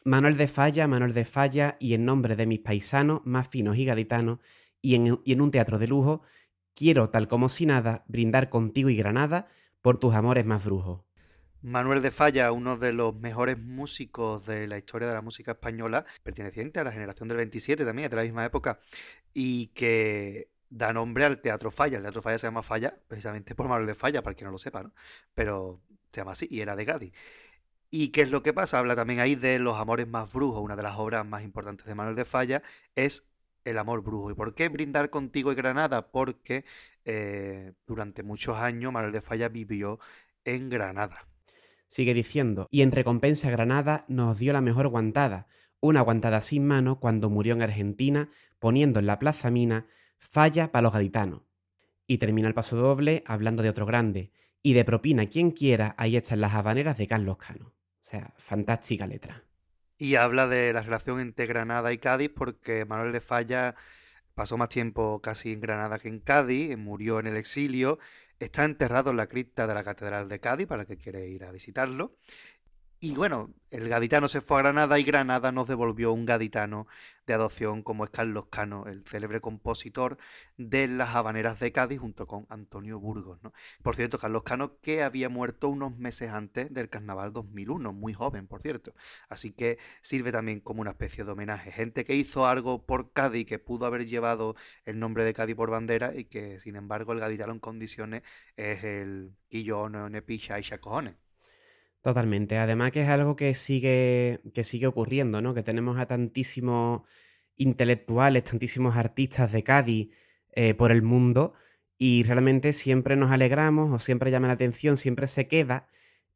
Manuel 0.03 0.37
de 0.37 0.47
Falla, 0.47 0.87
Manuel 0.87 1.13
de 1.13 1.25
Falla, 1.25 1.77
y 1.79 1.93
en 1.93 2.05
nombre 2.05 2.35
de 2.35 2.45
mis 2.45 2.59
paisanos 2.59 3.21
más 3.23 3.49
finos 3.49 3.77
y 3.77 3.85
gaditanos, 3.85 4.39
y 4.81 4.95
en, 4.95 5.41
un 5.41 5.51
teatro 5.51 5.77
de 5.79 5.87
lujo, 5.87 6.21
quiero, 6.73 7.09
tal 7.09 7.27
como 7.27 7.49
si 7.49 7.65
nada, 7.65 8.03
brindar 8.07 8.49
contigo 8.49 8.89
y 8.89 8.95
Granada 8.95 9.47
por 9.81 9.99
tus 9.99 10.13
amores 10.13 10.45
más 10.45 10.65
brujos. 10.65 11.01
Manuel 11.61 12.01
de 12.01 12.09
Falla, 12.09 12.51
uno 12.51 12.77
de 12.77 12.91
los 12.91 13.15
mejores 13.15 13.59
músicos 13.59 14.43
de 14.45 14.67
la 14.67 14.79
historia 14.79 15.07
de 15.07 15.13
la 15.13 15.21
música 15.21 15.51
española, 15.51 16.05
perteneciente 16.23 16.79
a 16.79 16.83
la 16.83 16.91
generación 16.91 17.27
del 17.27 17.37
27 17.37 17.85
también, 17.85 18.09
de 18.09 18.15
la 18.15 18.23
misma 18.23 18.45
época, 18.45 18.79
y 19.33 19.67
que 19.67 20.49
da 20.71 20.91
nombre 20.91 21.25
al 21.25 21.39
Teatro 21.39 21.69
Falla. 21.69 21.97
El 21.97 22.03
Teatro 22.03 22.23
Falla 22.23 22.39
se 22.39 22.47
llama 22.47 22.63
Falla 22.63 22.93
precisamente 23.07 23.53
por 23.53 23.67
Manuel 23.67 23.85
de 23.85 23.95
Falla, 23.95 24.23
para 24.23 24.33
quien 24.35 24.47
no 24.47 24.51
lo 24.51 24.57
sepa, 24.57 24.81
¿no? 24.81 24.91
Pero 25.35 25.81
se 26.11 26.21
llama 26.21 26.31
así 26.31 26.47
y 26.49 26.61
era 26.61 26.75
de 26.75 26.85
Gadi. 26.85 27.13
¿Y 27.91 28.09
qué 28.09 28.21
es 28.21 28.31
lo 28.31 28.41
que 28.41 28.53
pasa? 28.53 28.79
Habla 28.79 28.95
también 28.95 29.19
ahí 29.19 29.35
de 29.35 29.59
Los 29.59 29.77
Amores 29.77 30.07
Más 30.07 30.31
Brujos, 30.33 30.61
una 30.61 30.77
de 30.77 30.83
las 30.83 30.97
obras 30.97 31.25
más 31.25 31.43
importantes 31.43 31.85
de 31.85 31.93
Manuel 31.93 32.15
de 32.15 32.25
Falla, 32.25 32.63
es 32.95 33.27
El 33.65 33.77
Amor 33.77 34.03
Brujo. 34.03 34.31
¿Y 34.31 34.35
por 34.35 34.55
qué 34.55 34.69
brindar 34.69 35.09
contigo 35.09 35.51
y 35.51 35.55
Granada? 35.55 36.11
Porque 36.11 36.65
eh, 37.05 37.73
durante 37.87 38.23
muchos 38.23 38.57
años 38.57 38.91
Manuel 38.91 39.11
de 39.11 39.21
Falla 39.21 39.49
vivió 39.49 39.99
en 40.45 40.69
Granada. 40.69 41.27
Sigue 41.87 42.13
diciendo, 42.13 42.67
y 42.71 42.81
en 42.83 42.91
recompensa 42.91 43.49
Granada 43.49 44.05
nos 44.07 44.39
dio 44.39 44.53
la 44.53 44.61
mejor 44.61 44.87
guantada, 44.87 45.47
una 45.81 46.01
guantada 46.01 46.41
sin 46.41 46.65
mano 46.65 46.99
cuando 46.99 47.29
murió 47.29 47.53
en 47.53 47.61
Argentina, 47.61 48.29
poniendo 48.59 48.99
en 48.99 49.07
la 49.07 49.19
Plaza 49.19 49.51
Mina 49.51 49.87
falla 50.17 50.71
para 50.71 50.83
los 50.83 50.93
gaditanos. 50.93 51.41
Y 52.07 52.17
termina 52.17 52.47
el 52.47 52.53
paso 52.53 52.77
doble 52.77 53.23
hablando 53.25 53.63
de 53.63 53.69
otro 53.69 53.85
grande. 53.85 54.31
Y 54.63 54.73
de 54.73 54.85
propina 54.85 55.27
quien 55.27 55.51
quiera, 55.51 55.95
ahí 55.97 56.15
están 56.15 56.41
las 56.41 56.53
habaneras 56.53 56.97
de 56.97 57.07
Carlos 57.07 57.37
Cano. 57.37 57.67
O 57.67 58.03
sea, 58.03 58.33
fantástica 58.37 59.07
letra. 59.07 59.43
Y 60.01 60.15
habla 60.15 60.47
de 60.47 60.73
la 60.73 60.81
relación 60.81 61.19
entre 61.19 61.45
Granada 61.45 61.93
y 61.93 61.99
Cádiz 61.99 62.31
porque 62.35 62.85
Manuel 62.85 63.11
de 63.11 63.21
Falla 63.21 63.75
pasó 64.33 64.57
más 64.57 64.69
tiempo 64.69 65.21
casi 65.21 65.53
en 65.53 65.61
Granada 65.61 65.99
que 65.99 66.09
en 66.09 66.19
Cádiz, 66.19 66.75
murió 66.75 67.19
en 67.19 67.27
el 67.27 67.37
exilio, 67.37 67.99
está 68.39 68.65
enterrado 68.65 69.11
en 69.11 69.17
la 69.17 69.27
cripta 69.27 69.67
de 69.67 69.75
la 69.75 69.83
Catedral 69.83 70.27
de 70.27 70.39
Cádiz 70.39 70.65
para 70.65 70.81
el 70.81 70.87
que 70.87 70.97
quiere 70.97 71.27
ir 71.27 71.43
a 71.43 71.51
visitarlo. 71.51 72.15
Y 73.03 73.15
bueno, 73.15 73.51
el 73.71 73.89
gaditano 73.89 74.27
se 74.29 74.41
fue 74.41 74.59
a 74.59 74.61
Granada 74.61 74.99
y 74.99 75.03
Granada 75.03 75.51
nos 75.51 75.67
devolvió 75.67 76.13
un 76.13 76.23
gaditano 76.27 76.85
de 77.25 77.33
adopción 77.33 77.81
como 77.81 78.03
es 78.03 78.11
Carlos 78.11 78.45
Cano, 78.51 78.85
el 78.85 79.03
célebre 79.07 79.41
compositor 79.41 80.19
de 80.57 80.87
las 80.87 81.15
habaneras 81.15 81.59
de 81.59 81.71
Cádiz 81.71 81.99
junto 81.99 82.27
con 82.27 82.45
Antonio 82.49 82.99
Burgos. 82.99 83.39
¿no? 83.41 83.53
Por 83.81 83.95
cierto, 83.95 84.19
Carlos 84.19 84.43
Cano 84.43 84.77
que 84.81 85.01
había 85.01 85.29
muerto 85.29 85.67
unos 85.69 85.97
meses 85.97 86.29
antes 86.29 86.71
del 86.71 86.89
Carnaval 86.89 87.33
2001, 87.33 87.91
muy 87.91 88.13
joven, 88.13 88.45
por 88.45 88.61
cierto. 88.61 88.93
Así 89.29 89.51
que 89.51 89.79
sirve 90.01 90.31
también 90.31 90.59
como 90.59 90.81
una 90.81 90.91
especie 90.91 91.23
de 91.23 91.31
homenaje. 91.31 91.71
Gente 91.71 92.05
que 92.05 92.15
hizo 92.15 92.45
algo 92.45 92.85
por 92.85 93.13
Cádiz, 93.13 93.47
que 93.47 93.57
pudo 93.57 93.87
haber 93.87 94.05
llevado 94.05 94.55
el 94.85 94.99
nombre 94.99 95.23
de 95.25 95.33
Cádiz 95.33 95.55
por 95.55 95.71
bandera 95.71 96.15
y 96.15 96.25
que 96.25 96.59
sin 96.59 96.75
embargo 96.75 97.13
el 97.13 97.19
gaditano 97.19 97.53
en 97.53 97.59
condiciones 97.59 98.21
es 98.57 98.83
el 98.83 99.35
Quillón, 99.49 100.11
Nepicha 100.11 100.59
y 100.59 100.61
Chacojones. 100.61 101.30
Totalmente. 102.01 102.57
Además 102.57 102.91
que 102.91 103.01
es 103.03 103.09
algo 103.09 103.35
que 103.35 103.53
sigue, 103.53 104.41
que 104.53 104.63
sigue 104.63 104.87
ocurriendo, 104.87 105.41
¿no? 105.41 105.53
Que 105.53 105.63
tenemos 105.63 105.99
a 105.99 106.07
tantísimos 106.07 107.03
intelectuales, 107.57 108.43
tantísimos 108.43 108.95
artistas 108.95 109.51
de 109.51 109.63
Cádiz 109.63 110.09
eh, 110.53 110.73
por 110.73 110.91
el 110.91 111.03
mundo 111.03 111.53
y 111.97 112.23
realmente 112.23 112.73
siempre 112.73 113.15
nos 113.15 113.31
alegramos 113.31 113.91
o 113.91 113.99
siempre 113.99 114.31
llama 114.31 114.47
la 114.47 114.53
atención, 114.53 114.97
siempre 114.97 115.27
se 115.27 115.47
queda 115.47 115.87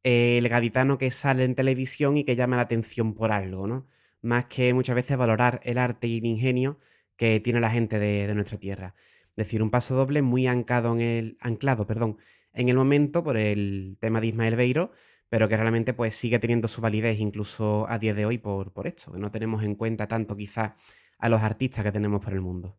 eh, 0.03 0.37
el 0.37 0.47
gaditano 0.49 0.99
que 0.99 1.09
sale 1.09 1.43
en 1.45 1.55
televisión 1.55 2.17
y 2.17 2.23
que 2.23 2.35
llama 2.35 2.57
la 2.57 2.63
atención 2.63 3.15
por 3.15 3.31
algo, 3.31 3.65
¿no? 3.65 3.87
Más 4.21 4.45
que 4.45 4.73
muchas 4.75 4.95
veces 4.95 5.17
valorar 5.17 5.61
el 5.63 5.79
arte 5.79 6.07
y 6.07 6.19
el 6.19 6.25
ingenio 6.25 6.79
que 7.17 7.39
tiene 7.39 7.59
la 7.59 7.71
gente 7.71 7.97
de, 7.99 8.31
nuestra 8.35 8.59
tierra. 8.59 8.93
Es 9.29 9.47
decir, 9.47 9.63
un 9.63 9.71
paso 9.71 9.95
doble 9.95 10.21
muy 10.21 10.45
anclado 10.47 10.93
en 10.93 11.01
el, 11.01 11.37
anclado 11.41 11.87
perdón, 11.87 12.17
en 12.53 12.69
el 12.69 12.75
momento 12.75 13.23
por 13.23 13.37
el 13.37 13.97
tema 13.99 14.21
de 14.21 14.27
Ismael 14.27 14.55
Beiro, 14.55 14.91
pero 15.29 15.47
que 15.49 15.57
realmente 15.57 15.93
pues 15.93 16.15
sigue 16.15 16.39
teniendo 16.39 16.67
su 16.67 16.81
validez 16.81 17.19
incluso 17.19 17.87
a 17.89 17.99
día 17.99 18.13
de 18.13 18.25
hoy 18.25 18.37
por, 18.37 18.71
por 18.71 18.87
esto, 18.87 19.11
que 19.11 19.19
no 19.19 19.31
tenemos 19.31 19.63
en 19.63 19.75
cuenta 19.75 20.07
tanto 20.07 20.35
quizás 20.35 20.73
a 21.17 21.29
los 21.29 21.41
artistas 21.41 21.83
que 21.83 21.91
tenemos 21.91 22.23
por 22.23 22.33
el 22.33 22.41
mundo. 22.41 22.77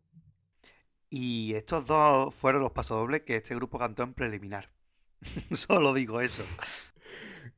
Y 1.09 1.53
estos 1.53 1.85
dos 1.85 2.33
fueron 2.33 2.61
los 2.61 2.71
pasodobles 2.71 3.21
que 3.21 3.37
este 3.37 3.55
grupo 3.55 3.79
cantó 3.79 4.03
en 4.03 4.13
preliminar. 4.13 4.69
Solo 5.51 5.93
digo 5.93 6.21
eso. 6.21 6.43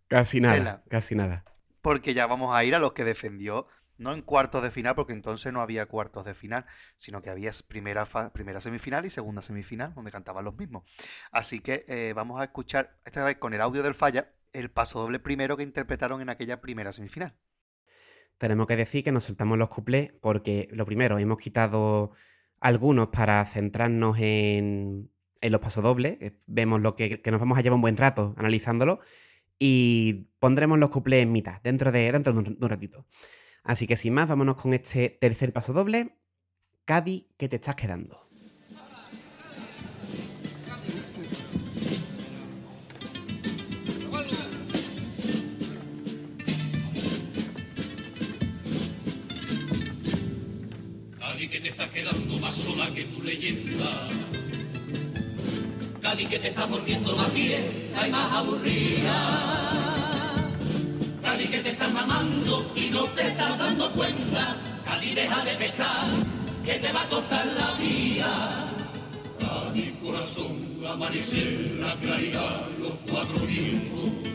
Casi 0.07 0.39
nada, 0.39 0.83
casi 0.89 1.15
nada. 1.15 1.43
Porque 1.81 2.13
ya 2.13 2.27
vamos 2.27 2.55
a 2.55 2.63
ir 2.63 2.75
a 2.75 2.79
los 2.79 2.93
que 2.93 3.03
defendió, 3.03 3.67
no 3.97 4.13
en 4.13 4.21
cuartos 4.21 4.61
de 4.63 4.71
final, 4.71 4.95
porque 4.95 5.13
entonces 5.13 5.51
no 5.51 5.61
había 5.61 5.85
cuartos 5.85 6.25
de 6.25 6.33
final, 6.33 6.65
sino 6.95 7.21
que 7.21 7.29
había 7.29 7.51
primera, 7.67 8.05
primera 8.33 8.61
semifinal 8.61 9.05
y 9.05 9.09
segunda 9.09 9.41
semifinal, 9.41 9.93
donde 9.93 10.11
cantaban 10.11 10.45
los 10.45 10.55
mismos. 10.57 10.83
Así 11.31 11.59
que 11.59 11.85
eh, 11.87 12.13
vamos 12.15 12.39
a 12.39 12.45
escuchar 12.45 12.97
esta 13.05 13.23
vez 13.23 13.37
con 13.37 13.53
el 13.53 13.61
audio 13.61 13.83
del 13.83 13.93
falla 13.93 14.31
el 14.54 14.72
paso 14.72 15.00
doble 15.00 15.20
primero 15.20 15.58
que 15.58 15.64
interpretaron 15.64 16.22
en 16.22 16.30
aquella 16.30 16.62
primera 16.62 16.91
semifinal. 16.91 17.36
tenemos 18.38 18.68
que 18.68 18.76
decir 18.76 19.04
que 19.04 19.12
nos 19.12 19.26
saltamos 19.26 19.58
los 19.58 19.70
cuplés 19.70 20.12
porque, 20.22 20.70
lo 20.72 20.86
primero, 20.86 21.20
hemos 21.20 21.38
quitado 21.38 22.12
algunos 22.60 23.10
para 23.10 23.45
centrarnos 23.45 24.18
en, 24.20 25.10
en 25.41 25.52
los 25.52 25.62
pasodobles. 25.62 26.18
eh, 26.22 26.38
Vemos 26.47 26.82
lo 26.82 26.95
que, 26.95 27.22
nos 27.26 27.39
vamos 27.39 27.58
a 27.58 27.62
llevar 27.62 27.76
un 27.76 27.82
buen 27.82 27.97
rato 27.97 28.34
analizándolo 28.38 29.00
y 29.58 30.30
pondremos 30.39 30.80
los 30.80 30.89
cuplés 30.89 31.24
en 31.24 31.32
mitad, 31.32 31.62
dentro 31.62 31.91
de, 31.91 32.12
dentro 32.12 32.34
de 32.34 32.39
un, 32.39 32.58
ratito. 32.62 33.06
Así 33.64 33.88
que 33.88 33.97
sin 33.97 34.14
más, 34.14 34.30
vámonos 34.30 34.56
con 34.56 34.74
este 34.74 35.10
tercer 35.10 35.52
pasodoble. 35.52 36.16
Cádiz, 36.86 37.26
que 37.38 37.50
te 37.50 37.58
estás 37.58 37.76
quedando. 37.76 38.28
Quedando 52.10 52.39
más 52.39 52.55
sola 52.55 52.88
que 52.93 53.03
tu 53.05 53.22
leyenda. 53.22 54.07
Cádiz 56.01 56.30
que 56.30 56.39
te 56.39 56.47
está 56.49 56.66
volviendo 56.66 57.16
más 57.16 57.34
vieja 57.34 58.07
y 58.07 58.12
más 58.12 58.32
aburrida. 58.32 59.72
Cádiz 61.22 61.49
que 61.49 61.60
te 61.60 61.70
está 61.70 61.88
mamando 61.89 62.72
y 62.76 62.89
no 62.89 63.03
te 63.10 63.28
estás 63.28 63.57
dando 63.57 63.91
cuenta. 63.91 64.57
Cádiz 64.86 65.16
deja 65.16 65.43
de 65.45 65.51
pescar, 65.55 66.07
que 66.64 66.74
te 66.74 66.91
va 66.91 67.03
a 67.03 67.07
costar 67.07 67.45
la 67.45 67.74
vida. 67.74 68.74
Cádiz 69.39 69.93
corazón, 70.01 70.82
amanecer, 70.88 71.78
la 71.80 71.95
claridad, 71.95 72.68
los 72.80 72.93
cuatro 73.07 73.45
vientos. 73.45 74.28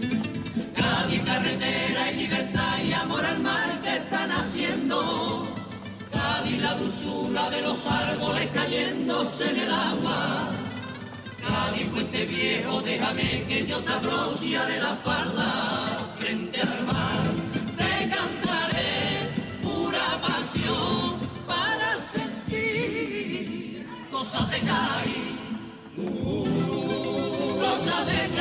Dulzura 7.05 7.51
de 7.51 7.61
los 7.61 7.87
árboles 7.87 8.49
cayéndose 8.55 9.51
en 9.51 9.59
el 9.59 9.71
agua. 9.71 10.51
Cádiz 11.39 11.87
puente 11.91 12.25
viejo, 12.25 12.81
déjame 12.81 13.45
que 13.47 13.67
yo 13.67 13.79
te 13.81 13.93
abrociaré 13.93 14.81
la 14.81 14.97
falda 14.97 15.99
frente 16.19 16.61
al 16.63 16.87
mar. 16.87 17.25
Te 17.77 18.09
cantaré 18.09 19.31
pura 19.63 20.19
pasión 20.23 21.19
para 21.47 21.95
sentir 21.97 23.87
cosas 24.11 24.51
de 24.51 24.61
Cádiz. 24.61 25.35
Cosas 27.61 28.07
de 28.07 28.34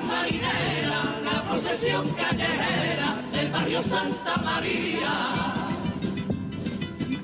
marinera, 0.00 1.00
la 1.24 1.42
procesión 1.44 2.08
callejera 2.10 3.16
del 3.32 3.50
barrio 3.50 3.82
Santa 3.82 4.36
María. 4.44 5.12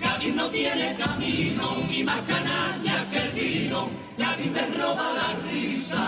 Cádiz 0.00 0.34
no 0.34 0.48
tiene 0.50 0.96
camino 0.96 1.76
y 1.90 2.02
más 2.04 2.20
canalla 2.22 3.10
que 3.10 3.18
el 3.18 3.30
vino, 3.32 3.88
Cádiz 4.16 4.50
me 4.50 4.66
roba 4.78 5.12
la 5.12 5.50
risa. 5.50 6.04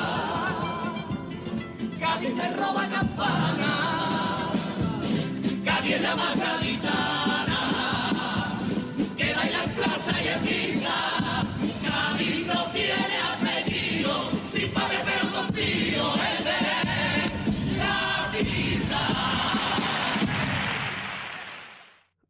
Cádiz 2.01 2.35
me 2.35 2.51
roba 2.55 2.87
campana, 2.89 3.73
Cádiz 5.64 5.95
es 5.97 6.03
la 6.03 6.17
más 6.17 6.37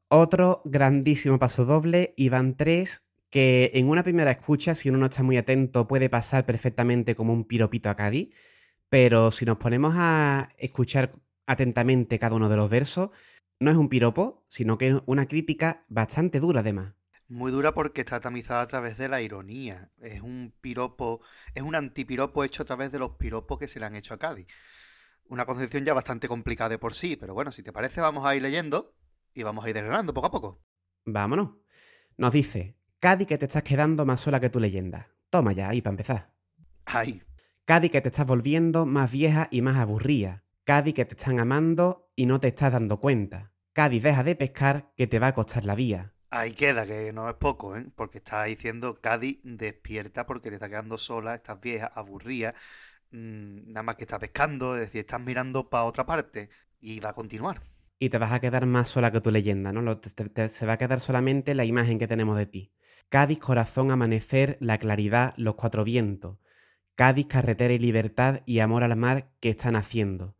Otro 0.09 0.63
grandísimo 0.65 1.41
paso 1.41 1.65
doble, 1.65 2.15
van 2.31 2.57
tres, 2.57 3.03
que 3.29 3.73
en 3.75 3.89
una 3.89 4.05
primera 4.05 4.31
escucha, 4.31 4.77
si 4.77 4.89
uno 4.89 4.99
no 4.99 5.07
está 5.07 5.25
muy 5.25 5.37
atento, 5.37 5.89
puede 5.89 6.09
pasar 6.09 6.47
perfectamente 6.47 7.17
como 7.17 7.33
un 7.33 7.45
piropito 7.45 7.91
a 7.91 7.97
Cádiz, 7.97 8.33
pero 8.89 9.33
si 9.33 9.45
nos 9.45 9.59
ponemos 9.59 9.95
a 9.97 10.51
escuchar 10.59 11.11
atentamente 11.47 12.21
cada 12.21 12.37
uno 12.37 12.49
de 12.49 12.57
los 12.57 12.71
versos, 12.71 13.11
no 13.59 13.73
es 13.73 13.77
un 13.77 13.89
piropo, 13.89 14.45
sino 14.47 14.79
que 14.79 14.89
es 14.89 14.95
una 15.07 15.27
crítica 15.27 15.85
bastante 15.89 16.39
dura 16.39 16.61
además. 16.61 16.95
Muy 17.27 17.51
dura 17.51 17.75
porque 17.75 18.03
está 18.03 18.21
tamizada 18.21 18.61
a 18.61 18.69
través 18.69 18.99
de 18.99 19.09
la 19.09 19.21
ironía. 19.21 19.91
Es 20.01 20.21
un 20.21 20.55
piropo, 20.61 21.21
es 21.53 21.65
un 21.65 21.75
antipiropo 21.75 22.45
hecho 22.45 22.63
a 22.63 22.67
través 22.67 22.93
de 22.93 23.01
los 23.01 23.17
piropos 23.17 23.59
que 23.59 23.67
se 23.67 23.81
le 23.81 23.87
han 23.87 23.97
hecho 23.97 24.15
a 24.15 24.19
Cádiz. 24.19 24.47
Una 25.25 25.47
concepción 25.47 25.85
ya 25.85 25.95
bastante 25.95 26.29
complicada 26.29 26.71
de 26.71 26.79
por 26.79 26.95
sí, 26.95 27.17
pero 27.17 27.35
bueno, 27.35 27.51
si 27.51 27.65
te 27.65 27.73
parece, 27.73 28.01
vamos 28.01 28.25
a 28.25 28.37
ir 28.37 28.43
leyendo 28.43 28.95
y 29.37 29.43
vamos 29.43 29.65
a 29.65 29.69
ir 29.69 29.75
desgranando 29.75 30.15
poco 30.15 30.27
a 30.27 30.31
poco. 30.31 30.63
Vámonos. 31.05 31.51
Nos 32.17 32.33
dice, 32.33 32.77
Cádiz 32.99 33.29
que 33.29 33.39
te 33.39 33.45
estás 33.45 33.63
quedando 33.63 34.07
más 34.07 34.21
sola 34.21 34.41
que 34.41 34.51
tu 34.51 34.59
leyenda. 34.59 35.09
Toma 35.29 35.53
ya, 35.53 35.69
ahí 35.69 35.83
para 35.83 35.93
empezar. 35.93 36.33
Ahí. 36.87 37.23
Cádiz 37.67 37.91
que 37.91 38.01
te 38.01 38.09
estás 38.09 38.27
volviendo 38.27 38.87
más 38.87 39.13
vieja 39.13 39.49
y 39.51 39.61
más 39.61 39.77
aburrida. 39.77 40.43
Cádiz 40.65 40.95
que 40.95 41.05
te 41.05 41.15
están 41.15 41.39
amando 41.39 42.11
y 42.17 42.25
no 42.27 42.41
te 42.41 42.49
estás 42.49 42.73
dando 42.73 42.99
cuenta. 42.99 43.53
Cádiz 43.75 44.03
deja 44.03 44.25
de 44.25 44.35
pescar 44.35 44.93
que 44.97 45.07
te 45.07 45.19
va 45.19 45.29
a 45.29 45.35
costar 45.35 45.65
la 45.65 45.75
vía. 45.75 46.15
Ahí 46.31 46.55
queda, 46.55 46.87
que 46.87 47.13
no 47.13 47.29
es 47.29 47.37
poco, 47.37 47.77
¿eh? 47.77 47.87
Porque 47.95 48.19
está 48.19 48.45
diciendo 48.45 48.99
Cádiz 49.01 49.39
despierta 49.45 50.27
porque 50.27 50.49
te 50.49 50.57
está 50.57 50.69
quedando 50.69 50.97
sola, 50.97 51.35
estás 51.35 51.61
vieja, 51.61 51.87
aburrida, 51.95 52.55
mm, 53.11 53.73
nada 53.73 53.83
más 53.83 53.97
que 53.97 54.05
está 54.05 54.19
pescando, 54.19 54.75
es 54.75 54.81
decir, 54.81 55.01
estás 55.01 55.21
mirando 55.21 55.69
para 55.69 55.85
otra 55.85 56.07
parte 56.07 56.49
y 56.81 57.01
va 57.01 57.11
a 57.11 57.13
continuar. 57.13 57.63
Y 57.99 58.09
te 58.11 58.17
vas 58.19 58.33
a 58.33 58.41
quedar 58.41 58.65
más 58.67 58.89
sola 58.89 59.13
que 59.13 59.21
tu 59.21 59.31
leyenda, 59.31 59.71
¿no? 59.73 59.83
Lo- 59.83 59.99
te- 59.99 60.49
se 60.49 60.67
va 60.67 60.73
a 60.75 60.79
quedar 60.79 61.01
solamente 61.01 61.55
la 61.55 61.65
imagen 61.67 61.99
que 61.99 62.09
tenemos 62.09 62.37
de 62.39 62.47
ti. 62.47 62.73
Cádiz, 63.11 63.39
corazón, 63.39 63.91
amanecer, 63.91 64.57
la 64.61 64.79
claridad, 64.79 65.35
los 65.37 65.55
cuatro 65.57 65.85
vientos. 65.85 66.39
Cádiz, 66.97 67.27
carretera 67.29 67.75
y 67.75 67.79
libertad 67.79 68.43
y 68.47 68.61
amor 68.61 68.85
al 68.85 68.97
mar 68.97 69.31
que 69.41 69.51
están 69.51 69.77
haciendo. 69.77 70.37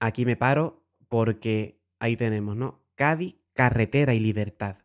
Aquí 0.00 0.26
me 0.26 0.36
paro 0.36 0.84
porque 1.08 1.80
ahí 2.00 2.16
tenemos, 2.16 2.56
¿no? 2.56 2.82
Cádiz, 2.96 3.36
carretera 3.54 4.14
y 4.14 4.20
libertad. 4.20 4.78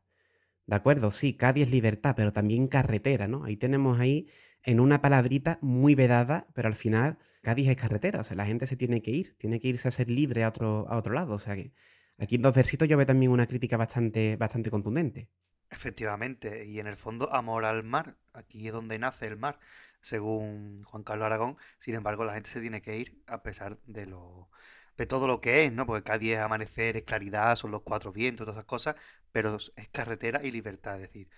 ¿De 0.67 0.75
acuerdo? 0.75 1.11
Sí, 1.11 1.33
Cádiz 1.35 1.63
es 1.65 1.71
libertad, 1.71 2.13
pero 2.15 2.31
también 2.33 2.67
carretera, 2.67 3.27
¿no? 3.27 3.43
Ahí 3.43 3.57
tenemos 3.57 3.99
ahí 3.99 4.27
en 4.63 4.79
una 4.79 5.01
palabrita 5.01 5.57
muy 5.61 5.95
vedada, 5.95 6.47
pero 6.53 6.67
al 6.67 6.75
final 6.75 7.17
Cádiz 7.41 7.67
es 7.69 7.75
carretera, 7.77 8.19
o 8.21 8.23
sea, 8.23 8.37
la 8.37 8.45
gente 8.45 8.67
se 8.67 8.75
tiene 8.77 9.01
que 9.01 9.11
ir, 9.11 9.35
tiene 9.37 9.59
que 9.59 9.67
irse 9.69 9.87
a 9.87 9.91
ser 9.91 10.09
libre 10.09 10.43
a 10.43 10.49
otro, 10.49 10.87
a 10.89 10.97
otro 10.97 11.13
lado, 11.13 11.33
o 11.33 11.39
sea 11.39 11.55
que 11.55 11.71
aquí 12.19 12.35
en 12.35 12.41
dos 12.41 12.55
versitos 12.55 12.87
yo 12.87 12.97
veo 12.97 13.05
también 13.05 13.31
una 13.31 13.47
crítica 13.47 13.77
bastante, 13.77 14.35
bastante 14.35 14.69
contundente. 14.69 15.29
Efectivamente, 15.71 16.65
y 16.65 16.79
en 16.79 16.87
el 16.87 16.97
fondo 16.97 17.31
amor 17.33 17.65
al 17.65 17.83
mar, 17.83 18.17
aquí 18.33 18.67
es 18.67 18.73
donde 18.73 18.97
nace 18.97 19.27
el 19.27 19.37
mar, 19.37 19.59
según 20.01 20.83
Juan 20.83 21.03
Carlos 21.03 21.25
Aragón. 21.25 21.57
Sin 21.77 21.95
embargo, 21.95 22.25
la 22.25 22.33
gente 22.33 22.49
se 22.49 22.61
tiene 22.61 22.81
que 22.81 22.97
ir 22.97 23.21
a 23.27 23.43
pesar 23.43 23.79
de 23.85 24.05
lo 24.05 24.49
de 24.97 25.05
todo 25.05 25.27
lo 25.27 25.39
que 25.39 25.63
es, 25.63 25.71
¿no? 25.71 25.85
Porque 25.85 26.03
Cádiz 26.03 26.33
es 26.33 26.39
amanecer, 26.39 26.97
es 26.97 27.03
claridad, 27.03 27.55
son 27.55 27.71
los 27.71 27.83
cuatro 27.83 28.11
vientos, 28.11 28.45
todas 28.45 28.57
esas 28.57 28.65
cosas, 28.65 28.95
pero 29.31 29.55
es 29.55 29.89
carretera 29.93 30.43
y 30.43 30.51
libertad, 30.51 30.95
es 30.95 31.03
decir, 31.03 31.29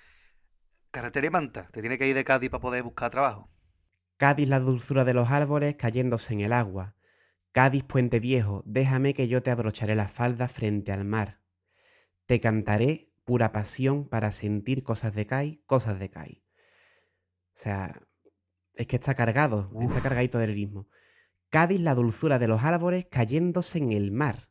carretera 0.89 1.27
y 1.27 1.29
manta, 1.29 1.67
te 1.71 1.81
tiene 1.81 1.99
que 1.99 2.07
ir 2.07 2.15
de 2.15 2.23
Cádiz 2.23 2.49
para 2.49 2.61
poder 2.61 2.81
buscar 2.81 3.11
trabajo. 3.11 3.51
Cádiz 4.17 4.49
la 4.49 4.59
dulzura 4.59 5.05
de 5.05 5.13
los 5.13 5.29
árboles 5.29 5.75
cayéndose 5.75 6.33
en 6.33 6.41
el 6.41 6.53
agua. 6.53 6.95
Cádiz 7.51 7.83
puente 7.83 8.19
viejo, 8.19 8.63
déjame 8.65 9.13
que 9.13 9.27
yo 9.27 9.43
te 9.43 9.51
abrocharé 9.51 9.95
la 9.95 10.07
falda 10.07 10.47
frente 10.47 10.91
al 10.91 11.03
mar. 11.03 11.41
Te 12.25 12.39
cantaré 12.39 13.11
pura 13.25 13.51
pasión 13.51 14.07
para 14.07 14.31
sentir 14.31 14.83
cosas 14.83 15.13
de 15.13 15.25
Cádiz, 15.27 15.59
cosas 15.65 15.99
de 15.99 16.09
Cádiz. 16.09 16.43
O 17.53 17.59
sea, 17.61 18.01
es 18.75 18.87
que 18.87 18.95
está 18.95 19.15
cargado, 19.15 19.69
está 19.81 19.97
Uf. 19.97 20.03
cargadito 20.03 20.37
de 20.37 20.47
lirismo. 20.47 20.87
Cádiz 21.49 21.81
la 21.81 21.93
dulzura 21.95 22.39
de 22.39 22.47
los 22.47 22.63
árboles 22.63 23.07
cayéndose 23.11 23.79
en 23.79 23.91
el 23.91 24.11
mar. 24.11 24.49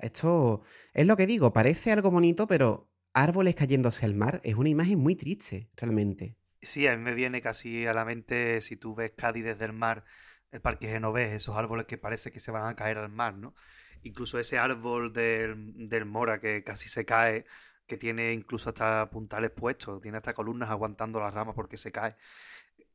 Esto 0.00 0.62
es 0.94 1.06
lo 1.06 1.16
que 1.16 1.26
digo, 1.26 1.52
parece 1.52 1.90
algo 1.90 2.10
bonito, 2.10 2.46
pero 2.46 2.88
árboles 3.12 3.56
cayéndose 3.56 4.06
al 4.06 4.14
mar 4.14 4.40
es 4.44 4.54
una 4.54 4.68
imagen 4.68 4.98
muy 4.98 5.16
triste, 5.16 5.70
realmente. 5.76 6.36
Sí, 6.62 6.86
a 6.86 6.96
mí 6.96 7.02
me 7.02 7.14
viene 7.14 7.40
casi 7.40 7.86
a 7.86 7.94
la 7.94 8.04
mente, 8.04 8.60
si 8.60 8.76
tú 8.76 8.94
ves 8.94 9.12
Cádiz 9.16 9.44
desde 9.44 9.64
el 9.66 9.72
mar, 9.72 10.04
el 10.52 10.60
Parque 10.60 10.88
Genovés, 10.88 11.32
esos 11.32 11.56
árboles 11.56 11.86
que 11.86 11.98
parece 11.98 12.32
que 12.32 12.40
se 12.40 12.50
van 12.50 12.66
a 12.68 12.76
caer 12.76 12.98
al 12.98 13.10
mar, 13.10 13.34
¿no? 13.34 13.54
Incluso 14.02 14.38
ese 14.38 14.58
árbol 14.58 15.12
del, 15.12 15.88
del 15.88 16.04
Mora 16.06 16.40
que 16.40 16.62
casi 16.64 16.88
se 16.88 17.04
cae, 17.04 17.44
que 17.86 17.96
tiene 17.96 18.32
incluso 18.32 18.70
hasta 18.70 19.10
puntales 19.10 19.50
puestos, 19.50 20.00
tiene 20.02 20.18
hasta 20.18 20.34
columnas 20.34 20.70
aguantando 20.70 21.20
las 21.20 21.34
ramas 21.34 21.54
porque 21.54 21.76
se 21.76 21.92
cae 21.92 22.16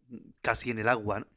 mm, 0.09 0.17
casi 0.41 0.71
en 0.71 0.79
el 0.79 0.89
agua, 0.89 1.21
¿no? 1.21 1.27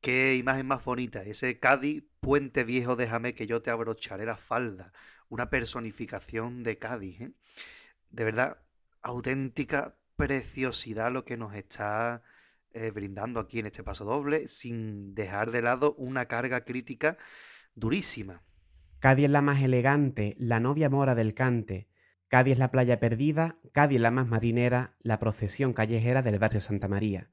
Qué 0.00 0.34
imagen 0.34 0.66
más 0.66 0.84
bonita, 0.84 1.22
ese 1.22 1.60
Cádiz, 1.60 2.04
puente 2.20 2.64
viejo, 2.64 2.96
déjame 2.96 3.34
que 3.34 3.46
yo 3.46 3.62
te 3.62 3.70
abrocharé 3.70 4.26
la 4.26 4.36
falda, 4.36 4.92
una 5.28 5.48
personificación 5.50 6.64
de 6.64 6.78
Cádiz, 6.78 7.20
¿eh? 7.20 7.32
De 8.10 8.24
verdad, 8.24 8.58
auténtica 9.02 9.96
preciosidad 10.16 11.12
lo 11.12 11.24
que 11.24 11.36
nos 11.36 11.54
está 11.54 12.22
eh, 12.74 12.90
brindando 12.90 13.40
aquí 13.40 13.58
en 13.58 13.66
este 13.66 13.82
paso 13.82 14.04
doble, 14.04 14.48
sin 14.48 15.14
dejar 15.14 15.50
de 15.50 15.62
lado 15.62 15.94
una 15.96 16.26
carga 16.26 16.64
crítica 16.64 17.18
durísima. 17.74 18.42
Cádiz 18.98 19.24
es 19.24 19.30
la 19.30 19.42
más 19.42 19.60
elegante, 19.62 20.36
la 20.38 20.60
novia 20.60 20.88
mora 20.88 21.14
del 21.14 21.34
cante. 21.34 21.88
Cádiz 22.28 22.52
es 22.52 22.58
la 22.58 22.70
playa 22.70 23.00
perdida, 23.00 23.58
Cádiz 23.72 23.96
es 23.96 24.02
la 24.02 24.10
más 24.10 24.28
marinera, 24.28 24.96
la 25.00 25.18
procesión 25.18 25.72
callejera 25.72 26.22
del 26.22 26.38
barrio 26.38 26.60
Santa 26.60 26.88
María. 26.88 27.28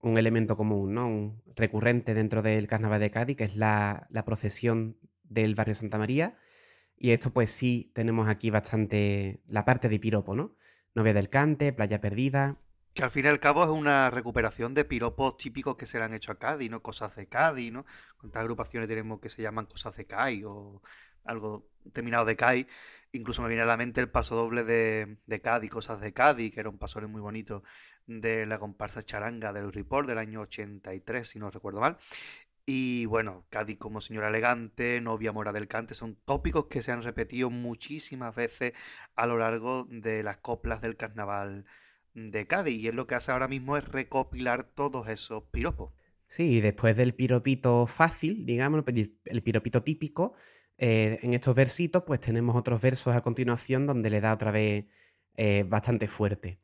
Un 0.00 0.18
elemento 0.18 0.56
común, 0.56 0.94
¿no? 0.94 1.08
Un 1.08 1.42
recurrente 1.56 2.12
dentro 2.12 2.42
del 2.42 2.66
carnaval 2.66 3.00
de 3.00 3.10
Cádiz, 3.10 3.36
que 3.36 3.44
es 3.44 3.56
la, 3.56 4.06
procesión 4.26 4.98
del 5.22 5.54
barrio 5.54 5.74
Santa 5.74 5.98
María. 5.98 6.36
Y 6.96 7.10
esto, 7.10 7.32
pues 7.32 7.50
sí, 7.50 7.90
tenemos 7.94 8.28
aquí 8.28 8.50
bastante 8.50 9.40
la 9.48 9.64
parte 9.64 9.88
de 9.88 9.98
piropo, 9.98 10.36
¿no? 10.36 10.56
Novia 10.94 11.14
del 11.14 11.30
cante, 11.30 11.72
playa 11.72 12.00
perdida, 12.00 12.58
Que 12.94 13.02
al 13.02 13.10
fin 13.10 13.24
y 13.24 13.28
al 13.28 13.40
cabo 13.40 13.64
es 13.64 13.70
una 13.70 14.08
recuperación 14.08 14.72
de 14.72 14.84
piropos 14.84 15.36
típicos 15.36 15.76
que 15.76 15.84
se 15.84 15.98
le 15.98 16.04
han 16.04 16.14
hecho 16.14 16.30
a 16.30 16.38
Cádiz, 16.38 16.70
¿no? 16.70 16.80
Cosas 16.80 17.16
de 17.16 17.26
Cádiz, 17.26 17.72
¿no? 17.72 17.84
¿Cuántas 18.16 18.40
agrupaciones 18.40 18.88
tenemos 18.88 19.20
que 19.20 19.28
se 19.30 19.42
llaman 19.42 19.66
Cosas 19.66 19.96
de 19.96 20.06
Cádiz 20.06 20.44
o 20.46 20.80
algo 21.24 21.66
terminado 21.92 22.24
de 22.24 22.36
Cádiz? 22.36 22.68
Incluso 23.10 23.42
me 23.42 23.48
viene 23.48 23.62
a 23.62 23.66
la 23.66 23.76
mente 23.76 24.00
el 24.00 24.08
paso 24.10 24.36
doble 24.36 24.62
de, 24.62 25.18
de 25.26 25.40
Cádiz, 25.40 25.70
Cosas 25.70 26.00
de 26.00 26.12
Cádiz, 26.12 26.54
que 26.54 26.60
era 26.60 26.68
un 26.68 26.78
paso 26.78 27.00
muy 27.08 27.20
bonito 27.20 27.64
de 28.06 28.46
la 28.46 28.60
comparsa 28.60 29.02
charanga 29.02 29.52
del 29.52 29.72
Report 29.72 30.08
del 30.08 30.18
año 30.18 30.42
83, 30.42 31.28
si 31.28 31.40
no 31.40 31.50
recuerdo 31.50 31.80
mal. 31.80 31.98
Y 32.64 33.06
bueno, 33.06 33.44
Cádiz 33.50 33.76
como 33.76 34.00
señora 34.00 34.28
elegante, 34.28 35.00
novia 35.00 35.32
mora 35.32 35.52
del 35.52 35.66
cante, 35.66 35.94
son 35.94 36.16
tópicos 36.24 36.66
que 36.66 36.82
se 36.82 36.92
han 36.92 37.02
repetido 37.02 37.50
muchísimas 37.50 38.36
veces 38.36 38.72
a 39.16 39.26
lo 39.26 39.36
largo 39.36 39.84
de 39.90 40.22
las 40.22 40.36
coplas 40.38 40.80
del 40.80 40.96
carnaval 40.96 41.66
de 42.14 42.46
Cádiz. 42.46 42.80
Y 42.80 42.88
es 42.88 42.94
lo 42.94 43.06
que 43.06 43.14
hace 43.16 43.32
ahora 43.32 43.48
mismo 43.48 43.76
es 43.76 43.86
recopilar 43.86 44.64
todos 44.64 45.08
esos 45.08 45.44
piropos. 45.50 45.92
Sí, 46.26 46.56
y 46.56 46.60
después 46.60 46.96
del 46.96 47.14
piropito 47.14 47.86
fácil, 47.86 48.46
digamos, 48.46 48.78
el 48.78 48.84
pi- 48.84 49.18
el 49.26 49.42
piropito 49.42 49.82
típico, 49.82 50.34
eh, 50.78 51.18
en 51.22 51.34
estos 51.34 51.54
versitos, 51.54 52.02
pues 52.06 52.20
tenemos 52.20 52.56
otros 52.56 52.80
versos 52.80 53.14
a 53.14 53.20
continuación 53.20 53.86
donde 53.86 54.10
le 54.10 54.20
da 54.20 54.32
otra 54.32 54.50
vez 54.50 54.86
eh, 55.36 55.64
bastante 55.68 56.08
fuerte. 56.08 56.58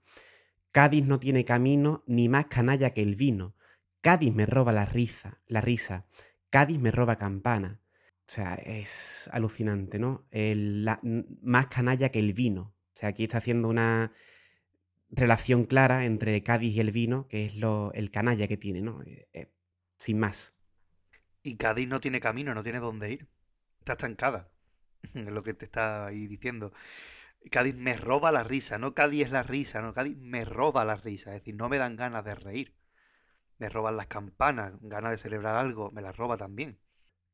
Cádiz 0.72 1.04
no 1.04 1.18
tiene 1.20 1.44
camino 1.44 2.04
ni 2.06 2.28
más 2.28 2.46
canalla 2.46 2.90
que 2.90 3.02
el 3.02 3.14
vino. 3.16 3.54
Cádiz 4.00 4.32
me 4.32 4.46
roba 4.46 4.72
la 4.72 4.86
risa, 4.86 5.40
la 5.46 5.60
risa. 5.60 6.06
Cádiz 6.48 6.80
me 6.80 6.90
roba 6.90 7.16
campana. 7.16 7.80
O 8.26 8.32
sea, 8.32 8.54
es 8.54 9.28
alucinante, 9.32 9.98
¿no? 9.98 10.26
El- 10.30 10.88
más 11.42 11.66
canalla 11.66 12.10
que 12.10 12.20
el 12.20 12.32
vino. 12.32 12.62
O 12.62 12.92
sea, 12.94 13.10
aquí 13.10 13.24
está 13.24 13.38
haciendo 13.38 13.68
una 13.68 14.12
relación 15.10 15.64
clara 15.64 16.04
entre 16.04 16.42
Cádiz 16.42 16.76
y 16.76 16.80
el 16.80 16.90
vino, 16.90 17.26
que 17.28 17.44
es 17.44 17.56
lo, 17.56 17.92
el 17.94 18.10
canalla 18.10 18.48
que 18.48 18.56
tiene, 18.56 18.80
¿no? 18.80 19.02
Eh, 19.02 19.28
eh, 19.32 19.52
sin 19.96 20.18
más. 20.18 20.56
Y 21.42 21.56
Cádiz 21.56 21.88
no 21.88 22.00
tiene 22.00 22.20
camino, 22.20 22.54
no 22.54 22.62
tiene 22.62 22.78
dónde 22.78 23.12
ir. 23.12 23.28
Está 23.80 23.92
estancada. 23.92 24.50
Es 25.14 25.26
lo 25.26 25.42
que 25.42 25.54
te 25.54 25.64
está 25.64 26.06
ahí 26.06 26.26
diciendo. 26.26 26.72
Cádiz 27.50 27.74
me 27.74 27.96
roba 27.96 28.30
la 28.32 28.44
risa, 28.44 28.76
no 28.76 28.94
Cádiz 28.94 29.26
es 29.26 29.30
la 29.30 29.42
risa, 29.42 29.80
no, 29.80 29.94
Cádiz 29.94 30.16
me 30.18 30.44
roba 30.44 30.84
la 30.84 30.96
risa. 30.96 31.34
Es 31.34 31.40
decir, 31.40 31.54
no 31.54 31.70
me 31.70 31.78
dan 31.78 31.96
ganas 31.96 32.24
de 32.24 32.34
reír. 32.34 32.76
Me 33.58 33.68
roban 33.70 33.96
las 33.96 34.06
campanas, 34.06 34.74
ganas 34.80 35.12
de 35.12 35.18
celebrar 35.18 35.56
algo, 35.56 35.90
me 35.90 36.02
las 36.02 36.16
roba 36.16 36.36
también. 36.36 36.78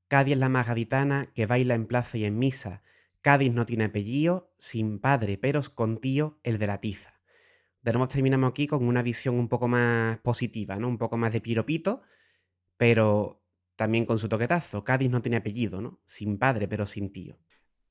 Cádiz 0.08 0.34
es 0.34 0.38
la 0.38 0.48
más 0.48 0.68
gaditana 0.68 1.32
que 1.34 1.46
baila 1.46 1.74
en 1.74 1.86
plaza 1.86 2.18
y 2.18 2.24
en 2.24 2.38
misa. 2.38 2.82
Cádiz 3.20 3.52
no 3.52 3.66
tiene 3.66 3.84
apellido, 3.86 4.54
sin 4.58 5.00
padre, 5.00 5.38
pero 5.38 5.60
con 5.74 6.00
tío, 6.00 6.38
el 6.44 6.58
de 6.58 6.68
la 6.68 6.80
tiza. 6.80 7.15
Tenemos, 7.86 8.08
terminamos 8.08 8.50
aquí 8.50 8.66
con 8.66 8.84
una 8.84 9.00
visión 9.00 9.38
un 9.38 9.48
poco 9.48 9.68
más 9.68 10.18
positiva, 10.18 10.74
¿no? 10.74 10.88
Un 10.88 10.98
poco 10.98 11.16
más 11.16 11.32
de 11.32 11.40
piropito, 11.40 12.02
pero 12.76 13.40
también 13.76 14.06
con 14.06 14.18
su 14.18 14.28
toquetazo. 14.28 14.82
Cádiz 14.82 15.08
no 15.08 15.22
tiene 15.22 15.36
apellido, 15.36 15.80
¿no? 15.80 16.00
Sin 16.04 16.36
padre, 16.36 16.66
pero 16.66 16.84
sin 16.84 17.12
tío. 17.12 17.38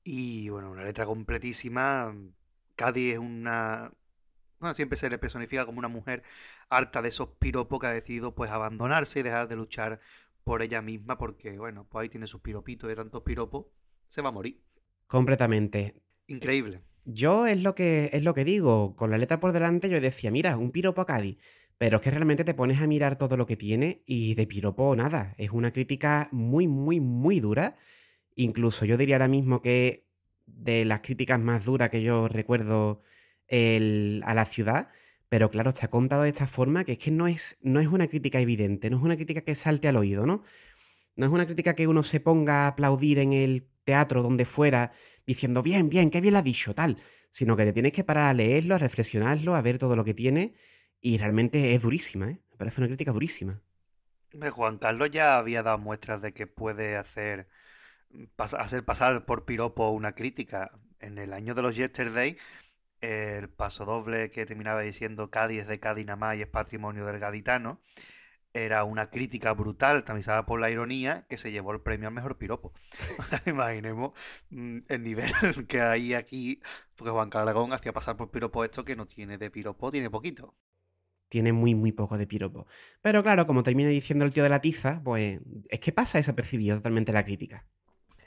Y 0.04 0.50
bueno, 0.50 0.70
una 0.70 0.84
letra 0.84 1.06
completísima. 1.06 2.14
Cádiz 2.74 3.14
es 3.14 3.18
una... 3.18 3.90
Bueno, 4.58 4.74
siempre 4.74 4.98
se 4.98 5.08
le 5.08 5.16
personifica 5.16 5.64
como 5.64 5.78
una 5.78 5.88
mujer 5.88 6.22
harta 6.68 7.00
de 7.00 7.08
esos 7.08 7.30
piropos 7.38 7.80
que 7.80 7.86
ha 7.86 7.92
decidido 7.92 8.34
pues 8.34 8.50
abandonarse 8.50 9.20
y 9.20 9.22
dejar 9.22 9.48
de 9.48 9.56
luchar 9.56 10.00
por 10.44 10.60
ella 10.60 10.82
misma 10.82 11.16
porque, 11.16 11.56
bueno, 11.56 11.86
pues 11.88 12.02
ahí 12.02 12.08
tiene 12.10 12.26
sus 12.26 12.42
piropitos 12.42 12.86
de 12.86 12.96
tantos 12.96 13.22
piropos, 13.22 13.68
se 14.08 14.20
va 14.20 14.28
a 14.28 14.32
morir. 14.32 14.62
Completamente. 15.06 16.02
Increíble. 16.26 16.82
Yo 17.08 17.46
es 17.46 17.62
lo 17.62 17.76
que 17.76 18.10
es 18.12 18.22
lo 18.24 18.34
que 18.34 18.44
digo, 18.44 18.96
con 18.96 19.10
la 19.12 19.18
letra 19.18 19.38
por 19.38 19.52
delante 19.52 19.88
yo 19.88 20.00
decía, 20.00 20.32
mira, 20.32 20.56
un 20.58 20.72
piropo 20.72 21.00
a 21.00 21.06
Cádiz, 21.06 21.38
pero 21.78 21.98
es 21.98 22.02
que 22.02 22.10
realmente 22.10 22.42
te 22.44 22.52
pones 22.54 22.80
a 22.80 22.88
mirar 22.88 23.16
todo 23.16 23.36
lo 23.36 23.46
que 23.46 23.56
tiene 23.56 24.02
y 24.06 24.34
de 24.34 24.46
piropo 24.48 24.94
nada, 24.96 25.34
es 25.38 25.50
una 25.50 25.72
crítica 25.72 26.28
muy 26.32 26.66
muy 26.66 26.98
muy 26.98 27.38
dura, 27.38 27.76
incluso 28.34 28.84
yo 28.84 28.96
diría 28.96 29.16
ahora 29.16 29.28
mismo 29.28 29.62
que 29.62 30.06
de 30.46 30.84
las 30.84 31.00
críticas 31.00 31.38
más 31.40 31.64
duras 31.64 31.90
que 31.90 32.02
yo 32.02 32.26
recuerdo 32.28 33.02
a 33.50 34.34
la 34.34 34.44
ciudad, 34.44 34.88
pero 35.28 35.48
claro, 35.50 35.70
está 35.70 35.88
contado 35.88 36.22
de 36.22 36.30
esta 36.30 36.48
forma 36.48 36.84
que 36.84 36.92
es 36.92 36.98
que 36.98 37.12
no 37.12 37.28
es 37.28 37.56
no 37.62 37.78
es 37.80 37.86
una 37.86 38.08
crítica 38.08 38.40
evidente, 38.40 38.90
no 38.90 38.96
es 38.96 39.02
una 39.04 39.16
crítica 39.16 39.42
que 39.42 39.54
salte 39.54 39.86
al 39.88 39.96
oído, 39.96 40.26
¿no? 40.26 40.42
No 41.16 41.26
es 41.26 41.32
una 41.32 41.46
crítica 41.46 41.74
que 41.76 41.86
uno 41.86 42.02
se 42.02 42.20
ponga 42.20 42.64
a 42.64 42.68
aplaudir 42.68 43.18
en 43.20 43.32
el 43.32 43.68
teatro 43.84 44.22
donde 44.22 44.44
fuera 44.44 44.92
diciendo, 45.26 45.62
bien, 45.62 45.88
bien, 45.88 46.10
qué 46.10 46.20
bien 46.20 46.34
lo 46.34 46.38
ha 46.40 46.42
dicho, 46.42 46.74
tal, 46.74 46.98
sino 47.30 47.56
que 47.56 47.64
te 47.64 47.72
tienes 47.72 47.92
que 47.92 48.04
parar 48.04 48.28
a 48.28 48.34
leerlo, 48.34 48.74
a 48.74 48.78
reflexionarlo, 48.78 49.54
a 49.54 49.62
ver 49.62 49.78
todo 49.78 49.96
lo 49.96 50.04
que 50.04 50.14
tiene 50.14 50.54
y 51.00 51.18
realmente 51.18 51.74
es 51.74 51.82
durísima, 51.82 52.30
¿eh? 52.30 52.40
Me 52.50 52.56
parece 52.56 52.80
una 52.80 52.88
crítica 52.88 53.12
durísima. 53.12 53.60
Juan 54.50 54.78
Carlos 54.78 55.10
ya 55.10 55.38
había 55.38 55.62
dado 55.62 55.78
muestras 55.78 56.20
de 56.22 56.32
que 56.32 56.46
puede 56.46 56.96
hacer, 56.96 57.48
hacer 58.36 58.84
pasar 58.84 59.24
por 59.24 59.44
piropo 59.44 59.90
una 59.90 60.12
crítica. 60.14 60.72
En 61.00 61.18
el 61.18 61.32
año 61.34 61.54
de 61.54 61.62
los 61.62 61.76
Yesterday, 61.76 62.38
el 63.00 63.50
paso 63.50 63.84
doble 63.84 64.30
que 64.30 64.46
terminaba 64.46 64.80
diciendo 64.80 65.30
Cádiz 65.30 65.66
de 65.66 65.78
Cádiz 65.78 66.06
nada 66.06 66.16
más 66.16 66.36
y 66.36 66.42
es 66.42 66.48
patrimonio 66.48 67.04
del 67.04 67.18
gaditano, 67.18 67.80
era 68.64 68.84
una 68.84 69.10
crítica 69.10 69.52
brutal, 69.52 70.04
tamizada 70.04 70.46
por 70.46 70.60
la 70.60 70.70
ironía, 70.70 71.26
que 71.28 71.36
se 71.36 71.52
llevó 71.52 71.72
el 71.72 71.80
premio 71.80 72.08
al 72.08 72.14
mejor 72.14 72.38
piropo. 72.38 72.72
O 73.18 73.22
sea, 73.22 73.42
Imaginemos 73.46 74.12
mm, 74.50 74.78
el 74.88 75.02
nivel 75.02 75.32
que 75.68 75.80
hay 75.80 76.14
aquí, 76.14 76.60
porque 76.96 77.10
Juan 77.10 77.30
Carlos 77.30 77.50
Aragón 77.50 77.72
hacía 77.72 77.92
pasar 77.92 78.16
por 78.16 78.30
piropo 78.30 78.64
esto 78.64 78.84
que 78.84 78.96
no 78.96 79.06
tiene 79.06 79.38
de 79.38 79.50
piropo, 79.50 79.90
tiene 79.90 80.10
poquito. 80.10 80.54
Tiene 81.28 81.52
muy, 81.52 81.74
muy 81.74 81.92
poco 81.92 82.18
de 82.18 82.26
piropo. 82.26 82.66
Pero 83.02 83.22
claro, 83.22 83.46
como 83.46 83.62
termina 83.62 83.90
diciendo 83.90 84.24
el 84.24 84.32
tío 84.32 84.44
de 84.44 84.48
la 84.48 84.60
tiza, 84.60 85.00
pues 85.04 85.40
es 85.68 85.80
que 85.80 85.92
pasa 85.92 86.18
desapercibido 86.18 86.76
totalmente 86.76 87.12
la 87.12 87.24
crítica. 87.24 87.66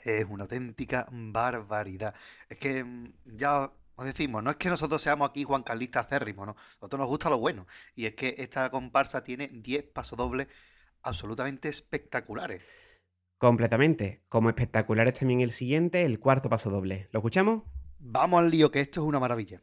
Es 0.04 0.26
una 0.28 0.44
auténtica 0.44 1.06
barbaridad. 1.10 2.14
Es 2.48 2.58
que 2.58 2.84
mm, 2.84 3.12
ya 3.24 3.72
os 4.00 4.06
decimos, 4.06 4.42
no 4.42 4.50
es 4.50 4.56
que 4.56 4.70
nosotros 4.70 5.02
seamos 5.02 5.28
aquí 5.28 5.44
Juan 5.44 5.62
Carlista 5.62 6.00
acérrimos, 6.00 6.46
¿no? 6.46 6.52
A 6.52 6.74
nosotros 6.80 7.00
nos 7.00 7.08
gusta 7.08 7.28
lo 7.28 7.38
bueno. 7.38 7.66
Y 7.94 8.06
es 8.06 8.14
que 8.14 8.34
esta 8.38 8.70
comparsa 8.70 9.22
tiene 9.22 9.48
10 9.52 9.84
pasodobles 9.92 10.48
absolutamente 11.02 11.68
espectaculares. 11.68 12.62
Completamente. 13.36 14.22
Como 14.30 14.48
espectacular 14.48 15.06
es 15.06 15.18
también 15.18 15.42
el 15.42 15.50
siguiente, 15.50 16.02
el 16.06 16.18
cuarto 16.18 16.48
paso 16.48 16.70
doble. 16.70 17.08
¿Lo 17.12 17.20
escuchamos? 17.20 17.64
Vamos 17.98 18.40
al 18.40 18.50
lío, 18.50 18.70
que 18.70 18.80
esto 18.80 19.02
es 19.02 19.06
una 19.06 19.20
maravilla. 19.20 19.60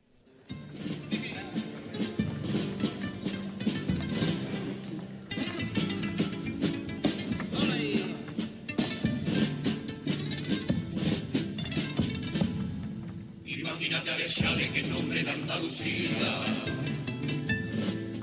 Bechale 14.38 14.70
que 14.70 14.84
nombre 14.84 15.24
de 15.24 15.32
Andalucía. 15.32 16.30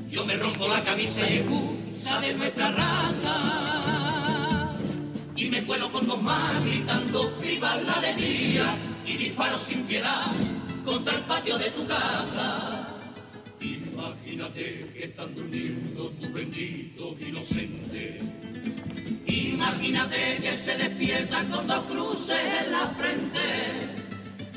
Yo 0.08 0.24
me 0.24 0.36
rompo 0.36 0.68
la 0.68 0.80
camisa 0.84 1.28
y 1.28 1.38
excusa 1.38 2.20
de 2.20 2.34
nuestra 2.34 2.70
raza. 2.70 4.76
Y 5.34 5.46
me 5.46 5.64
cuelo 5.64 5.90
con 5.90 6.06
dos 6.06 6.22
más 6.22 6.64
gritando 6.64 7.32
viva 7.42 7.74
la 7.78 7.94
alegría. 7.94 8.76
Y 9.04 9.16
disparo 9.16 9.58
sin 9.58 9.82
piedad 9.86 10.26
contra 10.84 11.16
el 11.16 11.22
patio 11.22 11.58
de 11.58 11.72
tu 11.72 11.84
casa. 11.84 12.86
Imagínate 13.60 14.92
que 14.94 15.06
están 15.06 15.34
durmiendo 15.34 16.10
tus 16.10 16.32
benditos 16.32 17.16
inocentes. 17.26 18.22
Imagínate 19.26 20.38
que 20.40 20.56
se 20.56 20.76
despiertan 20.76 21.48
con 21.48 21.66
dos 21.66 21.80
cruces 21.86 22.38
en 22.64 22.70
la 22.70 22.86
frente. 22.86 24.03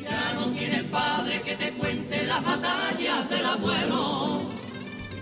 Ya 0.10 0.34
no 0.34 0.48
tienes 0.48 0.84
padre 0.84 1.42
que 1.42 1.56
te 1.56 1.72
cuente 1.74 2.26
las 2.26 2.44
batallas 2.44 3.30
del 3.30 3.46
abuelo. 3.46 4.50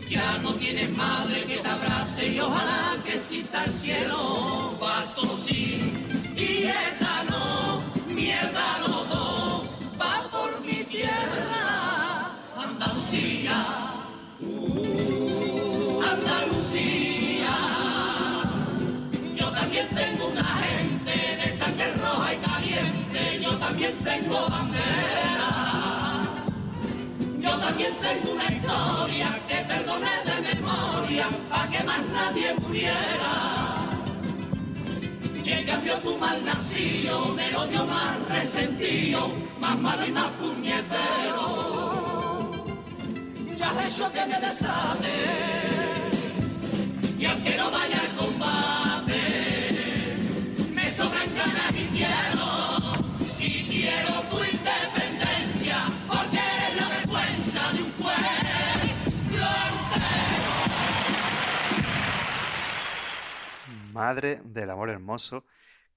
Ya 0.10 0.38
no 0.40 0.54
tienes 0.56 0.96
madre 0.96 1.46
que 1.46 1.58
te 1.58 1.68
abrace 1.68 2.28
y 2.28 2.40
ojalá 2.40 2.98
que 3.04 3.14
exista 3.14 3.64
el 3.66 3.74
cielo. 3.74 4.78
Como 5.16 5.38
sí 5.38 5.94
y 6.36 6.64
esta 6.64 7.24
no, 7.30 8.14
mierda 8.14 8.80
los 8.82 9.10
dos. 9.10 9.70
Va 10.02 10.28
por 10.32 10.62
mi 10.62 10.84
tierra, 10.84 12.38
Andalucía. 12.58 13.85
tengo 24.04 24.48
bandera. 24.50 25.50
Yo 27.40 27.52
también 27.60 27.94
tengo 28.02 28.34
una 28.34 28.46
historia 28.46 29.40
que 29.48 29.56
perdoné 29.56 30.16
de 30.26 30.36
memoria 30.56 31.28
para 31.50 31.70
que 31.70 31.84
más 31.84 32.02
nadie 32.14 32.54
muriera. 32.62 33.34
Y 35.44 35.52
en 35.52 35.66
cambio 35.66 35.98
tú 36.00 36.18
mal 36.18 36.44
nacido, 36.44 37.36
del 37.36 37.56
odio 37.56 37.86
más 37.86 38.30
resentido, 38.30 39.32
más 39.60 39.78
malo 39.80 40.06
y 40.08 40.12
más 40.12 40.32
puñetero. 40.32 41.46
Ya 43.58 43.70
has 43.70 43.94
hecho 43.94 44.12
que 44.12 44.26
me 44.26 44.40
desate, 44.40 45.14
y 47.20 47.26
aunque 47.26 47.56
no 47.58 47.72
vaya 47.72 48.05
Madre 63.96 64.42
del 64.44 64.70
amor 64.72 64.90
hermoso, 64.90 65.46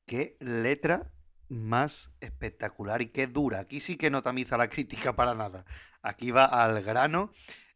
qué 0.07 0.37
letra 0.39 1.11
más 1.49 2.15
espectacular 2.21 3.03
y 3.03 3.07
qué 3.07 3.27
dura. 3.27 3.59
Aquí 3.59 3.81
sí 3.81 3.97
que 3.97 4.09
no 4.09 4.23
tamiza 4.23 4.57
la 4.57 4.69
crítica 4.75 5.17
para 5.17 5.35
nada. 5.35 5.65
Aquí 6.01 6.31
va 6.31 6.45
al 6.45 6.81
grano, 6.85 7.33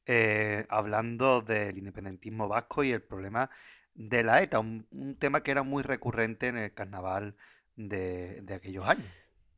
eh, 0.06 0.64
hablando 0.68 1.40
del 1.40 1.76
independentismo 1.76 2.46
vasco 2.46 2.84
y 2.84 2.92
el 2.92 3.02
problema 3.02 3.50
de 3.94 4.22
la 4.22 4.40
ETA, 4.40 4.60
un, 4.60 4.86
tema 5.18 5.42
que 5.42 5.50
era 5.50 5.64
muy 5.64 5.82
recurrente 5.82 6.46
en 6.46 6.56
el 6.56 6.72
carnaval 6.72 7.34
de, 7.74 8.42
de 8.42 8.54
aquellos 8.54 8.86
años. 8.86 9.06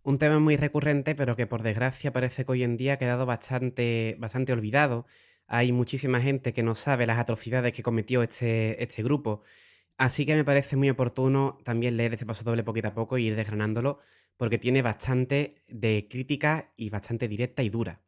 Un 0.02 0.18
tema 0.18 0.38
muy 0.38 0.56
recurrente, 0.56 1.14
pero 1.14 1.36
que 1.36 1.46
por 1.46 1.62
desgracia 1.62 2.10
parece 2.10 2.46
que 2.46 2.52
hoy 2.52 2.64
en 2.64 2.78
día 2.78 2.94
ha 2.94 2.98
quedado 2.98 3.26
bastante, 3.26 4.16
bastante 4.18 4.54
olvidado. 4.54 5.04
Hay 5.46 5.72
muchísima 5.72 6.22
gente 6.22 6.54
que 6.54 6.62
no 6.62 6.74
sabe 6.74 7.06
las 7.06 7.18
atrocidades 7.18 7.74
que 7.74 7.82
cometió 7.82 8.22
este, 8.22 8.82
este 8.82 9.02
grupo. 9.02 9.42
Así 9.96 10.26
que 10.26 10.34
me 10.34 10.44
parece 10.44 10.76
muy 10.76 10.90
oportuno 10.90 11.58
también 11.64 11.96
leer 11.96 12.14
este 12.14 12.26
paso 12.26 12.44
doble 12.44 12.64
poquito 12.64 12.88
a 12.88 12.94
poco 12.94 13.16
y 13.16 13.26
ir 13.26 13.36
desgranándolo, 13.36 14.00
porque 14.36 14.58
tiene 14.58 14.82
bastante 14.82 15.62
de 15.68 16.08
crítica 16.10 16.72
y 16.76 16.90
bastante 16.90 17.28
directa 17.28 17.62
y 17.62 17.70
dura. 17.70 18.00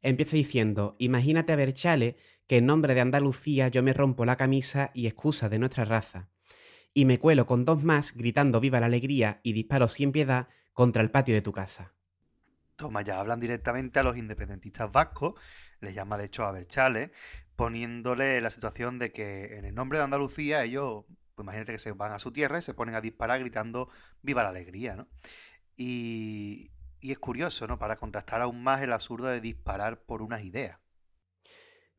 Empiezo 0.00 0.36
diciendo, 0.36 0.96
imagínate 0.98 1.52
a 1.52 1.56
Berchale 1.56 2.16
que 2.46 2.58
en 2.58 2.66
nombre 2.66 2.94
de 2.94 3.00
Andalucía 3.00 3.68
yo 3.68 3.82
me 3.82 3.92
rompo 3.92 4.24
la 4.24 4.36
camisa 4.36 4.90
y 4.94 5.06
excusa 5.06 5.48
de 5.48 5.58
nuestra 5.58 5.84
raza. 5.84 6.30
Y 6.94 7.04
me 7.04 7.18
cuelo 7.18 7.46
con 7.46 7.64
dos 7.64 7.84
más 7.84 8.14
gritando 8.14 8.60
viva 8.60 8.80
la 8.80 8.86
alegría 8.86 9.40
y 9.42 9.52
disparo 9.52 9.88
sin 9.88 10.12
piedad 10.12 10.48
contra 10.72 11.02
el 11.02 11.10
patio 11.10 11.34
de 11.34 11.42
tu 11.42 11.52
casa. 11.52 11.92
Toma, 12.76 13.02
ya 13.02 13.18
hablan 13.18 13.40
directamente 13.40 13.98
a 13.98 14.04
los 14.04 14.16
independentistas 14.16 14.90
vascos, 14.90 15.34
les 15.80 15.94
llama 15.94 16.16
de 16.16 16.26
hecho 16.26 16.44
a 16.44 16.52
Berchales, 16.52 17.10
poniéndole 17.56 18.40
la 18.40 18.50
situación 18.50 19.00
de 19.00 19.10
que 19.10 19.56
en 19.58 19.64
el 19.64 19.74
nombre 19.74 19.98
de 19.98 20.04
Andalucía 20.04 20.62
ellos, 20.62 21.04
pues 21.38 21.44
imagínate 21.44 21.70
que 21.70 21.78
se 21.78 21.92
van 21.92 22.10
a 22.10 22.18
su 22.18 22.32
tierra 22.32 22.58
y 22.58 22.62
se 22.62 22.74
ponen 22.74 22.96
a 22.96 23.00
disparar 23.00 23.38
gritando 23.38 23.88
viva 24.22 24.42
la 24.42 24.48
alegría, 24.48 24.96
¿no? 24.96 25.06
Y, 25.76 26.72
es 27.00 27.18
curioso, 27.20 27.68
¿no? 27.68 27.78
Para 27.78 27.94
contrastar 27.94 28.40
aún 28.40 28.60
más 28.60 28.82
el 28.82 28.92
absurdo 28.92 29.28
de 29.28 29.40
disparar 29.40 30.02
por 30.02 30.20
unas 30.20 30.42
ideas. 30.42 30.80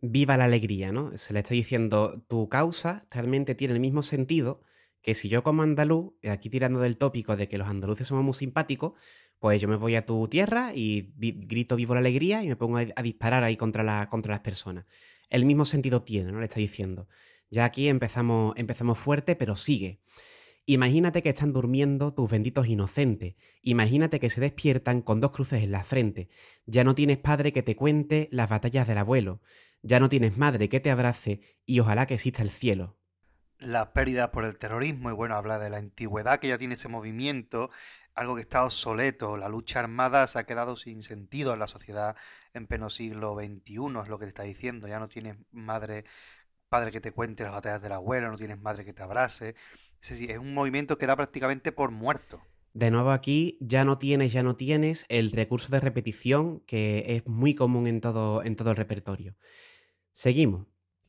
Viva 0.01 0.35
la 0.35 0.43
alegría, 0.43 0.91
¿no? 0.91 1.17
Se 1.17 1.31
le 1.31 1.39
está 1.39 1.53
diciendo, 1.53 2.21
tu 2.27 2.49
causa 2.49 3.05
realmente 3.09 3.55
tiene 3.55 3.75
el 3.75 3.79
mismo 3.79 4.03
sentido 4.03 4.61
que 5.01 5.15
si 5.15 5.29
yo 5.29 5.41
como 5.41 5.63
andaluz, 5.63 6.11
aquí 6.29 6.49
tirando 6.49 6.81
del 6.81 6.97
tópico 6.97 7.37
de 7.37 7.47
que 7.47 7.57
los 7.57 7.69
andaluces 7.69 8.05
somos 8.05 8.25
muy 8.25 8.33
simpáticos, 8.33 8.99
pues 9.39 9.61
yo 9.61 9.69
me 9.69 9.77
voy 9.77 9.95
a 9.95 10.05
tu 10.05 10.27
tierra 10.27 10.73
y 10.75 11.13
grito 11.15 11.77
vivo 11.77 11.93
la 11.93 12.01
alegría 12.01 12.43
y 12.43 12.49
me 12.49 12.57
pongo 12.57 12.77
a, 12.77 13.01
disparar 13.01 13.45
ahí 13.45 13.55
contra, 13.55 14.09
contra 14.09 14.33
las 14.33 14.41
personas. 14.41 14.85
El 15.29 15.45
mismo 15.45 15.63
sentido 15.63 16.03
tiene, 16.03 16.33
¿no? 16.33 16.39
Le 16.39 16.47
está 16.47 16.59
diciendo. 16.59 17.07
Ya 17.49 17.65
aquí 17.65 17.89
empezamos, 17.89 18.53
empezamos 18.57 18.97
fuerte, 18.97 19.35
pero 19.35 19.55
sigue. 19.55 19.99
Imagínate 20.65 21.23
que 21.23 21.29
están 21.29 21.51
durmiendo 21.51 22.13
tus 22.13 22.29
benditos 22.29 22.67
inocentes. 22.67 23.35
Imagínate 23.63 24.19
que 24.19 24.29
se 24.29 24.39
despiertan 24.39 25.01
con 25.01 25.19
dos 25.19 25.31
cruces 25.31 25.63
en 25.63 25.71
la 25.71 25.83
frente. 25.83 26.29
Ya 26.67 26.83
no 26.83 26.93
tienes 26.93 27.17
padre 27.17 27.51
que 27.51 27.63
te 27.63 27.75
cuente 27.75 28.29
las 28.31 28.49
batallas 28.49 28.87
del 28.87 28.99
abuelo. 28.99 29.41
Ya 29.81 29.99
no 29.99 30.09
tienes 30.09 30.37
madre 30.37 30.69
que 30.69 30.79
te 30.79 30.91
abrace 30.91 31.41
y 31.65 31.79
ojalá 31.79 32.05
que 32.05 32.13
exista 32.15 32.43
el 32.43 32.51
cielo. 32.51 32.97
La 33.57 33.93
pérdida 33.93 34.31
por 34.31 34.45
el 34.45 34.57
terrorismo, 34.57 35.09
y 35.09 35.13
bueno, 35.13 35.35
habla 35.35 35.59
de 35.59 35.69
la 35.69 35.77
antigüedad 35.77 36.39
que 36.39 36.47
ya 36.47 36.57
tiene 36.57 36.75
ese 36.75 36.87
movimiento, 36.87 37.71
algo 38.13 38.35
que 38.35 38.41
está 38.41 38.63
obsoleto. 38.63 39.37
La 39.37 39.49
lucha 39.49 39.79
armada 39.79 40.27
se 40.27 40.39
ha 40.39 40.45
quedado 40.45 40.77
sin 40.77 41.03
sentido 41.03 41.53
en 41.53 41.59
la 41.59 41.67
sociedad 41.67 42.15
en 42.53 42.67
pleno 42.67 42.89
siglo 42.89 43.35
XXI, 43.35 44.01
es 44.03 44.07
lo 44.07 44.19
que 44.19 44.25
te 44.25 44.29
está 44.29 44.43
diciendo. 44.43 44.87
Ya 44.87 44.99
no 44.99 45.09
tienes 45.09 45.35
madre, 45.51 46.05
padre 46.69 46.91
que 46.91 47.01
te 47.01 47.11
cuente 47.11 47.43
las 47.43 47.51
batallas 47.51 47.81
del 47.81 47.91
abuelo, 47.91 48.29
no 48.29 48.37
tienes 48.37 48.61
madre 48.61 48.85
que 48.85 48.93
te 48.93 49.03
abrace. 49.03 49.55
Es 50.01 50.09
decir, 50.09 50.31
es 50.31 50.37
un 50.37 50.53
movimiento 50.53 50.97
que 50.97 51.07
da 51.07 51.15
prácticamente 51.15 51.71
por 51.71 51.91
muerto. 51.91 52.41
De 52.73 52.91
nuevo 52.91 53.11
aquí, 53.11 53.57
ya 53.59 53.83
no 53.83 53.97
tienes, 53.97 54.31
ya 54.31 54.43
no 54.43 54.55
tienes 54.55 55.05
el 55.09 55.31
recurso 55.31 55.69
de 55.69 55.79
repetición 55.79 56.61
que 56.61 57.03
es 57.07 57.27
muy 57.27 57.55
común 57.55 57.87
en 57.87 57.99
todo, 57.99 58.43
en 58.43 58.55
todo 58.55 58.69
el 58.69 58.77
repertorio. 58.77 59.35
Seguimos. 60.11 60.67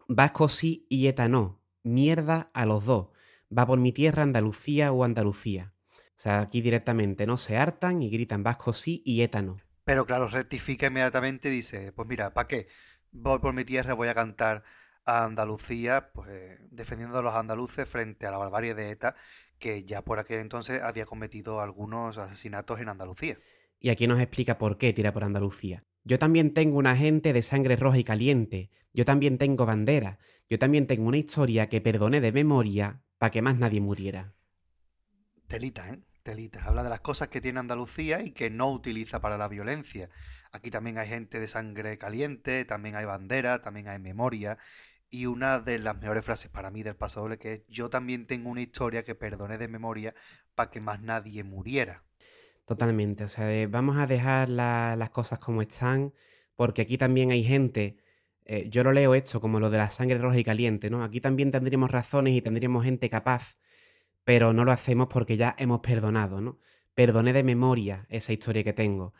Vasco 0.08 0.48
sí 0.48 0.86
y 0.88 1.06
ETA 1.06 1.28
no. 1.28 1.62
Mierda 1.82 2.50
a 2.54 2.66
los 2.66 2.84
dos. 2.84 3.08
Va 3.56 3.66
por 3.66 3.78
mi 3.78 3.92
tierra 3.92 4.22
Andalucía 4.22 4.90
o 4.92 5.04
Andalucía. 5.04 5.74
O 5.92 6.22
sea, 6.22 6.40
aquí 6.40 6.60
directamente 6.60 7.26
no 7.26 7.36
se 7.36 7.56
hartan 7.56 8.02
y 8.02 8.10
gritan 8.10 8.42
Vasco 8.42 8.72
sí 8.72 9.02
y 9.04 9.22
ETA 9.22 9.42
no. 9.42 9.58
Pero 9.84 10.06
claro, 10.06 10.28
rectifica 10.28 10.86
inmediatamente 10.86 11.48
y 11.48 11.52
dice, 11.52 11.92
pues 11.92 12.08
mira, 12.08 12.32
¿para 12.32 12.48
qué? 12.48 12.68
Voy 13.12 13.38
por 13.38 13.52
mi 13.52 13.64
tierra, 13.64 13.94
voy 13.94 14.08
a 14.08 14.14
cantar 14.14 14.62
a 15.04 15.24
Andalucía, 15.24 16.12
pues 16.12 16.58
defendiendo 16.70 17.18
a 17.18 17.22
los 17.22 17.34
andaluces 17.34 17.88
frente 17.88 18.26
a 18.26 18.30
la 18.30 18.38
barbarie 18.38 18.74
de 18.74 18.90
ETA, 18.90 19.16
que 19.58 19.84
ya 19.84 20.02
por 20.02 20.18
aquel 20.18 20.40
entonces 20.40 20.82
había 20.82 21.06
cometido 21.06 21.60
algunos 21.60 22.18
asesinatos 22.18 22.80
en 22.80 22.88
Andalucía. 22.88 23.38
Y 23.78 23.90
aquí 23.90 24.06
nos 24.06 24.20
explica 24.20 24.58
por 24.58 24.78
qué 24.78 24.92
tira 24.92 25.12
por 25.12 25.24
Andalucía. 25.24 25.84
Yo 26.04 26.18
también 26.18 26.54
tengo 26.54 26.78
una 26.78 26.96
gente 26.96 27.32
de 27.32 27.42
sangre 27.42 27.76
roja 27.76 27.98
y 27.98 28.04
caliente. 28.04 28.70
Yo 28.92 29.04
también 29.04 29.38
tengo 29.38 29.66
bandera. 29.66 30.18
Yo 30.48 30.58
también 30.58 30.86
tengo 30.86 31.06
una 31.06 31.18
historia 31.18 31.68
que 31.68 31.80
perdoné 31.80 32.20
de 32.20 32.32
memoria 32.32 33.02
para 33.18 33.30
que 33.30 33.42
más 33.42 33.58
nadie 33.58 33.80
muriera. 33.80 34.34
Telita, 35.46 35.90
¿eh? 35.90 36.00
Telita. 36.22 36.64
Habla 36.64 36.82
de 36.82 36.90
las 36.90 37.00
cosas 37.00 37.28
que 37.28 37.40
tiene 37.40 37.60
Andalucía 37.60 38.22
y 38.22 38.32
que 38.32 38.50
no 38.50 38.70
utiliza 38.70 39.20
para 39.20 39.38
la 39.38 39.48
violencia. 39.48 40.10
Aquí 40.52 40.70
también 40.70 40.98
hay 40.98 41.08
gente 41.08 41.38
de 41.38 41.48
sangre 41.48 41.98
caliente, 41.98 42.64
también 42.64 42.96
hay 42.96 43.04
bandera, 43.04 43.62
también 43.62 43.88
hay 43.88 43.98
memoria. 43.98 44.58
Y 45.10 45.26
una 45.26 45.60
de 45.60 45.78
las 45.78 45.96
mejores 46.00 46.24
frases 46.24 46.50
para 46.50 46.70
mí 46.70 46.82
del 46.82 46.96
paso 46.96 47.20
doble 47.20 47.38
que 47.38 47.52
es 47.52 47.62
yo 47.68 47.90
también 47.90 48.26
tengo 48.26 48.50
una 48.50 48.62
historia 48.62 49.04
que 49.04 49.14
perdoné 49.14 49.58
de 49.58 49.68
memoria 49.68 50.14
para 50.54 50.70
que 50.70 50.80
más 50.80 51.00
nadie 51.02 51.44
muriera. 51.44 52.04
Totalmente. 52.64 53.24
O 53.24 53.28
sea, 53.28 53.66
vamos 53.68 53.96
a 53.96 54.06
dejar 54.06 54.48
la- 54.48 54.94
las 54.96 55.10
cosas 55.10 55.38
como 55.38 55.62
están, 55.62 56.12
porque 56.56 56.82
aquí 56.82 56.98
también 56.98 57.30
hay 57.30 57.44
gente. 57.44 57.96
eh, 58.46 58.68
yo 58.70 58.82
lo 58.82 58.90
leo 58.92 59.14
esto 59.14 59.40
como 59.40 59.60
lo 59.60 59.70
de 59.70 59.78
la 59.78 59.90
sangre 59.90 60.18
roja 60.18 60.38
y 60.38 60.42
caliente, 60.44 60.90
¿no? 60.90 61.04
Aquí 61.04 61.20
también 61.20 61.52
tendríamos 61.52 61.90
razones 61.90 62.34
y 62.34 62.42
tendríamos 62.42 62.84
gente 62.84 63.08
capaz, 63.08 63.56
pero 64.24 64.52
no 64.54 64.64
lo 64.64 64.72
hacemos 64.72 65.08
porque 65.08 65.36
ya 65.38 65.54
hemos 65.58 65.80
perdonado, 65.80 66.40
¿no? 66.42 66.58
Perdoné 66.94 67.32
de 67.34 67.44
memoria 67.44 68.06
esa 68.10 68.32
historia 68.34 68.64
que 68.64 68.72
tengo. 68.74 69.14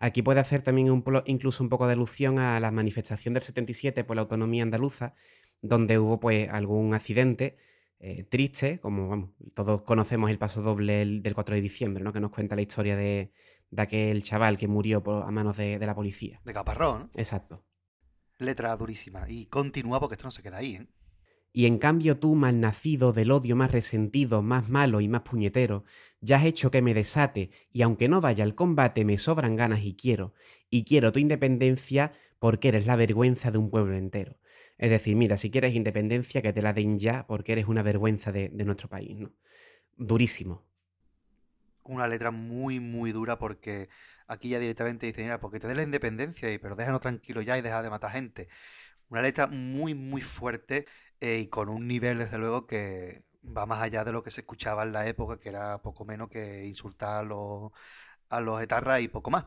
Aquí 0.00 0.22
puede 0.22 0.40
hacer 0.40 0.62
también 0.62 0.90
un 0.90 1.04
incluso 1.26 1.62
un 1.62 1.68
poco 1.68 1.86
de 1.86 1.92
alusión 1.92 2.38
a 2.38 2.58
la 2.58 2.70
manifestación 2.72 3.34
del 3.34 3.42
77 3.42 4.02
por 4.02 4.16
la 4.16 4.22
autonomía 4.22 4.62
andaluza, 4.62 5.14
donde 5.62 5.98
hubo 5.98 6.18
pues 6.18 6.48
algún 6.48 6.94
accidente 6.94 7.58
eh, 8.00 8.24
triste, 8.24 8.80
como 8.80 9.08
vamos, 9.08 9.30
todos 9.54 9.82
conocemos 9.82 10.30
el 10.30 10.38
paso 10.38 10.62
doble 10.62 10.94
del- 10.94 11.22
del 11.22 11.34
4 11.34 11.54
de 11.54 11.60
diciembre, 11.60 12.02
¿no? 12.02 12.14
Que 12.14 12.20
nos 12.20 12.30
cuenta 12.30 12.56
la 12.56 12.62
historia 12.62 12.96
de, 12.96 13.30
de 13.70 13.82
aquel 13.82 14.22
chaval 14.22 14.56
que 14.56 14.66
murió 14.68 15.02
por- 15.02 15.22
a 15.22 15.30
manos 15.30 15.58
de, 15.58 15.78
de 15.78 15.86
la 15.86 15.94
policía. 15.94 16.40
De 16.46 16.54
caparrón. 16.54 17.10
Exacto. 17.14 17.62
Letra 18.38 18.74
durísima. 18.76 19.28
Y 19.28 19.46
continúa 19.46 20.00
porque 20.00 20.14
esto 20.14 20.26
no 20.26 20.30
se 20.30 20.42
queda 20.42 20.56
ahí, 20.56 20.76
¿eh? 20.76 20.86
Y 21.52 21.66
en 21.66 21.78
cambio 21.78 22.18
tú, 22.18 22.34
malnacido 22.36 23.12
del 23.12 23.32
odio 23.32 23.56
más 23.56 23.72
resentido, 23.72 24.40
más 24.40 24.68
malo 24.68 25.00
y 25.00 25.08
más 25.08 25.22
puñetero, 25.22 25.84
ya 26.20 26.36
has 26.36 26.44
hecho 26.44 26.70
que 26.70 26.82
me 26.82 26.94
desate, 26.94 27.50
y 27.72 27.82
aunque 27.82 28.08
no 28.08 28.20
vaya 28.20 28.44
al 28.44 28.54
combate, 28.54 29.04
me 29.04 29.18
sobran 29.18 29.56
ganas 29.56 29.80
y 29.82 29.94
quiero, 29.94 30.34
y 30.68 30.84
quiero 30.84 31.12
tu 31.12 31.18
independencia 31.18 32.12
porque 32.38 32.68
eres 32.68 32.86
la 32.86 32.96
vergüenza 32.96 33.50
de 33.50 33.58
un 33.58 33.70
pueblo 33.70 33.96
entero. 33.96 34.36
Es 34.78 34.90
decir, 34.90 35.14
mira, 35.14 35.36
si 35.36 35.50
quieres 35.50 35.74
independencia, 35.74 36.40
que 36.40 36.52
te 36.52 36.62
la 36.62 36.72
den 36.72 36.98
ya, 36.98 37.26
porque 37.26 37.52
eres 37.52 37.66
una 37.66 37.82
vergüenza 37.82 38.32
de, 38.32 38.48
nuestro 38.50 38.88
país, 38.88 39.18
¿no? 39.18 39.30
Durísimo. 39.96 40.64
Una 41.82 42.08
letra 42.08 42.30
muy, 42.30 42.80
muy 42.80 43.12
dura 43.12 43.38
porque 43.38 43.88
aquí 44.26 44.48
ya 44.48 44.58
directamente 44.58 45.06
dice, 45.06 45.22
mira, 45.22 45.38
porque 45.38 45.60
te 45.60 45.68
dé 45.68 45.74
la 45.74 45.82
independencia, 45.82 46.50
y, 46.50 46.58
pero 46.58 46.76
déjanos 46.76 47.00
tranquilo 47.00 47.42
ya 47.42 47.58
y 47.58 47.62
deja 47.62 47.82
de 47.82 47.90
matar 47.90 48.12
gente. 48.12 48.48
Una 49.10 49.22
letra 49.22 49.46
muy, 49.46 49.94
muy 49.94 50.22
fuerte 50.22 50.86
eh, 51.20 51.40
y 51.40 51.46
con 51.48 51.68
un 51.68 51.86
nivel, 51.86 52.18
desde 52.18 52.38
luego, 52.38 52.66
que 52.66 53.24
va 53.44 53.66
más 53.66 53.82
allá 53.82 54.04
de 54.04 54.12
lo 54.12 54.22
que 54.22 54.30
se 54.30 54.42
escuchaba 54.42 54.84
en 54.84 54.92
la 54.92 55.06
época, 55.06 55.38
que 55.38 55.48
era 55.48 55.82
poco 55.82 56.04
menos 56.04 56.28
que 56.30 56.66
insultar 56.66 57.20
a 57.20 57.22
los, 57.22 57.72
a 58.28 58.40
los 58.40 58.62
etarras 58.62 59.00
y 59.00 59.08
poco 59.08 59.30
más. 59.30 59.46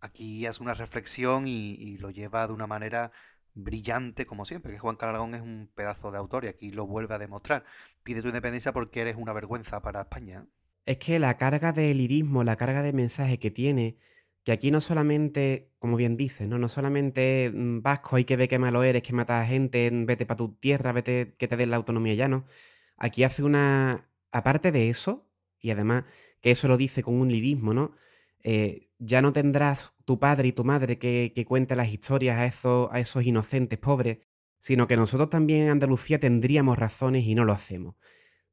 Aquí 0.00 0.46
hace 0.46 0.62
una 0.62 0.74
reflexión 0.74 1.46
y, 1.46 1.98
lo 1.98 2.10
lleva 2.10 2.46
de 2.46 2.52
una 2.54 2.66
manera 2.66 3.12
brillante 3.54 4.26
como 4.26 4.44
siempre, 4.44 4.72
que 4.72 4.78
Juan 4.78 4.96
Carlos 4.96 5.28
es 5.34 5.42
un 5.42 5.70
pedazo 5.74 6.10
de 6.10 6.18
autor 6.18 6.44
y 6.44 6.48
aquí 6.48 6.70
lo 6.70 6.86
vuelve 6.86 7.14
a 7.14 7.18
demostrar. 7.18 7.64
Pide 8.02 8.22
tu 8.22 8.28
independencia 8.28 8.72
porque 8.72 9.00
eres 9.00 9.16
una 9.16 9.32
vergüenza 9.32 9.82
para 9.82 10.02
España. 10.02 10.46
Es 10.86 10.98
que 10.98 11.18
la 11.18 11.36
carga 11.36 11.72
de 11.72 11.92
lirismo, 11.94 12.44
la 12.44 12.56
carga 12.56 12.82
de 12.82 12.92
mensaje 12.92 13.38
que 13.38 13.50
tiene, 13.50 13.98
que 14.50 14.54
aquí 14.54 14.72
no 14.72 14.80
solamente, 14.80 15.70
como 15.78 15.96
bien 15.96 16.16
dices, 16.16 16.48
¿no? 16.48 16.58
No 16.58 16.68
solamente 16.68 17.52
mm, 17.54 17.82
vasco, 17.82 18.16
hay 18.16 18.24
que 18.24 18.34
ver 18.36 18.48
qué 18.48 18.58
malo 18.58 18.82
eres, 18.82 19.02
que 19.04 19.12
matas 19.12 19.44
a 19.44 19.46
gente, 19.46 19.88
mm, 19.88 20.06
vete 20.06 20.26
para 20.26 20.38
tu 20.38 20.54
tierra, 20.56 20.90
vete 20.92 21.36
que 21.38 21.46
te 21.46 21.56
den 21.56 21.70
la 21.70 21.76
autonomía 21.76 22.14
ya, 22.14 22.26
¿no? 22.26 22.46
Aquí 22.96 23.22
hace 23.22 23.44
una. 23.44 24.10
Aparte 24.32 24.72
de 24.72 24.90
eso, 24.90 25.30
y 25.60 25.70
además 25.70 26.04
que 26.40 26.50
eso 26.50 26.66
lo 26.66 26.76
dice 26.76 27.02
con 27.04 27.14
un 27.14 27.30
lirismo, 27.30 27.74
¿no? 27.74 27.94
Eh, 28.42 28.90
ya 28.98 29.22
no 29.22 29.32
tendrás 29.32 29.92
tu 30.04 30.18
padre 30.18 30.48
y 30.48 30.52
tu 30.52 30.64
madre 30.64 30.98
que, 30.98 31.32
que 31.34 31.44
cuente 31.44 31.76
las 31.76 31.88
historias 31.88 32.38
a 32.38 32.46
esos, 32.46 32.88
a 32.92 32.98
esos 33.00 33.24
inocentes 33.24 33.78
pobres, 33.78 34.18
sino 34.58 34.88
que 34.88 34.96
nosotros 34.96 35.30
también 35.30 35.62
en 35.62 35.70
Andalucía 35.70 36.18
tendríamos 36.18 36.76
razones 36.78 37.24
y 37.24 37.34
no 37.36 37.44
lo 37.44 37.52
hacemos. 37.52 37.94
O 37.94 37.98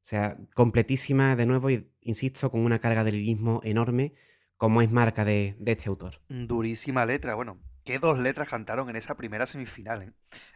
sea, 0.02 0.38
completísima 0.54 1.36
de 1.36 1.46
nuevo 1.46 1.68
insisto, 2.02 2.50
con 2.50 2.60
una 2.62 2.78
carga 2.80 3.04
de 3.04 3.12
lirismo 3.12 3.60
enorme, 3.64 4.14
como 4.58 4.82
es 4.82 4.90
marca 4.90 5.24
de, 5.24 5.56
de 5.58 5.72
este 5.72 5.88
autor. 5.88 6.20
Durísima 6.28 7.06
letra. 7.06 7.34
Bueno, 7.34 7.58
¿qué 7.84 7.98
dos 7.98 8.18
letras 8.18 8.48
cantaron 8.48 8.90
en 8.90 8.96
esa 8.96 9.16
primera 9.16 9.46
semifinal? 9.46 10.02
eh? 10.02 10.12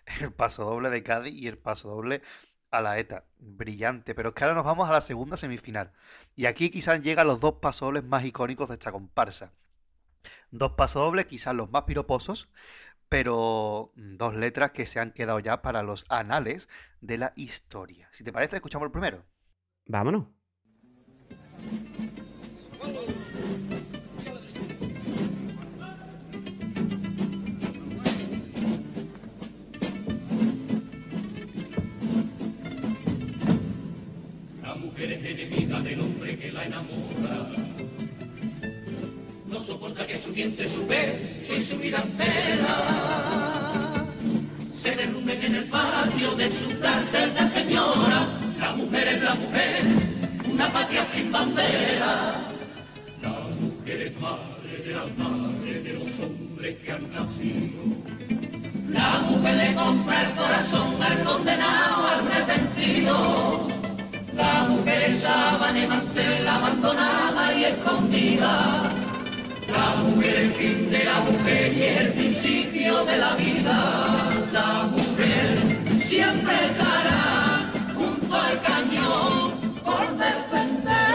El 0.21 0.33
paso 0.33 0.65
doble 0.65 0.91
de 0.91 1.03
Cádiz 1.03 1.33
y 1.33 1.47
el 1.47 1.57
paso 1.57 1.89
doble 1.89 2.21
a 2.71 2.81
la 2.81 2.99
ETA. 2.99 3.25
Brillante. 3.39 4.15
Pero 4.15 4.31
es 4.31 4.35
que 4.35 4.45
ahora 4.45 4.57
nos 4.57 4.65
vamos 4.65 4.89
a 4.89 4.93
la 4.93 5.01
segunda 5.01 5.37
semifinal. 5.37 5.93
Y 6.35 6.47
aquí 6.47 6.69
quizás 6.69 7.01
llegan 7.01 7.29
los 7.29 7.41
dos 7.41 7.55
pasodobles 7.63 8.05
más 8.05 8.25
icónicos 8.25 8.69
de 8.69 8.75
esta 8.75 8.93
comparsa. 8.93 9.53
Dos 10.51 10.73
pasodobles, 10.73 11.27
quizás 11.27 11.55
los 11.55 11.71
más 11.71 11.83
piroposos, 11.83 12.49
pero 13.09 13.93
dos 13.95 14.35
letras 14.35 14.71
que 14.71 14.87
se 14.87 15.01
han 15.01 15.13
quedado 15.13 15.39
ya 15.39 15.63
para 15.63 15.83
los 15.83 16.05
anales 16.09 16.69
de 17.01 17.19
la 17.19 17.33
historia. 17.37 18.09
Si 18.13 18.25
te 18.25 18.33
parece, 18.33 18.57
escuchamos 18.57 18.87
el 18.87 18.93
primero. 18.93 19.25
Vámonos. 19.87 20.27
Enemiga 35.73 35.81
del 35.81 36.01
hombre 36.01 36.39
que 36.39 36.53
la 36.53 36.65
enamora. 36.65 37.49
No 39.47 39.61
soporta 39.61 40.07
que 40.07 40.19
su 40.19 40.33
vientre, 40.33 40.69
su 40.69 40.87
pecho 40.87 41.55
y 41.57 41.61
su 41.61 41.79
vida 41.79 42.03
entera 42.03 42.77
se 44.69 44.95
derrumben 44.97 45.43
en 45.43 45.55
el 45.55 45.65
patio 45.65 46.35
de 46.35 46.51
su 46.51 46.69
de 46.69 47.47
señora. 47.49 48.29
La 48.59 48.73
mujer 48.73 49.09
es 49.09 49.23
la 49.23 49.35
mujer, 49.35 49.83
una 50.53 50.73
patria 50.73 51.05
sin 51.05 51.31
bandera. 51.31 52.49
La 53.23 53.41
mujer 53.61 54.03
es 54.03 54.21
madre 54.21 54.77
de 54.85 54.95
las 54.95 55.17
madres 55.17 55.85
de 55.85 55.93
los 55.93 56.21
hombres 56.21 56.77
que 56.83 56.93
han 56.93 57.13
nacido. 57.13 57.83
La 58.89 59.21
mujer 59.21 59.55
le 59.55 59.75
compra 59.75 60.23
el 60.23 60.35
corazón 60.35 61.03
al 61.03 61.23
condenado, 61.23 62.07
al 62.09 62.27
arrepentido. 62.27 63.82
La 64.43 64.65
mujer 64.65 65.03
es 65.03 65.21
sábana 65.21 65.79
y 65.79 65.87
mantel 65.87 66.49
abandonada 66.49 67.55
y 67.55 67.65
escondida. 67.65 68.91
La 69.77 69.89
mujer 70.03 70.35
es 70.35 70.43
el 70.43 70.51
fin 70.55 70.91
de 70.91 71.05
la 71.05 71.21
mujer 71.21 71.73
y 71.73 71.83
es 71.85 72.01
el 72.01 72.13
principio 72.15 73.05
de 73.05 73.17
la 73.19 73.37
vida. 73.37 73.79
La 74.53 74.71
mujer 74.95 75.49
siempre 76.11 76.55
estará 76.71 77.71
junto 77.95 78.35
al 78.35 78.61
cañón 78.63 79.53
por 79.85 80.05
defender 80.25 81.12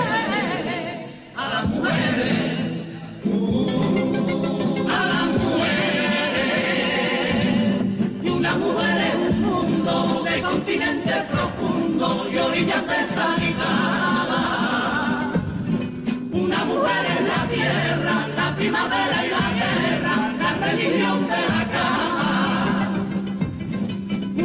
religión 20.70 21.20
de 21.32 21.42
la 21.52 21.64
cama. 21.76 22.32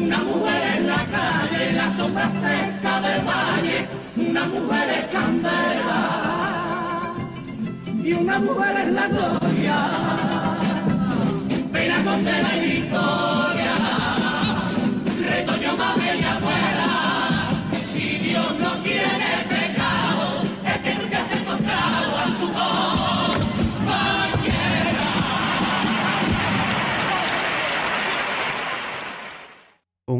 Una 0.03 0.19
mujer 0.19 0.63
es 0.75 0.83
la 0.87 1.03
calle, 1.17 1.73
la 1.73 1.91
sombra 1.91 2.29
fresca 2.41 3.01
del 3.01 3.21
valle, 3.31 3.79
una 4.17 4.45
mujer 4.47 4.87
es 4.99 5.05
candela 5.13 6.03
y 8.05 8.13
una 8.13 8.39
mujer 8.39 8.77
es 8.85 8.93
la 8.93 9.07
gloria. 9.09 9.79
Pena, 11.73 12.05
condena 12.05 12.57
y 12.57 12.61
victoria, 12.73 13.52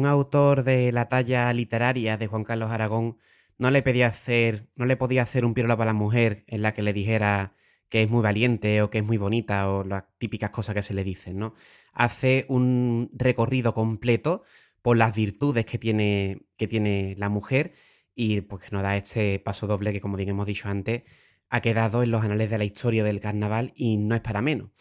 Un 0.03 0.09
autor 0.09 0.65
de 0.65 0.91
la 0.91 1.07
talla 1.07 1.53
literaria 1.53 2.17
de 2.17 2.27
Juan 2.27 2.43
Carlos 2.43 2.69
Aragón 2.71 3.19
no 3.57 3.71
le 3.71 3.81
pedía 3.81 4.07
hacer, 4.07 4.67
no 4.75 4.83
le 4.83 4.97
podía 4.97 5.21
hacer 5.21 5.45
un 5.45 5.53
pirola 5.53 5.77
para 5.77 5.91
la 5.91 5.93
mujer 5.93 6.43
en 6.47 6.61
la 6.61 6.73
que 6.73 6.81
le 6.81 6.91
dijera 6.91 7.53
que 7.87 8.03
es 8.03 8.09
muy 8.09 8.21
valiente 8.21 8.81
o 8.81 8.89
que 8.89 8.97
es 8.97 9.05
muy 9.05 9.15
bonita 9.15 9.69
o 9.69 9.85
las 9.85 10.03
típicas 10.17 10.49
cosas 10.49 10.75
que 10.75 10.81
se 10.81 10.93
le 10.93 11.05
dicen, 11.05 11.39
¿no? 11.39 11.53
Hace 11.93 12.45
un 12.49 13.11
recorrido 13.13 13.73
completo 13.73 14.43
por 14.81 14.97
las 14.97 15.15
virtudes 15.15 15.65
que 15.65 15.77
tiene, 15.77 16.47
que 16.57 16.67
tiene 16.67 17.15
la 17.17 17.29
mujer 17.29 17.71
y 18.13 18.41
pues 18.41 18.73
nos 18.73 18.83
da 18.83 18.97
este 18.97 19.39
paso 19.39 19.67
doble 19.67 19.93
que, 19.93 20.01
como 20.01 20.17
bien 20.17 20.31
hemos 20.31 20.47
dicho 20.47 20.67
antes, 20.67 21.03
ha 21.49 21.61
quedado 21.61 22.03
en 22.03 22.11
los 22.11 22.25
anales 22.25 22.49
de 22.49 22.57
la 22.57 22.65
historia 22.65 23.05
del 23.05 23.21
carnaval 23.21 23.71
y 23.73 23.95
no 23.95 24.15
es 24.15 24.21
para 24.21 24.41
menos. 24.41 24.71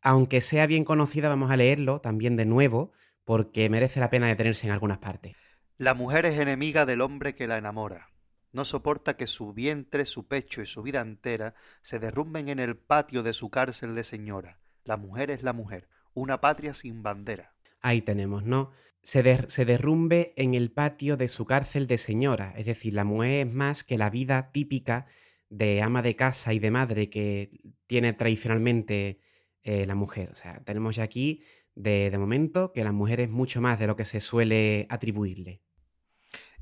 Aunque 0.00 0.40
sea 0.40 0.66
bien 0.66 0.84
conocida, 0.84 1.28
vamos 1.28 1.52
a 1.52 1.56
leerlo 1.56 2.00
también 2.00 2.34
de 2.34 2.46
nuevo 2.46 2.90
porque 3.24 3.68
merece 3.70 4.00
la 4.00 4.10
pena 4.10 4.28
detenerse 4.28 4.66
en 4.66 4.72
algunas 4.72 4.98
partes. 4.98 5.36
La 5.76 5.92
mujer 5.92 6.24
es 6.24 6.38
enemiga 6.38 6.86
del 6.86 7.02
hombre 7.02 7.34
que 7.34 7.46
la 7.46 7.58
enamora. 7.58 8.08
No 8.52 8.64
soporta 8.64 9.18
que 9.18 9.26
su 9.26 9.52
vientre, 9.52 10.06
su 10.06 10.26
pecho 10.26 10.62
y 10.62 10.66
su 10.66 10.82
vida 10.82 11.02
entera 11.02 11.54
se 11.82 11.98
derrumben 11.98 12.48
en 12.48 12.58
el 12.58 12.76
patio 12.78 13.22
de 13.22 13.34
su 13.34 13.50
cárcel 13.50 13.94
de 13.94 14.04
señora. 14.04 14.58
La 14.84 14.96
mujer 14.96 15.30
es 15.30 15.42
la 15.42 15.52
mujer, 15.52 15.88
una 16.14 16.40
patria 16.40 16.72
sin 16.72 17.02
bandera. 17.02 17.52
Ahí 17.80 18.02
tenemos, 18.02 18.44
¿no? 18.44 18.70
Se, 19.02 19.22
der- 19.22 19.50
se 19.50 19.64
derrumbe 19.64 20.32
en 20.36 20.54
el 20.54 20.70
patio 20.70 21.16
de 21.16 21.28
su 21.28 21.44
cárcel 21.46 21.86
de 21.86 21.98
señora. 21.98 22.54
Es 22.56 22.66
decir, 22.66 22.94
la 22.94 23.04
mujer 23.04 23.46
es 23.46 23.52
más 23.52 23.82
que 23.84 23.98
la 23.98 24.10
vida 24.10 24.52
típica 24.52 25.06
de 25.48 25.82
ama 25.82 26.02
de 26.02 26.16
casa 26.16 26.52
y 26.54 26.58
de 26.60 26.70
madre 26.70 27.10
que 27.10 27.50
tiene 27.86 28.12
tradicionalmente 28.12 29.20
eh, 29.62 29.86
la 29.86 29.94
mujer. 29.94 30.30
O 30.32 30.34
sea, 30.34 30.62
tenemos 30.64 30.96
ya 30.96 31.02
aquí, 31.02 31.42
de, 31.74 32.16
momento, 32.18 32.72
que 32.72 32.84
la 32.84 32.92
mujer 32.92 33.20
es 33.20 33.30
mucho 33.30 33.60
más 33.60 33.78
de 33.78 33.86
lo 33.86 33.96
que 33.96 34.04
se 34.04 34.20
suele 34.20 34.86
atribuirle. 34.90 35.62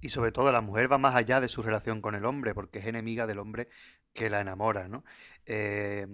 Y 0.00 0.08
sobre 0.08 0.32
todo 0.32 0.50
la 0.52 0.60
mujer 0.62 0.90
va 0.90 0.98
más 0.98 1.14
allá 1.14 1.40
de 1.40 1.48
su 1.48 1.62
relación 1.62 2.00
con 2.00 2.14
el 2.14 2.24
hombre, 2.24 2.54
porque 2.54 2.78
es 2.78 2.86
enemiga 2.86 3.26
del 3.26 3.38
hombre 3.38 3.68
que 4.12 4.30
la 4.30 4.40
enamora, 4.40 4.88
¿no? 4.88 5.04
Eh, 5.46 6.06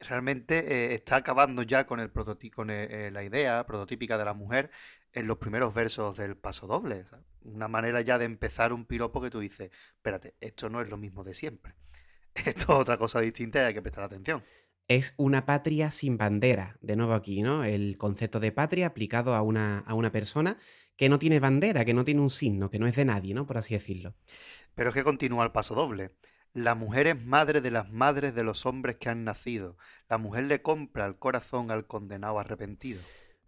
realmente 0.00 0.92
eh, 0.92 0.94
está 0.94 1.16
acabando 1.16 1.62
ya 1.62 1.86
con 1.86 2.00
el 2.00 2.12
prototi- 2.12 2.50
con 2.50 2.70
eh, 2.70 3.06
eh, 3.06 3.10
la 3.10 3.24
idea 3.24 3.64
prototípica 3.66 4.18
de 4.18 4.24
la 4.24 4.34
mujer 4.34 4.70
en 5.12 5.26
los 5.26 5.38
primeros 5.38 5.74
versos 5.74 6.16
del 6.16 6.36
paso 6.36 6.66
doble. 6.66 7.06
Una 7.42 7.68
manera 7.68 8.00
ya 8.02 8.18
de 8.18 8.24
empezar 8.24 8.72
un 8.72 8.84
piropo 8.84 9.20
que 9.20 9.30
tú 9.30 9.40
dices, 9.40 9.70
espérate, 9.96 10.34
esto 10.40 10.68
no 10.68 10.80
es 10.80 10.90
lo 10.90 10.96
mismo 10.96 11.24
de 11.24 11.34
siempre. 11.34 11.74
Esto 12.34 12.72
es 12.74 12.78
otra 12.80 12.96
cosa 12.96 13.20
distinta 13.20 13.60
y 13.60 13.64
hay 13.64 13.74
que 13.74 13.82
prestar 13.82 14.04
atención. 14.04 14.44
Es 14.88 15.14
una 15.18 15.44
patria 15.44 15.90
sin 15.90 16.16
bandera. 16.16 16.78
De 16.80 16.96
nuevo 16.96 17.12
aquí, 17.12 17.42
¿no? 17.42 17.62
El 17.62 17.98
concepto 17.98 18.40
de 18.40 18.52
patria 18.52 18.86
aplicado 18.86 19.34
a 19.34 19.42
una, 19.42 19.80
a 19.80 19.94
una 19.94 20.10
persona 20.10 20.56
que 20.96 21.08
no 21.08 21.18
tiene 21.18 21.40
bandera, 21.40 21.84
que 21.84 21.94
no 21.94 22.04
tiene 22.04 22.22
un 22.22 22.30
signo, 22.30 22.70
que 22.70 22.78
no 22.78 22.86
es 22.86 22.96
de 22.96 23.04
nadie, 23.04 23.34
¿no? 23.34 23.46
Por 23.46 23.58
así 23.58 23.74
decirlo. 23.74 24.14
Pero 24.74 24.88
es 24.88 24.94
que 24.94 25.04
continúa 25.04 25.44
el 25.44 25.52
paso 25.52 25.74
doble. 25.74 26.12
La 26.54 26.74
mujer 26.74 27.06
es 27.06 27.24
madre 27.26 27.60
de 27.60 27.70
las 27.70 27.90
madres 27.90 28.34
de 28.34 28.42
los 28.42 28.64
hombres 28.64 28.96
que 28.96 29.10
han 29.10 29.24
nacido. 29.24 29.76
La 30.08 30.16
mujer 30.16 30.44
le 30.44 30.62
compra 30.62 31.04
el 31.04 31.16
corazón 31.16 31.70
al 31.70 31.86
condenado 31.86 32.38
arrepentido. 32.38 33.02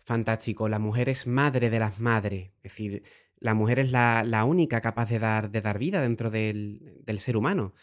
Fantástico. 0.04 0.68
La 0.68 0.78
mujer 0.78 1.08
es 1.08 1.26
madre 1.26 1.70
de 1.70 1.78
las 1.78 2.00
madres. 2.00 2.50
Es 2.56 2.64
decir, 2.64 3.02
la 3.38 3.54
mujer 3.54 3.78
es 3.78 3.90
la, 3.90 4.22
la 4.24 4.44
única 4.44 4.82
capaz 4.82 5.08
de 5.08 5.18
dar, 5.18 5.50
de 5.50 5.62
dar 5.62 5.78
vida 5.78 6.02
dentro 6.02 6.30
del, 6.30 7.00
del 7.04 7.18
ser 7.18 7.36
humano. 7.36 7.74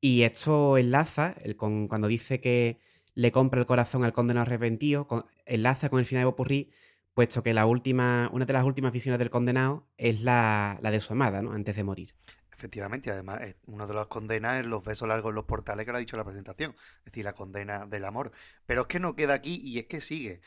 Y 0.00 0.22
esto 0.22 0.76
enlaza 0.76 1.36
el 1.42 1.56
con, 1.56 1.86
cuando 1.88 2.08
dice 2.08 2.40
que 2.40 2.80
le 3.16 3.32
compra 3.32 3.58
el 3.58 3.66
corazón 3.66 4.04
al 4.04 4.12
condenado 4.12 4.42
arrepentido, 4.42 5.08
enlaza 5.46 5.88
con 5.88 5.98
el 5.98 6.06
final 6.06 6.20
de 6.20 6.26
Bopurrí, 6.26 6.70
puesto 7.14 7.42
que 7.42 7.54
la 7.54 7.64
última, 7.64 8.28
una 8.30 8.44
de 8.44 8.52
las 8.52 8.62
últimas 8.62 8.92
visiones 8.92 9.18
del 9.18 9.30
condenado 9.30 9.88
es 9.96 10.20
la, 10.20 10.78
de 10.82 11.00
su 11.00 11.14
amada, 11.14 11.40
¿no? 11.40 11.52
Antes 11.52 11.74
de 11.76 11.82
morir. 11.82 12.14
Efectivamente, 12.52 13.10
además, 13.10 13.40
una 13.64 13.86
de 13.86 13.94
las 13.94 14.06
condenas 14.08 14.60
es 14.60 14.66
los 14.66 14.84
besos 14.84 15.08
largos 15.08 15.30
en 15.30 15.36
los 15.36 15.46
portales 15.46 15.86
que 15.86 15.92
lo 15.92 15.96
ha 15.96 16.00
dicho 16.00 16.16
en 16.16 16.18
la 16.18 16.24
presentación, 16.24 16.76
es 16.98 17.04
decir, 17.06 17.24
la 17.24 17.32
condena 17.32 17.86
del 17.86 18.04
amor. 18.04 18.32
Pero 18.66 18.82
es 18.82 18.86
que 18.86 19.00
no 19.00 19.16
queda 19.16 19.32
aquí 19.32 19.60
y 19.64 19.78
es 19.78 19.86
que 19.86 20.02
sigue. 20.02 20.42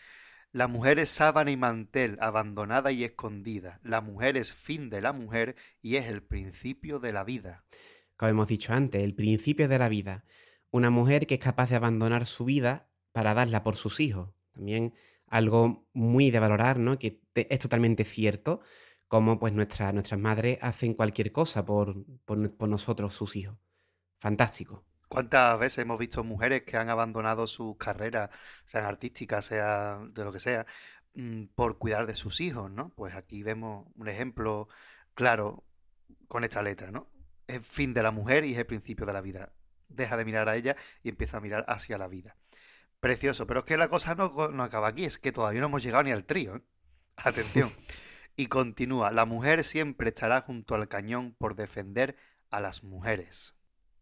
La 0.52 0.68
mujer 0.68 1.00
es 1.00 1.10
sábana 1.10 1.50
y 1.50 1.58
mantel, 1.58 2.18
abandonada 2.22 2.92
y 2.92 3.04
escondida. 3.04 3.80
La 3.84 4.02
mujer 4.02 4.38
es 4.38 4.54
fin 4.54 4.92
de 4.92 5.02
la 5.02 5.12
mujer 5.12 5.56
y 5.82 5.96
es 5.96 6.06
el 6.06 6.22
principio 6.22 7.00
de 7.00 7.14
la 7.14 7.24
vida. 7.24 7.64
Como 8.16 8.30
hemos 8.30 8.48
dicho 8.48 8.74
antes, 8.74 9.04
el 9.04 9.16
principio 9.16 9.68
de 9.68 9.80
la 9.80 9.90
vida. 9.90 10.24
Una 10.72 10.90
mujer 10.90 11.28
que 11.28 11.36
es 11.36 11.42
capaz 11.42 11.70
de 11.70 11.76
abandonar 11.76 12.26
su 12.26 12.46
vida 12.46 12.90
para 13.12 13.34
darla 13.34 13.64
por 13.64 13.76
sus 13.76 14.00
hijos. 14.00 14.30
También 14.54 14.94
algo 15.28 15.88
muy 15.94 16.32
de 16.32 16.40
valorar, 16.40 16.80
¿no? 16.80 17.00
Que 17.00 17.22
es 17.34 17.60
totalmente 17.60 18.04
cierto, 18.04 18.62
como 19.08 19.40
pues 19.40 19.54
nuestras 19.54 19.94
madres 20.18 20.60
hacen 20.62 20.94
cualquier 20.94 21.32
cosa 21.32 21.66
por, 21.66 21.96
nosotros, 22.60 23.14
sus 23.14 23.36
hijos. 23.36 23.58
Fantástico. 24.20 24.86
¿Cuántas 25.08 25.58
veces 25.58 25.80
hemos 25.80 25.98
visto 25.98 26.24
mujeres 26.24 26.64
que 26.64 26.78
han 26.78 26.90
abandonado 26.90 27.48
sus 27.48 27.78
carreras, 27.78 28.30
sean 28.66 28.86
artísticas, 28.86 29.46
sea 29.46 30.00
de 30.12 30.24
lo 30.24 30.32
que 30.32 30.40
sea, 30.40 30.68
mm, 31.16 31.46
por 31.56 31.80
cuidar 31.80 32.06
de 32.06 32.16
sus 32.16 32.42
hijos, 32.42 32.70
¿no? 32.70 32.94
Pues 32.96 33.16
aquí 33.16 33.42
vemos 33.42 33.88
un 33.96 34.08
ejemplo 34.08 34.68
claro 35.16 35.64
con 36.28 36.44
esta 36.44 36.62
letra, 36.62 36.92
¿no? 36.92 37.10
Es 37.48 37.66
fin 37.66 37.94
de 37.94 38.04
la 38.04 38.12
mujer 38.12 38.46
y 38.46 38.54
es 38.54 38.60
el 38.60 38.68
principio 38.68 39.08
de 39.08 39.14
la 39.14 39.22
vida 39.22 39.52
deja 39.90 40.18
de 40.18 40.26
mirar 40.26 40.48
a 40.48 40.56
ella 40.56 40.76
y 41.04 41.10
empieza 41.10 41.38
a 41.38 41.42
mirar 41.42 41.66
hacia 41.68 41.98
la 41.98 42.08
vida. 42.08 42.38
Precioso, 43.00 43.48
pero 43.48 43.62
es 43.62 43.66
que 43.66 43.78
la 43.78 43.88
cosa 43.88 44.16
no, 44.16 44.64
acaba 44.64 44.90
aquí, 44.90 45.06
es 45.06 45.18
que 45.18 45.32
todavía 45.32 45.62
no 45.62 45.68
hemos 45.68 45.84
llegado 45.84 46.04
ni 46.04 46.12
al 46.12 46.26
trío. 46.26 46.56
¿eh? 46.56 46.62
Atención. 47.18 47.72
Y 48.36 48.48
continúa, 48.48 49.12
la 49.12 49.26
mujer 49.26 49.64
siempre 49.64 50.10
estará 50.10 50.42
junto 50.42 50.76
al 50.76 50.88
cañón 50.88 51.36
por 51.38 51.56
defender 51.56 52.16
a 52.50 52.60
las 52.60 52.84
mujeres. 52.84 53.56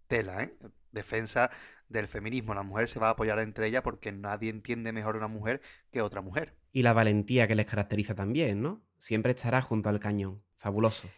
Tela, 0.07 0.43
¿eh? 0.43 0.57
Defensa 0.91 1.49
del 1.89 2.07
feminismo. 2.07 2.53
La 2.53 2.63
mujer 2.63 2.87
se 2.87 2.99
va 2.99 3.07
a 3.07 3.11
apoyar 3.11 3.39
entre 3.39 3.67
ellas 3.67 3.81
porque 3.81 4.11
nadie 4.11 4.49
entiende 4.49 4.93
mejor 4.93 5.15
a 5.15 5.19
una 5.19 5.27
mujer 5.27 5.61
que 5.91 6.01
otra 6.01 6.21
mujer. 6.21 6.55
Y 6.71 6.83
la 6.83 6.93
valentía 6.93 7.47
que 7.47 7.55
les 7.55 7.65
caracteriza 7.65 8.15
también, 8.15 8.61
¿no? 8.61 8.83
Siempre 8.97 9.33
estará 9.33 9.61
junto 9.61 9.89
al 9.89 9.99
cañón. 9.99 10.43
Fabuloso. 10.55 11.09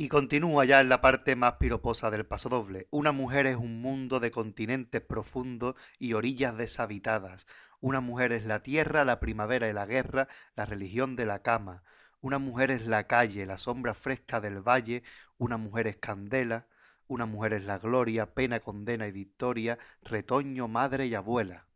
Y 0.00 0.06
continúa 0.06 0.64
ya 0.64 0.80
en 0.80 0.88
la 0.88 1.00
parte 1.00 1.34
más 1.34 1.54
piroposa 1.54 2.08
del 2.12 2.24
paso 2.24 2.48
doble. 2.48 2.86
Una 2.92 3.10
mujer 3.10 3.46
es 3.46 3.56
un 3.56 3.80
mundo 3.80 4.20
de 4.20 4.30
continentes 4.30 5.00
profundos 5.00 5.74
y 5.98 6.12
orillas 6.12 6.56
deshabitadas. 6.56 7.48
Una 7.80 8.00
mujer 8.00 8.30
es 8.30 8.44
la 8.44 8.62
tierra, 8.62 9.04
la 9.04 9.18
primavera 9.18 9.68
y 9.68 9.72
la 9.72 9.86
guerra, 9.86 10.28
la 10.54 10.66
religión 10.66 11.16
de 11.16 11.26
la 11.26 11.42
cama. 11.42 11.82
Una 12.20 12.38
mujer 12.38 12.70
es 12.70 12.86
la 12.86 13.08
calle, 13.08 13.44
la 13.44 13.58
sombra 13.58 13.92
fresca 13.92 14.40
del 14.40 14.60
valle. 14.60 15.02
Una 15.36 15.56
mujer 15.56 15.88
es 15.88 15.96
candela. 15.96 16.68
Una 17.08 17.26
mujer 17.26 17.54
es 17.54 17.64
la 17.64 17.78
gloria, 17.78 18.34
pena, 18.34 18.60
condena 18.60 19.08
y 19.08 19.12
victoria, 19.12 19.80
retoño, 20.02 20.68
madre 20.68 21.06
y 21.06 21.16
abuela. 21.16 21.66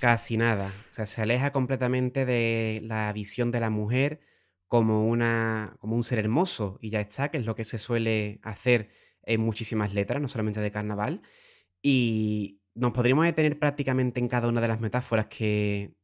Casi 0.00 0.36
nada. 0.36 0.72
O 0.90 0.92
sea, 0.92 1.06
se 1.06 1.22
aleja 1.22 1.50
completamente 1.50 2.24
de 2.24 2.82
la 2.84 3.12
visión 3.12 3.50
de 3.50 3.58
la 3.58 3.70
mujer 3.70 4.20
como, 4.68 5.06
una, 5.06 5.76
como 5.78 5.96
un 5.96 6.04
ser 6.04 6.18
hermoso 6.18 6.78
y 6.80 6.90
ya 6.90 7.00
está, 7.00 7.30
que 7.30 7.38
es 7.38 7.44
lo 7.44 7.54
que 7.54 7.64
se 7.64 7.78
suele 7.78 8.40
hacer 8.42 8.90
en 9.22 9.40
muchísimas 9.40 9.94
letras, 9.94 10.20
no 10.20 10.28
solamente 10.28 10.60
de 10.60 10.72
carnaval. 10.72 11.22
Y 11.82 12.60
nos 12.74 12.92
podríamos 12.92 13.24
detener 13.24 13.58
prácticamente 13.58 14.20
en 14.20 14.28
cada 14.28 14.48
una 14.48 14.60
de 14.60 14.68
las 14.68 14.80
metáforas 14.80 15.26
que, 15.26 15.94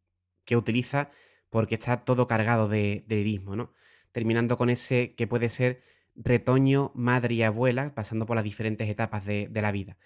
que 0.45 0.57
utiliza 0.57 1.11
porque 1.51 1.75
está 1.75 2.05
todo 2.05 2.29
cargado 2.29 2.69
de, 2.69 3.05
de 3.07 3.41
¿no? 3.45 3.73
Terminando 4.13 4.57
con 4.57 4.71
ese 4.71 5.15
que 5.15 5.27
puede 5.27 5.49
ser 5.49 5.83
retoño, 6.15 6.93
madre 6.95 7.35
y 7.35 7.43
abuela, 7.43 7.95
pasando 7.95 8.27
por 8.27 8.37
las 8.37 8.45
diferentes 8.45 8.89
etapas 8.89 9.25
de, 9.25 9.49
de 9.49 9.63
la 9.63 9.73
vida. 9.73 9.97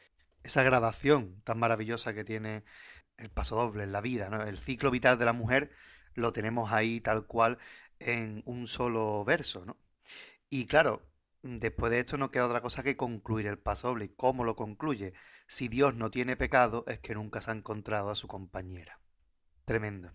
Esa 0.43 0.63
gradación 0.63 1.41
tan 1.45 1.59
maravillosa 1.59 2.15
que 2.15 2.25
tiene 2.25 2.65
el 3.17 3.31
paso 3.31 3.57
doble 3.57 3.85
en 3.85 3.93
la 3.93 4.01
vida, 4.01 4.29
¿no? 4.29 4.43
El 4.43 4.59
ciclo 4.59 4.91
vital 4.91 5.19
de 5.19 5.25
la 5.25 5.33
mujer 5.33 5.71
lo 6.15 6.33
tenemos 6.33 6.73
ahí 6.73 7.01
tal 7.01 7.27
cual 7.27 7.59
en 8.01 8.43
un 8.47 8.67
solo 8.67 9.25
verso, 9.25 9.65
¿no? 9.65 9.77
Y 10.51 10.67
claro, 10.67 11.03
después 11.43 11.91
de 11.91 12.01
esto 12.01 12.17
no 12.17 12.31
queda 12.31 12.47
otra 12.47 12.61
cosa 12.61 12.83
que 12.83 12.97
concluir 12.97 13.47
el 13.47 13.59
paso 13.59 13.99
¿Y 14.01 14.09
cómo 14.09 14.45
lo 14.45 14.57
concluye? 14.57 15.15
Si 15.47 15.69
Dios 15.69 15.95
no 15.95 16.11
tiene 16.11 16.37
pecado, 16.37 16.85
es 16.87 16.99
que 16.99 17.15
nunca 17.15 17.41
se 17.41 17.51
ha 17.51 17.55
encontrado 17.55 18.11
a 18.11 18.15
su 18.15 18.29
compañera. 18.29 19.01
Tremendo. 19.65 20.13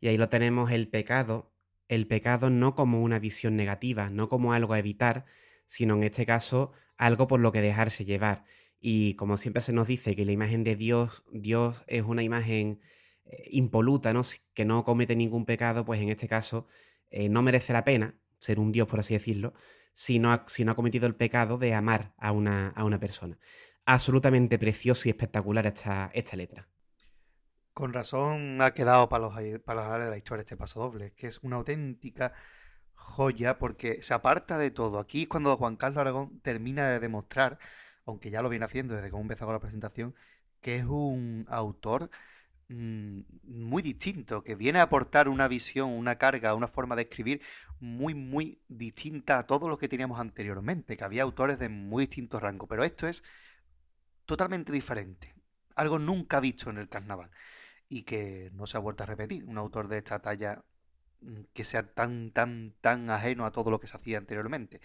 Y 0.00 0.08
ahí 0.08 0.16
lo 0.16 0.28
tenemos 0.28 0.70
el 0.70 0.88
pecado, 0.88 1.52
el 1.88 2.06
pecado 2.06 2.50
no 2.50 2.74
como 2.74 3.02
una 3.02 3.18
visión 3.18 3.56
negativa, 3.56 4.10
no 4.10 4.28
como 4.28 4.52
algo 4.52 4.74
a 4.74 4.78
evitar, 4.78 5.24
sino 5.66 5.94
en 5.96 6.04
este 6.04 6.26
caso 6.26 6.72
algo 6.96 7.26
por 7.26 7.40
lo 7.40 7.52
que 7.52 7.60
dejarse 7.60 8.04
llevar. 8.04 8.44
Y 8.80 9.14
como 9.14 9.38
siempre 9.38 9.62
se 9.62 9.72
nos 9.72 9.86
dice 9.86 10.14
que 10.14 10.24
la 10.24 10.32
imagen 10.32 10.62
de 10.62 10.76
Dios, 10.76 11.24
Dios 11.32 11.84
es 11.86 12.02
una 12.02 12.22
imagen 12.22 12.80
eh, 13.24 13.48
impoluta, 13.50 14.12
¿no? 14.12 14.22
que 14.52 14.64
no 14.64 14.84
comete 14.84 15.16
ningún 15.16 15.46
pecado, 15.46 15.84
pues 15.84 16.00
en 16.00 16.10
este 16.10 16.28
caso 16.28 16.66
eh, 17.16 17.28
no 17.28 17.42
merece 17.42 17.72
la 17.72 17.84
pena 17.84 18.18
ser 18.40 18.58
un 18.58 18.72
dios, 18.72 18.88
por 18.88 18.98
así 18.98 19.14
decirlo, 19.14 19.54
si 19.92 20.18
no 20.18 20.32
ha, 20.32 20.74
cometido 20.74 21.06
el 21.06 21.14
pecado 21.14 21.58
de 21.58 21.72
amar 21.72 22.12
a 22.18 22.32
una, 22.32 22.98
persona. 22.98 23.38
Absolutamente 23.84 24.58
precioso 24.58 25.06
y 25.06 25.10
espectacular 25.10 25.64
esta, 25.64 26.10
esta 26.12 26.36
letra. 26.36 26.66
Con 27.72 27.92
razón 27.92 28.60
ha 28.60 28.74
quedado 28.74 29.08
para 29.08 29.26
los, 29.26 29.60
para 29.60 29.96
de 30.00 30.10
la 30.10 30.16
historia 30.16 30.40
este 30.40 30.56
paso 30.56 30.80
doble, 30.80 31.12
que 31.12 31.28
es 31.28 31.38
una 31.44 31.54
auténtica 31.54 32.32
joya 32.94 33.58
porque 33.58 34.02
se 34.02 34.12
aparta 34.12 34.58
de 34.58 34.72
todo. 34.72 34.98
Aquí 34.98 35.22
es 35.22 35.28
cuando 35.28 35.56
Juan 35.56 35.76
Carlos 35.76 36.00
Aragón 36.00 36.40
termina 36.40 36.88
de 36.88 36.98
demostrar, 36.98 37.60
aunque 38.06 38.30
ya 38.30 38.42
lo 38.42 38.48
viene 38.48 38.64
haciendo 38.64 38.96
desde 38.96 39.10
que 39.10 39.16
empezó 39.16 39.44
con 39.44 39.54
la 39.54 39.60
presentación, 39.60 40.16
que 40.60 40.78
es 40.78 40.84
un 40.84 41.46
autor 41.48 42.10
muy 42.68 43.82
distinto, 43.82 44.42
que 44.42 44.54
viene 44.54 44.78
a 44.78 44.82
aportar 44.82 45.28
una 45.28 45.48
visión, 45.48 45.90
una 45.90 46.16
carga, 46.16 46.54
una 46.54 46.68
forma 46.68 46.96
de 46.96 47.02
escribir 47.02 47.42
muy, 47.80 48.14
muy 48.14 48.60
distinta 48.68 49.38
a 49.38 49.46
todo 49.46 49.68
lo 49.68 49.78
que 49.78 49.88
teníamos 49.88 50.18
anteriormente, 50.18 50.96
que 50.96 51.04
había 51.04 51.22
autores 51.22 51.58
de 51.58 51.68
muy 51.68 52.06
distintos 52.06 52.42
rangos, 52.42 52.68
pero 52.68 52.84
esto 52.84 53.06
es 53.06 53.22
totalmente 54.24 54.72
diferente, 54.72 55.34
algo 55.76 55.98
nunca 55.98 56.40
visto 56.40 56.70
en 56.70 56.78
el 56.78 56.88
carnaval 56.88 57.30
y 57.88 58.04
que 58.04 58.50
no 58.54 58.66
se 58.66 58.76
ha 58.76 58.80
vuelto 58.80 59.02
a 59.02 59.06
repetir, 59.06 59.44
un 59.44 59.58
autor 59.58 59.88
de 59.88 59.98
esta 59.98 60.20
talla 60.20 60.64
mm, 61.20 61.42
que 61.52 61.64
sea 61.64 61.92
tan, 61.92 62.30
tan, 62.30 62.74
tan 62.80 63.10
ajeno 63.10 63.44
a 63.44 63.52
todo 63.52 63.70
lo 63.70 63.78
que 63.78 63.86
se 63.86 63.96
hacía 63.96 64.18
anteriormente. 64.18 64.80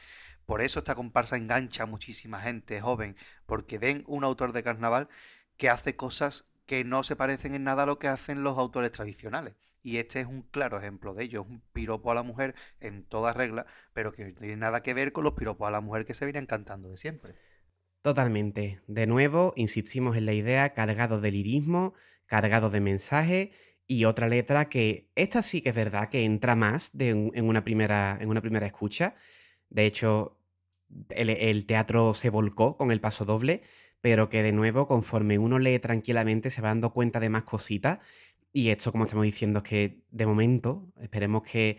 Por 0.45 0.61
eso 0.61 0.80
esta 0.80 0.95
comparsa 0.95 1.38
engancha 1.38 1.84
a 1.84 1.86
muchísima 1.86 2.41
gente 2.41 2.82
joven, 2.82 3.15
porque 3.45 3.77
ven 3.77 4.03
un 4.07 4.23
autor 4.25 4.51
de 4.51 4.63
carnaval 4.63 5.09
que 5.57 5.69
hace 5.69 5.95
cosas 5.95 6.49
que 6.70 6.84
no 6.84 7.01
se 7.01 7.15
parecen 7.15 7.55
en 7.55 7.63
nada 7.63 7.82
a 7.82 7.86
lo 7.88 7.97
que 7.97 8.07
hacen 8.07 8.43
los 8.43 8.59
autores 8.59 8.91
tradicionales. 8.91 9.55
Y 9.82 9.97
este 9.97 10.20
es 10.20 10.28
un 10.28 10.43
claro 10.43 10.78
ejemplo 10.78 11.15
de 11.15 11.24
ello, 11.24 11.41
es 11.41 11.47
un 11.47 11.63
piropo 11.74 12.11
a 12.11 12.13
la 12.13 12.22
mujer 12.22 12.53
en 12.80 13.05
toda 13.05 13.34
regla, 13.34 13.65
pero 13.91 14.11
que 14.11 14.24
no 14.24 14.39
tiene 14.39 14.55
nada 14.55 14.84
que 14.84 14.93
ver 14.93 15.11
con 15.11 15.24
los 15.24 15.34
piropos 15.34 15.67
a 15.67 15.72
la 15.72 15.82
mujer 15.82 16.05
que 16.05 16.13
se 16.13 16.26
vienen 16.26 16.45
cantando 16.45 16.91
de 16.91 16.97
siempre. 16.97 17.34
Totalmente. 18.03 18.82
De 18.86 19.07
nuevo, 19.07 19.51
insistimos 19.55 20.15
en 20.15 20.28
la 20.28 20.34
idea 20.34 20.76
cargado 20.76 21.20
de 21.20 21.32
lirismo, 21.32 21.95
cargado 22.28 22.70
de 22.70 22.82
mensaje 22.82 23.51
y 23.88 24.05
otra 24.05 24.28
letra 24.28 24.70
que 24.70 25.09
esta 25.15 25.41
sí 25.41 25.63
que 25.63 25.70
es 25.70 25.76
verdad 25.76 26.09
que 26.09 26.24
entra 26.24 26.53
más 26.53 26.91
en, 26.99 27.32
una 27.43 27.63
primera, 27.63 28.15
en 28.22 28.30
una 28.30 28.41
primera 28.41 28.67
escucha. 28.67 29.15
De 29.70 29.88
hecho, 29.88 30.38
el 31.09 31.65
teatro 31.65 32.13
se 32.13 32.30
volcó 32.30 32.78
con 32.78 32.91
el 32.91 33.01
paso 33.01 33.26
doble 33.26 33.63
pero 34.02 34.30
que 34.30 34.43
de 34.43 34.52
nuevo, 34.52 34.88
conforme 34.88 35.38
uno 35.39 35.60
lee 35.60 35.80
tranquilamente, 35.80 36.50
se 36.50 36.62
va 36.62 36.70
dando 36.70 36.91
cuenta 36.91 37.20
de 37.20 37.30
más 37.30 37.43
cositas. 37.43 38.00
Y 38.52 38.70
esto, 38.70 38.91
como 38.91 39.06
estamos 39.06 39.26
diciendo, 39.26 39.60
es 39.60 39.66
que 39.66 40.04
de 40.12 40.26
momento, 40.26 40.91
esperemos 41.00 41.43
que 41.43 41.78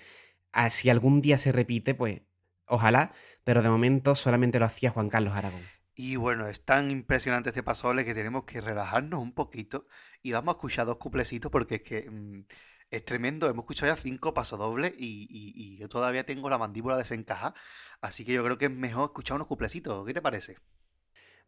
ah, 0.53 0.71
si 0.71 0.91
algún 0.91 1.21
día 1.23 1.39
se 1.39 1.53
repite, 1.53 1.95
pues 1.95 2.23
ojalá, 2.67 3.13
pero 3.45 3.63
de 3.63 3.69
momento 3.69 4.15
solamente 4.15 4.59
lo 4.59 4.67
hacía 4.67 4.91
Juan 4.91 5.09
Carlos 5.09 5.35
Aragón. 5.35 5.61
Y 5.95 6.17
bueno, 6.17 6.47
es 6.47 6.65
tan 6.65 6.91
impresionante 6.91 7.51
este 7.51 7.63
pasoble 7.63 8.05
que 8.05 8.15
tenemos 8.15 8.45
que 8.45 8.61
relajarnos 8.61 9.21
un 9.21 9.33
poquito 9.33 9.87
y 10.23 10.33
vamos 10.33 10.55
a 10.55 10.57
escuchar 10.57 10.87
dos 10.87 10.97
cuplecitos 10.97 11.51
porque 11.51 11.77
es 11.77 11.83
que 11.83 12.11
mm, 12.11 12.45
es 12.91 13.05
tremendo. 13.05 13.49
Hemos 13.49 13.65
escuchado 13.65 13.93
ya 13.93 14.01
cinco 14.01 14.33
pasodobles 14.33 14.95
y, 14.97 15.27
y, 15.31 15.77
yo 15.77 15.89
todavía 15.89 16.25
tengo 16.25 16.49
la 16.49 16.59
mandíbula 16.59 16.97
desencajada, 16.97 17.55
así 18.01 18.25
que 18.25 18.33
yo 18.33 18.45
creo 18.45 18.59
que 18.59 18.67
es 18.67 18.71
mejor 18.71 19.11
escuchar 19.11 19.37
unos 19.37 19.49
cuplecitos. 19.49 20.07
¿Qué 20.07 20.15
te 20.15 20.23
parece? 20.23 20.57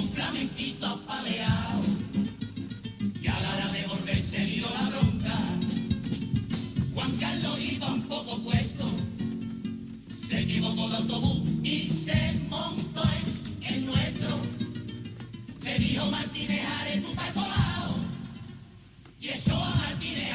con 0.00 0.08
flamenquito 0.08 0.86
apaleado, 0.86 1.82
y 3.20 3.26
a 3.26 3.38
la 3.38 3.54
hora 3.54 3.68
de 3.72 3.86
volver 3.86 4.18
se 4.18 4.46
dio 4.46 4.66
la 4.70 4.88
bronca. 4.88 5.36
Juan 6.94 7.10
Carlos 7.18 7.58
iba 7.60 7.92
un 7.92 8.02
poco 8.02 8.38
puesto, 8.38 8.90
se 10.08 10.40
equivocó 10.40 10.88
de 10.88 10.96
autobús 10.96 11.48
y 11.62 11.80
se 11.80 12.32
montó 12.48 13.02
en 13.02 13.74
el 13.74 13.86
nuestro. 13.86 14.38
Le 15.62 15.78
dijo 15.78 16.06
Martínez 16.06 16.62
Ares, 16.80 17.04
y 19.20 19.28
eso 19.28 19.54
a 19.54 19.74
Martínez 19.76 20.32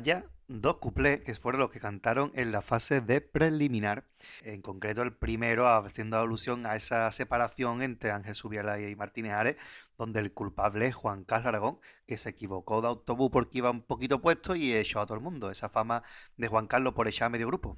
Vaya, 0.00 0.24
dos 0.48 0.78
cuplés 0.78 1.20
que 1.20 1.34
fueron 1.34 1.60
los 1.60 1.70
que 1.70 1.78
cantaron 1.78 2.32
en 2.34 2.52
la 2.52 2.62
fase 2.62 3.02
de 3.02 3.20
preliminar. 3.20 4.06
En 4.42 4.62
concreto, 4.62 5.02
el 5.02 5.12
primero 5.12 5.68
haciendo 5.68 6.16
alusión 6.16 6.64
a 6.64 6.74
esa 6.74 7.12
separación 7.12 7.82
entre 7.82 8.10
Ángel 8.10 8.34
Subiela 8.34 8.80
y 8.80 8.96
Martínez 8.96 9.32
Ares, 9.32 9.56
donde 9.98 10.20
el 10.20 10.32
culpable 10.32 10.86
es 10.86 10.94
Juan 10.94 11.24
Carlos 11.24 11.48
Aragón, 11.48 11.78
que 12.06 12.16
se 12.16 12.30
equivocó 12.30 12.80
de 12.80 12.88
autobús 12.88 13.28
porque 13.30 13.58
iba 13.58 13.70
un 13.70 13.82
poquito 13.82 14.22
puesto 14.22 14.56
y 14.56 14.72
echó 14.72 15.00
a 15.00 15.04
todo 15.04 15.18
el 15.18 15.22
mundo. 15.22 15.50
Esa 15.50 15.68
fama 15.68 16.02
de 16.38 16.48
Juan 16.48 16.66
Carlos 16.66 16.94
por 16.94 17.06
echar 17.06 17.26
a 17.26 17.28
medio 17.28 17.48
grupo. 17.48 17.76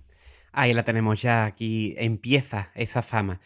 Ahí 0.52 0.72
la 0.74 0.84
tenemos 0.84 1.20
ya, 1.20 1.44
aquí 1.44 1.96
empieza 1.98 2.70
esa 2.76 3.02
fama. 3.02 3.40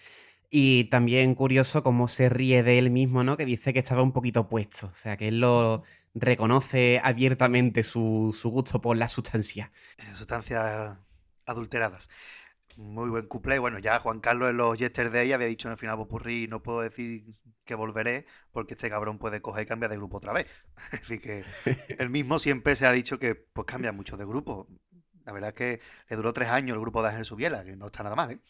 Y 0.51 0.85
también 0.90 1.35
curioso 1.35 1.82
cómo 1.82 2.09
se 2.09 2.28
ríe 2.28 2.62
de 2.62 2.78
él 2.78 2.90
mismo, 2.90 3.24
¿no? 3.24 3.39
Que 3.39 3.47
dice 3.47 3.73
que 3.73 3.78
estaba 3.78 4.03
un 4.03 4.12
poquito 4.12 4.51
puesto. 4.51 4.89
O 4.89 4.94
sea, 4.94 5.16
que 5.16 5.28
él 5.28 5.40
lo 5.40 5.82
reconoce 6.17 7.01
abiertamente 7.05 7.83
su, 7.83 8.37
su 8.39 8.51
gusto 8.51 8.81
por 8.81 8.97
la 8.97 9.09
sustancia. 9.09 9.71
Eh, 9.99 10.15
Sustancias 10.15 10.99
adulteradas. 11.45 12.09
Muy 12.77 13.09
buen 13.09 13.27
cuplé. 13.27 13.59
Bueno, 13.59 13.79
ya 13.79 13.99
Juan 14.01 14.21
Carlos 14.21 14.51
en 14.51 14.57
los 14.57 14.77
Yesterday 14.79 15.33
había 15.33 15.47
dicho 15.47 15.69
en 15.69 15.73
el 15.73 15.79
final 15.79 15.97
Popurrí, 15.97 16.47
no 16.49 16.63
puedo 16.63 16.81
decir 16.81 17.35
que 17.65 17.75
volveré 17.75 18.27
porque 18.51 18.75
este 18.75 18.91
cabrón 18.91 19.19
puede 19.19 19.41
coger 19.41 19.65
y 19.65 19.67
cambiar 19.67 19.91
de 19.91 19.97
grupo 19.97 20.17
otra 20.17 20.33
vez. 20.33 20.47
Así 20.93 21.19
que 21.19 21.45
él 21.99 22.11
mismo 22.11 22.39
siempre 22.39 22.77
se 22.77 22.87
ha 22.87 22.93
dicho 22.93 23.19
que 23.19 23.35
pues 23.35 23.67
cambia 23.67 23.93
mucho 23.93 24.17
de 24.17 24.25
grupo. 24.25 24.69
La 25.25 25.33
verdad 25.33 25.49
es 25.51 25.55
que 25.55 25.81
le 26.09 26.17
duró 26.17 26.33
tres 26.33 26.49
años 26.49 26.75
el 26.75 26.81
grupo 26.81 27.03
de 27.03 27.09
Ángel 27.09 27.25
Subiela, 27.25 27.65
que 27.65 27.77
no 27.77 27.87
está 27.87 28.03
nada 28.03 28.15
mal, 28.15 28.31
¿eh? 28.31 28.41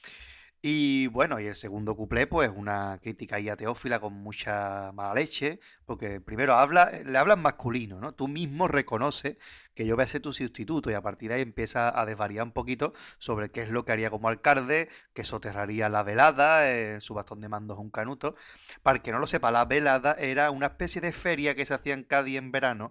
Y 0.68 1.06
bueno, 1.06 1.38
y 1.38 1.46
el 1.46 1.54
segundo 1.54 1.94
cuplé, 1.94 2.26
pues 2.26 2.50
una 2.52 2.98
crítica 3.00 3.36
ahí 3.36 3.48
a 3.48 3.56
Teófila 3.56 4.00
con 4.00 4.14
mucha 4.14 4.90
mala 4.94 5.14
leche, 5.14 5.60
porque 5.84 6.20
primero 6.20 6.54
habla, 6.54 6.90
le 7.04 7.16
habla 7.16 7.34
en 7.34 7.40
masculino, 7.40 8.00
¿no? 8.00 8.14
Tú 8.14 8.26
mismo 8.26 8.66
reconoces 8.66 9.36
que 9.74 9.86
yo 9.86 9.94
voy 9.94 10.02
a 10.02 10.08
ser 10.08 10.22
tu 10.22 10.32
sustituto 10.32 10.90
y 10.90 10.94
a 10.94 11.02
partir 11.02 11.28
de 11.28 11.36
ahí 11.36 11.42
empieza 11.42 11.96
a 11.96 12.04
desvariar 12.04 12.44
un 12.44 12.50
poquito 12.50 12.94
sobre 13.18 13.52
qué 13.52 13.62
es 13.62 13.70
lo 13.70 13.84
que 13.84 13.92
haría 13.92 14.10
como 14.10 14.28
alcalde, 14.28 14.88
que 15.12 15.24
soterraría 15.24 15.88
la 15.88 16.02
velada, 16.02 16.68
eh, 16.68 17.00
su 17.00 17.14
bastón 17.14 17.40
de 17.40 17.48
mando 17.48 17.74
es 17.74 17.80
un 17.80 17.90
canuto. 17.90 18.34
Para 18.82 19.00
que 19.00 19.12
no 19.12 19.20
lo 19.20 19.28
sepa, 19.28 19.52
la 19.52 19.66
velada 19.66 20.14
era 20.18 20.50
una 20.50 20.66
especie 20.66 21.00
de 21.00 21.12
feria 21.12 21.54
que 21.54 21.64
se 21.64 21.74
hacía 21.74 21.94
en 21.94 22.02
Cádiz 22.02 22.38
en 22.38 22.50
verano, 22.50 22.90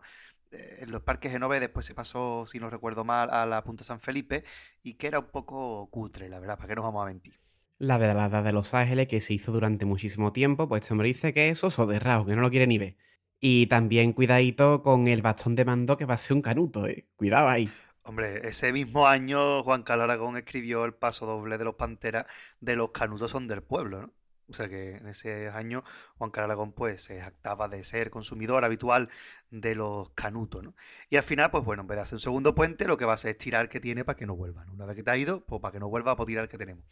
eh, 0.52 0.78
en 0.80 0.92
los 0.92 1.02
parques 1.02 1.30
Genove, 1.34 1.60
después 1.60 1.86
se 1.86 1.94
pasó, 1.94 2.46
si 2.48 2.58
no 2.58 2.70
recuerdo 2.70 3.04
mal, 3.04 3.30
a 3.32 3.46
la 3.46 3.66
Punta 3.66 3.84
San 3.84 4.00
Felipe, 4.00 4.46
y 4.82 4.94
que 4.94 5.08
era 5.08 5.20
un 5.20 5.28
poco 5.28 5.90
cutre, 5.92 6.30
la 6.30 6.40
verdad, 6.40 6.56
¿para 6.58 6.70
qué 6.70 6.76
nos 6.76 6.86
vamos 6.86 7.04
a 7.04 7.08
mentir? 7.08 7.45
La 7.78 7.98
velada 7.98 8.42
de 8.42 8.54
Los 8.54 8.74
Ángeles, 8.74 9.08
que 9.10 9.20
se 9.20 9.34
hizo 9.34 9.52
durante 9.52 9.86
muchísimo 9.86 10.32
tiempo, 10.32 10.70
pues 10.70 10.82
este 10.82 10.94
hombre 10.94 11.10
dice 11.10 11.34
que 11.34 11.50
eso 11.50 11.68
es 11.68 11.74
soderrao, 11.74 12.26
que 12.26 12.36
no 12.36 12.42
lo 12.42 12.50
quiere 12.50 12.68
ni 12.68 12.78
ver. 12.78 12.96
Y 13.42 13.68
también 13.68 14.14
cuidadito 14.14 14.82
con 14.82 15.10
el 15.10 15.22
bastón 15.22 15.56
de 15.56 15.66
mando 15.66 15.98
que 15.98 16.06
va 16.06 16.14
a 16.14 16.18
ser 16.18 16.36
un 16.36 16.42
canuto, 16.42 16.88
eh. 16.88 17.10
Cuidado 17.18 17.50
ahí. 17.50 17.70
Hombre, 18.04 18.48
ese 18.48 18.72
mismo 18.72 19.08
año 19.08 19.62
Juan 19.64 19.84
Carlos 19.84 20.06
Aragón 20.06 20.38
escribió 20.38 20.86
el 20.86 20.94
paso 20.94 21.26
doble 21.26 21.58
de 21.58 21.66
los 21.66 21.76
Panteras 21.76 22.26
de 22.62 22.76
los 22.76 22.92
canutos 22.92 23.32
son 23.32 23.48
del 23.48 23.62
pueblo, 23.62 24.04
¿no? 24.04 24.14
O 24.48 24.54
sea 24.54 24.70
que 24.70 24.98
en 24.98 25.08
ese 25.08 25.50
año 25.50 25.84
Juan 26.18 26.30
Carlos 26.32 26.50
Aragón 26.50 26.72
pues 26.72 27.04
se 27.04 27.20
jactaba 27.20 27.68
de 27.68 27.84
ser 27.84 28.10
consumidor 28.10 28.64
habitual 28.64 29.10
de 29.50 29.76
los 29.76 30.12
canutos, 30.12 30.64
¿no? 30.64 30.76
Y 31.10 31.18
al 31.18 31.24
final, 31.24 31.52
pues 31.52 31.66
bueno, 31.66 31.82
en 31.82 31.88
vez 31.88 31.98
de 31.98 32.04
hacer 32.04 32.16
un 32.16 32.20
segundo 32.20 32.56
puente, 32.56 32.86
lo 32.86 32.96
que 32.98 33.06
va 33.06 33.14
a 33.14 33.16
hacer 33.16 33.32
es 33.32 33.38
tirar 33.40 33.68
que 33.70 33.80
tiene 33.82 34.06
para 34.06 34.18
que 34.18 34.26
no 34.28 34.36
vuelva. 34.36 34.66
Una 34.72 34.86
vez 34.86 34.96
que 34.96 35.04
te 35.04 35.12
ha 35.12 35.18
ido, 35.18 35.44
pues 35.46 35.62
para 35.62 35.74
que 35.74 35.80
no 35.80 35.90
vuelva, 35.90 36.16
pues 36.16 36.28
tirar 36.28 36.48
que 36.48 36.58
tenemos. 36.58 36.86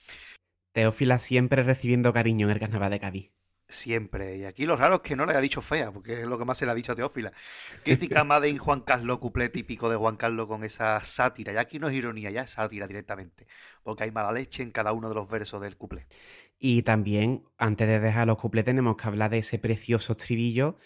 Teófila 0.74 1.20
siempre 1.20 1.64
recibiendo 1.64 2.12
cariño 2.14 2.48
en 2.48 2.54
el 2.54 2.60
carnaval 2.60 2.92
de 2.92 3.00
Cádiz. 3.00 3.32
Siempre. 3.70 4.38
Y 4.38 4.46
aquí 4.46 4.66
lo 4.66 4.76
raro 4.76 4.96
es 4.96 5.02
que 5.02 5.16
no 5.16 5.26
le 5.26 5.32
haya 5.32 5.42
dicho 5.42 5.62
fea, 5.62 5.92
porque 5.92 6.22
es 6.22 6.26
lo 6.26 6.38
que 6.38 6.46
más 6.46 6.58
se 6.58 6.66
le 6.66 6.72
ha 6.72 6.76
dicho 6.76 6.92
a 6.92 6.96
Teófila. 6.96 7.32
Crítica 7.84 8.24
más 8.24 8.42
de 8.42 8.58
Juan 8.58 8.82
Carlos, 8.82 9.20
cuplé 9.20 9.50
típico 9.50 9.90
de 9.90 9.96
Juan 9.96 10.16
Carlos 10.16 10.48
con 10.48 10.64
esa 10.64 11.04
sátira. 11.04 11.54
Ya 11.54 11.62
aquí 11.62 11.80
no 11.80 11.88
es 11.88 11.96
ironía, 11.96 12.30
ya 12.30 12.42
es 12.42 12.52
sátira 12.52 12.88
directamente. 12.88 13.48
Porque 13.84 14.04
hay 14.04 14.12
mala 14.12 14.32
leche 14.32 14.64
en 14.64 14.72
cada 14.72 14.94
uno 14.94 15.10
de 15.10 15.16
los 15.16 15.30
versos 15.30 15.62
del 15.62 15.78
cuplé. 15.78 16.08
Y 16.60 16.84
también, 16.84 17.46
antes 17.58 17.88
de 17.88 18.00
dejar 18.00 18.28
los 18.28 18.38
cuplés, 18.38 18.66
tenemos 18.66 18.96
que 18.96 19.08
hablar 19.08 19.32
de 19.32 19.40
ese 19.40 19.60
precioso 19.60 20.14
estribillo 20.14 20.78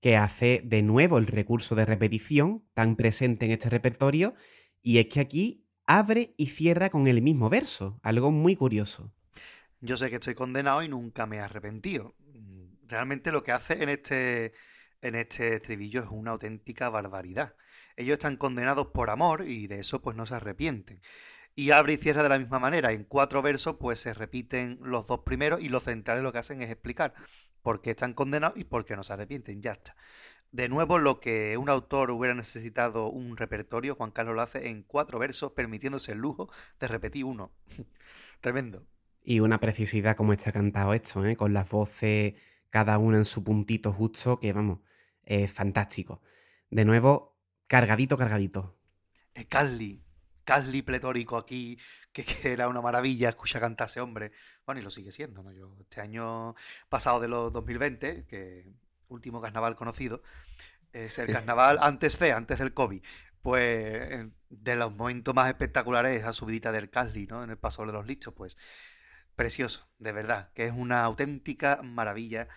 que 0.00 0.16
hace 0.16 0.62
de 0.64 0.82
nuevo 0.82 1.18
el 1.18 1.26
recurso 1.26 1.74
de 1.74 1.84
repetición 1.84 2.64
tan 2.74 2.96
presente 2.96 3.46
en 3.46 3.52
este 3.52 3.70
repertorio. 3.70 4.34
Y 4.82 4.98
es 4.98 5.06
que 5.06 5.20
aquí 5.20 5.68
abre 5.86 6.34
y 6.36 6.46
cierra 6.46 6.90
con 6.90 7.06
el 7.06 7.22
mismo 7.22 7.48
verso. 7.50 8.00
Algo 8.02 8.32
muy 8.32 8.56
curioso. 8.56 9.12
Yo 9.84 9.96
sé 9.96 10.10
que 10.10 10.16
estoy 10.16 10.36
condenado 10.36 10.84
y 10.84 10.88
nunca 10.88 11.26
me 11.26 11.38
he 11.38 11.40
arrepentido. 11.40 12.14
Realmente 12.86 13.32
lo 13.32 13.42
que 13.42 13.50
hace 13.50 13.82
en 13.82 13.88
este, 13.88 14.54
en 15.00 15.16
este 15.16 15.56
estribillo 15.56 16.02
es 16.02 16.08
una 16.08 16.30
auténtica 16.30 16.88
barbaridad. 16.88 17.56
Ellos 17.96 18.12
están 18.12 18.36
condenados 18.36 18.88
por 18.94 19.10
amor 19.10 19.42
y 19.44 19.66
de 19.66 19.80
eso 19.80 20.00
pues 20.00 20.16
no 20.16 20.24
se 20.24 20.36
arrepienten. 20.36 21.02
Y 21.56 21.72
abre 21.72 21.94
y 21.94 21.96
cierra 21.96 22.22
de 22.22 22.28
la 22.28 22.38
misma 22.38 22.60
manera. 22.60 22.92
En 22.92 23.02
cuatro 23.02 23.42
versos 23.42 23.76
pues 23.80 23.98
se 23.98 24.14
repiten 24.14 24.78
los 24.82 25.08
dos 25.08 25.22
primeros 25.24 25.60
y 25.60 25.68
los 25.68 25.82
centrales 25.82 26.22
lo 26.22 26.32
que 26.32 26.38
hacen 26.38 26.62
es 26.62 26.70
explicar 26.70 27.14
por 27.60 27.82
qué 27.82 27.90
están 27.90 28.14
condenados 28.14 28.56
y 28.56 28.62
por 28.62 28.84
qué 28.84 28.94
no 28.94 29.02
se 29.02 29.14
arrepienten. 29.14 29.62
Ya 29.62 29.72
está. 29.72 29.96
De 30.52 30.68
nuevo, 30.68 30.98
lo 30.98 31.18
que 31.18 31.56
un 31.56 31.68
autor 31.68 32.12
hubiera 32.12 32.34
necesitado 32.34 33.08
un 33.08 33.36
repertorio, 33.36 33.96
Juan 33.96 34.12
Carlos 34.12 34.36
lo 34.36 34.42
hace 34.42 34.68
en 34.68 34.84
cuatro 34.84 35.18
versos, 35.18 35.52
permitiéndose 35.52 36.12
el 36.12 36.18
lujo 36.18 36.52
de 36.78 36.86
repetir 36.86 37.24
uno. 37.24 37.52
Tremendo. 38.40 38.86
Y 39.24 39.40
una 39.40 39.60
precisidad 39.60 40.16
como 40.16 40.32
está 40.32 40.52
cantado 40.52 40.94
esto, 40.94 41.24
¿eh? 41.24 41.36
con 41.36 41.52
las 41.52 41.68
voces 41.70 42.34
cada 42.70 42.98
una 42.98 43.18
en 43.18 43.24
su 43.24 43.44
puntito 43.44 43.92
justo, 43.92 44.40
que 44.40 44.52
vamos, 44.52 44.80
es 45.22 45.52
fantástico. 45.52 46.22
De 46.70 46.84
nuevo, 46.84 47.38
cargadito, 47.66 48.16
cargadito. 48.16 48.76
Eh, 49.34 49.46
Carly, 49.46 50.02
Carly 50.44 50.82
pletórico 50.82 51.36
aquí, 51.36 51.78
que, 52.12 52.24
que 52.24 52.52
era 52.52 52.68
una 52.68 52.80
maravilla 52.80 53.28
escuchar 53.28 53.60
cantar 53.60 53.86
a 53.86 53.90
ese 53.90 54.00
hombre. 54.00 54.32
Bueno, 54.66 54.80
y 54.80 54.84
lo 54.84 54.90
sigue 54.90 55.12
siendo, 55.12 55.42
¿no? 55.42 55.52
Yo, 55.52 55.76
este 55.80 56.00
año 56.00 56.54
pasado 56.88 57.20
de 57.20 57.28
los 57.28 57.52
2020, 57.52 58.24
que 58.26 58.72
último 59.08 59.40
carnaval 59.40 59.76
conocido, 59.76 60.22
es 60.92 61.18
el 61.18 61.30
carnaval 61.32 61.78
antes 61.80 62.18
de, 62.18 62.32
antes 62.32 62.58
del 62.58 62.74
COVID. 62.74 63.02
Pues 63.42 64.26
de 64.48 64.76
los 64.76 64.94
momentos 64.94 65.34
más 65.34 65.48
espectaculares 65.48 66.20
esa 66.20 66.32
subidita 66.32 66.70
del 66.72 66.90
Carly, 66.90 67.26
¿no? 67.26 67.42
En 67.42 67.50
el 67.50 67.58
paso 67.58 67.84
de 67.84 67.92
los 67.92 68.06
listos, 68.06 68.32
pues 68.34 68.56
precioso, 69.36 69.88
de 69.98 70.12
verdad, 70.12 70.50
que 70.54 70.66
es 70.66 70.72
una 70.72 71.04
auténtica 71.04 71.80
maravilla 71.82 72.48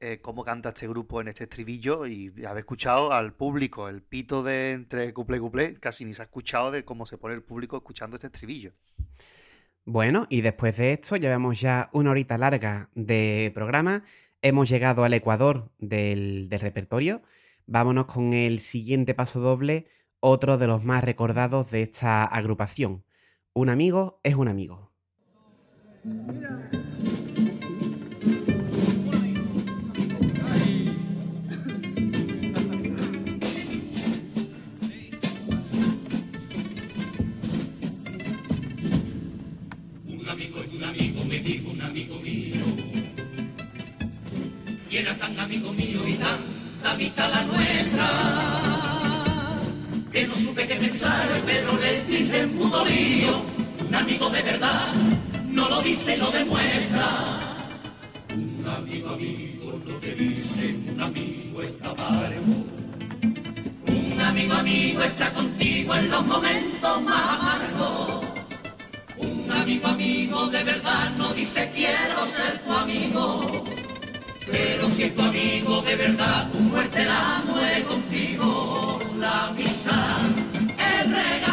eh, 0.00 0.20
cómo 0.22 0.44
canta 0.44 0.68
este 0.68 0.86
grupo 0.86 1.20
en 1.20 1.26
este 1.26 1.44
estribillo 1.44 2.06
y 2.06 2.32
haber 2.44 2.60
escuchado 2.60 3.12
al 3.12 3.34
público, 3.34 3.88
el 3.88 4.00
pito 4.00 4.44
de 4.44 4.72
entre 4.72 5.12
cuplé 5.12 5.40
cuplé, 5.40 5.74
casi 5.74 6.04
ni 6.04 6.14
se 6.14 6.22
ha 6.22 6.26
escuchado 6.26 6.70
de 6.70 6.84
cómo 6.84 7.04
se 7.04 7.18
pone 7.18 7.34
el 7.34 7.42
público 7.42 7.78
escuchando 7.78 8.14
este 8.14 8.28
estribillo. 8.28 8.74
Bueno, 9.84 10.26
y 10.30 10.42
después 10.42 10.76
de 10.76 10.92
esto 10.92 11.16
llevamos 11.16 11.60
ya 11.60 11.90
una 11.92 12.12
horita 12.12 12.38
larga 12.38 12.90
de 12.94 13.50
programa, 13.54 14.04
hemos 14.40 14.68
llegado 14.68 15.02
al 15.02 15.14
ecuador 15.14 15.72
del, 15.78 16.48
del 16.48 16.60
repertorio, 16.60 17.22
vámonos 17.66 18.06
con 18.06 18.34
el 18.34 18.60
siguiente 18.60 19.14
paso 19.14 19.40
doble, 19.40 19.86
otro 20.20 20.58
de 20.58 20.68
los 20.68 20.84
más 20.84 21.02
recordados 21.02 21.72
de 21.72 21.82
esta 21.82 22.22
agrupación. 22.22 23.04
Un 23.52 23.68
amigo 23.68 24.20
es 24.22 24.36
un 24.36 24.46
amigo. 24.46 24.87
Un 40.06 40.28
amigo 40.28 40.62
es 40.62 40.72
un 40.72 40.84
amigo, 40.84 41.24
me 41.24 41.38
dijo 41.40 41.70
un 41.70 41.82
amigo 41.82 42.16
mío. 42.20 42.64
Y 44.90 44.96
era 44.96 45.14
tan 45.16 45.38
amigo 45.38 45.72
mío 45.72 46.06
y 46.06 46.14
tanta 46.14 46.92
amistad 46.92 47.30
la 47.30 47.42
nuestra. 47.44 48.08
Que 50.12 50.26
no 50.26 50.34
supe 50.34 50.66
qué 50.66 50.76
pensar, 50.76 51.28
pero 51.44 51.76
le 51.78 52.02
dije 52.04 52.46
mudo 52.46 52.84
lío. 52.86 53.42
Un 53.86 53.94
amigo 53.94 54.30
de 54.30 54.42
verdad, 54.42 54.92
no 55.48 55.68
lo 55.68 55.82
dice, 55.82 56.16
lo 56.16 56.30
demuestra. 56.30 57.38
Un 58.34 58.66
amigo, 58.66 59.10
amigo, 59.10 59.80
lo 59.86 60.00
que 60.00 60.14
dice 60.14 60.76
un 60.92 61.00
amigo 61.00 61.62
está 61.62 61.94
parejo. 61.94 62.64
Un 63.88 64.20
amigo, 64.20 64.54
amigo 64.54 65.02
está 65.02 65.32
contigo 65.32 65.94
en 65.94 66.10
los 66.10 66.26
momentos 66.26 67.02
más 67.02 67.38
amargos. 67.38 68.26
Un 69.18 69.50
amigo, 69.50 69.88
amigo, 69.88 70.46
de 70.48 70.64
verdad 70.64 71.10
no 71.16 71.32
dice 71.34 71.70
quiero 71.74 72.24
ser 72.26 72.58
tu 72.64 72.72
amigo. 72.72 73.64
Pero 74.50 74.88
si 74.90 75.02
es 75.04 75.14
tu 75.14 75.22
amigo 75.22 75.82
de 75.82 75.96
verdad, 75.96 76.50
tu 76.50 76.58
muerte 76.58 77.04
la 77.04 77.42
muere 77.46 77.82
contigo. 77.84 78.98
La 79.18 79.48
amistad 79.48 80.20
es 80.78 81.06
regalar 81.10 81.47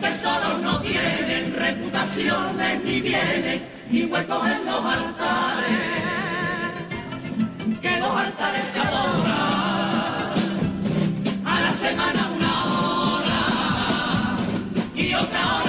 tesoros 0.00 0.60
no 0.62 0.80
tienen 0.80 1.54
reputaciones 1.54 2.84
ni 2.84 3.00
bienes 3.00 3.62
ni 3.90 4.04
huecos 4.04 4.46
en 4.46 4.64
los 4.64 4.84
altares. 4.84 5.80
Que 7.80 8.00
los 8.00 8.10
altares 8.10 8.64
se 8.64 8.80
adoran 8.80 10.34
a 11.44 11.60
la 11.60 11.72
semana 11.72 12.28
una 12.36 12.64
hora 12.64 13.42
y 14.94 15.14
otra 15.14 15.40
hora 15.56 15.65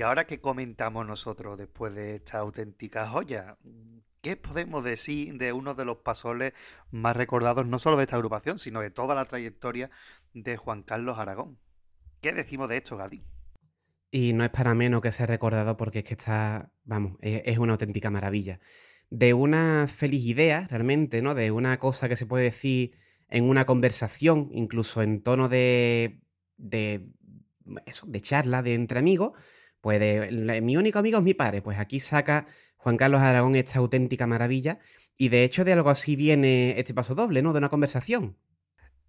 Y 0.00 0.02
ahora 0.02 0.26
que 0.26 0.40
comentamos 0.40 1.06
nosotros 1.06 1.58
después 1.58 1.94
de 1.94 2.14
esta 2.14 2.38
auténtica 2.38 3.06
joya, 3.06 3.58
¿qué 4.22 4.34
podemos 4.34 4.82
decir 4.82 5.36
de 5.36 5.52
uno 5.52 5.74
de 5.74 5.84
los 5.84 5.98
pasoles 5.98 6.54
más 6.90 7.14
recordados 7.14 7.66
no 7.66 7.78
solo 7.78 7.98
de 7.98 8.04
esta 8.04 8.16
agrupación, 8.16 8.58
sino 8.58 8.80
de 8.80 8.88
toda 8.88 9.14
la 9.14 9.26
trayectoria 9.26 9.90
de 10.32 10.56
Juan 10.56 10.84
Carlos 10.84 11.18
Aragón? 11.18 11.58
¿Qué 12.22 12.32
decimos 12.32 12.70
de 12.70 12.78
esto, 12.78 12.96
Gadi? 12.96 13.22
Y 14.10 14.32
no 14.32 14.42
es 14.42 14.48
para 14.48 14.74
menos 14.74 15.02
que 15.02 15.12
sea 15.12 15.26
recordado 15.26 15.76
porque 15.76 15.98
es 15.98 16.06
que 16.06 16.14
está, 16.14 16.72
vamos, 16.84 17.18
es, 17.20 17.42
es 17.44 17.58
una 17.58 17.72
auténtica 17.72 18.08
maravilla. 18.08 18.58
De 19.10 19.34
una 19.34 19.86
feliz 19.86 20.24
idea, 20.24 20.66
realmente, 20.70 21.20
¿no? 21.20 21.34
De 21.34 21.50
una 21.50 21.78
cosa 21.78 22.08
que 22.08 22.16
se 22.16 22.24
puede 22.24 22.44
decir 22.44 22.92
en 23.28 23.44
una 23.44 23.66
conversación, 23.66 24.48
incluso 24.54 25.02
en 25.02 25.22
tono 25.22 25.50
de, 25.50 26.22
de, 26.56 27.06
eso, 27.84 28.06
de 28.06 28.20
charla, 28.22 28.62
de 28.62 28.72
entre 28.72 28.98
amigos, 28.98 29.32
pues 29.80 30.00
de, 30.00 30.60
mi 30.62 30.76
único 30.76 30.98
amigo 30.98 31.18
es 31.18 31.24
mi 31.24 31.34
padre. 31.34 31.62
Pues 31.62 31.78
aquí 31.78 32.00
saca 32.00 32.46
Juan 32.76 32.96
Carlos 32.96 33.20
Aragón 33.20 33.56
esta 33.56 33.78
auténtica 33.78 34.26
maravilla. 34.26 34.78
Y 35.16 35.28
de 35.28 35.44
hecho 35.44 35.64
de 35.64 35.72
algo 35.72 35.90
así 35.90 36.16
viene 36.16 36.78
este 36.78 36.94
paso 36.94 37.14
doble, 37.14 37.42
¿no? 37.42 37.52
De 37.52 37.58
una 37.58 37.68
conversación. 37.68 38.36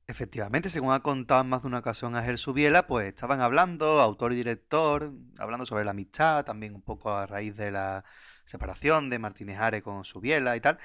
Efectivamente, 0.07 0.69
según 0.69 0.91
ha 0.91 0.99
contado 0.99 1.41
en 1.41 1.47
más 1.47 1.61
de 1.61 1.69
una 1.69 1.79
ocasión 1.79 2.15
Ángel 2.15 2.37
Subiela, 2.37 2.85
pues 2.85 3.07
estaban 3.07 3.39
hablando, 3.39 4.01
autor 4.01 4.33
y 4.33 4.35
director, 4.35 5.13
hablando 5.37 5.65
sobre 5.65 5.85
la 5.85 5.91
amistad, 5.91 6.43
también 6.43 6.75
un 6.75 6.81
poco 6.81 7.11
a 7.11 7.25
raíz 7.27 7.55
de 7.55 7.71
la 7.71 8.03
separación 8.43 9.09
de 9.09 9.19
Martínez 9.19 9.57
Are 9.59 9.81
con 9.81 10.03
Subiela 10.03 10.57
y 10.57 10.59
tal. 10.59 10.79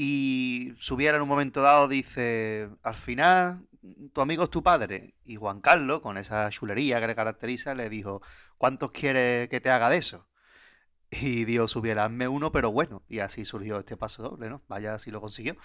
Y 0.00 0.74
Subiela 0.76 1.16
en 1.16 1.24
un 1.24 1.28
momento 1.28 1.60
dado 1.60 1.88
dice, 1.88 2.68
al 2.84 2.94
final, 2.94 3.66
tu 4.12 4.20
amigo 4.20 4.44
es 4.44 4.50
tu 4.50 4.62
padre. 4.62 5.16
Y 5.24 5.34
Juan 5.34 5.60
Carlos, 5.60 6.02
con 6.02 6.16
esa 6.18 6.48
chulería 6.50 7.00
que 7.00 7.08
le 7.08 7.16
caracteriza, 7.16 7.74
le 7.74 7.88
dijo, 7.90 8.22
¿cuántos 8.58 8.92
quieres 8.92 9.48
que 9.48 9.60
te 9.60 9.70
haga 9.70 9.90
de 9.90 9.96
eso? 9.96 10.28
Y 11.10 11.44
Dios 11.46 11.72
Subiela, 11.72 12.04
hazme 12.04 12.28
uno, 12.28 12.52
pero 12.52 12.70
bueno. 12.70 13.02
Y 13.08 13.18
así 13.18 13.44
surgió 13.44 13.80
este 13.80 13.96
paso 13.96 14.22
doble, 14.22 14.48
¿no? 14.48 14.62
Vaya 14.68 15.00
si 15.00 15.10
lo 15.10 15.20
consiguió. 15.20 15.56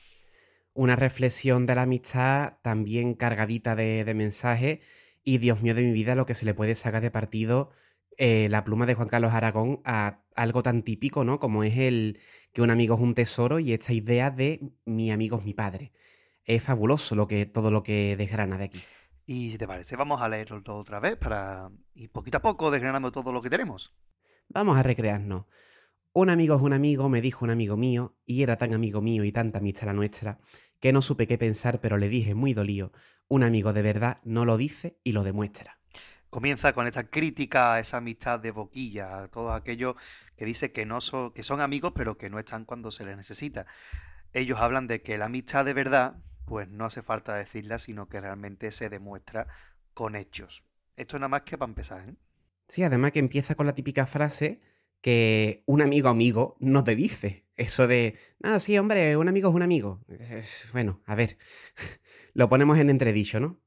una 0.73 0.95
reflexión 0.95 1.67
de 1.67 1.75
la 1.75 1.83
amistad 1.83 2.57
también 2.63 3.13
cargadita 3.13 3.75
de, 3.75 4.03
de 4.03 4.13
mensajes 4.15 4.79
y 5.23 5.37
Dios 5.37 5.61
mío 5.61 5.75
de 5.75 5.83
mi 5.83 5.91
vida 5.91 6.15
lo 6.15 6.25
que 6.25 6.33
se 6.33 6.45
le 6.45 6.55
puede 6.55 6.73
sacar 6.73 7.03
de 7.03 7.11
partido 7.11 7.69
eh, 8.17 8.47
la 8.49 8.63
pluma 8.63 8.85
de 8.85 8.95
Juan 8.95 9.07
Carlos 9.07 9.33
Aragón 9.33 9.81
a 9.85 10.21
algo 10.35 10.63
tan 10.63 10.83
típico, 10.83 11.23
¿no? 11.23 11.39
Como 11.39 11.63
es 11.63 11.77
el 11.77 12.19
que 12.51 12.61
un 12.61 12.69
amigo 12.69 12.95
es 12.95 13.01
un 13.01 13.15
tesoro 13.15 13.59
y 13.59 13.73
esta 13.73 13.93
idea 13.93 14.31
de 14.31 14.61
mi 14.85 15.11
amigo 15.11 15.37
es 15.37 15.45
mi 15.45 15.53
padre. 15.53 15.91
Es 16.43 16.63
fabuloso 16.63 17.15
lo 17.15 17.27
que, 17.27 17.45
todo 17.45 17.71
lo 17.71 17.83
que 17.83 18.15
desgrana 18.17 18.57
de 18.57 18.65
aquí. 18.65 18.81
Y 19.25 19.51
si 19.51 19.57
te 19.57 19.67
parece, 19.67 19.95
vamos 19.95 20.21
a 20.21 20.27
leerlo 20.27 20.61
todo 20.61 20.77
otra 20.79 20.99
vez 20.99 21.15
para 21.15 21.71
ir 21.95 22.11
poquito 22.11 22.37
a 22.37 22.41
poco 22.41 22.71
desgranando 22.71 23.11
todo 23.11 23.31
lo 23.31 23.41
que 23.41 23.49
tenemos. 23.49 23.95
Vamos 24.49 24.77
a 24.77 24.83
recrearnos. 24.83 25.45
Un 26.11 26.29
amigo 26.29 26.55
es 26.55 26.61
un 26.61 26.73
amigo, 26.73 27.09
me 27.09 27.21
dijo 27.21 27.43
un 27.45 27.51
amigo 27.51 27.75
mío, 27.75 28.17
y 28.25 28.43
era 28.43 28.57
tan 28.57 28.73
amigo 28.73 29.01
mío 29.01 29.23
y 29.23 29.31
tanta 29.31 29.59
amistad 29.59 29.87
la 29.87 29.93
nuestra, 29.93 30.39
que 30.79 30.93
no 30.93 31.01
supe 31.01 31.25
qué 31.25 31.37
pensar, 31.37 31.79
pero 31.79 31.97
le 31.97 32.09
dije 32.09 32.35
muy 32.35 32.53
dolío, 32.53 32.91
un 33.27 33.41
amigo 33.41 33.73
de 33.73 33.81
verdad 33.81 34.19
no 34.23 34.45
lo 34.45 34.57
dice 34.57 34.99
y 35.03 35.13
lo 35.13 35.23
demuestra. 35.23 35.79
Comienza 36.33 36.73
con 36.73 36.87
esta 36.87 37.03
crítica 37.11 37.75
a 37.75 37.79
esa 37.79 37.97
amistad 37.97 38.39
de 38.39 38.49
boquilla, 38.49 39.21
a 39.21 39.27
todos 39.27 39.55
aquellos 39.55 39.93
que 40.35 40.45
dice 40.45 40.71
que 40.71 40.83
no 40.83 40.99
son, 40.99 41.31
que 41.31 41.43
son 41.43 41.61
amigos, 41.61 41.93
pero 41.95 42.17
que 42.17 42.31
no 42.31 42.39
están 42.39 42.65
cuando 42.65 42.89
se 42.89 43.05
les 43.05 43.15
necesita. 43.15 43.67
Ellos 44.33 44.57
hablan 44.59 44.87
de 44.87 45.03
que 45.03 45.19
la 45.19 45.25
amistad 45.25 45.63
de 45.63 45.75
verdad, 45.75 46.15
pues 46.45 46.67
no 46.67 46.85
hace 46.85 47.03
falta 47.03 47.35
decirla, 47.35 47.77
sino 47.77 48.09
que 48.09 48.19
realmente 48.19 48.71
se 48.71 48.89
demuestra 48.89 49.45
con 49.93 50.15
hechos. 50.15 50.65
Esto 50.97 51.19
nada 51.19 51.27
más 51.27 51.41
que 51.41 51.55
para 51.55 51.69
empezar, 51.69 52.09
¿eh? 52.09 52.15
Sí, 52.67 52.81
además 52.81 53.11
que 53.11 53.19
empieza 53.19 53.53
con 53.53 53.67
la 53.67 53.75
típica 53.75 54.07
frase 54.07 54.59
que 55.01 55.61
un 55.67 55.83
amigo 55.83 56.09
amigo 56.09 56.57
no 56.59 56.83
te 56.83 56.95
dice. 56.95 57.45
Eso 57.55 57.85
de, 57.85 58.17
ah, 58.41 58.59
sí, 58.59 58.75
hombre, 58.79 59.17
un 59.17 59.27
amigo 59.27 59.49
es 59.49 59.55
un 59.55 59.61
amigo. 59.61 60.03
bueno, 60.71 60.99
a 61.05 61.13
ver, 61.13 61.37
lo 62.33 62.49
ponemos 62.49 62.79
en 62.79 62.89
entredicho, 62.89 63.39
¿no? 63.39 63.61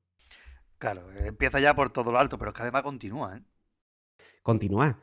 Claro, 0.87 1.11
empieza 1.19 1.59
ya 1.59 1.75
por 1.75 1.91
todo 1.91 2.13
lo 2.13 2.19
alto, 2.21 2.39
pero 2.39 2.51
es 2.51 2.55
que 2.55 2.63
además 2.63 2.85
continúa, 2.85 3.37
¿eh? 3.37 3.43
Continúa. 4.41 5.01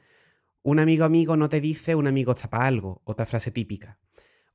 Un 0.61 0.79
amigo 0.79 1.03
amigo 1.03 1.35
no 1.35 1.49
te 1.49 1.59
dice 1.59 1.93
un 1.93 2.07
amigo 2.07 2.31
está 2.31 2.49
para 2.49 2.67
algo, 2.67 3.01
otra 3.03 3.25
frase 3.25 3.51
típica. 3.51 3.99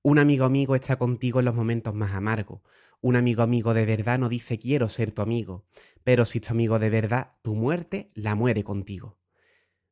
Un 0.00 0.18
amigo 0.18 0.46
amigo 0.46 0.74
está 0.74 0.96
contigo 0.96 1.40
en 1.40 1.44
los 1.44 1.54
momentos 1.54 1.94
más 1.94 2.14
amargos. 2.14 2.62
Un 3.02 3.14
amigo 3.14 3.42
amigo 3.42 3.74
de 3.74 3.84
verdad 3.84 4.18
no 4.18 4.30
dice 4.30 4.58
quiero 4.58 4.88
ser 4.88 5.12
tu 5.12 5.20
amigo, 5.20 5.66
pero 6.02 6.24
si 6.24 6.40
tu 6.40 6.48
amigo 6.50 6.78
de 6.78 6.88
verdad, 6.88 7.32
tu 7.42 7.54
muerte 7.54 8.10
la 8.14 8.34
muere 8.34 8.64
contigo. 8.64 9.18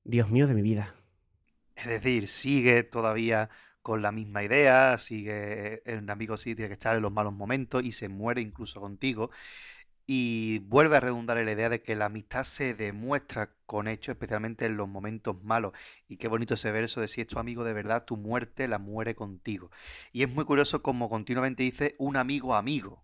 Dios 0.05 0.31
mío 0.31 0.47
de 0.47 0.55
mi 0.55 0.63
vida. 0.63 0.95
Es 1.75 1.85
decir, 1.85 2.29
sigue 2.29 2.83
todavía 2.83 3.51
con 3.83 4.01
la 4.01 4.11
misma 4.11 4.43
idea, 4.43 4.97
sigue 4.97 5.83
un 5.87 6.09
amigo 6.09 6.39
sí 6.39 6.55
tiene 6.55 6.71
que 6.71 6.73
estar 6.73 6.97
en 6.97 7.03
los 7.03 7.13
malos 7.13 7.35
momentos 7.35 7.85
y 7.85 7.93
se 7.93 8.09
muere 8.09 8.41
incluso 8.41 8.81
contigo. 8.81 9.31
Y 10.09 10.61
vuelve 10.61 10.97
a 10.97 11.01
redundar 11.01 11.37
en 11.39 11.47
la 11.47 11.53
idea 11.53 11.69
de 11.69 11.83
que 11.83 11.97
la 11.97 12.05
amistad 12.05 12.45
se 12.45 12.75
demuestra 12.75 13.51
con 13.67 13.89
hechos, 13.89 14.13
especialmente 14.13 14.65
en 14.67 14.77
los 14.77 14.89
momentos 14.89 15.43
malos. 15.43 15.73
Y 16.07 16.17
qué 16.17 16.29
bonito 16.29 16.55
ese 16.55 16.71
verso 16.71 17.01
de 17.01 17.09
si 17.09 17.21
es 17.21 17.27
tu 17.27 17.41
amigo 17.41 17.65
de 17.65 17.73
verdad, 17.73 18.05
tu 18.05 18.17
muerte 18.17 18.69
la 18.69 18.79
muere 18.79 19.17
contigo. 19.17 19.71
Y 20.13 20.23
es 20.23 20.31
muy 20.31 20.45
curioso 20.45 20.81
como 20.81 21.11
continuamente 21.11 21.65
dice 21.65 21.97
un 21.99 22.17
amigo 22.17 22.55
amigo. 22.55 23.03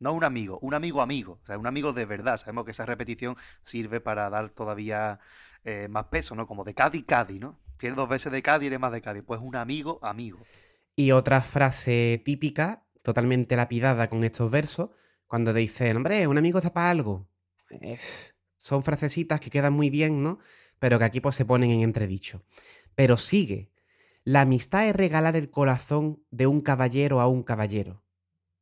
No 0.00 0.12
un 0.12 0.24
amigo, 0.24 0.58
un 0.60 0.74
amigo 0.74 1.02
amigo. 1.02 1.38
O 1.42 1.46
sea, 1.46 1.56
un 1.56 1.68
amigo 1.68 1.92
de 1.92 2.04
verdad. 2.04 2.36
Sabemos 2.36 2.64
que 2.64 2.72
esa 2.72 2.84
repetición 2.84 3.36
sirve 3.62 4.00
para 4.00 4.28
dar 4.28 4.50
todavía 4.50 5.20
eh, 5.62 5.86
más 5.88 6.06
peso, 6.06 6.34
¿no? 6.34 6.48
Como 6.48 6.64
de 6.64 6.74
Cádiz, 6.74 7.04
Cádiz, 7.06 7.40
¿no? 7.40 7.60
Si 7.78 7.86
eres 7.86 7.96
dos 7.96 8.08
veces 8.08 8.32
de 8.32 8.42
Cádiz, 8.42 8.66
eres 8.66 8.80
más 8.80 8.92
de 8.92 9.00
Cádiz. 9.00 9.22
Pues 9.24 9.40
un 9.40 9.54
amigo 9.54 10.00
amigo. 10.02 10.40
Y 10.96 11.12
otra 11.12 11.40
frase 11.40 12.20
típica, 12.24 12.82
totalmente 13.02 13.54
lapidada 13.54 14.08
con 14.08 14.24
estos 14.24 14.50
versos 14.50 14.90
cuando 15.26 15.52
te 15.52 15.60
dicen, 15.60 15.96
hombre, 15.96 16.26
un 16.26 16.38
amigo 16.38 16.58
está 16.58 16.72
para 16.72 16.90
algo. 16.90 17.26
Eh, 17.70 17.98
son 18.56 18.82
frasecitas 18.82 19.40
que 19.40 19.50
quedan 19.50 19.72
muy 19.72 19.90
bien, 19.90 20.22
¿no? 20.22 20.38
Pero 20.78 20.98
que 20.98 21.04
aquí 21.04 21.20
pues 21.20 21.34
se 21.34 21.44
ponen 21.44 21.70
en 21.70 21.82
entredicho. 21.82 22.42
Pero 22.94 23.16
sigue. 23.16 23.70
La 24.24 24.42
amistad 24.42 24.88
es 24.88 24.96
regalar 24.96 25.36
el 25.36 25.50
corazón 25.50 26.22
de 26.30 26.46
un 26.46 26.60
caballero 26.60 27.20
a 27.20 27.26
un 27.26 27.42
caballero. 27.42 28.02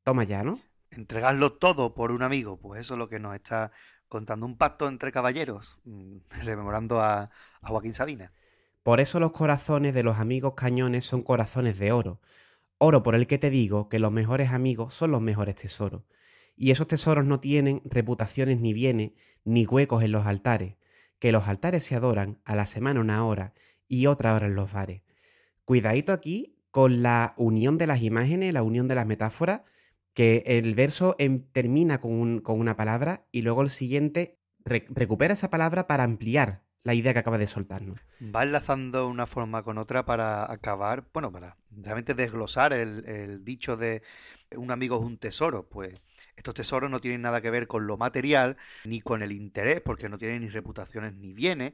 Toma 0.03 0.25
ya, 0.25 0.43
¿no? 0.43 0.61
Entregarlo 0.91 1.53
todo 1.53 1.95
por 1.95 2.11
un 2.11 2.23
amigo, 2.23 2.59
pues 2.59 2.81
eso 2.81 2.95
es 2.95 2.99
lo 2.99 3.09
que 3.09 3.21
nos 3.21 3.35
está 3.35 3.71
contando 4.09 4.45
un 4.45 4.59
pacto 4.59 4.89
entre 4.89 5.13
caballeros, 5.13 5.79
mm, 5.85 6.17
rememorando 6.45 7.01
a, 7.01 7.31
a 7.61 7.69
Joaquín 7.69 7.95
Sabina. 7.95 8.33
Por 8.83 9.01
eso 9.01 9.21
los 9.21 9.31
corazones 9.31 9.95
de 9.95 10.03
los 10.03 10.19
amigos 10.19 10.55
cañones 10.55 11.05
son 11.05 11.23
corazones 11.23 11.79
de 11.79 11.93
oro. 11.93 12.21
Oro 12.79 13.05
por 13.05 13.15
el 13.15 13.29
que 13.29 13.39
te 13.39 13.49
digo 13.49 13.89
que 13.89 14.01
los 14.01 14.11
mejores 14.11 14.51
amigos 14.51 14.95
son 14.95 15.13
los 15.13 15.21
mejores 15.21 15.55
tesoros 15.55 16.03
y 16.57 16.71
esos 16.71 16.87
tesoros 16.87 17.25
no 17.25 17.41
tienen 17.41 17.83
reputaciones 17.85 18.61
ni 18.61 18.73
bienes, 18.73 19.13
ni 19.45 19.67
huecos 19.67 20.03
en 20.03 20.13
los 20.13 20.27
altares, 20.27 20.77
que 21.19 21.33
los 21.33 21.49
altares 21.49 21.85
se 21.85 21.95
adoran 21.95 22.41
a 22.45 22.55
la 22.55 22.67
semana 22.67 23.01
una 23.01 23.25
hora 23.25 23.55
y 23.89 24.07
otra 24.07 24.35
hora 24.35 24.47
en 24.47 24.55
los 24.55 24.73
bares. 24.73 25.03
Cuidadito 25.65 26.13
aquí 26.13 26.57
con 26.71 27.03
la 27.03 27.35
unión 27.37 27.79
de 27.79 27.87
las 27.87 28.03
imágenes, 28.03 28.55
la 28.55 28.63
unión 28.63 28.89
de 28.89 28.95
las 28.95 29.07
metáforas, 29.07 29.63
que 30.15 30.43
el 30.47 30.75
verso 30.75 31.17
em, 31.19 31.45
termina 31.53 32.01
con, 32.01 32.43
una 32.45 32.77
palabra 32.77 33.27
y 33.31 33.43
luego 33.43 33.63
el 33.63 33.71
siguiente 33.71 34.39
recupera 34.65 35.35
esa 35.35 35.51
palabra 35.51 35.87
para 35.87 36.05
ampliar 36.05 36.63
la 36.83 36.95
idea 36.95 37.13
que 37.13 37.21
acaba 37.21 37.39
de 37.39 37.47
soltarnos. 37.47 38.01
Va 38.21 38.43
enlazando 38.43 39.09
una 39.09 39.27
forma 39.27 39.63
con 39.63 39.79
otra 39.79 40.05
para 40.05 40.51
acabar, 40.51 41.09
bueno, 41.13 41.31
para 41.31 41.57
realmente 41.71 42.15
desglosar 42.15 42.73
el, 42.73 43.05
el 43.07 43.45
dicho 43.45 43.77
de 43.77 44.03
un 44.57 44.71
amigo 44.71 44.97
es 44.97 45.03
un 45.03 45.19
tesoro, 45.19 45.69
pues 45.69 46.01
estos 46.37 46.55
tesoros 46.55 46.91
no 46.91 47.01
tienen 47.01 47.23
nada 47.23 47.41
que 47.41 47.51
ver 47.51 47.67
con 47.67 47.87
lo 47.87 47.97
material 47.97 48.57
ni 48.85 49.01
con 49.01 49.23
el 49.23 49.33
interés, 49.33 49.81
porque 49.81 50.09
no 50.09 50.19
tienen 50.19 50.43
ni 50.43 50.49
reputaciones 50.49 51.15
ni 51.15 51.33
bienes, 51.33 51.73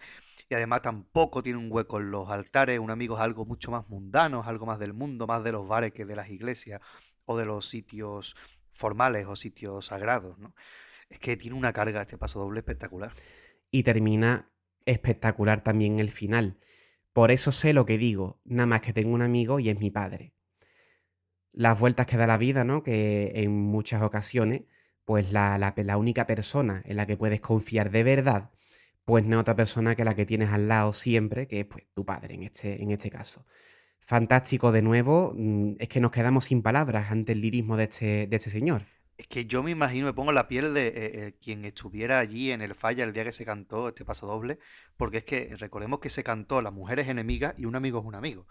y 0.48 0.54
además 0.54 0.82
tampoco 0.82 1.42
tiene 1.42 1.58
un 1.58 1.70
hueco 1.70 1.98
en 2.00 2.10
los 2.10 2.28
altares. 2.30 2.78
Un 2.78 2.90
amigo 2.90 3.16
es 3.16 3.20
algo 3.20 3.44
mucho 3.44 3.70
más 3.70 3.88
mundano, 3.88 4.40
es 4.40 4.46
algo 4.46 4.66
más 4.66 4.78
del 4.78 4.94
mundo, 4.94 5.26
más 5.26 5.44
de 5.44 5.52
los 5.52 5.68
bares 5.68 5.92
que 5.92 6.04
de 6.04 6.16
las 6.16 6.30
iglesias 6.30 6.80
o 7.26 7.36
de 7.36 7.44
los 7.44 7.68
sitios 7.68 8.34
formales 8.72 9.26
o 9.26 9.36
sitios 9.36 9.86
sagrados. 9.86 10.38
¿no? 10.38 10.54
Es 11.10 11.18
que 11.18 11.36
tiene 11.36 11.56
una 11.56 11.72
carga 11.72 12.00
este 12.00 12.16
paso 12.16 12.40
doble 12.40 12.60
espectacular. 12.60 13.12
Y 13.70 13.82
termina 13.82 14.50
espectacular 14.86 15.62
también 15.62 15.98
el 15.98 16.10
final. 16.10 16.58
Por 17.12 17.30
eso 17.30 17.52
sé 17.52 17.74
lo 17.74 17.84
que 17.84 17.98
digo, 17.98 18.40
nada 18.44 18.66
más 18.66 18.80
que 18.80 18.94
tengo 18.94 19.12
un 19.12 19.22
amigo 19.22 19.60
y 19.60 19.68
es 19.68 19.78
mi 19.78 19.90
padre 19.90 20.37
las 21.58 21.78
vueltas 21.78 22.06
que 22.06 22.16
da 22.16 22.28
la 22.28 22.38
vida, 22.38 22.62
¿no? 22.62 22.84
Que 22.84 23.32
en 23.34 23.50
muchas 23.50 24.00
ocasiones, 24.02 24.62
pues 25.04 25.32
la, 25.32 25.58
la, 25.58 25.96
única 25.96 26.24
persona 26.24 26.82
en 26.84 26.96
la 26.96 27.04
que 27.04 27.16
puedes 27.16 27.40
confiar 27.40 27.90
de 27.90 28.04
verdad, 28.04 28.50
pues 29.04 29.24
no 29.26 29.40
otra 29.40 29.56
persona 29.56 29.96
que 29.96 30.04
la 30.04 30.14
que 30.14 30.24
tienes 30.24 30.50
al 30.50 30.68
lado 30.68 30.92
siempre, 30.92 31.48
que 31.48 31.60
es 31.60 31.66
pues, 31.66 31.84
tu 31.94 32.04
padre 32.04 32.34
en 32.36 32.44
este, 32.44 32.80
en 32.80 32.92
este 32.92 33.10
caso. 33.10 33.44
Fantástico 33.98 34.70
de 34.70 34.82
nuevo, 34.82 35.34
mm, 35.36 35.72
es 35.80 35.88
que 35.88 36.00
nos 36.00 36.12
quedamos 36.12 36.44
sin 36.44 36.62
palabras 36.62 37.10
ante 37.10 37.32
el 37.32 37.40
lirismo 37.40 37.76
de 37.76 37.84
este, 37.84 38.28
de 38.28 38.36
este 38.36 38.50
señor. 38.50 38.82
Es 39.16 39.26
que 39.26 39.46
yo 39.46 39.64
me 39.64 39.72
imagino, 39.72 40.06
me 40.06 40.12
pongo 40.12 40.30
la 40.30 40.46
piel 40.46 40.72
de 40.74 40.86
eh, 40.86 40.92
eh, 40.96 41.34
quien 41.42 41.64
estuviera 41.64 42.20
allí 42.20 42.52
en 42.52 42.62
el 42.62 42.76
falla 42.76 43.02
el 43.02 43.12
día 43.12 43.24
que 43.24 43.32
se 43.32 43.44
cantó 43.44 43.88
este 43.88 44.04
paso 44.04 44.28
doble, 44.28 44.60
porque 44.96 45.18
es 45.18 45.24
que 45.24 45.56
recordemos 45.56 45.98
que 45.98 46.08
se 46.08 46.22
cantó 46.22 46.62
La 46.62 46.70
mujer 46.70 47.00
es 47.00 47.08
enemiga 47.08 47.52
y 47.56 47.64
un 47.64 47.74
amigo 47.74 47.98
es 47.98 48.04
un 48.06 48.14
amigo. 48.14 48.46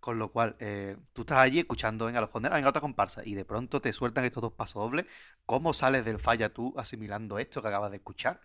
Con 0.00 0.18
lo 0.18 0.32
cual, 0.32 0.56
eh, 0.60 0.96
tú 1.12 1.22
estás 1.22 1.38
allí 1.38 1.58
escuchando, 1.58 2.06
venga, 2.06 2.20
los 2.20 2.30
condenados, 2.30 2.58
venga, 2.58 2.70
otra 2.70 2.80
comparsa, 2.80 3.22
y 3.24 3.34
de 3.34 3.44
pronto 3.44 3.80
te 3.80 3.92
sueltan 3.92 4.24
estos 4.24 4.42
dos 4.42 4.52
pasos 4.52 4.82
dobles. 4.82 5.06
¿Cómo 5.44 5.74
sales 5.74 6.04
del 6.04 6.18
falla 6.18 6.52
tú 6.52 6.74
asimilando 6.78 7.38
esto 7.38 7.60
que 7.60 7.68
acabas 7.68 7.90
de 7.90 7.98
escuchar? 7.98 8.40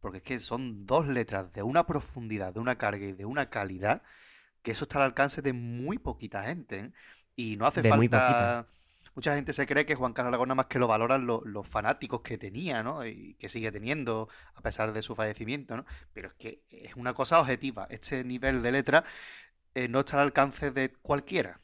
Porque 0.00 0.18
es 0.18 0.24
que 0.24 0.38
son 0.38 0.86
dos 0.86 1.08
letras 1.08 1.52
de 1.52 1.62
una 1.62 1.86
profundidad, 1.86 2.52
de 2.52 2.60
una 2.60 2.76
carga 2.76 3.06
y 3.06 3.12
de 3.12 3.24
una 3.24 3.48
calidad, 3.48 4.02
que 4.62 4.72
eso 4.72 4.84
está 4.84 4.98
al 4.98 5.04
alcance 5.04 5.40
de 5.42 5.52
muy 5.52 5.98
poquita 5.98 6.44
gente. 6.44 6.78
¿eh? 6.78 6.92
Y 7.36 7.56
no 7.56 7.66
hace 7.66 7.82
falta. 7.82 8.66
Mucha 9.14 9.34
gente 9.34 9.52
se 9.52 9.66
cree 9.66 9.84
que 9.84 9.96
Juan 9.96 10.12
Carlos 10.12 10.28
Aragón 10.28 10.48
nada 10.48 10.56
más 10.56 10.66
que 10.66 10.78
lo 10.78 10.86
valoran 10.86 11.26
los 11.26 11.66
fanáticos 11.66 12.20
que 12.20 12.38
tenía, 12.38 12.84
¿no? 12.84 13.04
Y 13.04 13.34
que 13.34 13.48
sigue 13.48 13.72
teniendo 13.72 14.28
a 14.54 14.60
pesar 14.60 14.92
de 14.92 15.02
su 15.02 15.16
fallecimiento, 15.16 15.76
¿no? 15.76 15.84
Pero 16.12 16.28
es 16.28 16.34
que 16.34 16.62
es 16.70 16.94
una 16.94 17.14
cosa 17.14 17.40
objetiva. 17.40 17.88
Este 17.90 18.22
nivel 18.22 18.62
de 18.62 18.70
letra 18.70 19.02
eh, 19.78 19.88
no 19.88 20.00
está 20.00 20.16
al 20.16 20.24
alcance 20.24 20.72
de 20.72 20.90
cualquiera. 20.90 21.60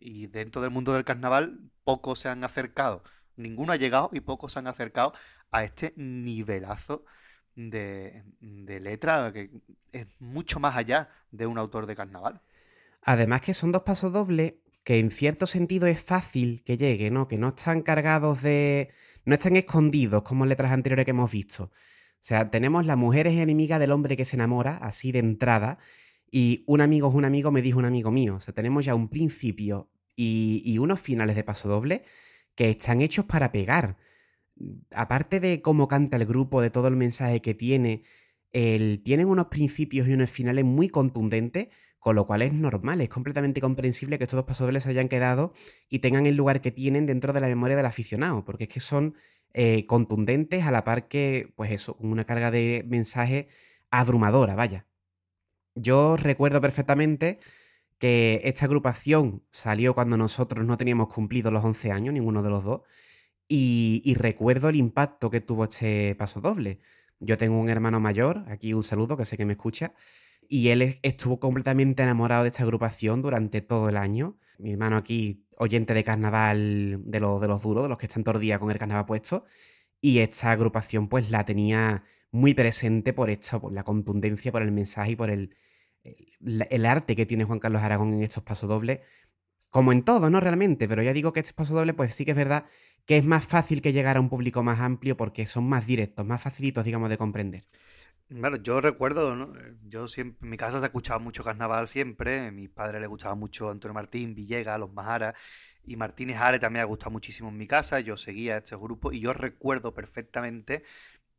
Y 0.00 0.28
dentro 0.28 0.62
del 0.62 0.70
mundo 0.70 0.94
del 0.94 1.04
carnaval, 1.04 1.70
pocos 1.84 2.20
se 2.20 2.30
han 2.30 2.42
acercado, 2.42 3.02
ninguno 3.36 3.72
ha 3.72 3.76
llegado 3.76 4.08
y 4.14 4.20
pocos 4.20 4.54
se 4.54 4.58
han 4.60 4.66
acercado 4.68 5.12
a 5.50 5.64
este 5.64 5.92
nivelazo 5.96 7.04
de, 7.56 8.24
letra 8.40 9.32
que 9.34 9.50
es 9.92 10.06
mucho 10.18 10.60
más 10.60 10.76
allá 10.76 11.10
de 11.30 11.46
un 11.46 11.58
autor 11.58 11.84
de 11.84 11.96
carnaval. 11.96 12.40
Además 13.02 13.42
que 13.42 13.52
son 13.52 13.70
dos 13.70 13.82
pasos 13.82 14.14
dobles 14.14 14.54
que 14.82 14.98
en 14.98 15.10
cierto 15.10 15.46
sentido 15.46 15.86
es 15.86 16.02
fácil 16.02 16.62
que 16.64 16.78
llegue, 16.78 17.10
¿no? 17.10 17.28
Que 17.28 17.36
no 17.36 17.48
están 17.48 17.82
cargados 17.82 18.40
de... 18.40 18.94
no 19.26 19.34
están 19.34 19.56
escondidos 19.56 20.22
como 20.22 20.46
letras 20.46 20.72
anteriores 20.72 21.04
que 21.04 21.10
hemos 21.10 21.30
visto. 21.30 21.64
O 21.64 21.70
sea, 22.20 22.50
tenemos 22.50 22.86
la 22.86 22.96
mujer 22.96 23.26
es 23.26 23.34
enemiga 23.34 23.78
del 23.78 23.92
hombre 23.92 24.16
que 24.16 24.24
se 24.24 24.36
enamora, 24.36 24.78
así 24.78 25.12
de 25.12 25.18
entrada, 25.18 25.78
y 26.30 26.64
un 26.66 26.80
amigo 26.80 27.08
es 27.08 27.14
un 27.14 27.24
amigo, 27.24 27.50
me 27.50 27.62
dijo 27.62 27.78
un 27.78 27.84
amigo 27.84 28.10
mío. 28.10 28.36
O 28.36 28.40
sea, 28.40 28.54
tenemos 28.54 28.84
ya 28.84 28.94
un 28.94 29.08
principio 29.08 29.90
y, 30.16 30.78
unos 30.78 31.00
finales 31.00 31.36
de 31.36 31.44
paso 31.44 31.68
doble 31.68 32.02
que 32.54 32.70
están 32.70 33.00
hechos 33.00 33.24
para 33.24 33.52
pegar. 33.52 33.96
Aparte 34.92 35.40
de 35.40 35.62
cómo 35.62 35.88
canta 35.88 36.16
el 36.16 36.26
grupo, 36.26 36.60
de 36.60 36.70
todo 36.70 36.88
el 36.88 36.96
mensaje 36.96 37.40
que 37.40 37.54
tiene, 37.54 38.02
el, 38.52 39.02
tienen 39.04 39.28
unos 39.28 39.46
principios 39.46 40.08
y 40.08 40.12
unos 40.12 40.30
finales 40.30 40.64
muy 40.64 40.88
contundentes, 40.88 41.68
con 42.00 42.16
lo 42.16 42.26
cual 42.26 42.42
es 42.42 42.52
normal, 42.52 43.00
es 43.00 43.08
completamente 43.08 43.60
comprensible 43.60 44.18
que 44.18 44.24
estos 44.24 44.36
dos 44.38 44.46
pasodobles 44.46 44.84
se 44.84 44.90
hayan 44.90 45.08
quedado 45.08 45.52
y 45.88 46.00
tengan 46.00 46.26
el 46.26 46.36
lugar 46.36 46.60
que 46.60 46.72
tienen 46.72 47.06
dentro 47.06 47.32
de 47.32 47.40
la 47.40 47.48
memoria 47.48 47.76
del 47.76 47.86
aficionado, 47.86 48.44
porque 48.44 48.64
es 48.64 48.70
que 48.70 48.80
son 48.80 49.14
eh, 49.54 49.86
contundentes 49.86 50.64
a 50.64 50.70
la 50.72 50.84
par 50.84 51.08
que, 51.08 51.52
pues 51.56 51.70
eso, 51.70 51.96
con 51.96 52.10
una 52.10 52.24
carga 52.24 52.50
de 52.50 52.84
mensaje 52.88 53.48
abrumadora, 53.90 54.56
vaya. 54.56 54.87
Yo 55.80 56.16
recuerdo 56.16 56.60
perfectamente 56.60 57.38
que 57.98 58.40
esta 58.44 58.66
agrupación 58.66 59.42
salió 59.50 59.94
cuando 59.94 60.16
nosotros 60.16 60.64
no 60.66 60.76
teníamos 60.76 61.12
cumplido 61.12 61.50
los 61.50 61.64
11 61.64 61.92
años, 61.92 62.14
ninguno 62.14 62.42
de 62.42 62.50
los 62.50 62.64
dos, 62.64 62.82
y, 63.48 64.14
recuerdo 64.16 64.68
el 64.68 64.76
impacto 64.76 65.30
que 65.30 65.40
tuvo 65.40 65.64
este 65.64 66.14
paso 66.16 66.40
doble. 66.40 66.80
Yo 67.20 67.38
tengo 67.38 67.58
un 67.58 67.70
hermano 67.70 68.00
mayor, 68.00 68.44
aquí 68.48 68.74
un 68.74 68.82
saludo, 68.82 69.16
que 69.16 69.24
sé 69.24 69.36
que 69.36 69.46
me 69.46 69.54
escucha, 69.54 69.94
y 70.48 70.68
él 70.68 70.98
estuvo 71.02 71.40
completamente 71.40 72.02
enamorado 72.02 72.44
de 72.44 72.50
esta 72.50 72.64
agrupación 72.64 73.22
durante 73.22 73.60
todo 73.62 73.88
el 73.88 73.96
año. 73.96 74.38
Mi 74.58 74.72
hermano 74.72 74.96
aquí, 74.96 75.46
oyente 75.56 75.94
de 75.94 76.04
carnaval 76.04 77.02
de, 77.04 77.20
los, 77.20 77.40
de 77.40 77.48
los 77.48 77.62
duros, 77.62 77.84
de 77.84 77.88
los 77.90 77.98
que 77.98 78.06
están 78.06 78.24
todo 78.24 78.36
el 78.36 78.42
día 78.42 78.58
con 78.58 78.70
el 78.70 78.78
carnaval 78.78 79.06
puesto, 79.06 79.44
y 80.00 80.20
esta 80.20 80.52
agrupación 80.52 81.08
pues 81.08 81.30
la 81.30 81.44
tenía 81.44 82.04
muy 82.30 82.54
presente 82.54 83.12
por 83.12 83.30
esta, 83.30 83.60
por 83.60 83.72
la 83.72 83.84
contundencia, 83.84 84.52
por 84.52 84.62
el 84.62 84.72
mensaje 84.72 85.12
y 85.12 85.16
por 85.16 85.30
el, 85.30 85.54
el, 86.02 86.86
arte 86.86 87.16
que 87.16 87.26
tiene 87.26 87.44
Juan 87.44 87.58
Carlos 87.58 87.82
Aragón 87.82 88.14
en 88.14 88.22
estos 88.22 88.42
pasodobles. 88.42 89.00
Como 89.70 89.92
en 89.92 90.02
todo, 90.02 90.30
¿no? 90.30 90.40
Realmente, 90.40 90.88
pero 90.88 91.02
ya 91.02 91.12
digo 91.12 91.32
que 91.32 91.40
este 91.40 91.52
pasodoble, 91.52 91.92
pues 91.92 92.14
sí 92.14 92.24
que 92.24 92.30
es 92.30 92.36
verdad 92.36 92.66
que 93.04 93.18
es 93.18 93.24
más 93.24 93.44
fácil 93.44 93.82
que 93.82 93.92
llegar 93.92 94.16
a 94.16 94.20
un 94.20 94.28
público 94.28 94.62
más 94.62 94.80
amplio 94.80 95.16
porque 95.16 95.46
son 95.46 95.68
más 95.68 95.86
directos, 95.86 96.26
más 96.26 96.42
facilitos, 96.42 96.84
digamos, 96.84 97.08
de 97.10 97.18
comprender. 97.18 97.64
Bueno, 98.30 98.58
yo 98.58 98.82
recuerdo, 98.82 99.34
¿no? 99.34 99.54
Yo 99.84 100.06
siempre, 100.08 100.44
en 100.44 100.50
mi 100.50 100.58
casa 100.58 100.78
se 100.78 100.84
ha 100.84 100.88
escuchado 100.88 101.18
mucho 101.18 101.42
carnaval 101.42 101.88
siempre, 101.88 102.40
a 102.40 102.50
mi 102.50 102.68
padre 102.68 103.00
le 103.00 103.06
gustaba 103.06 103.34
mucho 103.34 103.70
Antonio 103.70 103.94
Martín, 103.94 104.34
Villegas, 104.34 104.78
Los 104.78 104.92
Majaras, 104.92 105.34
y 105.82 105.96
Martínez 105.96 106.36
Are 106.36 106.58
también 106.58 106.82
ha 106.82 106.86
gustado 106.86 107.10
muchísimo 107.10 107.48
en 107.48 107.56
mi 107.56 107.66
casa, 107.66 108.00
yo 108.00 108.18
seguía 108.18 108.58
este 108.58 108.76
grupo 108.76 109.12
y 109.12 109.20
yo 109.20 109.32
recuerdo 109.32 109.94
perfectamente 109.94 110.84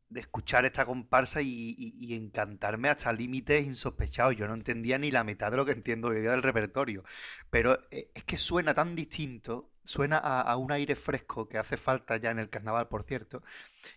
de 0.10 0.22
escuchar 0.22 0.66
esta 0.66 0.86
comparsa 0.86 1.42
y, 1.42 2.14
encantarme 2.14 2.90
hasta 2.90 3.14
límites 3.14 3.66
insospechados. 3.66 4.36
Yo 4.36 4.48
no 4.48 4.56
entendía 4.56 4.98
ni 4.98 5.12
la 5.12 5.24
mitad 5.24 5.52
de 5.52 5.58
lo 5.58 5.66
que 5.66 5.72
entiendo 5.72 6.10
hoy 6.10 6.22
día 6.22 6.32
del 6.32 6.44
repertorio, 6.44 7.04
pero 7.50 7.80
eh, 7.92 8.12
es 8.14 8.24
que 8.24 8.38
suena 8.38 8.74
tan 8.74 8.96
distinto, 8.96 9.72
suena 9.84 10.18
a, 10.18 10.56
un 10.58 10.72
aire 10.72 10.96
fresco 10.96 11.48
que 11.48 11.58
hace 11.58 11.78
falta 11.78 12.18
ya 12.18 12.32
en 12.32 12.40
el 12.40 12.50
carnaval, 12.50 12.88
por 12.88 13.04
cierto, 13.04 13.44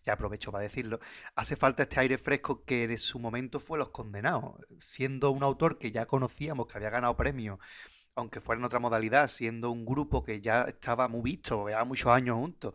y 0.07 0.11
aprovecho 0.11 0.53
para 0.53 0.65
decirlo, 0.65 1.01
hace 1.35 1.57
falta 1.57 1.85
este 1.85 2.01
aire 2.01 2.19
fresco 2.19 2.65
que 2.65 2.87
de 2.87 2.99
su 2.99 3.19
momento 3.19 3.59
fue 3.59 3.79
Los 3.79 3.89
Condenados, 3.91 4.57
siendo 4.81 5.31
un 5.31 5.43
autor 5.43 5.79
que 5.79 5.93
ya 5.93 6.07
conocíamos, 6.07 6.67
que 6.67 6.77
había 6.77 6.91
ganado 6.91 7.17
premios, 7.17 7.59
aunque 8.15 8.41
fuera 8.41 8.59
en 8.59 8.67
otra 8.67 8.79
modalidad, 8.79 9.29
siendo 9.29 9.71
un 9.71 9.87
grupo 9.87 10.23
que 10.23 10.43
ya 10.43 10.65
estaba 10.65 11.09
muy 11.09 11.23
visto, 11.23 11.69
ya 11.71 11.83
muchos 11.85 12.13
años 12.13 12.37
juntos 12.37 12.75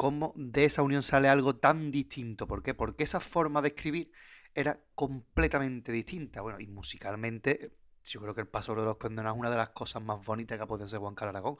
cómo 0.00 0.32
de 0.34 0.64
esa 0.64 0.80
unión 0.80 1.02
sale 1.02 1.28
algo 1.28 1.56
tan 1.56 1.90
distinto. 1.90 2.48
¿Por 2.48 2.62
qué? 2.62 2.72
Porque 2.72 3.04
esa 3.04 3.20
forma 3.20 3.60
de 3.60 3.68
escribir 3.68 4.10
era 4.54 4.82
completamente 4.94 5.92
distinta. 5.92 6.40
Bueno, 6.40 6.58
y 6.58 6.66
musicalmente, 6.68 7.74
yo 8.04 8.22
creo 8.22 8.34
que 8.34 8.40
el 8.40 8.48
Paso 8.48 8.74
de 8.74 8.82
los 8.82 8.96
Condenados 8.96 9.36
es 9.36 9.40
una 9.40 9.50
de 9.50 9.58
las 9.58 9.68
cosas 9.68 10.02
más 10.02 10.24
bonitas 10.24 10.56
que 10.56 10.64
ha 10.64 10.66
podido 10.66 10.88
ser 10.88 11.00
Juan 11.00 11.14
Carlos 11.14 11.34
Aragón. 11.34 11.56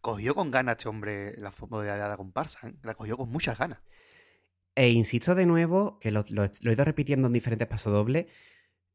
Cogió 0.00 0.34
con 0.34 0.50
ganas 0.50 0.78
este 0.78 0.88
hombre 0.88 1.36
la 1.36 1.52
modalidad 1.68 2.02
de 2.02 2.08
la 2.08 2.16
comparsa, 2.16 2.66
¿eh? 2.66 2.72
la 2.82 2.94
cogió 2.94 3.18
con 3.18 3.28
muchas 3.28 3.58
ganas. 3.58 3.80
E 4.74 4.88
insisto 4.88 5.34
de 5.34 5.44
nuevo, 5.44 5.98
que 5.98 6.10
lo, 6.12 6.24
he 6.24 6.72
ido 6.72 6.84
repitiendo 6.86 7.26
en 7.26 7.34
diferentes 7.34 7.68
pasodobles, 7.68 8.24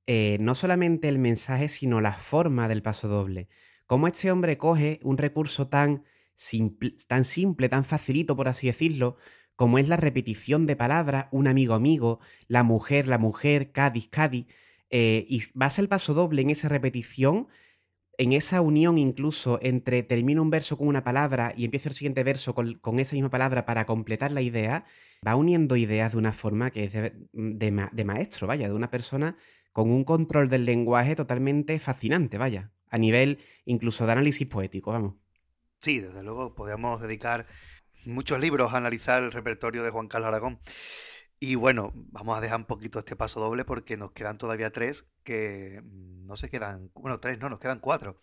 eh, 0.07 0.37
no 0.39 0.55
solamente 0.55 1.07
el 1.07 1.19
mensaje, 1.19 1.67
sino 1.67 2.01
la 2.01 2.13
forma 2.13 2.67
del 2.67 2.81
pasodoble. 2.81 3.47
Cómo 3.85 4.07
este 4.07 4.31
hombre 4.31 4.57
coge 4.57 4.99
un 5.03 5.19
recurso 5.19 5.67
tan 5.67 6.03
tan 7.07 7.23
simple, 7.25 7.69
tan 7.69 7.83
facilito, 7.83 8.35
por 8.35 8.47
así 8.47 8.67
decirlo, 8.67 9.17
como 9.55 9.79
es 9.79 9.87
la 9.87 9.97
repetición 9.97 10.67
de 10.67 10.75
palabras, 10.75 11.27
un 11.31 11.47
amigo 11.47 11.73
amigo, 11.73 12.19
la 12.47 12.63
mujer, 12.63 13.07
la 13.07 13.17
mujer, 13.17 13.71
Cádiz, 13.71 14.07
Cádiz, 14.07 14.45
eh, 14.89 15.25
y 15.27 15.43
vas 15.53 15.79
el 15.79 15.89
paso 15.89 16.13
doble 16.13 16.43
en 16.43 16.51
esa 16.51 16.69
repetición, 16.69 17.47
en 18.17 18.33
esa 18.33 18.61
unión 18.61 18.97
incluso 18.97 19.59
entre 19.61 20.03
termino 20.03 20.41
un 20.41 20.49
verso 20.49 20.77
con 20.77 20.87
una 20.87 21.03
palabra 21.03 21.53
y 21.55 21.65
empiezo 21.65 21.89
el 21.89 21.95
siguiente 21.95 22.23
verso 22.23 22.55
con, 22.55 22.99
esa 22.99 23.15
misma 23.15 23.29
palabra 23.29 23.65
para 23.65 23.85
completar 23.85 24.31
la 24.31 24.41
idea, 24.41 24.85
va 25.27 25.35
uniendo 25.35 25.75
ideas 25.75 26.13
de 26.13 26.17
una 26.19 26.33
forma 26.33 26.71
que 26.71 26.85
es 26.85 26.93
de, 26.93 28.05
maestro, 28.05 28.47
vaya, 28.47 28.67
de 28.67 28.75
una 28.75 28.91
persona 28.91 29.37
con 29.71 29.91
un 29.91 30.03
control 30.03 30.49
del 30.49 30.65
lenguaje 30.65 31.15
totalmente 31.15 31.79
fascinante, 31.79 32.37
vaya, 32.37 32.71
a 32.89 32.97
nivel 32.97 33.39
incluso 33.65 34.05
de 34.05 34.11
análisis 34.13 34.47
poético, 34.47 34.91
vamos. 34.91 35.15
Sí, 35.79 35.99
desde 35.99 36.23
luego, 36.23 36.55
podríamos 36.55 37.01
dedicar 37.01 37.45
muchos 38.05 38.39
libros 38.39 38.73
a 38.73 38.77
analizar 38.77 39.21
el 39.21 39.31
repertorio 39.31 39.83
de 39.83 39.91
Juan 39.91 40.07
Carlos 40.07 40.29
Aragón. 40.29 40.59
Y 41.39 41.55
bueno, 41.55 41.91
vamos 41.93 42.37
a 42.37 42.41
dejar 42.41 42.59
un 42.59 42.65
poquito 42.65 42.99
este 42.99 43.15
paso 43.15 43.39
doble 43.39 43.63
porque 43.63 43.95
nos 43.95 44.11
quedan 44.11 44.37
todavía 44.39 44.71
tres 44.71 45.07
que 45.23 45.81
no 45.83 46.35
se 46.35 46.49
quedan, 46.49 46.91
bueno, 46.95 47.19
tres 47.19 47.37
no, 47.39 47.49
nos 47.49 47.59
quedan 47.59 47.79
cuatro, 47.79 48.19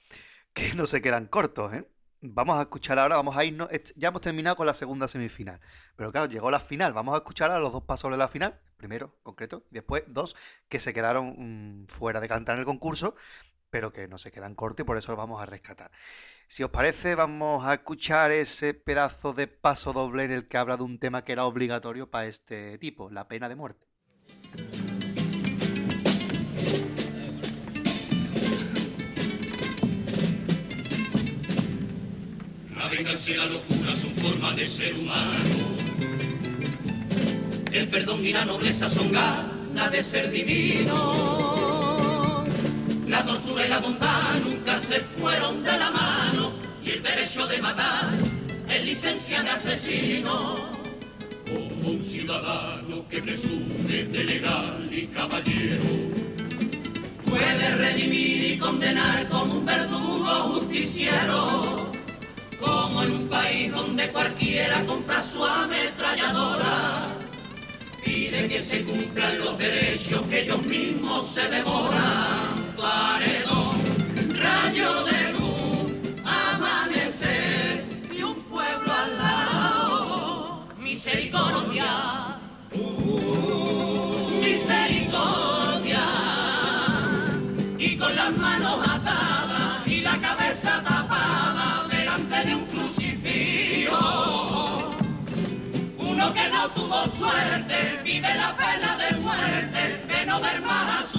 que 0.52 0.74
no 0.74 0.86
se 0.86 1.00
quedan 1.00 1.26
cortos, 1.26 1.72
¿eh? 1.74 1.88
Vamos 2.26 2.58
a 2.58 2.62
escuchar 2.62 2.98
ahora, 2.98 3.16
vamos 3.16 3.36
a 3.36 3.44
irnos, 3.44 3.68
ya 3.96 4.08
hemos 4.08 4.22
terminado 4.22 4.56
con 4.56 4.66
la 4.66 4.72
segunda 4.72 5.08
semifinal, 5.08 5.60
pero 5.94 6.10
claro, 6.10 6.26
llegó 6.26 6.50
la 6.50 6.58
final, 6.58 6.94
vamos 6.94 7.14
a 7.14 7.18
escuchar 7.18 7.50
a 7.50 7.58
los 7.58 7.70
dos 7.70 7.82
pasos 7.84 8.10
de 8.10 8.16
la 8.16 8.28
final, 8.28 8.58
primero, 8.78 9.14
concreto, 9.22 9.66
y 9.70 9.74
después 9.74 10.04
dos 10.06 10.34
que 10.68 10.80
se 10.80 10.94
quedaron 10.94 11.82
mm, 11.82 11.86
fuera 11.88 12.20
de 12.20 12.28
cantar 12.28 12.54
en 12.54 12.60
el 12.60 12.66
concurso, 12.66 13.14
pero 13.68 13.92
que 13.92 14.08
no 14.08 14.16
se 14.16 14.32
quedan 14.32 14.54
cortos 14.54 14.84
y 14.84 14.86
por 14.86 14.96
eso 14.96 15.12
los 15.12 15.18
vamos 15.18 15.42
a 15.42 15.46
rescatar. 15.46 15.90
Si 16.46 16.62
os 16.62 16.70
parece, 16.70 17.14
vamos 17.14 17.64
a 17.64 17.74
escuchar 17.74 18.30
ese 18.30 18.74
pedazo 18.74 19.32
de 19.32 19.46
paso 19.46 19.92
doble 19.92 20.24
en 20.24 20.30
el 20.30 20.46
que 20.46 20.56
habla 20.56 20.76
de 20.76 20.82
un 20.82 20.98
tema 20.98 21.24
que 21.24 21.32
era 21.32 21.46
obligatorio 21.46 22.10
para 22.10 22.26
este 22.26 22.78
tipo, 22.78 23.10
la 23.10 23.26
pena 23.26 23.48
de 23.48 23.56
muerte. 23.56 23.86
La 32.76 32.88
venganza 32.88 33.30
y 33.30 33.34
la 33.34 33.46
locura 33.46 33.96
son 33.96 34.12
formas 34.12 34.56
de 34.56 34.66
ser 34.66 34.94
humano. 34.94 35.76
El 37.72 37.88
perdón 37.88 38.24
y 38.24 38.32
la 38.32 38.44
nobleza 38.44 38.88
son 38.88 39.10
ganas 39.10 39.90
de 39.90 40.02
ser 40.02 40.30
divino 40.30 41.63
la 43.14 43.24
tortura 43.24 43.64
y 43.64 43.68
la 43.68 43.78
bondad 43.78 44.40
nunca 44.44 44.76
se 44.76 44.98
fueron 44.98 45.62
de 45.62 45.78
la 45.78 45.90
mano 45.92 46.52
y 46.84 46.90
el 46.90 47.02
derecho 47.02 47.46
de 47.46 47.58
matar 47.58 48.10
es 48.68 48.84
licencia 48.84 49.40
de 49.40 49.50
asesino. 49.50 50.56
Como 51.46 51.90
un 51.90 52.00
ciudadano 52.00 53.08
que 53.08 53.22
presume 53.22 54.04
de 54.14 54.24
legal 54.24 54.88
y 54.90 55.06
caballero, 55.06 55.84
puede 57.24 57.76
redimir 57.76 58.52
y 58.52 58.58
condenar 58.58 59.28
como 59.28 59.54
un 59.58 59.64
verdugo 59.64 60.32
justiciero. 60.50 61.92
Como 62.58 63.02
en 63.04 63.12
un 63.12 63.28
país 63.28 63.70
donde 63.70 64.08
cualquiera 64.08 64.84
compra 64.86 65.22
su 65.22 65.44
ametralladora, 65.44 67.14
pide 68.04 68.48
que 68.48 68.58
se 68.58 68.82
cumplan 68.82 69.38
los 69.38 69.56
derechos 69.56 70.22
que 70.22 70.42
ellos 70.42 70.66
mismos 70.66 71.28
se 71.28 71.48
devoran 71.48 72.63
paredón, 72.84 73.76
rayo 74.46 74.90
de 75.10 75.20
luz, 75.36 75.86
amanecer 76.24 77.84
y 78.12 78.22
un 78.22 78.38
pueblo 78.52 78.90
al 79.02 79.10
lado. 79.24 80.66
Misericordia, 80.78 81.92
misericordia, 84.46 86.04
y 87.78 87.96
con 87.96 88.14
las 88.20 88.32
manos 88.36 88.76
atadas 88.96 89.86
y 89.86 90.00
la 90.08 90.16
cabeza 90.20 90.82
tapada 90.88 91.88
delante 91.88 92.38
de 92.46 92.54
un 92.54 92.66
crucifijo. 92.66 94.02
Uno 96.10 96.24
que 96.36 96.46
no 96.54 96.62
tuvo 96.76 97.00
suerte 97.20 97.76
vive 98.04 98.32
la 98.42 98.50
pena 98.62 98.90
de 99.02 99.10
muerte 99.26 99.82
de 100.10 100.26
no 100.26 100.40
ver 100.40 100.60
más 100.62 101.13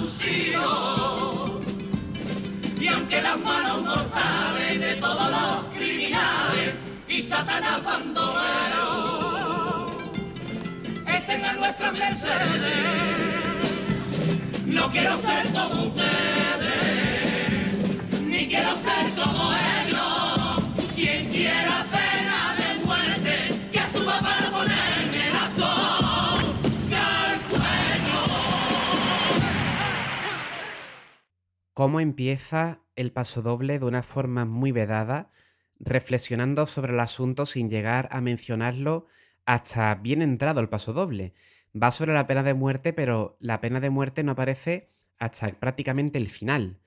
aunque 3.06 3.22
las 3.22 3.38
manos 3.38 3.82
mortales 3.82 4.80
de 4.80 4.96
todos 4.96 5.30
los 5.30 5.64
criminales 5.76 6.74
y 7.06 7.22
Satanás 7.22 7.84
bandolero 7.84 8.86
estén 11.06 11.44
a 11.44 11.52
nuestras 11.52 11.92
mercedes, 11.92 12.74
no 14.66 14.90
quiero 14.90 15.16
ser 15.18 15.46
como 15.52 15.84
ustedes, 15.84 16.10
ni 18.22 18.48
quiero 18.48 18.74
ser 18.74 19.08
como 19.14 19.52
ellos, 19.52 20.64
quien 20.96 21.28
quiera 21.28 21.86
pena 21.88 22.56
de 22.58 22.74
muerte, 22.84 23.60
que 23.70 23.82
suba 23.96 24.18
para 24.20 24.50
ponerme 24.50 25.30
la 25.30 25.48
cómo 31.72 32.00
empieza 32.00 32.80
el 32.96 33.12
paso 33.12 33.42
doble 33.42 33.78
de 33.78 33.84
una 33.84 34.02
forma 34.02 34.44
muy 34.44 34.72
vedada, 34.72 35.30
reflexionando 35.78 36.66
sobre 36.66 36.94
el 36.94 37.00
asunto 37.00 37.46
sin 37.46 37.70
llegar 37.70 38.08
a 38.10 38.20
mencionarlo 38.20 39.06
hasta 39.44 39.94
bien 39.94 40.22
entrado 40.22 40.60
el 40.60 40.68
paso 40.68 40.92
doble. 40.92 41.34
Va 41.80 41.90
sobre 41.90 42.14
la 42.14 42.26
pena 42.26 42.42
de 42.42 42.54
muerte, 42.54 42.92
pero 42.92 43.36
la 43.38 43.60
pena 43.60 43.80
de 43.80 43.90
muerte 43.90 44.24
no 44.24 44.32
aparece 44.32 44.90
hasta 45.18 45.52
prácticamente 45.52 46.18
el 46.18 46.28
final. 46.28 46.80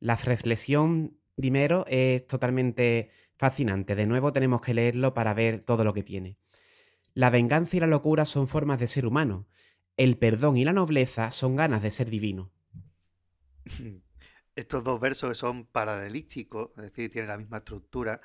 La 0.00 0.16
reflexión 0.16 1.16
primero 1.36 1.84
es 1.88 2.26
totalmente 2.26 3.10
fascinante. 3.36 3.94
De 3.94 4.06
nuevo 4.06 4.32
tenemos 4.32 4.60
que 4.60 4.74
leerlo 4.74 5.14
para 5.14 5.34
ver 5.34 5.60
todo 5.60 5.84
lo 5.84 5.94
que 5.94 6.02
tiene. 6.02 6.36
La 7.14 7.30
venganza 7.30 7.76
y 7.76 7.80
la 7.80 7.86
locura 7.86 8.24
son 8.24 8.48
formas 8.48 8.80
de 8.80 8.88
ser 8.88 9.06
humano. 9.06 9.46
El 9.96 10.18
perdón 10.18 10.56
y 10.56 10.64
la 10.64 10.72
nobleza 10.72 11.30
son 11.30 11.56
ganas 11.56 11.82
de 11.82 11.90
ser 11.90 12.10
divino. 12.10 12.50
estos 14.58 14.82
dos 14.82 15.00
versos 15.00 15.28
que 15.30 15.34
son 15.36 15.66
paralelísticos, 15.66 16.70
es 16.76 16.82
decir, 16.82 17.10
tienen 17.10 17.28
la 17.28 17.38
misma 17.38 17.58
estructura, 17.58 18.20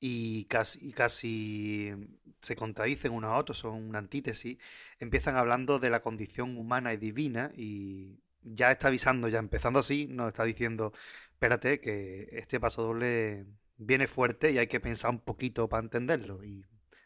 y 0.00 0.44
casi, 0.44 0.92
casi 0.92 1.92
se 2.40 2.56
contradicen 2.56 3.12
unos 3.12 3.30
a 3.30 3.36
otros, 3.36 3.58
son 3.58 3.74
una 3.88 3.98
antítesis, 3.98 4.58
empiezan 4.98 5.36
hablando 5.36 5.78
de 5.78 5.90
la 5.90 6.00
condición 6.00 6.56
humana 6.56 6.94
y 6.94 6.96
divina 6.96 7.52
y 7.54 8.20
ya 8.42 8.70
está 8.70 8.88
avisando, 8.88 9.28
ya 9.28 9.40
empezando 9.40 9.80
así, 9.80 10.06
nos 10.06 10.28
está 10.28 10.44
diciendo, 10.44 10.92
espérate, 11.32 11.80
que 11.80 12.28
este 12.32 12.60
paso 12.60 12.82
doble 12.82 13.46
viene 13.76 14.06
fuerte 14.06 14.52
y 14.52 14.58
hay 14.58 14.68
que 14.68 14.80
pensar 14.80 15.10
un 15.10 15.20
poquito 15.20 15.68
para 15.68 15.82
entenderlo. 15.82 16.44
Y 16.44 16.64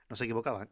no 0.09 0.15
se 0.15 0.25
equivocaban. 0.25 0.71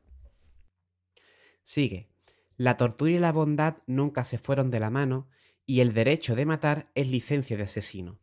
Sigue. 1.62 2.08
La 2.56 2.76
tortura 2.76 3.10
y 3.10 3.18
la 3.18 3.32
bondad 3.32 3.78
nunca 3.86 4.24
se 4.24 4.38
fueron 4.38 4.70
de 4.70 4.80
la 4.80 4.90
mano 4.90 5.28
y 5.70 5.80
el 5.80 5.94
derecho 5.94 6.34
de 6.34 6.46
matar 6.46 6.90
es 6.96 7.06
licencia 7.06 7.56
de 7.56 7.62
asesino. 7.62 8.18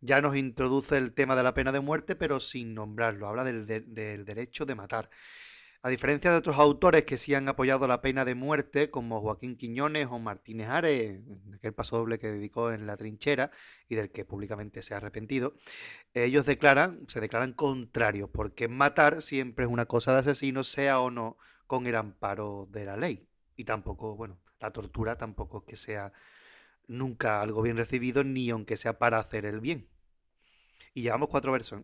Ya 0.00 0.20
nos 0.20 0.34
introduce 0.34 0.96
el 0.98 1.12
tema 1.12 1.36
de 1.36 1.44
la 1.44 1.54
pena 1.54 1.70
de 1.70 1.78
muerte, 1.78 2.16
pero 2.16 2.40
sin 2.40 2.74
nombrarlo. 2.74 3.28
Habla 3.28 3.44
del, 3.44 3.64
del 3.64 4.24
derecho 4.24 4.66
de 4.66 4.74
matar. 4.74 5.08
A 5.82 5.88
diferencia 5.88 6.32
de 6.32 6.38
otros 6.38 6.58
autores 6.58 7.04
que 7.04 7.16
sí 7.16 7.32
han 7.32 7.48
apoyado 7.48 7.86
la 7.86 8.02
pena 8.02 8.24
de 8.24 8.34
muerte, 8.34 8.90
como 8.90 9.20
Joaquín 9.20 9.56
Quiñones 9.56 10.08
o 10.10 10.18
Martínez 10.18 10.68
Ares, 10.68 11.20
aquel 11.54 11.74
paso 11.74 11.96
doble 11.96 12.18
que 12.18 12.32
dedicó 12.32 12.72
en 12.72 12.88
la 12.88 12.96
trinchera 12.96 13.52
y 13.88 13.94
del 13.94 14.10
que 14.10 14.24
públicamente 14.24 14.82
se 14.82 14.94
ha 14.94 14.96
arrepentido, 14.96 15.54
ellos 16.12 16.44
declaran, 16.44 17.06
se 17.06 17.20
declaran 17.20 17.52
contrarios, 17.52 18.30
porque 18.32 18.66
matar 18.66 19.22
siempre 19.22 19.64
es 19.64 19.70
una 19.70 19.86
cosa 19.86 20.12
de 20.12 20.18
asesino, 20.18 20.64
sea 20.64 20.98
o 20.98 21.12
no 21.12 21.38
con 21.68 21.86
el 21.86 21.94
amparo 21.94 22.66
de 22.68 22.84
la 22.84 22.96
ley. 22.96 23.28
Y 23.54 23.62
tampoco, 23.62 24.16
bueno, 24.16 24.40
la 24.58 24.72
tortura 24.72 25.16
tampoco 25.16 25.58
es 25.58 25.64
que 25.70 25.76
sea 25.76 26.12
nunca 26.88 27.40
algo 27.40 27.62
bien 27.62 27.76
recibido, 27.76 28.24
ni 28.24 28.50
aunque 28.50 28.76
sea 28.76 28.98
para 28.98 29.18
hacer 29.18 29.44
el 29.46 29.60
bien. 29.60 29.88
Y 30.94 31.02
llevamos 31.02 31.28
cuatro 31.28 31.52
versos 31.52 31.82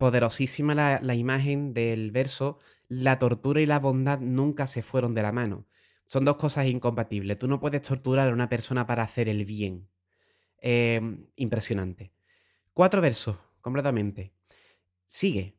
poderosísima 0.00 0.74
la, 0.74 1.14
imagen 1.14 1.74
del 1.74 2.10
verso, 2.10 2.58
la 2.88 3.18
tortura 3.18 3.60
y 3.60 3.66
la 3.66 3.78
bondad 3.78 4.18
nunca 4.18 4.66
se 4.66 4.80
fueron 4.80 5.14
de 5.14 5.20
la 5.20 5.30
mano. 5.30 5.66
Son 6.06 6.24
dos 6.24 6.36
cosas 6.36 6.66
incompatibles. 6.68 7.38
Tú 7.38 7.48
no 7.48 7.60
puedes 7.60 7.82
torturar 7.82 8.30
a 8.30 8.32
una 8.32 8.48
persona 8.48 8.86
para 8.86 9.02
hacer 9.02 9.28
el 9.28 9.44
bien. 9.44 9.90
Em, 10.56 11.26
impresionante. 11.36 12.14
Cuatro 12.72 13.02
versos, 13.02 13.36
completamente. 13.60 14.32
Sigue. 15.06 15.58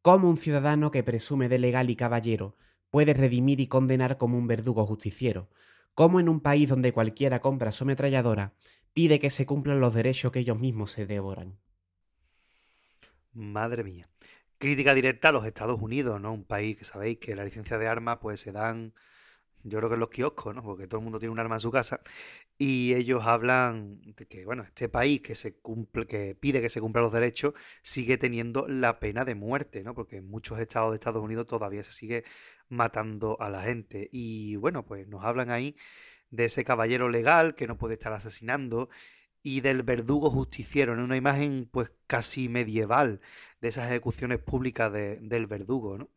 Como 0.00 0.30
un 0.30 0.38
ciudadano 0.38 0.90
que 0.90 1.02
presume 1.02 1.50
de 1.50 1.58
legal 1.58 1.90
y 1.90 1.96
caballero 1.96 2.56
puede 2.88 3.12
redimir 3.12 3.60
y 3.60 3.66
condenar 3.66 4.16
como 4.16 4.38
un 4.38 4.46
verdugo 4.46 4.86
justiciero. 4.86 5.50
Como 5.98 6.20
en 6.20 6.28
un 6.28 6.38
país 6.38 6.68
donde 6.68 6.92
cualquiera 6.92 7.40
compra 7.40 7.72
su 7.72 7.82
ametralladora, 7.82 8.52
pide 8.94 9.18
que 9.18 9.30
se 9.30 9.46
cumplan 9.46 9.80
los 9.80 9.94
derechos 9.94 10.30
que 10.30 10.38
ellos 10.38 10.56
mismos 10.56 10.92
se 10.92 11.06
devoran. 11.06 11.58
Madre 13.32 13.82
mía. 13.82 14.08
Crítica 14.58 14.94
directa 14.94 15.30
a 15.30 15.32
los 15.32 15.44
Estados 15.44 15.82
Unidos, 15.82 16.20
¿no? 16.20 16.32
Un 16.32 16.44
país 16.44 16.76
que 16.78 16.84
sabéis 16.84 17.18
que 17.18 17.34
la 17.34 17.42
licencia 17.42 17.78
de 17.78 17.88
armas 17.88 18.18
pues 18.22 18.38
se 18.38 18.52
dan, 18.52 18.94
yo 19.64 19.78
creo 19.78 19.88
que 19.88 19.94
en 19.94 20.00
los 20.00 20.10
kioscos, 20.10 20.54
¿no? 20.54 20.62
Porque 20.62 20.86
todo 20.86 21.00
el 21.00 21.02
mundo 21.02 21.18
tiene 21.18 21.32
un 21.32 21.40
arma 21.40 21.56
en 21.56 21.60
su 21.62 21.72
casa. 21.72 22.00
Y 22.58 22.94
ellos 22.94 23.24
hablan 23.24 24.00
de 24.14 24.26
que, 24.28 24.44
bueno, 24.44 24.62
este 24.62 24.88
país 24.88 25.20
que 25.20 25.34
se 25.34 25.56
cumple, 25.56 26.06
que 26.06 26.36
pide 26.36 26.60
que 26.62 26.68
se 26.68 26.80
cumplan 26.80 27.02
los 27.02 27.12
derechos, 27.12 27.54
sigue 27.82 28.18
teniendo 28.18 28.68
la 28.68 29.00
pena 29.00 29.24
de 29.24 29.34
muerte, 29.34 29.82
¿no? 29.82 29.94
Porque 29.94 30.18
en 30.18 30.30
muchos 30.30 30.60
estados 30.60 30.92
de 30.92 30.94
Estados 30.94 31.24
Unidos 31.24 31.48
todavía 31.48 31.82
se 31.82 31.90
sigue 31.90 32.22
matando 32.68 33.40
a 33.40 33.50
la 33.50 33.62
gente. 33.62 34.08
Y 34.12 34.56
bueno, 34.56 34.84
pues 34.84 35.06
nos 35.08 35.24
hablan 35.24 35.50
ahí 35.50 35.76
de 36.30 36.46
ese 36.46 36.64
caballero 36.64 37.08
legal 37.08 37.54
que 37.54 37.66
no 37.66 37.78
puede 37.78 37.94
estar 37.94 38.12
asesinando 38.12 38.88
y 39.42 39.60
del 39.60 39.82
verdugo 39.82 40.30
justiciero, 40.30 40.92
en 40.92 41.00
una 41.00 41.16
imagen 41.16 41.68
pues 41.70 41.92
casi 42.06 42.48
medieval 42.48 43.20
de 43.60 43.68
esas 43.68 43.90
ejecuciones 43.90 44.38
públicas 44.40 44.92
del 44.92 45.46
verdugo, 45.46 45.98
¿no? 45.98 46.10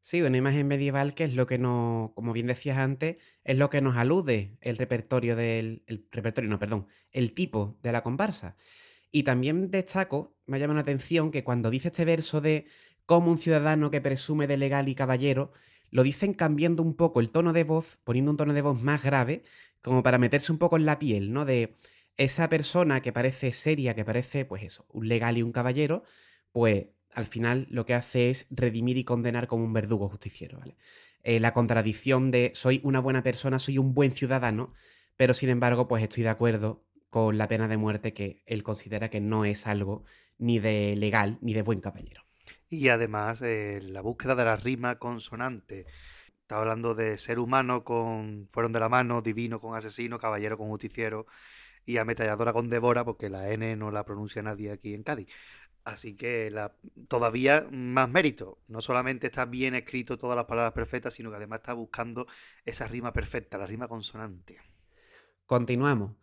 Sí, 0.00 0.22
una 0.22 0.36
imagen 0.38 0.66
medieval 0.68 1.14
que 1.14 1.24
es 1.24 1.34
lo 1.34 1.46
que 1.46 1.58
nos, 1.58 2.12
como 2.12 2.32
bien 2.32 2.46
decías 2.46 2.78
antes, 2.78 3.16
es 3.44 3.58
lo 3.58 3.68
que 3.68 3.80
nos 3.82 3.96
alude 3.96 4.56
el 4.60 4.78
repertorio 4.78 5.36
del, 5.36 5.82
el 5.86 6.06
repertorio, 6.10 6.48
no, 6.48 6.58
perdón, 6.58 6.86
el 7.10 7.34
tipo 7.34 7.78
de 7.82 7.92
la 7.92 8.02
comparsa. 8.02 8.56
Y 9.10 9.24
también 9.24 9.70
destaco, 9.70 10.36
me 10.46 10.58
llama 10.60 10.74
la 10.74 10.80
atención 10.80 11.30
que 11.30 11.44
cuando 11.44 11.70
dice 11.70 11.88
este 11.88 12.04
verso 12.04 12.40
de 12.40 12.66
como 13.08 13.30
un 13.30 13.38
ciudadano 13.38 13.90
que 13.90 14.02
presume 14.02 14.46
de 14.46 14.58
legal 14.58 14.86
y 14.86 14.94
caballero, 14.94 15.50
lo 15.90 16.02
dicen 16.02 16.34
cambiando 16.34 16.82
un 16.82 16.94
poco 16.94 17.20
el 17.20 17.30
tono 17.30 17.54
de 17.54 17.64
voz, 17.64 17.98
poniendo 18.04 18.30
un 18.30 18.36
tono 18.36 18.52
de 18.52 18.60
voz 18.60 18.82
más 18.82 19.02
grave, 19.02 19.44
como 19.80 20.02
para 20.02 20.18
meterse 20.18 20.52
un 20.52 20.58
poco 20.58 20.76
en 20.76 20.84
la 20.84 20.98
piel, 20.98 21.32
¿no? 21.32 21.46
De 21.46 21.74
esa 22.18 22.50
persona 22.50 23.00
que 23.00 23.10
parece 23.10 23.52
seria, 23.52 23.94
que 23.94 24.04
parece, 24.04 24.44
pues 24.44 24.62
eso, 24.62 24.84
un 24.90 25.08
legal 25.08 25.38
y 25.38 25.42
un 25.42 25.52
caballero, 25.52 26.04
pues 26.52 26.88
al 27.14 27.24
final 27.24 27.66
lo 27.70 27.86
que 27.86 27.94
hace 27.94 28.28
es 28.28 28.46
redimir 28.50 28.98
y 28.98 29.04
condenar 29.04 29.46
como 29.46 29.64
un 29.64 29.72
verdugo 29.72 30.10
justiciero, 30.10 30.58
¿vale? 30.58 30.76
Eh, 31.22 31.40
la 31.40 31.54
contradicción 31.54 32.30
de 32.30 32.50
soy 32.52 32.82
una 32.84 33.00
buena 33.00 33.22
persona, 33.22 33.58
soy 33.58 33.78
un 33.78 33.94
buen 33.94 34.12
ciudadano, 34.12 34.74
pero 35.16 35.32
sin 35.32 35.48
embargo, 35.48 35.88
pues 35.88 36.02
estoy 36.02 36.24
de 36.24 36.28
acuerdo 36.28 36.84
con 37.08 37.38
la 37.38 37.48
pena 37.48 37.68
de 37.68 37.78
muerte 37.78 38.12
que 38.12 38.42
él 38.44 38.62
considera 38.62 39.08
que 39.08 39.20
no 39.22 39.46
es 39.46 39.66
algo 39.66 40.04
ni 40.36 40.58
de 40.58 40.94
legal 40.94 41.38
ni 41.40 41.54
de 41.54 41.62
buen 41.62 41.80
caballero. 41.80 42.27
Y 42.68 42.88
además, 42.88 43.40
eh, 43.42 43.80
la 43.82 44.02
búsqueda 44.02 44.34
de 44.34 44.44
la 44.44 44.56
rima 44.56 44.98
consonante. 44.98 45.86
Está 46.42 46.58
hablando 46.58 46.94
de 46.94 47.18
ser 47.18 47.38
humano 47.38 47.84
con 47.84 48.48
fueron 48.50 48.72
de 48.72 48.80
la 48.80 48.88
mano, 48.88 49.22
divino 49.22 49.60
con 49.60 49.76
asesino, 49.76 50.18
caballero 50.18 50.56
con 50.58 50.68
justiciero 50.68 51.26
y 51.84 51.98
ametralladora 51.98 52.52
con 52.52 52.70
devora, 52.70 53.04
porque 53.04 53.30
la 53.30 53.50
N 53.50 53.76
no 53.76 53.90
la 53.90 54.04
pronuncia 54.04 54.42
nadie 54.42 54.70
aquí 54.70 54.94
en 54.94 55.02
Cádiz. 55.02 55.28
Así 55.84 56.16
que 56.16 56.50
la, 56.50 56.74
todavía 57.08 57.66
más 57.70 58.10
mérito. 58.10 58.58
No 58.68 58.82
solamente 58.82 59.26
está 59.26 59.46
bien 59.46 59.74
escrito 59.74 60.18
todas 60.18 60.36
las 60.36 60.44
palabras 60.44 60.74
perfectas, 60.74 61.14
sino 61.14 61.30
que 61.30 61.36
además 61.36 61.60
está 61.60 61.72
buscando 61.72 62.26
esa 62.66 62.86
rima 62.88 63.14
perfecta, 63.14 63.56
la 63.56 63.66
rima 63.66 63.88
consonante. 63.88 64.58
Continuamos. 65.46 66.16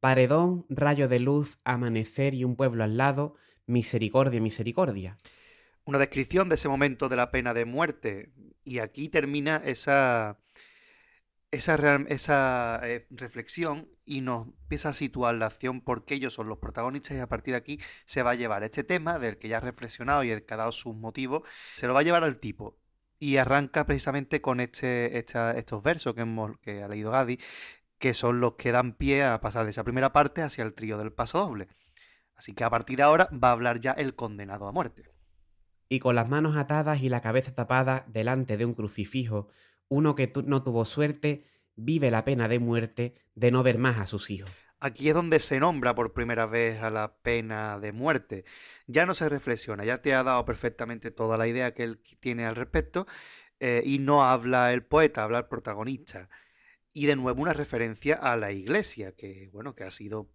Paredón, 0.00 0.64
rayo 0.70 1.08
de 1.08 1.20
luz, 1.20 1.58
amanecer 1.64 2.32
y 2.32 2.44
un 2.44 2.56
pueblo 2.56 2.84
al 2.84 2.96
lado, 2.96 3.34
misericordia, 3.66 4.40
misericordia. 4.40 5.18
Una 5.84 5.98
descripción 5.98 6.48
de 6.48 6.54
ese 6.54 6.68
momento 6.68 7.08
de 7.08 7.16
la 7.16 7.30
pena 7.30 7.54
de 7.54 7.64
muerte. 7.64 8.32
Y 8.64 8.78
aquí 8.78 9.08
termina 9.08 9.56
esa, 9.64 10.38
esa, 11.50 11.74
esa 12.08 12.80
eh, 12.84 13.06
reflexión 13.10 13.88
y 14.04 14.20
nos 14.20 14.48
empieza 14.48 14.90
a 14.90 14.94
situar 14.94 15.34
la 15.34 15.46
acción 15.46 15.80
porque 15.80 16.14
ellos 16.14 16.34
son 16.34 16.48
los 16.48 16.58
protagonistas 16.58 17.16
y 17.16 17.20
a 17.20 17.28
partir 17.28 17.52
de 17.52 17.58
aquí 17.58 17.80
se 18.06 18.22
va 18.22 18.32
a 18.32 18.34
llevar 18.34 18.62
este 18.64 18.84
tema 18.84 19.18
del 19.18 19.38
que 19.38 19.48
ya 19.48 19.58
ha 19.58 19.60
reflexionado 19.60 20.24
y 20.24 20.30
el 20.30 20.44
que 20.44 20.54
ha 20.54 20.58
dado 20.58 20.72
sus 20.72 20.94
motivos, 20.94 21.42
se 21.76 21.86
lo 21.86 21.94
va 21.94 22.00
a 22.00 22.02
llevar 22.02 22.24
al 22.24 22.38
tipo. 22.38 22.78
Y 23.18 23.36
arranca 23.36 23.86
precisamente 23.86 24.40
con 24.40 24.60
este, 24.60 25.18
estos 25.18 25.82
versos 25.82 26.14
que, 26.14 26.22
hemos, 26.22 26.58
que 26.60 26.82
ha 26.82 26.88
leído 26.88 27.10
Gadi, 27.10 27.38
que 27.98 28.14
son 28.14 28.40
los 28.40 28.54
que 28.54 28.72
dan 28.72 28.94
pie 28.94 29.24
a 29.24 29.40
pasar 29.40 29.64
de 29.64 29.70
esa 29.70 29.84
primera 29.84 30.12
parte 30.12 30.42
hacia 30.42 30.64
el 30.64 30.72
trío 30.72 30.96
del 30.98 31.12
paso 31.12 31.38
doble. 31.38 31.68
Así 32.34 32.54
que 32.54 32.64
a 32.64 32.70
partir 32.70 32.96
de 32.96 33.02
ahora 33.02 33.28
va 33.32 33.50
a 33.50 33.52
hablar 33.52 33.80
ya 33.80 33.92
el 33.92 34.14
condenado 34.14 34.66
a 34.66 34.72
muerte. 34.72 35.09
Y 35.92 35.98
con 35.98 36.14
las 36.14 36.28
manos 36.28 36.56
atadas 36.56 37.02
y 37.02 37.08
la 37.08 37.20
cabeza 37.20 37.52
tapada 37.52 38.06
delante 38.06 38.56
de 38.56 38.64
un 38.64 38.74
crucifijo, 38.74 39.48
uno 39.88 40.14
que 40.14 40.32
no 40.46 40.62
tuvo 40.62 40.84
suerte 40.84 41.44
vive 41.74 42.12
la 42.12 42.24
pena 42.24 42.46
de 42.46 42.60
muerte 42.60 43.16
de 43.34 43.50
no 43.50 43.64
ver 43.64 43.76
más 43.76 43.98
a 43.98 44.06
sus 44.06 44.30
hijos. 44.30 44.52
Aquí 44.78 45.08
es 45.08 45.14
donde 45.14 45.40
se 45.40 45.58
nombra 45.58 45.96
por 45.96 46.12
primera 46.12 46.46
vez 46.46 46.80
a 46.80 46.90
la 46.90 47.16
pena 47.22 47.80
de 47.80 47.90
muerte. 47.90 48.44
Ya 48.86 49.04
no 49.04 49.14
se 49.14 49.28
reflexiona, 49.28 49.84
ya 49.84 50.00
te 50.00 50.14
ha 50.14 50.22
dado 50.22 50.44
perfectamente 50.44 51.10
toda 51.10 51.36
la 51.36 51.48
idea 51.48 51.74
que 51.74 51.82
él 51.82 52.00
tiene 52.20 52.46
al 52.46 52.54
respecto 52.54 53.08
eh, 53.58 53.82
y 53.84 53.98
no 53.98 54.24
habla 54.24 54.72
el 54.72 54.84
poeta, 54.84 55.24
habla 55.24 55.38
el 55.38 55.46
protagonista. 55.46 56.28
Y 56.92 57.06
de 57.06 57.16
nuevo 57.16 57.42
una 57.42 57.52
referencia 57.52 58.14
a 58.14 58.36
la 58.36 58.52
iglesia, 58.52 59.16
que 59.16 59.50
bueno, 59.52 59.74
que 59.74 59.82
ha 59.82 59.90
sido 59.90 60.30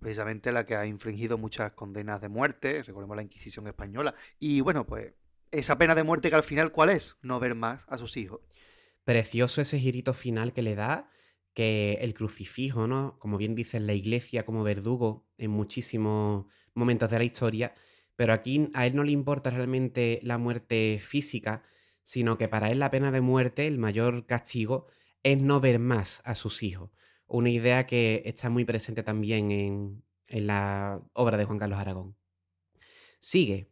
precisamente 0.00 0.52
la 0.52 0.66
que 0.66 0.76
ha 0.76 0.86
infringido 0.86 1.38
muchas 1.38 1.72
condenas 1.72 2.20
de 2.20 2.28
muerte, 2.28 2.82
recordemos 2.82 3.16
la 3.16 3.22
Inquisición 3.22 3.66
española. 3.66 4.14
Y 4.38 4.60
bueno, 4.60 4.86
pues 4.86 5.14
esa 5.50 5.78
pena 5.78 5.94
de 5.94 6.02
muerte 6.02 6.30
que 6.30 6.36
al 6.36 6.42
final, 6.42 6.72
¿cuál 6.72 6.90
es? 6.90 7.16
No 7.22 7.40
ver 7.40 7.54
más 7.54 7.86
a 7.88 7.98
sus 7.98 8.16
hijos. 8.16 8.40
Precioso 9.04 9.60
ese 9.60 9.78
girito 9.78 10.14
final 10.14 10.52
que 10.52 10.62
le 10.62 10.74
da, 10.74 11.10
que 11.54 11.98
el 12.00 12.14
crucifijo, 12.14 12.86
¿no? 12.86 13.18
Como 13.18 13.36
bien 13.36 13.54
dice 13.54 13.80
la 13.80 13.94
iglesia 13.94 14.44
como 14.44 14.62
verdugo 14.62 15.26
en 15.38 15.50
muchísimos 15.50 16.46
momentos 16.74 17.10
de 17.10 17.18
la 17.18 17.24
historia, 17.24 17.74
pero 18.16 18.32
aquí 18.32 18.70
a 18.74 18.86
él 18.86 18.94
no 18.94 19.02
le 19.02 19.12
importa 19.12 19.50
realmente 19.50 20.20
la 20.22 20.38
muerte 20.38 21.00
física, 21.00 21.64
sino 22.02 22.38
que 22.38 22.48
para 22.48 22.70
él 22.70 22.78
la 22.78 22.90
pena 22.90 23.10
de 23.10 23.20
muerte, 23.20 23.66
el 23.66 23.78
mayor 23.78 24.26
castigo, 24.26 24.86
es 25.22 25.40
no 25.40 25.60
ver 25.60 25.78
más 25.78 26.22
a 26.24 26.34
sus 26.34 26.62
hijos. 26.62 26.90
Una 27.30 27.50
idea 27.50 27.86
que 27.86 28.22
está 28.26 28.50
muy 28.50 28.64
presente 28.64 29.02
también 29.02 29.50
en, 29.50 30.02
en 30.26 30.46
la 30.46 31.00
obra 31.12 31.36
de 31.36 31.44
Juan 31.44 31.58
Carlos 31.58 31.78
Aragón. 31.78 32.16
Sigue. 33.20 33.70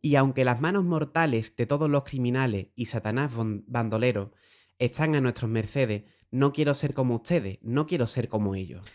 Y 0.00 0.16
aunque 0.16 0.44
las 0.44 0.60
manos 0.60 0.84
mortales 0.84 1.54
de 1.56 1.66
todos 1.66 1.90
los 1.90 2.04
criminales 2.04 2.68
y 2.74 2.86
Satanás 2.86 3.32
bandolero 3.66 4.32
están 4.78 5.14
a 5.14 5.20
nuestros 5.20 5.50
mercedes. 5.50 6.04
No 6.30 6.52
quiero 6.52 6.74
ser 6.74 6.94
como 6.94 7.16
ustedes, 7.16 7.58
no 7.62 7.86
quiero 7.86 8.06
ser 8.06 8.28
como 8.28 8.54
ellos. 8.54 8.86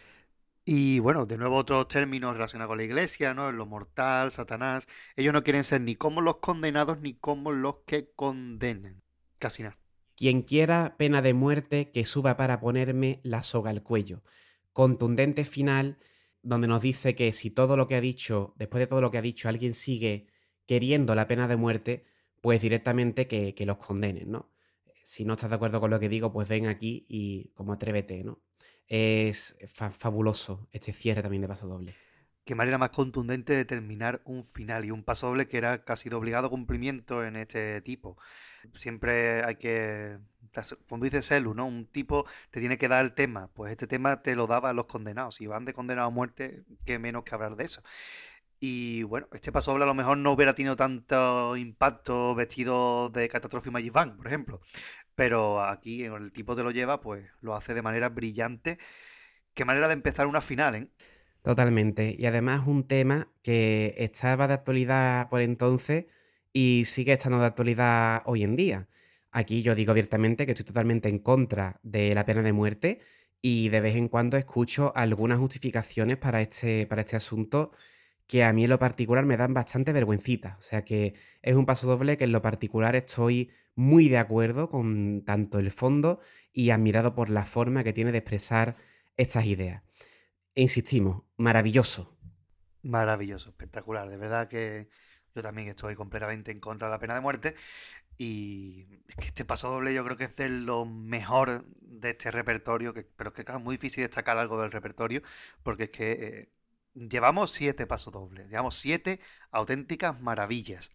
Y 0.64 1.00
bueno, 1.00 1.26
de 1.26 1.38
nuevo 1.38 1.58
otros 1.58 1.88
términos 1.88 2.34
relacionados 2.34 2.70
con 2.70 2.78
la 2.78 2.84
iglesia, 2.84 3.34
¿no? 3.34 3.52
Lo 3.52 3.66
mortal, 3.66 4.32
Satanás. 4.32 4.88
Ellos 5.16 5.34
no 5.34 5.44
quieren 5.44 5.64
ser 5.64 5.82
ni 5.82 5.96
como 5.96 6.22
los 6.22 6.38
condenados 6.38 7.00
ni 7.00 7.16
como 7.16 7.52
los 7.52 7.78
que 7.88 8.12
condenen. 8.16 9.02
Casi 9.40 9.64
nada. 9.64 9.81
Quien 10.22 10.44
quiera 10.44 10.98
pena 11.00 11.24
de 11.24 11.34
muerte, 11.34 11.90
que 11.90 12.06
suba 12.06 12.38
para 12.38 12.60
ponerme 12.60 13.22
la 13.24 13.42
soga 13.42 13.72
al 13.72 13.82
cuello. 13.82 14.22
Contundente 14.72 15.46
final, 15.46 15.98
donde 16.44 16.68
nos 16.68 16.80
dice 16.80 17.16
que 17.16 17.32
si 17.32 17.50
todo 17.50 17.76
lo 17.76 17.88
que 17.88 17.96
ha 17.96 18.02
dicho, 18.02 18.54
después 18.56 18.82
de 18.82 18.86
todo 18.86 19.02
lo 19.02 19.10
que 19.10 19.18
ha 19.18 19.24
dicho, 19.24 19.50
alguien 19.50 19.74
sigue 19.74 20.28
queriendo 20.68 21.16
la 21.16 21.26
pena 21.28 21.48
de 21.48 21.56
muerte, 21.56 22.06
pues 22.40 22.62
directamente 22.62 23.28
que, 23.28 23.56
los 23.66 23.78
condenen, 23.78 24.30
¿no? 24.30 24.52
Si 25.04 25.26
no 25.26 25.34
estás 25.34 25.50
de 25.50 25.56
acuerdo 25.56 25.80
con 25.80 25.90
lo 25.90 26.00
que 26.00 26.08
digo, 26.08 26.32
pues 26.32 26.48
ven 26.48 26.68
aquí 26.68 27.04
y 27.10 27.48
como 27.56 27.74
atrévete, 27.74 28.24
¿no? 28.24 28.44
Es 28.86 29.58
fabuloso 29.98 30.68
este 30.72 30.94
cierre 30.94 31.24
también 31.24 31.42
de 31.42 31.48
paso 31.48 31.66
doble. 31.66 31.96
Qué 32.44 32.56
manera 32.56 32.78
más 32.78 32.90
contundente 32.90 33.54
de 33.54 33.66
terminar 33.66 34.22
un 34.26 34.44
final 34.44 34.84
y 34.86 34.92
un 34.92 35.04
paso 35.04 35.28
doble 35.28 35.48
que 35.48 35.58
era 35.58 35.84
casi 35.84 36.10
de 36.10 36.16
obligado 36.16 36.50
cumplimiento 36.50 37.24
en 37.24 37.36
este 37.36 37.82
tipo. 37.82 38.18
Siempre 38.76 39.44
hay 39.44 39.56
que, 39.56 40.18
como 40.90 41.04
dice 41.04 41.22
Selu, 41.22 41.54
¿no? 41.54 41.68
Un 41.68 41.86
tipo 41.86 42.26
te 42.50 42.60
tiene 42.60 42.78
que 42.78 42.88
dar 42.88 43.04
el 43.04 43.14
tema, 43.14 43.50
pues 43.54 43.72
este 43.72 43.88
tema 43.88 44.22
te 44.22 44.36
lo 44.36 44.48
daba 44.48 44.70
a 44.70 44.74
los 44.74 44.86
condenados. 44.86 45.36
Si 45.36 45.48
van 45.48 45.66
de 45.66 45.74
condenado 45.74 46.08
a 46.08 46.12
muerte, 46.12 46.64
qué 46.86 47.00
menos 47.00 47.24
que 47.24 47.36
hablar 47.36 47.56
de 47.56 47.66
eso. 47.66 47.84
Y 48.60 49.04
bueno, 49.04 49.28
este 49.34 49.52
paso 49.52 49.72
doble 49.72 49.86
a 49.86 49.88
lo 49.88 49.96
mejor 49.96 50.18
no 50.18 50.32
hubiera 50.34 50.54
tenido 50.54 50.76
tanto 50.76 51.58
impacto 51.58 52.36
vestido 52.36 53.10
de 53.10 53.28
Catastrophe 53.28 53.72
Magic 53.72 53.92
Bang, 53.92 54.16
por 54.18 54.28
ejemplo. 54.28 54.62
Pero 55.16 55.64
aquí 55.64 56.04
el 56.04 56.32
tipo 56.32 56.56
te 56.56 56.64
lo 56.64 56.72
lleva, 56.72 57.00
pues 57.00 57.28
lo 57.42 57.56
hace 57.56 57.74
de 57.74 57.82
manera 57.82 58.10
brillante. 58.10 58.78
Qué 59.54 59.66
manera 59.66 59.88
de 59.88 59.94
empezar 59.96 60.28
una 60.28 60.42
final, 60.42 60.76
¿eh? 60.76 60.92
Totalmente. 61.44 62.16
Y 62.18 62.26
además 62.28 62.68
un 62.68 62.88
tema 62.88 63.32
que 63.42 63.96
estaba 63.98 64.48
de 64.48 64.54
actualidad 64.54 65.30
por 65.30 65.42
entonces 65.42 66.06
y 66.54 66.84
sigue 66.86 67.14
estando 67.14 67.40
de 67.40 67.48
actualidad 67.48 68.22
hoy 68.26 68.44
en 68.44 68.56
día. 68.56 68.88
Aquí 69.32 69.64
yo 69.64 69.74
digo 69.76 69.92
abiertamente 69.92 70.46
que 70.46 70.52
estoy 70.52 70.66
totalmente 70.66 71.10
en 71.10 71.18
contra 71.20 71.80
de 71.84 72.14
la 72.14 72.26
pena 72.26 72.44
de 72.44 72.54
muerte 72.54 73.00
y 73.42 73.70
de 73.70 73.82
vez 73.82 73.96
en 73.96 74.08
cuando 74.08 74.38
escucho 74.38 74.94
algunas 74.96 75.40
justificaciones 75.40 76.18
para 76.18 76.42
este, 76.42 76.86
para 76.86 77.02
este 77.02 77.16
asunto 77.16 77.72
que 78.28 78.44
a 78.44 78.54
mí 78.54 78.64
en 78.66 78.70
lo 78.70 78.80
particular 78.80 79.26
me 79.26 79.38
dan 79.38 79.54
bastante 79.54 79.94
vergüencita. 79.94 80.58
O 80.60 80.62
sea 80.62 80.84
que 80.86 81.16
es 81.42 81.56
un 81.56 81.66
paso 81.66 81.88
doble 81.88 82.18
que 82.18 82.26
en 82.26 82.32
lo 82.34 82.42
particular 82.42 82.96
estoy 82.96 83.52
muy 83.76 84.10
de 84.10 84.18
acuerdo 84.20 84.70
con 84.70 85.24
tanto 85.26 85.60
el 85.60 85.72
fondo 85.72 86.20
y 86.54 86.70
admirado 86.72 87.16
por 87.16 87.30
la 87.30 87.46
forma 87.46 87.84
que 87.84 87.94
tiene 87.94 88.12
de 88.12 88.20
expresar 88.20 88.78
estas 89.18 89.46
ideas. 89.46 89.84
E 90.56 90.62
insistimos, 90.62 91.24
maravilloso. 91.38 92.18
Maravilloso, 92.84 93.50
espectacular. 93.50 94.10
De 94.10 94.18
verdad 94.18 94.48
que 94.48 94.90
yo 95.36 95.42
también 95.42 95.70
estoy 95.70 95.96
completamente 95.96 96.52
en 96.52 96.60
contra 96.60 96.88
de 96.88 96.92
la 96.92 97.00
pena 97.00 97.16
de 97.16 97.22
muerte. 97.22 97.56
Y 98.18 98.88
es 99.08 99.16
que 99.16 99.28
este 99.28 99.46
paso 99.46 99.70
doble 99.72 99.94
yo 99.94 100.04
creo 100.04 100.18
que 100.18 100.26
es 100.26 100.36
de 100.36 100.50
lo 100.50 100.86
mejor 100.86 101.66
de 101.82 102.12
este 102.12 102.32
repertorio, 102.32 102.94
que, 102.94 103.04
pero 103.04 103.30
es 103.30 103.36
que 103.36 103.46
claro, 103.46 103.60
es 103.60 103.66
muy 103.66 103.76
difícil 103.78 104.04
destacar 104.04 104.38
algo 104.38 104.62
del 104.62 104.72
repertorio, 104.72 105.22
porque 105.64 105.86
es 105.86 105.90
que 105.90 106.12
eh, 106.12 106.52
llevamos 106.94 107.52
siete 107.52 107.88
pasos 107.88 108.14
dobles, 108.14 108.50
llevamos 108.50 108.76
siete 108.76 109.20
auténticas 109.52 110.20
maravillas. 110.22 110.92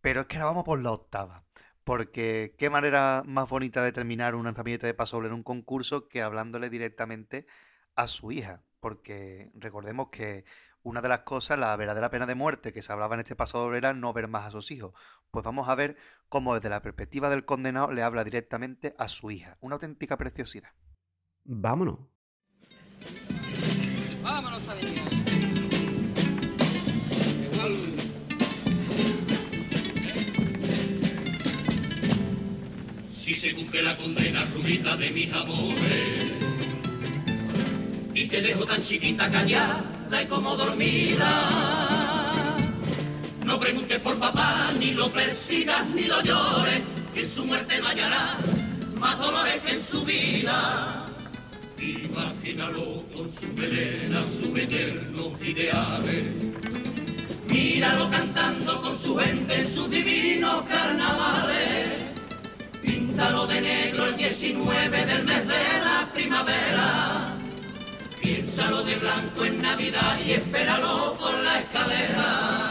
Pero 0.00 0.22
es 0.22 0.26
que 0.26 0.36
ahora 0.36 0.46
vamos 0.46 0.64
por 0.64 0.80
la 0.80 0.92
octava. 0.92 1.44
Porque 1.84 2.54
qué 2.58 2.70
manera 2.70 3.22
más 3.26 3.48
bonita 3.48 3.82
de 3.84 3.92
terminar 3.92 4.34
una 4.34 4.50
herramienta 4.50 4.86
de 4.86 4.94
paso 4.94 5.16
doble 5.16 5.28
en 5.28 5.34
un 5.34 5.42
concurso 5.44 6.08
que 6.08 6.22
hablándole 6.22 6.70
directamente 6.70 7.46
a 7.94 8.08
su 8.08 8.32
hija. 8.32 8.65
Porque 8.86 9.50
recordemos 9.56 10.10
que 10.12 10.44
una 10.84 11.00
de 11.00 11.08
las 11.08 11.22
cosas, 11.22 11.58
la 11.58 11.74
verdadera 11.74 12.08
pena 12.08 12.24
de 12.24 12.36
muerte 12.36 12.72
que 12.72 12.82
se 12.82 12.92
hablaba 12.92 13.16
en 13.16 13.20
este 13.22 13.34
paso 13.34 13.58
doble 13.58 13.78
era 13.78 13.94
no 13.94 14.12
ver 14.12 14.28
más 14.28 14.46
a 14.46 14.52
sus 14.52 14.70
hijos. 14.70 14.92
Pues 15.32 15.44
vamos 15.44 15.68
a 15.68 15.74
ver 15.74 15.96
cómo 16.28 16.54
desde 16.54 16.68
la 16.68 16.82
perspectiva 16.82 17.28
del 17.28 17.44
condenado 17.44 17.90
le 17.90 18.04
habla 18.04 18.22
directamente 18.22 18.94
a 18.96 19.08
su 19.08 19.32
hija. 19.32 19.58
Una 19.60 19.74
auténtica 19.74 20.16
preciosidad. 20.16 20.70
Vámonos. 21.42 21.98
Vámonos 24.22 24.68
a 24.68 24.76
Si 33.10 33.34
se 33.34 33.52
cumple 33.52 33.82
la 33.82 33.96
condena 33.96 34.44
rubita 34.54 34.96
de 34.96 35.10
mis 35.10 35.32
amores 35.32 36.35
y 38.16 38.26
te 38.28 38.40
dejo 38.40 38.64
tan 38.64 38.82
chiquita 38.82 39.30
callada 39.30 40.22
y 40.22 40.26
como 40.26 40.56
dormida. 40.56 42.56
No 43.44 43.60
preguntes 43.60 43.98
por 44.00 44.18
papá, 44.18 44.72
ni 44.78 44.94
lo 44.94 45.10
persigas, 45.10 45.86
ni 45.94 46.04
lo 46.04 46.22
llores, 46.22 46.80
que 47.12 47.20
en 47.20 47.28
su 47.28 47.44
muerte 47.44 47.78
no 47.78 47.88
hallará 47.88 48.38
más 48.98 49.18
dolores 49.18 49.60
que 49.62 49.72
en 49.72 49.82
su 49.82 50.02
vida. 50.02 51.04
Imagínalo 51.78 53.04
con 53.14 53.30
su 53.30 53.48
melena, 53.48 54.22
sus 54.22 54.58
eternos 54.58 55.32
ideales. 55.44 56.24
Míralo 57.50 58.10
cantando 58.10 58.80
con 58.80 58.98
su 58.98 59.14
gente 59.18 59.68
sus 59.68 59.90
divinos 59.90 60.62
carnavales. 60.62 62.06
Píntalo 62.80 63.46
de 63.46 63.60
negro 63.60 64.06
el 64.06 64.16
19 64.16 65.06
del 65.06 65.24
mes 65.24 65.46
de 65.46 65.80
la 65.84 66.08
primavera 66.14 67.25
Piénsalo 68.56 68.82
de 68.84 68.94
blanco 68.96 69.44
en 69.44 69.60
Navidad 69.60 70.18
y 70.24 70.32
espéralo 70.32 71.12
por 71.20 71.34
la 71.44 71.58
escalera 71.58 72.65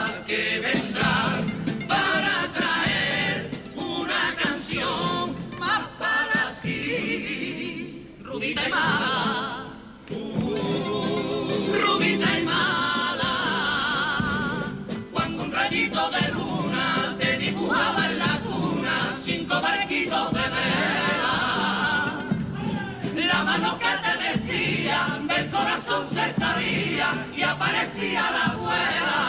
aparecía 27.56 28.22
la 28.32 28.46
abuela. 28.54 29.22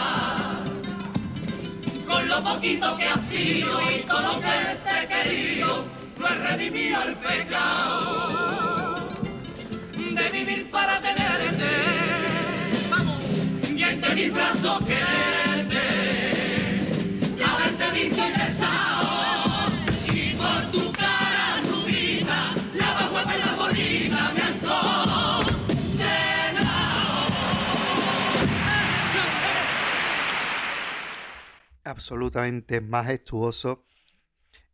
Con 2.05 2.27
lo 2.27 2.43
poquito 2.43 2.97
que 2.97 3.05
ha 3.05 3.17
sido 3.17 3.91
y 3.91 4.03
todo 4.03 4.21
lo 4.21 4.41
que 4.41 4.47
te 4.83 4.91
he 4.99 5.07
querido, 5.07 5.85
no 6.17 6.27
he 6.27 6.35
redimido 6.35 7.03
el 7.03 7.15
pecado 7.15 9.07
de 9.95 10.29
vivir 10.31 10.69
para 10.69 10.99
tenerte. 11.01 11.69
Y 13.75 13.83
entre 13.83 14.15
mis 14.15 14.33
brazos 14.33 14.79
quererte, 14.85 15.46
absolutamente 31.87 32.81
majestuoso 32.81 33.85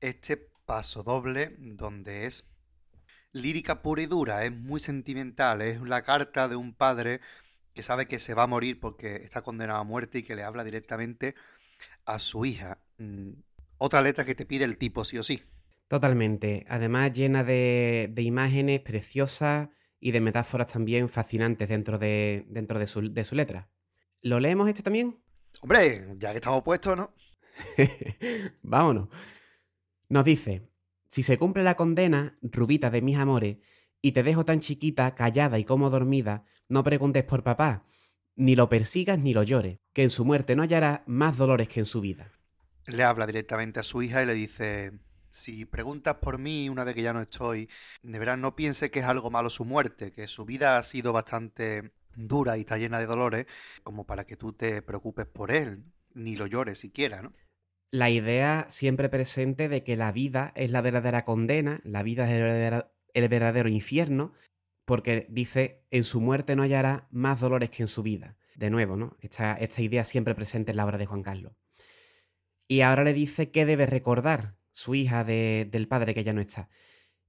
este 0.02 0.38
paso 0.66 1.04
doble 1.04 1.56
donde 1.60 2.26
es 2.26 2.46
lírica 3.32 3.82
pura 3.82 4.02
y 4.02 4.06
dura, 4.06 4.46
es 4.46 4.52
muy 4.52 4.80
sentimental, 4.80 5.62
es 5.62 5.82
la 5.82 6.02
carta 6.02 6.48
de 6.48 6.56
un 6.56 6.74
padre 6.74 7.22
que 7.74 7.82
sabe 7.82 8.06
que 8.06 8.20
se 8.20 8.34
va 8.34 8.44
a 8.44 8.48
morir 8.48 8.80
porque 8.80 9.16
está 9.16 9.42
condenado 9.42 9.80
a 9.80 9.84
muerte 9.84 10.20
y 10.20 10.24
que 10.24 10.36
le 10.36 10.44
habla 10.44 10.64
directamente 10.64 11.36
a 12.06 12.20
su 12.20 12.46
hija. 12.46 12.80
Mm, 12.98 13.32
otra 13.78 14.02
letra 14.02 14.26
que 14.26 14.36
te 14.36 14.46
pide 14.46 14.66
el 14.66 14.78
tipo 14.78 15.04
sí 15.04 15.18
o 15.18 15.24
sí. 15.24 15.42
Totalmente. 15.88 16.66
Además 16.70 17.12
llena 17.14 17.44
de, 17.44 18.14
imágenes 18.18 18.82
preciosas 18.82 19.70
y 20.00 20.12
de 20.12 20.22
metáforas 20.22 20.72
también 20.72 21.10
fascinantes 21.10 21.70
dentro 21.70 21.98
de, 21.98 22.46
dentro 22.50 22.78
de 22.78 22.88
su, 22.88 23.12
de 23.12 23.24
su 23.24 23.36
letra. 23.36 23.70
¿Lo 24.22 24.40
leemos 24.40 24.68
este 24.70 24.84
también? 24.84 25.23
Hombre, 25.64 26.06
ya 26.18 26.32
que 26.32 26.40
estamos 26.40 26.62
puestos, 26.62 26.98
¿no? 26.98 27.14
Vámonos. 28.64 29.08
Nos 30.10 30.26
dice, 30.26 30.70
si 31.08 31.24
se 31.24 31.38
cumple 31.38 31.64
la 31.64 31.78
condena, 31.78 32.38
rubita 32.42 32.90
de 32.90 33.02
mis 33.02 33.18
amores, 33.18 33.60
y 34.02 34.12
te 34.12 34.24
dejo 34.24 34.44
tan 34.44 34.60
chiquita, 34.60 35.16
callada 35.16 35.58
y 35.58 35.64
como 35.64 35.90
dormida, 35.90 36.44
no 36.68 36.84
preguntes 36.84 37.24
por 37.24 37.44
papá, 37.44 37.86
ni 38.36 38.58
lo 38.58 38.68
persigas 38.68 39.18
ni 39.20 39.34
lo 39.34 39.44
llores, 39.44 39.80
que 39.94 40.04
en 40.04 40.10
su 40.10 40.26
muerte 40.26 40.58
no 40.58 40.64
hallará 40.64 41.04
más 41.08 41.38
dolores 41.38 41.70
que 41.70 41.80
en 41.80 41.86
su 41.86 42.02
vida. 42.02 42.34
Le 42.86 43.04
habla 43.04 43.26
directamente 43.26 43.80
a 43.80 43.84
su 43.84 44.02
hija 44.02 44.22
y 44.22 44.26
le 44.26 44.34
dice, 44.34 45.00
si 45.30 45.64
preguntas 45.64 46.16
por 46.16 46.40
mí 46.40 46.68
una 46.68 46.84
vez 46.84 46.94
que 46.94 47.04
ya 47.04 47.14
no 47.14 47.22
estoy, 47.22 47.70
de 48.02 48.20
verdad 48.20 48.36
no 48.36 48.58
piense 48.58 48.92
que 48.92 49.00
es 49.00 49.06
algo 49.06 49.32
malo 49.32 49.50
su 49.50 49.64
muerte, 49.64 50.12
que 50.12 50.28
su 50.28 50.44
vida 50.44 50.78
ha 50.78 50.84
sido 50.84 51.14
bastante 51.14 51.94
dura 52.16 52.58
y 52.58 52.62
está 52.62 52.78
llena 52.78 53.00
de 53.00 53.06
dolores 53.06 53.46
como 53.84 54.06
para 54.06 54.26
que 54.26 54.38
tú 54.38 54.54
te 54.54 54.82
preocupes 54.82 55.26
por 55.26 55.52
él, 55.52 55.84
ni 56.14 56.36
lo 56.36 56.48
llores 56.48 56.80
siquiera, 56.80 57.22
¿no? 57.22 57.34
La 57.92 58.10
idea 58.10 58.66
siempre 58.70 59.08
presente 59.08 59.70
de 59.70 59.84
que 59.84 59.96
la 59.96 60.12
vida 60.12 60.52
es 60.56 60.72
la 60.72 60.82
verdadera 60.82 61.24
condena, 61.24 61.80
la 61.84 62.02
vida 62.02 62.26
es 62.26 62.32
el 63.14 63.30
verdadero, 63.30 63.70
infierno, 63.70 64.34
porque 64.86 65.28
dice, 65.30 65.84
en 65.92 66.04
su 66.04 66.20
muerte 66.20 66.56
no 66.56 66.64
hallará 66.64 67.08
más 67.12 67.40
dolores 67.40 67.70
que 67.70 67.84
en 67.84 67.88
su 67.88 68.02
vida. 68.02 68.36
De 68.56 68.70
nuevo, 68.72 68.98
¿no? 68.98 69.16
Esta, 69.22 69.54
esta 69.54 69.82
idea 69.82 70.06
siempre 70.06 70.36
presente 70.36 70.72
en 70.72 70.78
la 70.78 70.86
obra 70.86 70.98
de 70.98 71.06
Juan 71.06 71.22
Carlos. 71.24 71.54
Y 72.68 72.82
ahora 72.82 73.04
le 73.04 73.14
dice 73.14 73.52
que 73.52 73.66
debe 73.66 73.86
recordar 73.86 74.56
su 74.72 74.96
hija 74.96 75.24
de- 75.24 75.68
del 75.72 75.88
padre 75.88 76.14
que 76.16 76.24
ya 76.24 76.34
no 76.34 76.42
está. 76.42 76.70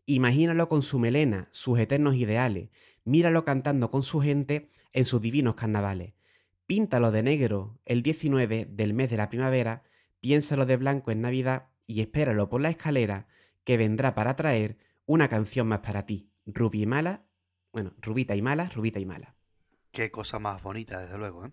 Imagínalo 0.06 0.68
con 0.68 0.82
su 0.82 0.98
melena, 0.98 1.48
sus 1.50 1.78
eternos 1.78 2.14
ideales. 2.14 2.70
Míralo 3.04 3.44
cantando 3.44 3.90
con 3.90 4.02
su 4.02 4.20
gente 4.20 4.70
en 4.92 5.04
sus 5.04 5.20
divinos 5.20 5.54
carnavales. 5.54 6.14
Píntalo 6.66 7.10
de 7.10 7.22
negro 7.22 7.78
el 7.84 8.02
19 8.02 8.66
del 8.70 8.94
mes 8.94 9.10
de 9.10 9.16
la 9.16 9.28
primavera, 9.28 9.82
piénsalo 10.20 10.66
de 10.66 10.76
blanco 10.76 11.10
en 11.10 11.20
Navidad 11.20 11.68
y 11.86 12.00
espéralo 12.00 12.48
por 12.48 12.60
la 12.60 12.70
escalera 12.70 13.26
que 13.64 13.76
vendrá 13.76 14.14
para 14.14 14.36
traer 14.36 14.78
una 15.06 15.28
canción 15.28 15.66
más 15.66 15.80
para 15.80 16.06
ti. 16.06 16.30
Rubí 16.46 16.82
y 16.82 16.86
mala, 16.86 17.24
bueno, 17.72 17.92
rubita 18.00 18.34
y 18.36 18.42
mala, 18.42 18.68
rubita 18.68 19.00
y 19.00 19.04
mala. 19.04 19.34
Qué 19.90 20.10
cosa 20.10 20.38
más 20.38 20.62
bonita, 20.62 21.00
desde 21.00 21.18
luego, 21.18 21.46
¿eh? 21.46 21.52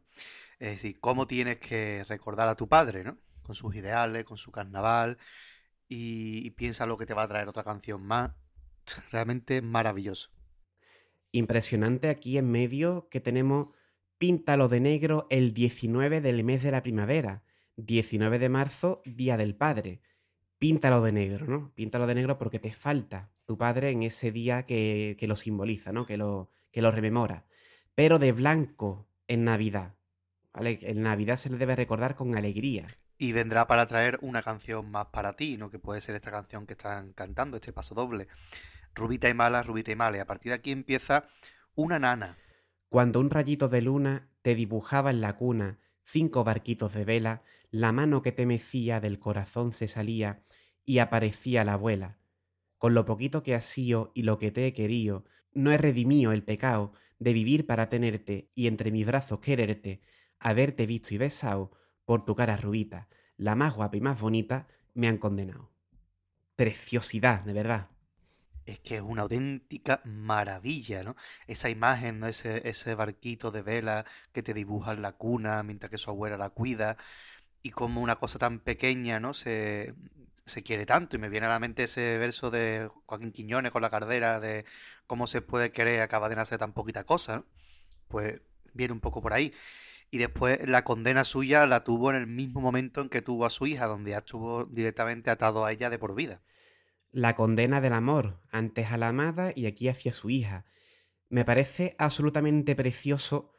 Es 0.60 0.72
decir, 0.72 1.00
cómo 1.00 1.28
tienes 1.28 1.58
que 1.58 2.04
recordar 2.08 2.48
a 2.48 2.56
tu 2.56 2.68
padre, 2.68 3.04
¿no? 3.04 3.18
Con 3.42 3.56
sus 3.56 3.76
ideales, 3.76 4.24
con 4.24 4.38
su 4.38 4.52
carnaval, 4.52 5.18
y, 5.92 6.52
piensa 6.52 6.86
lo 6.86 6.96
que 6.96 7.06
te 7.06 7.14
va 7.14 7.24
a 7.24 7.28
traer 7.28 7.50
otra 7.50 7.64
canción 7.64 8.02
más. 8.02 8.32
Realmente 9.12 9.62
maravilloso. 9.62 10.30
Impresionante 11.34 12.10
aquí 12.10 12.38
en 12.38 12.50
medio 12.50 13.08
que 13.10 13.20
tenemos 13.20 13.70
Píntalo 14.18 14.70
de 14.70 14.80
negro 14.80 15.26
el 15.32 15.52
19 15.52 16.22
del 16.22 16.44
mes 16.44 16.62
de 16.62 16.70
la 16.70 16.84
primavera. 16.84 17.44
19 17.78 18.38
de 18.38 18.50
marzo, 18.50 19.02
Día 19.04 19.36
del 19.36 19.56
Padre. 19.56 20.02
Píntalo 20.60 21.02
de 21.02 21.12
negro, 21.12 21.48
¿no? 21.48 21.74
Píntalo 21.74 22.06
de 22.06 22.14
negro 22.14 22.38
porque 22.38 22.60
te 22.60 22.72
falta 22.72 23.32
tu 23.46 23.58
padre 23.58 23.90
en 23.90 24.04
ese 24.04 24.32
día 24.32 24.68
que, 24.68 25.18
que 25.20 25.26
lo 25.26 25.36
simboliza, 25.36 25.92
¿no? 25.92 26.06
Que 26.06 26.18
lo, 26.18 26.52
que 26.72 26.84
lo 26.84 26.92
rememora. 26.92 27.48
Pero 27.96 28.20
de 28.20 28.32
blanco 28.32 29.08
en 29.28 29.44
Navidad. 29.44 29.96
¿Vale? 30.54 30.78
En 30.84 31.02
Navidad 31.02 31.38
se 31.38 31.50
le 31.50 31.58
debe 31.58 31.76
recordar 31.76 32.16
con 32.16 32.36
alegría. 32.36 32.96
Y 33.22 33.34
vendrá 33.34 33.68
para 33.68 33.86
traer 33.86 34.18
una 34.24 34.42
canción 34.42 34.90
más 34.90 35.06
para 35.14 35.36
ti, 35.36 35.56
¿no? 35.56 35.70
Que 35.70 35.78
puede 35.78 36.02
ser 36.02 36.16
esta 36.16 36.32
canción 36.32 36.66
que 36.66 36.74
están 36.74 37.14
cantando, 37.14 37.58
este 37.58 37.72
paso 37.72 37.94
doble. 37.94 38.28
Rubita 38.96 39.30
y 39.30 39.36
mala, 39.36 39.62
rubita 39.62 39.92
y 39.92 39.96
mala. 39.96 40.18
Y 40.18 40.20
a 40.22 40.26
partir 40.26 40.50
de 40.50 40.56
aquí 40.56 40.72
empieza 40.72 41.28
una 41.76 42.00
nana. 42.00 42.40
Cuando 42.90 43.20
un 43.20 43.30
rayito 43.30 43.70
de 43.70 43.84
luna 43.84 44.28
te 44.42 44.56
dibujaba 44.56 45.12
en 45.12 45.22
la 45.22 45.36
cuna 45.36 45.78
cinco 46.04 46.44
barquitos 46.44 46.96
de 46.96 47.06
vela, 47.06 47.44
la 47.70 47.92
mano 47.92 48.24
que 48.24 48.32
te 48.32 48.48
mecía 48.48 49.00
del 49.00 49.20
corazón 49.20 49.72
se 49.72 49.88
salía 49.88 50.42
y 50.84 50.98
aparecía 50.98 51.64
la 51.64 51.74
abuela. 51.74 52.18
Con 52.80 52.96
lo 52.96 53.06
poquito 53.06 53.44
que 53.44 53.54
has 53.54 53.66
sido 53.66 54.12
y 54.16 54.24
lo 54.24 54.40
que 54.40 54.50
te 54.50 54.66
he 54.66 54.74
querido, 54.74 55.26
no 55.54 55.72
he 55.72 55.78
redimido 55.78 56.32
el 56.32 56.42
pecado 56.42 56.94
de 57.20 57.34
vivir 57.34 57.68
para 57.68 57.88
tenerte 57.88 58.50
y 58.56 58.66
entre 58.66 58.90
mis 58.90 59.06
brazos 59.06 59.42
quererte, 59.42 60.02
haberte 60.40 60.88
visto 60.88 61.14
y 61.14 61.20
besado 61.20 61.80
por 62.06 62.26
tu 62.26 62.36
cara 62.36 62.58
rubita, 62.58 63.08
la 63.38 63.56
más 63.56 63.76
guapa 63.76 63.98
y 63.98 64.02
más 64.02 64.20
bonita, 64.20 64.68
me 64.94 65.08
han 65.08 65.18
condenado. 65.18 65.72
Preciosidad, 66.56 67.42
de 67.42 67.54
verdad. 67.54 67.90
Es 68.66 68.80
que 68.80 68.98
es 68.98 69.02
una 69.02 69.24
auténtica 69.24 70.02
maravilla, 70.06 71.04
¿no? 71.04 71.16
Esa 71.48 71.70
imagen, 71.70 72.20
¿no? 72.20 72.28
Ese, 72.28 72.68
ese 72.70 72.94
barquito 72.96 73.52
de 73.52 73.64
vela 73.64 74.06
que 74.32 74.44
te 74.44 74.54
dibuja 74.54 74.92
en 74.94 75.02
la 75.02 75.14
cuna 75.14 75.64
mientras 75.64 75.90
que 75.90 75.98
su 75.98 76.10
abuela 76.12 76.38
la 76.38 76.52
cuida. 76.52 76.98
Y 77.64 77.72
como 77.72 78.02
una 78.02 78.18
cosa 78.18 78.40
tan 78.40 78.60
pequeña, 78.60 79.20
¿no? 79.20 79.34
Se, 79.34 79.96
se 80.46 80.64
quiere 80.64 80.86
tanto. 80.86 81.16
Y 81.16 81.20
me 81.20 81.30
viene 81.30 81.48
a 81.48 81.50
la 81.50 81.60
mente 81.60 81.84
ese 81.84 82.18
verso 82.18 82.52
de 82.52 82.90
Joaquín 83.06 83.32
Quiñones 83.32 83.72
con 83.72 83.82
la 83.82 83.90
cardera 83.90 84.40
de 84.40 84.66
cómo 85.08 85.28
se 85.28 85.42
puede 85.42 85.72
querer 85.72 86.02
acaba 86.02 86.30
de 86.30 86.36
nacer 86.36 86.60
tan 86.60 86.74
poquita 86.74 87.06
cosa. 87.06 87.44
Pues 88.08 88.42
viene 88.74 88.94
un 88.94 89.00
poco 89.02 89.22
por 89.22 89.34
ahí. 89.34 89.54
Y 90.12 90.18
después 90.18 90.68
la 90.68 90.84
condena 90.84 91.24
suya 91.24 91.66
la 91.66 91.86
tuvo 91.86 92.10
en 92.12 92.18
el 92.18 92.28
mismo 92.28 92.60
momento 92.60 93.02
en 93.02 93.10
que 93.10 93.22
tuvo 93.22 93.46
a 93.46 93.50
su 93.50 93.66
hija, 93.66 93.88
donde 93.88 94.12
ya 94.12 94.18
estuvo 94.20 94.66
directamente 94.66 95.30
atado 95.30 95.66
a 95.66 95.72
ella 95.72 95.90
de 95.90 95.98
por 95.98 96.14
vida. 96.14 96.42
La 97.12 97.36
condena 97.36 97.80
del 97.82 97.94
amor, 97.94 98.42
antes 98.52 98.92
a 98.92 98.98
la 98.98 99.08
amada 99.08 99.54
y 99.56 99.66
aquí 99.66 99.88
hacia 99.88 100.12
su 100.12 100.30
hija. 100.30 100.66
Me 101.30 101.46
parece 101.46 101.96
absolutamente 101.98 102.76
precioso 102.76 103.54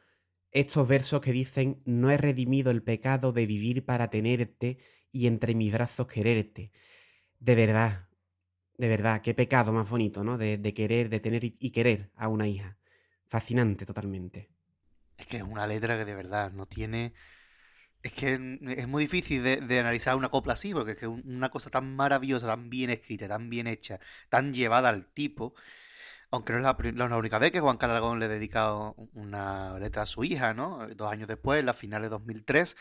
estos 0.50 0.86
versos 0.86 1.22
que 1.22 1.32
dicen, 1.32 1.82
no 1.86 2.10
he 2.10 2.18
redimido 2.18 2.70
el 2.70 2.82
pecado 2.82 3.32
de 3.32 3.46
vivir 3.46 3.86
para 3.86 4.10
tenerte 4.10 4.78
y 5.10 5.26
entre 5.26 5.54
mis 5.54 5.72
brazos 5.72 6.06
quererte. 6.06 6.70
De 7.40 7.54
verdad, 7.54 8.08
de 8.76 8.88
verdad, 8.88 9.22
qué 9.22 9.32
pecado 9.32 9.72
más 9.72 9.88
bonito, 9.88 10.22
¿no? 10.22 10.36
De, 10.36 10.58
de 10.58 10.74
querer, 10.74 11.08
de 11.08 11.20
tener 11.20 11.44
y, 11.44 11.70
querer 11.70 12.10
a 12.14 12.28
una 12.28 12.46
hija. 12.46 12.76
Fascinante 13.26 13.86
totalmente. 13.86 14.51
Es 15.16 15.26
que 15.26 15.38
es 15.38 15.42
una 15.42 15.66
letra 15.66 15.96
que 15.98 16.04
de 16.04 16.14
verdad 16.14 16.52
no 16.52 16.66
tiene... 16.66 17.14
Es 18.02 18.12
que 18.12 18.34
es 18.78 18.88
muy 18.88 19.04
difícil 19.04 19.44
de, 19.44 19.78
analizar 19.80 20.16
una 20.16 20.28
copla 20.28 20.54
así, 20.54 20.72
porque 20.74 20.92
es 20.92 20.98
que 20.98 21.06
un- 21.08 21.22
una 21.26 21.50
cosa 21.50 21.70
tan 21.70 21.94
maravillosa, 21.96 22.46
tan 22.48 22.70
bien 22.70 22.90
escrita, 22.90 23.28
tan 23.28 23.50
bien 23.50 23.66
hecha, 23.68 24.00
tan 24.28 24.54
llevada 24.54 24.88
al 24.90 25.06
tipo, 25.08 25.54
aunque 26.30 26.52
no 26.52 26.58
es 26.60 26.64
la, 26.64 26.76
la 27.08 27.16
única 27.16 27.38
vez 27.38 27.52
que 27.52 27.60
Juan 27.60 27.78
Carlos 27.78 28.18
le 28.18 28.26
ha 28.26 28.28
dedicado 28.28 28.94
una 29.14 29.78
letra 29.78 30.02
a 30.02 30.06
su 30.06 30.24
hija, 30.24 30.54
¿no? 30.54 30.88
Dos 30.96 31.12
años 31.12 31.28
después, 31.28 31.60
en 31.60 31.66
la 31.66 31.74
final 31.74 32.02
de 32.02 32.08
2003, 32.10 32.76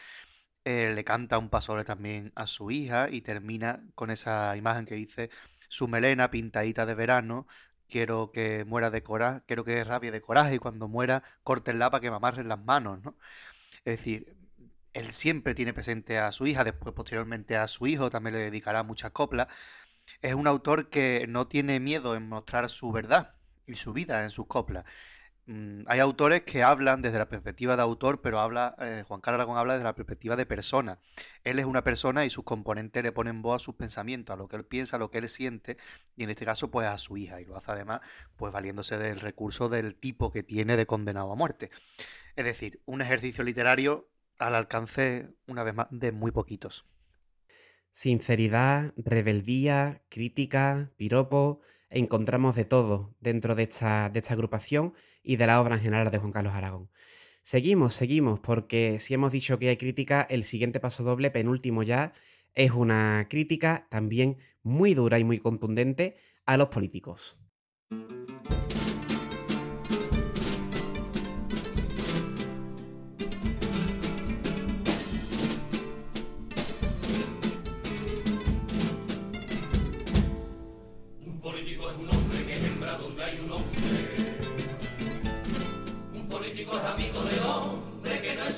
eh, 0.65 0.93
le 0.95 1.03
canta 1.03 1.37
un 1.39 1.49
pasoble 1.49 1.83
también 1.85 2.31
a 2.35 2.47
su 2.47 2.71
hija 2.71 3.09
y 3.09 3.21
termina 3.21 3.83
con 3.95 4.11
esa 4.11 4.55
imagen 4.57 4.85
que 4.85 4.95
dice, 4.95 5.29
su 5.69 5.87
melena 5.87 6.31
pintadita 6.31 6.85
de 6.85 6.95
verano, 6.95 7.47
quiero 7.91 8.31
que 8.31 8.65
muera 8.65 8.89
de 8.89 9.03
coraje, 9.03 9.41
quiero 9.45 9.65
que 9.65 9.83
rabie 9.83 10.11
de 10.11 10.21
coraje 10.21 10.55
y 10.55 10.59
cuando 10.59 10.87
muera, 10.87 11.23
córtenla 11.43 11.91
para 11.91 12.01
que 12.01 12.09
me 12.09 12.15
amarren 12.15 12.47
las 12.47 12.63
manos, 12.63 13.03
¿no? 13.03 13.15
Es 13.85 13.97
decir, 13.97 14.35
él 14.93 15.11
siempre 15.11 15.53
tiene 15.55 15.73
presente 15.73 16.17
a 16.17 16.31
su 16.31 16.47
hija, 16.47 16.63
después 16.63 16.95
posteriormente 16.95 17.57
a 17.57 17.67
su 17.67 17.87
hijo, 17.87 18.09
también 18.09 18.35
le 18.35 18.39
dedicará 18.39 18.83
muchas 18.83 19.11
coplas. 19.11 19.47
Es 20.21 20.33
un 20.33 20.47
autor 20.47 20.89
que 20.89 21.25
no 21.29 21.47
tiene 21.47 21.79
miedo 21.79 22.15
en 22.15 22.27
mostrar 22.29 22.69
su 22.69 22.91
verdad 22.91 23.35
y 23.67 23.75
su 23.75 23.93
vida 23.93 24.23
en 24.23 24.31
sus 24.31 24.47
coplas. 24.47 24.85
Mm, 25.47 25.83
hay 25.87 25.99
autores 25.99 26.43
que 26.43 26.63
hablan 26.63 27.01
desde 27.01 27.17
la 27.17 27.27
perspectiva 27.27 27.75
de 27.75 27.81
autor, 27.81 28.21
pero 28.21 28.39
habla, 28.39 28.75
eh, 28.79 29.03
Juan 29.07 29.21
Carlos 29.21 29.39
Aragón 29.39 29.57
habla 29.57 29.73
desde 29.73 29.85
la 29.85 29.95
perspectiva 29.95 30.35
de 30.35 30.45
persona. 30.45 30.99
Él 31.43 31.57
es 31.59 31.65
una 31.65 31.83
persona 31.83 32.25
y 32.25 32.29
sus 32.29 32.43
componentes 32.43 33.03
le 33.03 33.11
ponen 33.11 33.41
voz 33.41 33.61
a 33.61 33.65
sus 33.65 33.75
pensamientos, 33.75 34.33
a 34.33 34.37
lo 34.37 34.47
que 34.47 34.55
él 34.55 34.65
piensa, 34.65 34.97
a 34.97 34.99
lo 34.99 35.09
que 35.09 35.17
él 35.17 35.29
siente, 35.29 35.77
y 36.15 36.23
en 36.23 36.29
este 36.29 36.45
caso, 36.45 36.69
pues 36.69 36.87
a 36.87 36.97
su 36.97 37.17
hija, 37.17 37.41
y 37.41 37.45
lo 37.45 37.57
hace 37.57 37.71
además, 37.71 38.01
pues 38.37 38.53
valiéndose 38.53 38.97
del 38.97 39.19
recurso 39.19 39.67
del 39.67 39.95
tipo 39.95 40.31
que 40.31 40.43
tiene 40.43 40.77
de 40.77 40.85
condenado 40.85 41.31
a 41.31 41.35
muerte. 41.35 41.71
Es 42.35 42.45
decir, 42.45 42.81
un 42.85 43.01
ejercicio 43.01 43.43
literario 43.43 44.09
al 44.37 44.55
alcance, 44.55 45.33
una 45.47 45.63
vez 45.63 45.73
más, 45.73 45.87
de 45.91 46.11
muy 46.11 46.31
poquitos. 46.31 46.85
Sinceridad, 47.89 48.93
rebeldía, 48.95 50.01
crítica, 50.09 50.91
piropo, 50.97 51.61
encontramos 51.91 52.55
de 52.55 52.65
todo 52.65 53.13
dentro 53.19 53.53
de 53.53 53.63
esta, 53.63 54.09
de 54.09 54.19
esta 54.19 54.33
agrupación 54.33 54.93
y 55.21 55.35
de 55.35 55.47
la 55.47 55.61
obra 55.61 55.75
en 55.75 55.81
general 55.81 56.09
de 56.09 56.17
Juan 56.17 56.31
Carlos 56.31 56.53
Aragón. 56.53 56.89
Seguimos, 57.43 57.93
seguimos, 57.93 58.39
porque 58.39 58.99
si 58.99 59.13
hemos 59.13 59.31
dicho 59.31 59.59
que 59.59 59.69
hay 59.69 59.77
crítica, 59.77 60.25
el 60.29 60.43
siguiente 60.43 60.79
paso 60.79 61.03
doble, 61.03 61.31
penúltimo 61.31 61.83
ya, 61.83 62.13
es 62.53 62.71
una 62.71 63.27
crítica 63.29 63.87
también 63.89 64.37
muy 64.63 64.93
dura 64.93 65.19
y 65.19 65.23
muy 65.23 65.39
contundente 65.39 66.17
a 66.45 66.57
los 66.57 66.69
políticos. 66.69 67.37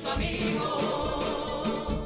Su 0.04 0.10
amigo. 0.10 2.06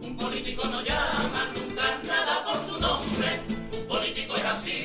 Un 0.00 0.16
político 0.16 0.66
no 0.68 0.80
llama 0.82 1.52
nunca 1.54 1.98
nada 2.06 2.44
por 2.44 2.56
su 2.66 2.80
nombre. 2.80 3.42
Un 3.72 3.86
político 3.86 4.36
es 4.36 4.44
así, 4.44 4.84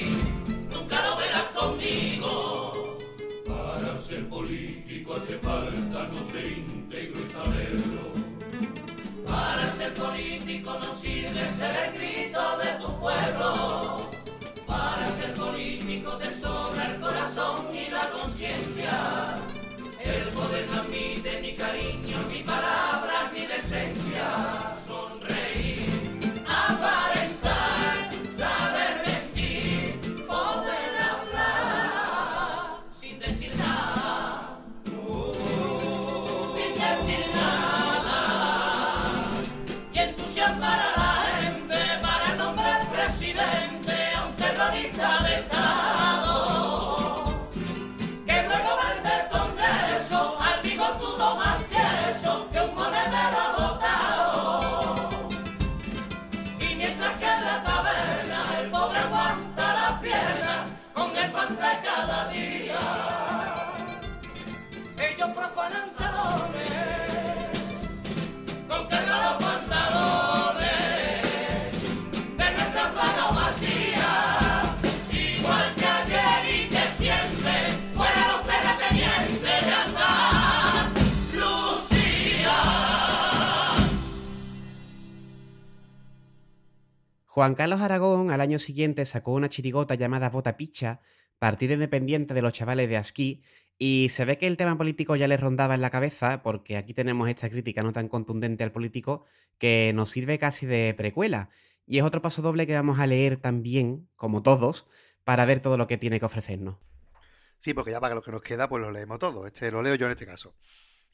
nunca 0.74 1.08
lo 1.08 1.16
verás 1.16 1.48
conmigo. 1.56 2.98
Para 3.48 3.98
ser 3.98 4.28
político 4.28 5.14
hace 5.16 5.38
falta 5.40 6.04
no 6.12 6.24
ser 6.26 6.46
íntegro 6.46 7.22
y 7.22 7.30
saberlo. 7.32 8.04
Para 9.26 9.74
ser 9.78 9.94
político 9.94 10.78
no 10.80 10.94
sirve 10.94 11.46
ser 11.58 11.74
el 11.86 11.94
grito 11.98 12.42
de 12.58 12.70
tu 12.82 13.00
pueblo. 13.00 14.10
Para 14.68 15.16
ser 15.18 15.34
político 15.34 16.12
te 16.18 16.40
sobra 16.42 16.92
el 16.92 17.00
corazón 17.00 17.74
y 17.74 17.90
la 17.90 18.10
conciencia. 18.10 19.53
Mí 20.54 21.20
de 21.24 21.42
ni 21.42 21.56
cariño, 21.56 22.18
ni 22.30 22.44
palabras, 22.44 23.34
ni 23.34 23.48
decencia. 23.48 24.73
Juan 87.34 87.56
Carlos 87.56 87.82
Aragón 87.82 88.30
al 88.30 88.42
año 88.42 88.60
siguiente 88.60 89.06
sacó 89.06 89.32
una 89.32 89.50
chirigota 89.50 89.96
llamada 89.96 90.30
Bota 90.30 90.56
Picha, 90.56 91.02
partido 91.40 91.74
independiente 91.74 92.36
de 92.36 92.44
los 92.44 92.54
chavales 92.54 92.88
de 92.88 92.96
Asquí, 92.96 93.42
y 93.80 94.10
se 94.10 94.24
ve 94.24 94.38
que 94.38 94.46
el 94.46 94.56
tema 94.56 94.78
político 94.78 95.16
ya 95.16 95.28
les 95.28 95.40
rondaba 95.40 95.74
en 95.74 95.82
la 95.82 95.90
cabeza, 95.90 96.44
porque 96.44 96.78
aquí 96.78 96.94
tenemos 96.94 97.28
esta 97.28 97.50
crítica 97.50 97.82
no 97.82 97.92
tan 97.92 98.08
contundente 98.08 98.64
al 98.64 98.72
político 98.72 99.26
que 99.58 99.92
nos 99.96 100.12
sirve 100.12 100.38
casi 100.38 100.68
de 100.68 100.94
precuela. 100.96 101.50
Y 101.88 101.98
es 101.98 102.04
otro 102.04 102.22
paso 102.22 102.44
doble 102.44 102.68
que 102.68 102.76
vamos 102.76 103.00
a 103.00 103.08
leer 103.08 103.38
también, 103.38 104.08
como 104.16 104.44
todos, 104.44 104.86
para 105.24 105.46
ver 105.46 105.60
todo 105.60 105.76
lo 105.76 105.88
que 105.88 105.98
tiene 105.98 106.20
que 106.20 106.28
ofrecernos. 106.28 106.76
Sí, 107.58 107.74
porque 107.74 107.90
ya 107.90 108.00
para 108.00 108.14
lo 108.14 108.22
que 108.22 108.32
nos 108.32 108.44
queda, 108.44 108.70
pues 108.70 108.84
lo 108.84 108.92
leemos 108.92 109.18
todo. 109.18 109.48
Este 109.48 109.72
lo 109.72 109.82
leo 109.82 109.96
yo 109.96 110.06
en 110.06 110.12
este 110.12 110.28
caso. 110.28 110.54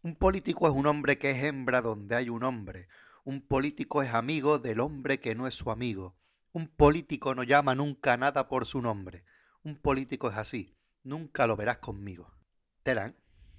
Un 0.04 0.18
político 0.18 0.68
es 0.68 0.74
un 0.74 0.86
hombre 0.86 1.18
que 1.18 1.32
es 1.32 1.46
hembra 1.46 1.82
donde 1.82 2.18
hay 2.18 2.28
un 2.28 2.44
hombre. 2.44 2.90
Un 3.30 3.42
político 3.42 4.02
es 4.02 4.16
amigo 4.16 4.58
del 4.58 4.80
hombre 4.80 5.20
que 5.20 5.36
no 5.36 5.46
es 5.46 5.54
su 5.54 5.70
amigo. 5.70 6.16
Un 6.52 6.68
político 6.68 7.36
no 7.36 7.44
llama 7.44 7.76
nunca 7.76 8.18
nada 8.18 8.48
por 8.48 8.66
su 8.66 8.82
nombre. 8.82 9.24
Un 9.64 9.76
político 9.76 10.32
es 10.32 10.36
así. 10.36 10.76
Nunca 11.04 11.46
lo 11.46 11.56
verás 11.56 11.78
conmigo. 11.78 12.32
Terán. 12.82 13.16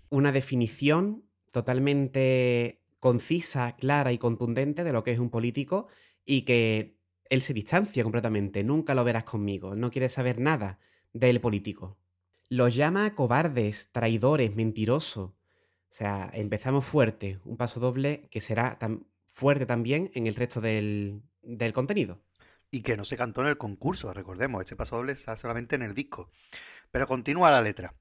Una 0.09 0.33
definición 0.33 1.23
totalmente 1.53 2.83
concisa, 2.99 3.77
clara 3.77 4.11
y 4.11 4.19
contundente 4.19 4.83
de 4.83 4.93
lo 4.93 5.05
que 5.05 5.13
es 5.13 5.21
un 5.21 5.31
político 5.31 5.87
y 6.27 6.43
que 6.43 6.99
él 7.29 7.41
se 7.41 7.55
distancia 7.55 8.03
completamente. 8.03 8.65
Nunca 8.65 8.97
lo 8.97 9.05
verás 9.05 9.23
conmigo. 9.23 9.77
No 9.77 9.93
quiere 9.93 10.09
saber 10.09 10.41
nada 10.41 10.81
del 11.13 11.41
político. 11.41 11.97
Los 12.49 12.75
llama 12.75 13.15
cobardes, 13.15 13.93
traidores, 13.93 14.53
mentirosos. 14.57 15.31
O 15.31 15.93
sea, 15.93 16.29
empezamos 16.35 16.85
fuerte. 16.85 17.39
Un 17.45 17.57
paso 17.57 17.79
doble 17.79 18.27
que 18.33 18.41
será 18.41 18.77
fuerte 19.41 19.65
también 19.65 20.11
en 20.13 20.27
el 20.27 20.35
resto 20.35 20.61
del, 20.61 21.23
del 21.41 21.73
contenido. 21.73 22.21
Y 22.71 22.83
que 22.83 22.99
no 22.99 23.05
se 23.05 23.17
cantó 23.17 23.41
en 23.41 23.49
el 23.49 23.57
concurso, 23.57 24.13
recordemos. 24.13 24.61
Este 24.61 24.77
paso 24.77 24.97
doble 24.97 25.13
está 25.13 25.35
solamente 25.39 25.77
en 25.77 25.83
el 25.83 25.95
disco. 25.95 26.31
Pero 26.91 27.07
continúa 27.07 27.51
la 27.51 27.63
letra. 27.63 27.95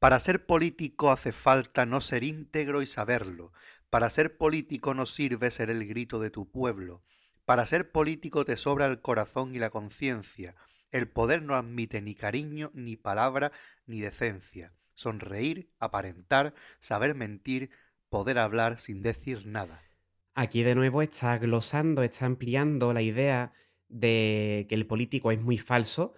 Para 0.00 0.18
ser 0.18 0.46
político 0.46 1.12
hace 1.12 1.30
falta 1.30 1.86
no 1.86 2.00
ser 2.00 2.24
íntegro 2.24 2.82
y 2.82 2.88
saberlo. 2.88 3.52
Para 3.88 4.10
ser 4.10 4.36
político 4.36 4.92
no 4.92 5.06
sirve 5.06 5.52
ser 5.52 5.70
el 5.70 5.86
grito 5.86 6.18
de 6.18 6.30
tu 6.30 6.50
pueblo. 6.50 7.04
Para 7.44 7.66
ser 7.66 7.92
político 7.92 8.44
te 8.44 8.56
sobra 8.56 8.86
el 8.86 9.00
corazón 9.00 9.54
y 9.54 9.60
la 9.60 9.70
conciencia. 9.70 10.56
El 10.90 11.08
poder 11.08 11.42
no 11.42 11.54
admite 11.54 12.02
ni 12.02 12.16
cariño, 12.16 12.72
ni 12.74 12.96
palabra, 12.96 13.52
ni 13.86 14.00
decencia. 14.00 14.74
Sonreír, 14.94 15.70
aparentar, 15.78 16.52
saber 16.80 17.14
mentir, 17.14 17.70
poder 18.08 18.38
hablar 18.38 18.80
sin 18.80 19.02
decir 19.02 19.46
nada. 19.46 19.89
Aquí 20.34 20.62
de 20.62 20.74
nuevo 20.74 21.02
está 21.02 21.38
glosando, 21.38 22.02
está 22.02 22.26
ampliando 22.26 22.92
la 22.92 23.02
idea 23.02 23.52
de 23.88 24.66
que 24.68 24.74
el 24.74 24.86
político 24.86 25.32
es 25.32 25.40
muy 25.40 25.58
falso 25.58 26.14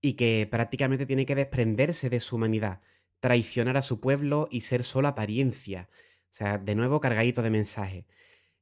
y 0.00 0.14
que 0.14 0.46
prácticamente 0.50 1.06
tiene 1.06 1.26
que 1.26 1.34
desprenderse 1.34 2.08
de 2.10 2.20
su 2.20 2.36
humanidad, 2.36 2.80
traicionar 3.20 3.76
a 3.76 3.82
su 3.82 4.00
pueblo 4.00 4.48
y 4.50 4.60
ser 4.62 4.84
solo 4.84 5.08
apariencia. 5.08 5.88
O 6.30 6.34
sea, 6.36 6.58
de 6.58 6.74
nuevo 6.74 7.00
cargadito 7.00 7.42
de 7.42 7.50
mensaje. 7.50 8.06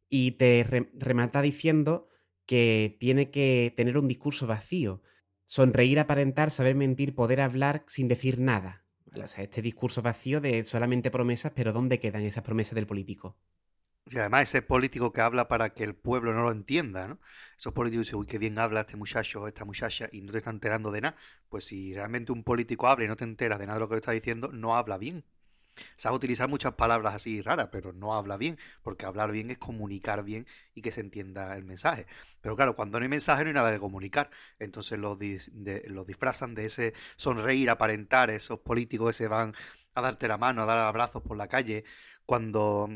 Y 0.09 0.33
te 0.33 0.65
re- 0.65 0.91
remata 0.95 1.43
diciendo 1.43 2.09
que 2.47 2.97
tiene 3.01 3.31
que 3.31 3.75
tener 3.77 3.99
un 3.99 4.09
discurso 4.09 4.47
vacío, 4.47 5.03
sonreír, 5.47 6.01
aparentar, 6.01 6.51
saber 6.51 6.77
mentir, 6.77 7.15
poder 7.15 7.41
hablar 7.41 7.85
sin 7.89 8.09
decir 8.09 8.39
nada. 8.41 8.87
O 9.23 9.27
sea, 9.29 9.45
este 9.45 9.63
discurso 9.63 10.03
vacío 10.03 10.41
de 10.41 10.63
solamente 10.65 11.11
promesas, 11.11 11.53
pero 11.55 11.73
¿dónde 11.73 12.01
quedan 12.01 12.25
esas 12.25 12.45
promesas 12.45 12.75
del 12.77 12.87
político? 12.87 13.39
Y 14.07 14.19
además 14.19 14.43
ese 14.43 14.61
político 14.63 15.13
que 15.13 15.23
habla 15.23 15.49
para 15.49 15.71
que 15.73 15.83
el 15.85 15.95
pueblo 15.95 16.35
no 16.35 16.43
lo 16.43 16.51
entienda, 16.53 17.09
¿no? 17.09 17.19
Esos 17.57 17.73
políticos 17.73 18.07
dicen, 18.07 18.19
uy, 18.19 18.27
qué 18.27 18.39
bien 18.39 18.59
habla 18.59 18.81
este 18.81 18.97
muchacho 18.99 19.43
o 19.43 19.49
esta 19.49 19.65
muchacha 19.65 20.09
y 20.13 20.21
no 20.21 20.31
te 20.33 20.39
está 20.39 20.51
enterando 20.51 20.91
de 20.91 21.01
nada. 21.01 21.17
Pues 21.49 21.65
si 21.65 21.95
realmente 21.95 22.31
un 22.33 22.45
político 22.45 22.87
habla 22.87 23.07
y 23.07 23.09
no 23.09 23.17
te 23.17 23.25
enteras 23.25 23.59
de 23.59 23.67
nada 23.67 23.79
de 23.79 23.81
lo 23.81 23.89
que 23.89 23.97
está 23.97 24.13
diciendo, 24.13 24.51
no 24.53 24.77
habla 24.77 24.99
bien. 24.99 25.25
Sabe 25.97 26.17
utilizar 26.17 26.49
muchas 26.49 26.75
palabras 26.75 27.15
así 27.15 27.43
raras, 27.43 27.69
pero 27.73 27.93
no 27.93 28.15
habla 28.15 28.37
bien, 28.39 28.59
porque 28.83 29.07
hablar 29.07 29.33
bien 29.33 29.51
es 29.51 29.59
comunicar 29.59 30.25
bien 30.25 30.47
y 30.75 30.83
que 30.83 30.93
se 30.93 31.01
entienda 31.03 31.57
el 31.57 31.65
mensaje. 31.65 32.07
Pero 32.43 32.57
claro, 32.57 32.75
cuando 32.77 33.01
no 33.01 33.05
hay 33.05 33.11
mensaje 33.11 33.45
no 33.45 33.49
hay 33.51 33.55
nada 33.55 33.71
de 33.73 33.79
comunicar. 33.81 34.31
Entonces 34.61 34.99
lo, 34.99 35.19
dis- 35.19 35.51
de- 35.53 35.85
lo 35.89 36.05
disfrazan 36.05 36.55
de 36.55 36.67
ese 36.67 36.95
sonreír, 37.17 37.71
aparentar, 37.71 38.31
esos 38.31 38.61
políticos 38.61 39.09
que 39.11 39.15
se 39.25 39.29
van 39.29 39.55
a 39.95 40.03
darte 40.03 40.29
la 40.29 40.39
mano, 40.39 40.63
a 40.63 40.67
dar 40.67 40.79
abrazos 40.79 41.23
por 41.23 41.37
la 41.37 41.49
calle, 41.49 41.85
cuando 42.27 42.89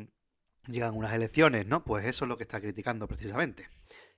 llegan 0.69 0.97
unas 0.97 1.13
elecciones, 1.13 1.67
¿no? 1.67 1.85
Pues 1.85 2.05
eso 2.07 2.25
es 2.25 2.29
lo 2.29 2.37
que 2.37 2.45
está 2.45 2.61
criticando 2.61 3.09
precisamente. 3.09 3.69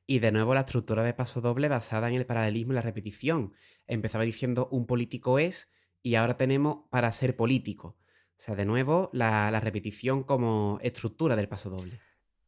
Y 0.06 0.18
de 0.18 0.32
nuevo 0.32 0.54
la 0.54 0.60
estructura 0.60 1.04
de 1.04 1.14
paso 1.14 1.40
doble 1.40 1.68
basada 1.68 2.08
en 2.08 2.14
el 2.14 2.26
paralelismo 2.26 2.72
y 2.72 2.74
la 2.74 2.82
repetición. 2.82 3.54
Empezaba 3.86 4.24
diciendo 4.24 4.68
un 4.70 4.86
político 4.86 5.38
es 5.38 5.70
y 6.02 6.16
ahora 6.16 6.36
tenemos 6.36 6.80
para 6.90 7.12
ser 7.12 7.36
político. 7.36 7.96
O 8.36 8.42
sea, 8.42 8.56
de 8.56 8.64
nuevo 8.64 9.10
la, 9.12 9.50
la 9.50 9.60
repetición 9.60 10.24
como 10.24 10.78
estructura 10.82 11.36
del 11.36 11.48
paso 11.48 11.70
doble. 11.70 12.00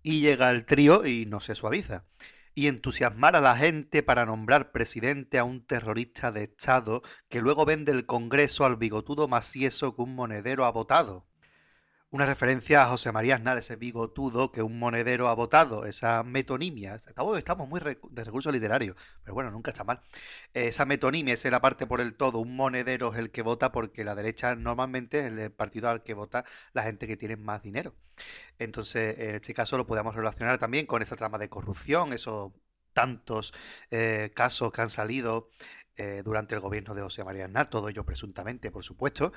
Y 0.03 0.21
llega 0.21 0.51
el 0.51 0.65
trío 0.65 1.07
y 1.07 1.27
no 1.27 1.39
se 1.39 1.55
suaviza. 1.55 2.07
Y 2.55 2.67
entusiasmar 2.67 3.37
a 3.37 3.41
la 3.41 3.57
gente 3.57 4.03
para 4.03 4.27
nombrar 4.27 4.73
presidente 4.73 5.39
a 5.39 5.45
un 5.45 5.65
terrorista 5.65 6.33
de 6.33 6.45
Estado 6.45 7.03
que 7.29 7.41
luego 7.41 7.65
vende 7.65 7.93
el 7.93 8.07
Congreso 8.07 8.65
al 8.65 8.77
bigotudo 8.77 9.29
macieso 9.29 9.95
que 9.95 10.03
un 10.03 10.15
monedero 10.15 10.65
ha 10.65 10.73
votado. 10.73 11.27
Una 12.13 12.27
referencia 12.27 12.83
a 12.83 12.89
José 12.89 13.11
María 13.11 13.37
Aznar, 13.37 13.57
ese 13.57 13.75
bigotudo 13.77 14.53
que 14.53 14.61
un 14.61 14.79
monedero 14.79 15.29
ha 15.29 15.35
votado, 15.35 15.87
esa 15.87 16.23
metonimia. 16.23 16.95
Estamos, 16.95 17.69
muy 17.69 17.81
de 17.81 18.25
recursos 18.25 18.53
literarios, 18.53 18.97
pero 19.25 19.33
bueno, 19.33 19.51
nunca 19.51 19.71
está 19.71 19.83
mal. 19.83 20.03
Eh, 20.53 20.67
Esa 20.67 20.85
metonimia 20.85 21.33
es 21.33 21.43
la 21.47 21.63
parte 21.63 21.87
por 21.87 22.03
el 22.03 22.15
todo. 22.15 22.39
Un 22.41 22.55
monedero 22.55 23.13
es 23.15 23.19
el 23.19 23.31
que 23.31 23.41
vota 23.41 23.73
porque 23.73 24.05
la 24.05 24.15
derecha 24.15 24.55
normalmente 24.55 25.21
es 25.21 25.33
el 25.33 25.53
partido 25.53 25.89
al 25.89 26.03
que 26.03 26.13
vota 26.13 26.45
la 26.75 26.83
gente 26.83 27.07
que 27.07 27.17
tiene 27.17 27.37
más 27.37 27.63
dinero. 27.63 27.95
Entonces, 28.59 29.19
en 29.19 29.37
este 29.37 29.55
caso 29.55 29.79
lo 29.79 29.87
podemos 29.87 30.15
relacionar 30.15 30.59
también 30.59 30.87
con 30.87 31.01
esa 31.03 31.17
trama 31.17 31.39
de 31.39 31.49
corrupción, 31.49 32.13
esos 32.13 32.53
tantos 32.93 33.55
eh, 33.91 34.33
casos 34.35 34.71
que 34.73 34.83
han 34.83 34.91
salido 34.91 35.51
eh, 35.97 36.23
durante 36.25 36.55
el 36.55 36.61
gobierno 36.63 36.95
de 36.95 37.03
José 37.03 37.23
María 37.23 37.45
Aznar, 37.45 37.69
todo 37.69 37.89
ello 37.89 38.05
presuntamente, 38.05 38.71
por 38.71 38.83
supuesto, 38.83 39.33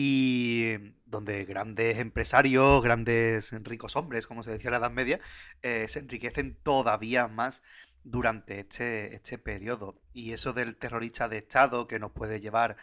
y 0.00 0.76
donde 1.06 1.44
grandes 1.44 1.98
empresarios, 1.98 2.84
grandes 2.84 3.50
ricos 3.64 3.96
hombres, 3.96 4.28
como 4.28 4.44
se 4.44 4.52
decía 4.52 4.68
en 4.68 4.72
la 4.72 4.78
Edad 4.78 4.92
Media, 4.92 5.18
eh, 5.62 5.86
se 5.88 5.98
enriquecen 5.98 6.56
todavía 6.62 7.26
más 7.26 7.62
durante 8.04 8.60
este, 8.60 9.12
este 9.16 9.38
periodo. 9.38 10.00
Y 10.12 10.34
eso 10.34 10.52
del 10.52 10.76
terrorista 10.76 11.28
de 11.28 11.38
Estado 11.38 11.88
que 11.88 11.98
nos 11.98 12.12
puede 12.12 12.40
llevar 12.40 12.76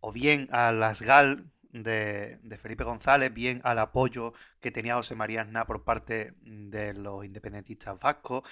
o 0.00 0.10
bien 0.10 0.48
a 0.50 0.72
las 0.72 1.00
GAL 1.00 1.48
de, 1.70 2.38
de 2.42 2.58
Felipe 2.58 2.82
González, 2.82 3.32
bien 3.32 3.60
al 3.62 3.78
apoyo 3.78 4.32
que 4.60 4.72
tenía 4.72 4.96
José 4.96 5.14
María 5.14 5.42
Aznar 5.42 5.64
por 5.64 5.84
parte 5.84 6.34
de 6.40 6.92
los 6.92 7.24
independentistas 7.24 8.00
vascos. 8.00 8.42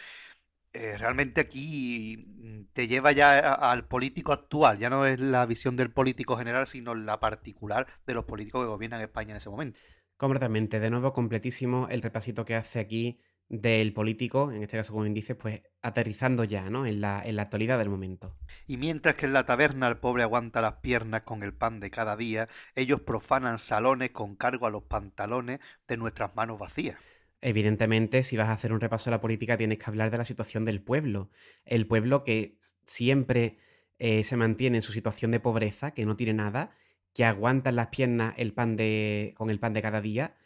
Eh, 0.77 0.99
realmente 0.99 1.41
aquí 1.41 2.17
mm, 2.19 2.65
te 2.73 2.87
lleva 2.89 3.13
ya 3.13 3.39
a- 3.39 3.73
al 3.73 3.87
político 3.89 4.33
actual, 4.33 4.79
ya 4.79 4.91
no 4.91 5.07
es 5.07 5.19
la 5.21 5.47
visión 5.47 5.77
del 5.77 5.91
político 5.93 6.37
general, 6.37 6.67
sino 6.67 6.95
la 6.95 7.19
particular 7.21 7.87
de 8.07 8.15
los 8.15 8.25
políticos 8.25 8.63
que 8.63 8.69
gobiernan 8.69 9.01
España 9.01 9.31
en 9.33 9.37
ese 9.39 9.51
momento. 9.51 9.81
Completamente. 10.19 10.79
De 10.81 10.91
nuevo, 10.91 11.13
completísimo 11.15 11.89
el 11.91 12.03
repasito 12.03 12.45
que 12.45 12.55
hace 12.55 12.81
aquí 12.81 13.21
del 13.49 13.93
político, 13.95 14.51
en 14.53 14.63
este 14.63 14.77
caso, 14.77 14.93
como 14.93 15.05
bien 15.05 15.15
dices, 15.15 15.37
pues 15.37 15.63
aterrizando 15.83 16.45
ya, 16.45 16.69
¿no? 16.71 16.87
En 16.87 17.01
la, 17.01 17.23
en 17.25 17.37
la 17.37 17.43
actualidad 17.43 17.79
del 17.79 17.89
momento. 17.91 18.37
Y 18.67 18.77
mientras 18.77 19.17
que 19.17 19.27
en 19.27 19.33
la 19.33 19.45
taberna 19.45 19.89
el 19.89 19.99
pobre 19.99 20.23
aguanta 20.23 20.61
las 20.61 20.75
piernas 20.75 21.23
con 21.23 21.43
el 21.43 21.53
pan 21.55 21.81
de 21.81 21.91
cada 21.91 22.17
día, 22.17 22.49
ellos 22.77 23.01
profanan 23.01 23.59
salones 23.59 24.11
con 24.11 24.37
cargo 24.37 24.67
a 24.67 24.71
los 24.71 24.85
pantalones 24.85 25.59
de 25.89 25.97
nuestras 25.97 26.35
manos 26.37 26.59
vacías. 26.59 26.97
Evidentemente, 27.41 28.23
si 28.23 28.37
vas 28.37 28.49
a 28.49 28.53
hacer 28.53 28.73
un 28.73 28.81
repaso 28.81 29.11
de 29.11 29.17
la 29.17 29.21
política, 29.21 29.57
tienes 29.57 29.79
que 29.79 29.85
hablar 29.87 30.11
de 30.11 30.19
la 30.19 30.25
situación 30.25 30.65
del 30.65 30.81
pueblo. 30.83 31.31
El 31.65 31.87
pueblo 31.87 32.25
que 32.25 32.59
siempre 32.85 33.59
eh, 33.99 34.25
se 34.25 34.37
mantiene 34.37 34.79
en 34.79 34.83
su 34.83 34.93
situación 34.93 35.31
de 35.31 35.41
pobreza, 35.41 35.93
que 35.93 36.07
no 36.07 36.17
tiene 36.17 36.35
nada, 36.35 36.71
que 37.13 37.25
aguantan 37.25 37.77
las 37.77 37.89
piernas 37.89 38.35
el 38.37 38.53
pan 38.53 38.77
de, 38.77 39.35
con 39.37 39.51
el 39.51 39.59
pan 39.59 39.73
de 39.75 39.83
cada 39.83 40.01
día, 40.01 40.37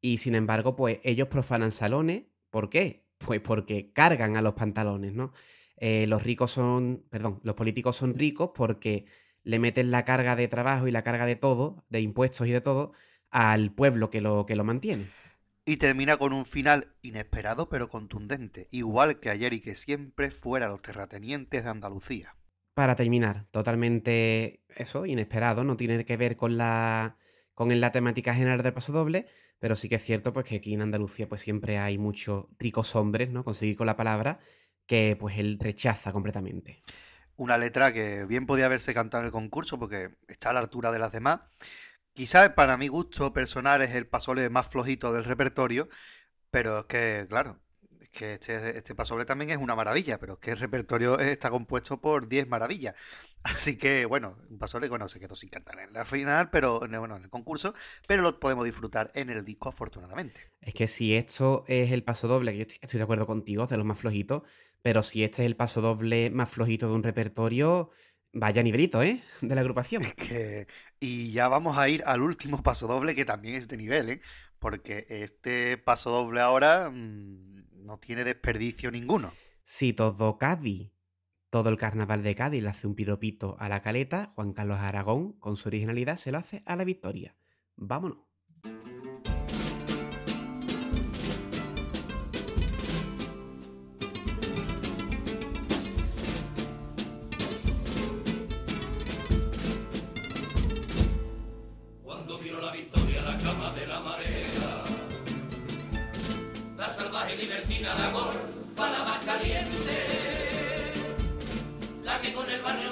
y 0.00 0.18
sin 0.18 0.34
embargo, 0.34 0.76
pues 0.76 1.00
ellos 1.02 1.28
profanan 1.28 1.72
salones. 1.72 2.24
¿Por 2.50 2.70
qué? 2.70 3.04
Pues 3.18 3.40
porque 3.40 3.92
cargan 3.92 4.36
a 4.36 4.42
los 4.42 4.54
pantalones, 4.54 5.12
¿no? 5.12 5.32
Eh, 5.76 6.06
los 6.06 6.22
ricos 6.22 6.50
son, 6.50 7.04
perdón, 7.10 7.40
los 7.42 7.54
políticos 7.54 7.96
son 7.96 8.14
ricos 8.14 8.50
porque 8.54 9.06
le 9.42 9.58
meten 9.58 9.90
la 9.90 10.04
carga 10.04 10.36
de 10.36 10.48
trabajo 10.48 10.88
y 10.88 10.90
la 10.90 11.02
carga 11.02 11.26
de 11.26 11.36
todo, 11.36 11.84
de 11.88 12.00
impuestos 12.00 12.46
y 12.46 12.50
de 12.50 12.60
todo, 12.60 12.92
al 13.30 13.72
pueblo 13.72 14.10
que 14.10 14.20
lo, 14.20 14.46
que 14.46 14.56
lo 14.56 14.64
mantiene. 14.64 15.06
Y 15.68 15.76
termina 15.76 16.16
con 16.16 16.32
un 16.32 16.46
final 16.46 16.94
inesperado 17.02 17.68
pero 17.68 17.90
contundente, 17.90 18.68
igual 18.70 19.18
que 19.20 19.28
ayer 19.28 19.52
y 19.52 19.60
que 19.60 19.74
siempre 19.74 20.30
fuera 20.30 20.66
los 20.66 20.80
terratenientes 20.80 21.62
de 21.62 21.68
Andalucía. 21.68 22.34
Para 22.72 22.96
terminar, 22.96 23.44
totalmente 23.50 24.62
eso, 24.74 25.04
inesperado, 25.04 25.64
no 25.64 25.76
tiene 25.76 26.06
que 26.06 26.16
ver 26.16 26.36
con 26.36 26.56
la, 26.56 27.18
con 27.52 27.78
la 27.78 27.92
temática 27.92 28.32
general 28.32 28.62
del 28.62 28.72
paso 28.72 28.94
doble, 28.94 29.26
pero 29.58 29.76
sí 29.76 29.90
que 29.90 29.96
es 29.96 30.04
cierto 30.04 30.32
pues, 30.32 30.46
que 30.46 30.56
aquí 30.56 30.72
en 30.72 30.80
Andalucía 30.80 31.28
pues, 31.28 31.42
siempre 31.42 31.76
hay 31.76 31.98
muchos 31.98 32.46
ricos 32.58 32.96
hombres, 32.96 33.28
¿no? 33.28 33.44
Conseguir 33.44 33.76
con 33.76 33.88
la 33.88 33.96
palabra, 33.96 34.40
que 34.86 35.18
pues 35.20 35.36
él 35.36 35.58
rechaza 35.60 36.12
completamente. 36.12 36.80
Una 37.36 37.58
letra 37.58 37.92
que 37.92 38.24
bien 38.24 38.46
podía 38.46 38.64
haberse 38.64 38.94
cantado 38.94 39.20
en 39.20 39.26
el 39.26 39.32
concurso 39.32 39.78
porque 39.78 40.16
está 40.28 40.48
a 40.48 40.54
la 40.54 40.60
altura 40.60 40.92
de 40.92 40.98
las 40.98 41.12
demás. 41.12 41.40
Quizás 42.18 42.48
para 42.50 42.76
mi 42.76 42.88
gusto 42.88 43.32
personal 43.32 43.80
es 43.80 43.94
el 43.94 44.08
pasoble 44.08 44.50
más 44.50 44.66
flojito 44.66 45.12
del 45.12 45.22
repertorio, 45.22 45.88
pero 46.50 46.80
es 46.80 46.84
que, 46.86 47.26
claro, 47.28 47.60
es 48.00 48.08
que 48.08 48.32
este, 48.32 48.76
este 48.76 49.24
también 49.24 49.50
es 49.50 49.58
una 49.58 49.76
maravilla, 49.76 50.18
pero 50.18 50.32
es 50.32 50.38
que 50.40 50.50
el 50.50 50.56
repertorio 50.56 51.20
está 51.20 51.48
compuesto 51.48 52.00
por 52.00 52.26
10 52.26 52.48
maravillas. 52.48 52.96
Así 53.44 53.78
que, 53.78 54.04
bueno, 54.04 54.36
un 54.50 54.58
pasoble, 54.58 54.88
bueno, 54.88 55.08
se 55.08 55.20
quedó 55.20 55.36
sin 55.36 55.48
cantar 55.48 55.78
en 55.78 55.92
la 55.92 56.04
final, 56.04 56.50
pero 56.50 56.80
bueno, 56.80 57.18
en 57.18 57.22
el 57.22 57.30
concurso, 57.30 57.72
pero 58.08 58.22
lo 58.22 58.40
podemos 58.40 58.64
disfrutar 58.64 59.12
en 59.14 59.30
el 59.30 59.44
disco, 59.44 59.68
afortunadamente. 59.68 60.50
Es 60.60 60.74
que 60.74 60.88
si 60.88 61.14
esto 61.14 61.64
es 61.68 61.92
el 61.92 62.02
paso 62.02 62.26
doble, 62.26 62.50
que 62.50 62.58
yo 62.58 62.62
estoy, 62.62 62.78
estoy 62.82 62.98
de 62.98 63.04
acuerdo 63.04 63.28
contigo, 63.28 63.68
de 63.68 63.76
los 63.76 63.86
más 63.86 64.00
flojitos, 64.00 64.42
pero 64.82 65.04
si 65.04 65.22
este 65.22 65.42
es 65.42 65.46
el 65.46 65.54
paso 65.54 65.80
doble 65.82 66.30
más 66.30 66.50
flojito 66.50 66.88
de 66.88 66.94
un 66.94 67.04
repertorio, 67.04 67.92
vaya 68.32 68.62
nivelito, 68.62 69.02
¿eh? 69.02 69.22
De 69.40 69.54
la 69.54 69.60
agrupación. 69.60 70.02
Es 70.02 70.14
que... 70.14 70.66
Y 71.00 71.30
ya 71.30 71.48
vamos 71.48 71.78
a 71.78 71.88
ir 71.88 72.02
al 72.06 72.22
último 72.22 72.62
paso 72.62 72.86
doble, 72.86 73.14
que 73.14 73.24
también 73.24 73.54
es 73.54 73.68
de 73.68 73.76
nivel, 73.76 74.10
¿eh? 74.10 74.20
Porque 74.58 75.06
este 75.08 75.78
paso 75.78 76.10
doble 76.10 76.40
ahora 76.40 76.90
mmm, 76.90 77.84
no 77.84 77.98
tiene 77.98 78.24
desperdicio 78.24 78.90
ninguno. 78.90 79.32
Si 79.62 79.92
todo 79.92 80.38
Cádiz, 80.38 80.92
todo 81.50 81.70
el 81.70 81.78
carnaval 81.78 82.22
de 82.22 82.34
Cádiz 82.34 82.62
le 82.62 82.68
hace 82.68 82.86
un 82.86 82.94
piropito 82.94 83.56
a 83.58 83.68
la 83.68 83.82
caleta, 83.82 84.32
Juan 84.34 84.52
Carlos 84.52 84.78
Aragón, 84.78 85.32
con 85.34 85.56
su 85.56 85.68
originalidad, 85.68 86.16
se 86.16 86.32
lo 86.32 86.38
hace 86.38 86.62
a 86.66 86.76
la 86.76 86.84
victoria. 86.84 87.36
Vámonos. 87.76 88.27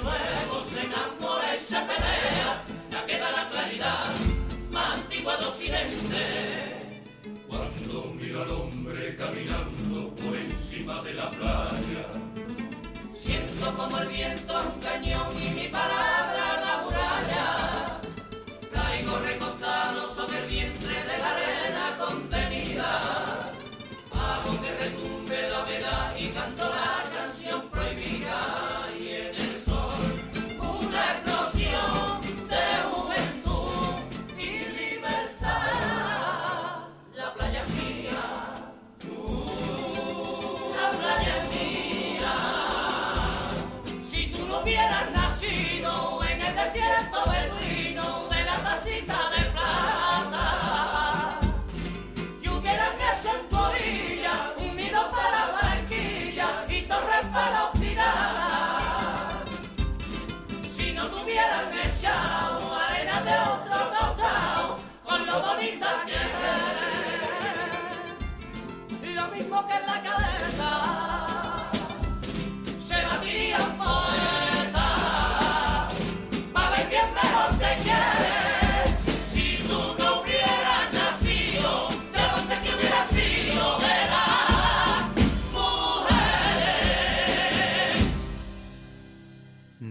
Nuevo 0.07 0.63
se 0.71 0.81
enamora 0.81 1.55
y 1.55 1.59
se 1.59 1.79
pelea, 1.89 2.63
la 2.91 3.05
que 3.05 3.17
da 3.19 3.31
la 3.31 3.49
claridad 3.49 4.05
más 4.71 4.99
antigua 4.99 5.37
de 5.37 5.45
Occidente. 5.45 6.23
Cuando 7.47 8.13
miro 8.13 8.43
al 8.43 8.51
hombre 8.51 9.15
caminando 9.17 10.15
por 10.15 10.35
encima 10.37 11.01
de 11.03 11.13
la 11.13 11.29
playa, 11.31 12.05
siento 13.13 13.75
como 13.75 13.97
el 13.99 14.07
viento 14.07 14.53
es 14.59 14.65
un 14.73 14.79
cañón 14.79 15.27
y 15.41 15.49
mi 15.49 15.67
palabra 15.67 16.46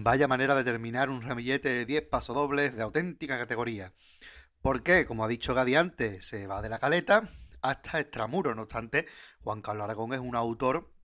Vaya 0.06 0.28
manera 0.28 0.54
de 0.54 0.62
terminar 0.62 1.10
un 1.10 1.20
ramillete 1.20 1.68
de 1.68 1.84
10 1.84 2.06
pasodobles 2.08 2.76
de 2.76 2.82
auténtica 2.84 3.36
categoría. 3.36 3.92
Porque, 4.62 5.04
como 5.04 5.24
ha 5.24 5.28
dicho 5.28 5.52
Gadi 5.52 5.74
antes, 5.74 6.24
se 6.24 6.46
va 6.46 6.62
de 6.62 6.68
la 6.68 6.78
caleta 6.78 7.28
hasta 7.60 7.98
Extramuro. 7.98 8.54
No 8.54 8.62
obstante, 8.62 9.06
Juan 9.40 9.62
Carlos 9.62 9.82
Aragón 9.82 10.12
es 10.12 10.20
un 10.20 10.36
autor 10.36 10.94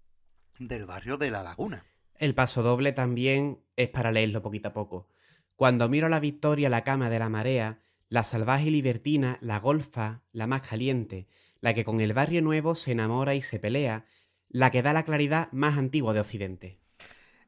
del 0.60 0.86
barrio 0.86 1.16
de 1.16 1.32
La 1.32 1.42
Laguna. 1.42 1.84
El 2.14 2.36
paso 2.36 2.62
doble 2.62 2.92
también 2.92 3.64
es 3.74 3.88
para 3.88 4.12
leerlo 4.12 4.40
poquito 4.40 4.68
a 4.68 4.72
poco. 4.72 5.08
Cuando 5.56 5.88
miro 5.88 6.08
la 6.08 6.20
victoria, 6.20 6.68
la 6.68 6.84
cama 6.84 7.10
de 7.10 7.18
la 7.18 7.28
marea, 7.28 7.80
la 8.08 8.22
salvaje 8.22 8.70
libertina, 8.70 9.36
la 9.40 9.58
golfa, 9.58 10.22
la 10.30 10.46
más 10.46 10.62
caliente, 10.62 11.26
la 11.60 11.74
que 11.74 11.84
con 11.84 12.00
el 12.00 12.12
barrio 12.12 12.40
nuevo 12.40 12.76
se 12.76 12.92
enamora 12.92 13.34
y 13.34 13.42
se 13.42 13.58
pelea, 13.58 14.04
la 14.48 14.70
que 14.70 14.80
da 14.82 14.92
la 14.92 15.02
claridad 15.02 15.50
más 15.50 15.76
antigua 15.76 16.14
de 16.14 16.20
Occidente. 16.20 16.81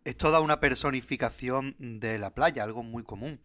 Es 0.05 0.17
toda 0.17 0.41
una 0.41 0.61
personificación 0.61 1.77
de 1.79 2.19
la 2.19 2.35
playa, 2.35 2.63
algo 2.63 2.83
muy 2.83 3.03
común. 3.03 3.41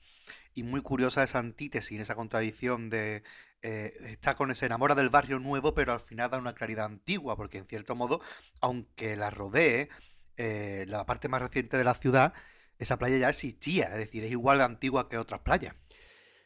Y 0.54 0.64
muy 0.64 0.82
curiosa 0.82 1.24
esa 1.24 1.40
antítesis, 1.40 2.00
esa 2.00 2.16
contradicción 2.16 2.90
de 2.90 3.24
eh, 3.62 3.94
está 4.06 4.36
con 4.36 4.54
se 4.56 4.66
enamora 4.66 4.96
del 4.96 5.10
barrio 5.10 5.40
nuevo, 5.40 5.74
pero 5.74 5.92
al 5.92 6.00
final 6.00 6.30
da 6.30 6.38
una 6.38 6.54
claridad 6.56 6.86
antigua, 6.86 7.36
porque 7.36 7.58
en 7.58 7.66
cierto 7.66 7.96
modo, 7.96 8.22
aunque 8.62 9.18
la 9.18 9.30
rodee, 9.30 9.90
eh, 10.38 10.86
la 10.88 11.06
parte 11.06 11.28
más 11.28 11.42
reciente 11.42 11.78
de 11.78 11.84
la 11.84 11.94
ciudad, 11.94 12.34
esa 12.78 12.98
playa 12.98 13.18
ya 13.18 13.30
existía, 13.30 13.86
es 13.86 13.98
decir, 13.98 14.24
es 14.24 14.32
igual 14.32 14.60
de 14.60 14.64
antigua 14.64 15.10
que 15.10 15.18
otras 15.18 15.42
playas. 15.42 15.76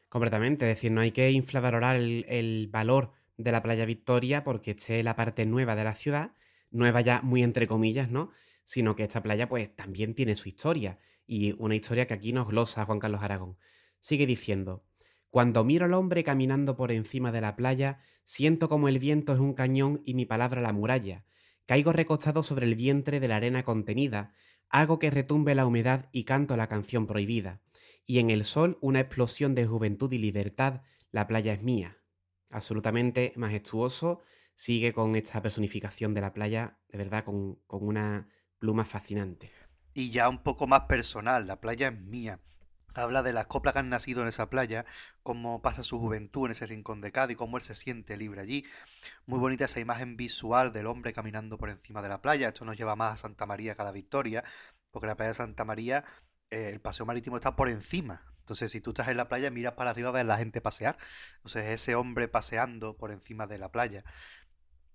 Completamente, 0.09 0.69
es 0.69 0.77
decir, 0.77 0.91
no 0.91 1.01
hay 1.01 1.11
que 1.11 1.29
infravalorar 1.31 1.95
el, 1.95 2.25
el 2.27 2.67
valor 2.71 3.13
de 3.37 3.51
la 3.51 3.61
playa 3.61 3.85
Victoria 3.85 4.43
porque 4.43 4.71
esté 4.71 5.03
la 5.03 5.15
parte 5.15 5.45
nueva 5.45 5.75
de 5.75 5.83
la 5.83 5.95
ciudad, 5.95 6.31
nueva 6.71 7.01
ya 7.01 7.21
muy 7.21 7.43
entre 7.43 7.67
comillas, 7.67 8.09
¿no? 8.09 8.31
Sino 8.63 8.95
que 8.95 9.03
esta 9.03 9.21
playa 9.21 9.49
pues 9.49 9.75
también 9.75 10.15
tiene 10.15 10.35
su 10.35 10.49
historia 10.49 10.99
y 11.25 11.53
una 11.59 11.75
historia 11.75 12.07
que 12.07 12.13
aquí 12.13 12.33
nos 12.33 12.47
glosa 12.47 12.85
Juan 12.85 12.99
Carlos 12.99 13.21
Aragón. 13.21 13.57
Sigue 13.99 14.25
diciendo, 14.25 14.85
Cuando 15.29 15.63
miro 15.63 15.85
al 15.85 15.93
hombre 15.93 16.23
caminando 16.23 16.75
por 16.75 16.91
encima 16.91 17.31
de 17.31 17.41
la 17.41 17.55
playa, 17.55 17.99
siento 18.23 18.69
como 18.69 18.87
el 18.87 18.99
viento 18.99 19.33
es 19.33 19.39
un 19.39 19.53
cañón 19.53 20.01
y 20.05 20.13
mi 20.13 20.25
palabra 20.25 20.61
la 20.61 20.73
muralla. 20.73 21.25
Caigo 21.65 21.93
recostado 21.93 22.43
sobre 22.43 22.65
el 22.65 22.75
vientre 22.75 23.19
de 23.19 23.27
la 23.27 23.37
arena 23.37 23.63
contenida, 23.63 24.33
hago 24.69 24.99
que 24.99 25.09
retumbe 25.09 25.55
la 25.55 25.65
humedad 25.65 26.09
y 26.11 26.25
canto 26.25 26.57
la 26.57 26.67
canción 26.67 27.07
prohibida. 27.07 27.61
Y 28.05 28.19
en 28.19 28.29
el 28.29 28.43
sol 28.43 28.77
una 28.81 28.99
explosión 28.99 29.55
de 29.55 29.65
juventud 29.65 30.11
y 30.11 30.17
libertad, 30.17 30.81
la 31.11 31.27
playa 31.27 31.53
es 31.53 31.61
mía. 31.61 31.99
Absolutamente 32.49 33.33
majestuoso, 33.37 34.21
sigue 34.55 34.93
con 34.93 35.15
esta 35.15 35.41
personificación 35.41 36.13
de 36.13 36.21
la 36.21 36.33
playa, 36.33 36.79
de 36.89 36.97
verdad, 36.97 37.23
con, 37.23 37.55
con 37.65 37.87
una 37.87 38.27
pluma 38.63 38.85
fascinante. 38.85 39.51
Y 39.93 40.11
ya 40.11 40.29
un 40.29 40.41
poco 40.41 40.67
más 40.67 40.83
personal, 40.83 41.47
la 41.47 41.59
playa 41.59 41.89
es 41.89 41.99
mía. 41.99 42.39
Habla 42.95 43.21
de 43.21 43.33
las 43.33 43.47
coplas 43.47 43.73
que 43.73 43.79
han 43.79 43.89
nacido 43.89 44.21
en 44.21 44.29
esa 44.29 44.49
playa, 44.49 44.85
cómo 45.21 45.61
pasa 45.61 45.83
su 45.83 45.99
juventud 45.99 46.45
en 46.45 46.53
ese 46.53 46.65
rincón 46.65 47.01
de 47.01 47.11
Cádiz, 47.11 47.35
cómo 47.35 47.57
él 47.57 47.63
se 47.63 47.75
siente 47.75 48.15
libre 48.15 48.39
allí. 48.39 48.65
Muy 49.25 49.37
bonita 49.37 49.65
esa 49.65 49.81
imagen 49.81 50.15
visual 50.15 50.71
del 50.71 50.87
hombre 50.87 51.11
caminando 51.11 51.57
por 51.57 51.71
encima 51.71 52.01
de 52.01 52.07
la 52.07 52.21
playa. 52.21 52.47
Esto 52.47 52.63
nos 52.63 52.77
lleva 52.77 52.95
más 52.95 53.15
a 53.15 53.17
Santa 53.17 53.45
María 53.45 53.75
que 53.75 53.81
a 53.81 53.85
la 53.85 53.91
Victoria, 53.91 54.45
porque 54.91 55.07
la 55.07 55.17
playa 55.17 55.31
de 55.31 55.35
Santa 55.35 55.65
María, 55.65 56.05
eh, 56.49 56.69
el 56.71 56.79
paseo 56.79 57.05
marítimo 57.05 57.35
está 57.35 57.57
por 57.57 57.67
encima. 57.67 58.33
Entonces, 58.39 58.71
si 58.71 58.79
tú 58.79 58.91
estás 58.91 59.09
en 59.09 59.17
la 59.17 59.27
playa, 59.27 59.51
miras 59.51 59.73
para 59.73 59.89
arriba, 59.89 60.11
ves 60.11 60.21
a 60.21 60.23
la 60.23 60.37
gente 60.37 60.61
pasear. 60.61 60.97
Entonces, 61.35 61.65
ese 61.65 61.95
hombre 61.95 62.29
paseando 62.29 62.95
por 62.95 63.11
encima 63.11 63.45
de 63.45 63.57
la 63.57 63.73
playa, 63.73 64.05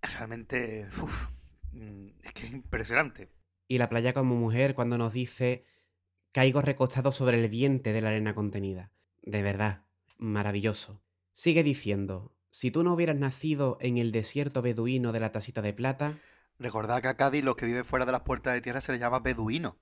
realmente, 0.00 0.88
uf, 1.02 1.28
mm, 1.72 2.08
es 2.22 2.32
que 2.32 2.46
es 2.46 2.52
impresionante. 2.54 3.37
Y 3.68 3.76
la 3.76 3.90
playa 3.90 4.14
como 4.14 4.34
mujer 4.34 4.74
cuando 4.74 4.96
nos 4.96 5.12
dice 5.12 5.66
Caigo 6.32 6.62
recostado 6.62 7.12
sobre 7.12 7.38
el 7.38 7.50
vientre 7.50 7.92
de 7.92 8.00
la 8.00 8.08
arena 8.08 8.34
contenida. 8.34 8.90
De 9.22 9.42
verdad, 9.42 9.84
maravilloso. 10.16 11.02
Sigue 11.32 11.62
diciendo, 11.62 12.34
si 12.50 12.70
tú 12.70 12.82
no 12.82 12.94
hubieras 12.94 13.16
nacido 13.16 13.76
en 13.80 13.98
el 13.98 14.10
desierto 14.10 14.62
beduino 14.62 15.12
de 15.12 15.20
la 15.20 15.32
tacita 15.32 15.62
de 15.62 15.74
plata... 15.74 16.18
Recordad 16.58 17.02
que 17.02 17.08
a 17.08 17.16
Cádiz 17.16 17.44
los 17.44 17.56
que 17.56 17.66
viven 17.66 17.84
fuera 17.84 18.06
de 18.06 18.12
las 18.12 18.22
puertas 18.22 18.54
de 18.54 18.62
tierra 18.62 18.80
se 18.80 18.92
les 18.92 19.00
llama 19.00 19.20
beduino. 19.20 19.78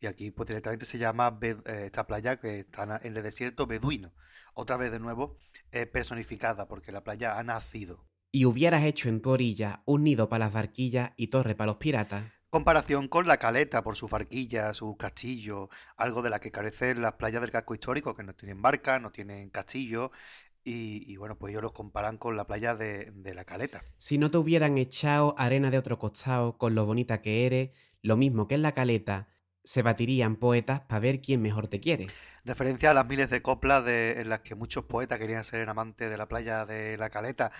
Y 0.00 0.06
aquí 0.06 0.30
pues 0.30 0.48
directamente 0.48 0.84
se 0.84 0.98
llama 0.98 1.38
eh, 1.40 1.54
esta 1.84 2.06
playa 2.06 2.40
que 2.40 2.60
está 2.60 3.00
en 3.02 3.16
el 3.16 3.22
desierto 3.22 3.66
beduino. 3.66 4.12
Otra 4.54 4.76
vez 4.76 4.90
de 4.90 4.98
nuevo 4.98 5.36
eh, 5.70 5.86
personificada 5.86 6.66
porque 6.66 6.90
la 6.92 7.04
playa 7.04 7.38
ha 7.38 7.44
nacido. 7.44 8.06
Y 8.32 8.44
hubieras 8.44 8.84
hecho 8.84 9.08
en 9.08 9.20
tu 9.22 9.30
orilla 9.30 9.82
un 9.86 10.04
nido 10.04 10.28
para 10.28 10.46
las 10.46 10.52
barquillas 10.52 11.12
y 11.16 11.28
torre 11.28 11.54
para 11.54 11.68
los 11.68 11.76
piratas 11.76 12.24
comparación 12.50 13.08
con 13.08 13.26
la 13.26 13.38
caleta 13.38 13.82
por 13.82 13.96
su 13.96 14.08
farquilla, 14.08 14.74
su 14.74 14.96
castillo, 14.96 15.70
algo 15.96 16.20
de 16.22 16.30
la 16.30 16.40
que 16.40 16.50
carecen 16.50 17.00
las 17.00 17.14
playas 17.14 17.40
del 17.40 17.50
casco 17.52 17.74
histórico, 17.74 18.14
que 18.14 18.24
no 18.24 18.34
tienen 18.34 18.60
barca, 18.60 18.98
no 18.98 19.12
tienen 19.12 19.50
castillo, 19.50 20.10
y, 20.62 21.16
bueno, 21.16 21.38
pues 21.38 21.50
ellos 21.52 21.62
los 21.62 21.72
comparan 21.72 22.18
con 22.18 22.36
la 22.36 22.46
playa 22.46 22.76
de, 22.76 23.10
de, 23.12 23.34
la 23.34 23.44
caleta. 23.44 23.82
Si 23.96 24.18
no 24.18 24.30
te 24.30 24.36
hubieran 24.38 24.78
echado 24.78 25.34
arena 25.38 25.70
de 25.70 25.78
otro 25.78 25.98
costado 25.98 26.58
con 26.58 26.74
lo 26.74 26.84
bonita 26.84 27.22
que 27.22 27.46
eres, 27.46 27.70
lo 28.02 28.16
mismo 28.16 28.46
que 28.46 28.56
en 28.56 28.62
la 28.62 28.72
caleta, 28.72 29.28
se 29.64 29.82
batirían 29.82 30.36
poetas 30.36 30.80
para 30.80 31.00
ver 31.00 31.20
quién 31.20 31.42
mejor 31.42 31.68
te 31.68 31.80
quiere. 31.80 32.06
Referencia 32.44 32.90
a 32.90 32.94
las 32.94 33.06
miles 33.06 33.30
de 33.30 33.42
coplas 33.42 33.84
de, 33.84 34.20
en 34.20 34.28
las 34.28 34.40
que 34.40 34.54
muchos 34.54 34.84
poetas 34.84 35.18
querían 35.18 35.44
ser 35.44 35.68
amantes 35.68 36.10
de 36.10 36.16
la 36.16 36.28
playa 36.28 36.66
de 36.66 36.96
la 36.96 37.10
caleta. 37.10 37.52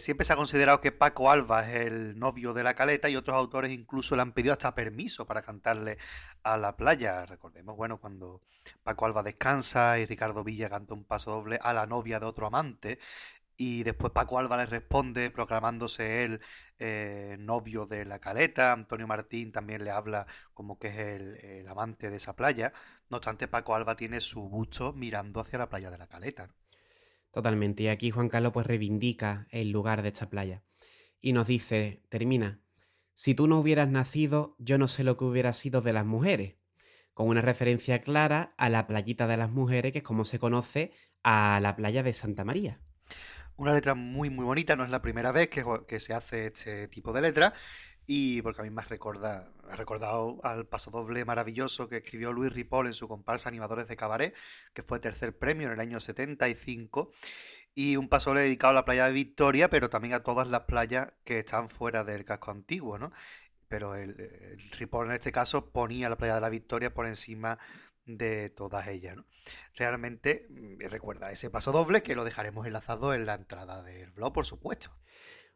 Siempre 0.00 0.24
se 0.24 0.32
ha 0.32 0.36
considerado 0.36 0.80
que 0.80 0.92
Paco 0.92 1.28
Alba 1.28 1.68
es 1.68 1.86
el 1.86 2.18
novio 2.20 2.54
de 2.54 2.62
la 2.62 2.74
caleta 2.74 3.08
y 3.08 3.16
otros 3.16 3.36
autores 3.36 3.72
incluso 3.72 4.14
le 4.14 4.22
han 4.22 4.30
pedido 4.32 4.52
hasta 4.52 4.72
permiso 4.72 5.26
para 5.26 5.42
cantarle 5.42 5.98
a 6.44 6.56
la 6.56 6.76
playa. 6.76 7.26
Recordemos, 7.26 7.76
bueno, 7.76 7.98
cuando 7.98 8.40
Paco 8.84 9.06
Alba 9.06 9.24
descansa 9.24 9.98
y 9.98 10.06
Ricardo 10.06 10.44
Villa 10.44 10.70
canta 10.70 10.94
un 10.94 11.04
paso 11.04 11.32
doble 11.32 11.58
a 11.62 11.72
la 11.72 11.86
novia 11.86 12.20
de 12.20 12.26
otro 12.26 12.46
amante 12.46 13.00
y 13.56 13.82
después 13.82 14.12
Paco 14.12 14.38
Alba 14.38 14.56
le 14.58 14.66
responde 14.66 15.30
proclamándose 15.30 16.24
él 16.24 16.40
eh, 16.78 17.36
novio 17.40 17.86
de 17.86 18.04
la 18.04 18.20
caleta. 18.20 18.72
Antonio 18.72 19.08
Martín 19.08 19.50
también 19.52 19.84
le 19.84 19.90
habla 19.90 20.26
como 20.54 20.78
que 20.78 20.88
es 20.88 20.98
el, 20.98 21.36
el, 21.44 21.68
amante 21.68 22.10
de 22.10 22.16
esa 22.18 22.36
playa. 22.36 22.72
No 23.10 23.16
obstante, 23.18 23.48
Paco 23.48 23.74
Alba 23.74 23.96
tiene 23.96 24.20
su 24.20 24.48
busto 24.48 24.92
mirando 24.92 25.40
hacia 25.40 25.58
la 25.58 25.68
playa 25.68 25.90
de 25.90 25.98
la 25.98 26.06
caleta. 26.06 26.50
Totalmente. 27.38 27.84
Y 27.84 27.88
aquí 27.88 28.10
Juan 28.10 28.28
Carlos 28.28 28.52
pues 28.52 28.66
reivindica 28.66 29.46
el 29.50 29.70
lugar 29.70 30.02
de 30.02 30.08
esta 30.08 30.28
playa. 30.28 30.64
Y 31.20 31.32
nos 31.32 31.46
dice, 31.46 32.02
termina, 32.08 32.60
si 33.14 33.32
tú 33.32 33.46
no 33.46 33.60
hubieras 33.60 33.88
nacido, 33.88 34.56
yo 34.58 34.76
no 34.76 34.88
sé 34.88 35.04
lo 35.04 35.16
que 35.16 35.24
hubiera 35.24 35.52
sido 35.52 35.80
de 35.80 35.92
las 35.92 36.04
mujeres. 36.04 36.56
Con 37.14 37.28
una 37.28 37.40
referencia 37.40 38.02
clara 38.02 38.54
a 38.58 38.68
la 38.68 38.88
playita 38.88 39.28
de 39.28 39.36
las 39.36 39.52
mujeres, 39.52 39.92
que 39.92 39.98
es 39.98 40.04
como 40.04 40.24
se 40.24 40.40
conoce 40.40 40.90
a 41.22 41.60
la 41.62 41.76
playa 41.76 42.02
de 42.02 42.12
Santa 42.12 42.42
María. 42.42 42.80
Una 43.54 43.72
letra 43.72 43.94
muy 43.94 44.30
muy 44.30 44.44
bonita, 44.44 44.74
no 44.74 44.82
es 44.82 44.90
la 44.90 45.00
primera 45.00 45.30
vez 45.30 45.46
que, 45.46 45.64
que 45.86 46.00
se 46.00 46.14
hace 46.14 46.46
este 46.46 46.88
tipo 46.88 47.12
de 47.12 47.22
letra 47.22 47.52
y 48.04 48.42
porque 48.42 48.62
a 48.62 48.64
mí 48.64 48.70
me 48.70 48.82
ha, 48.82 49.48
ha 49.70 49.76
recordado 49.76 50.40
al 50.42 50.66
pasodoble 50.66 51.24
maravilloso 51.24 51.88
que 51.88 51.98
escribió 51.98 52.32
Luis 52.32 52.52
Ripoll 52.52 52.86
en 52.86 52.94
su 52.94 53.08
comparsa 53.08 53.48
Animadores 53.48 53.88
de 53.88 53.96
Cabaret, 53.96 54.34
que 54.72 54.82
fue 54.82 55.00
tercer 55.00 55.36
premio 55.36 55.66
en 55.66 55.74
el 55.74 55.80
año 55.80 56.00
75, 56.00 57.12
y 57.74 57.96
un 57.96 58.08
pasodoble 58.08 58.42
dedicado 58.42 58.70
a 58.72 58.74
la 58.74 58.84
playa 58.84 59.06
de 59.06 59.12
Victoria, 59.12 59.70
pero 59.70 59.90
también 59.90 60.14
a 60.14 60.22
todas 60.22 60.48
las 60.48 60.62
playas 60.62 61.12
que 61.24 61.38
están 61.38 61.68
fuera 61.68 62.04
del 62.04 62.24
casco 62.24 62.50
antiguo, 62.50 62.98
¿no? 62.98 63.12
Pero 63.68 63.94
el, 63.94 64.18
el 64.18 64.70
Ripoll 64.72 65.06
en 65.06 65.12
este 65.12 65.30
caso 65.32 65.70
ponía 65.70 66.08
la 66.08 66.16
playa 66.16 66.36
de 66.36 66.40
la 66.40 66.48
Victoria 66.48 66.92
por 66.92 67.06
encima 67.06 67.58
de 68.06 68.50
todas 68.50 68.88
ellas, 68.88 69.16
¿no? 69.16 69.26
Realmente 69.74 70.46
mm, 70.48 70.88
recuerda 70.88 71.30
ese 71.30 71.50
paso 71.50 71.72
doble 71.72 72.02
que 72.02 72.16
lo 72.16 72.24
dejaremos 72.24 72.66
enlazado 72.66 73.14
en 73.14 73.26
la 73.26 73.34
entrada 73.34 73.82
del 73.82 74.10
blog, 74.10 74.32
por 74.32 74.46
supuesto. 74.46 74.90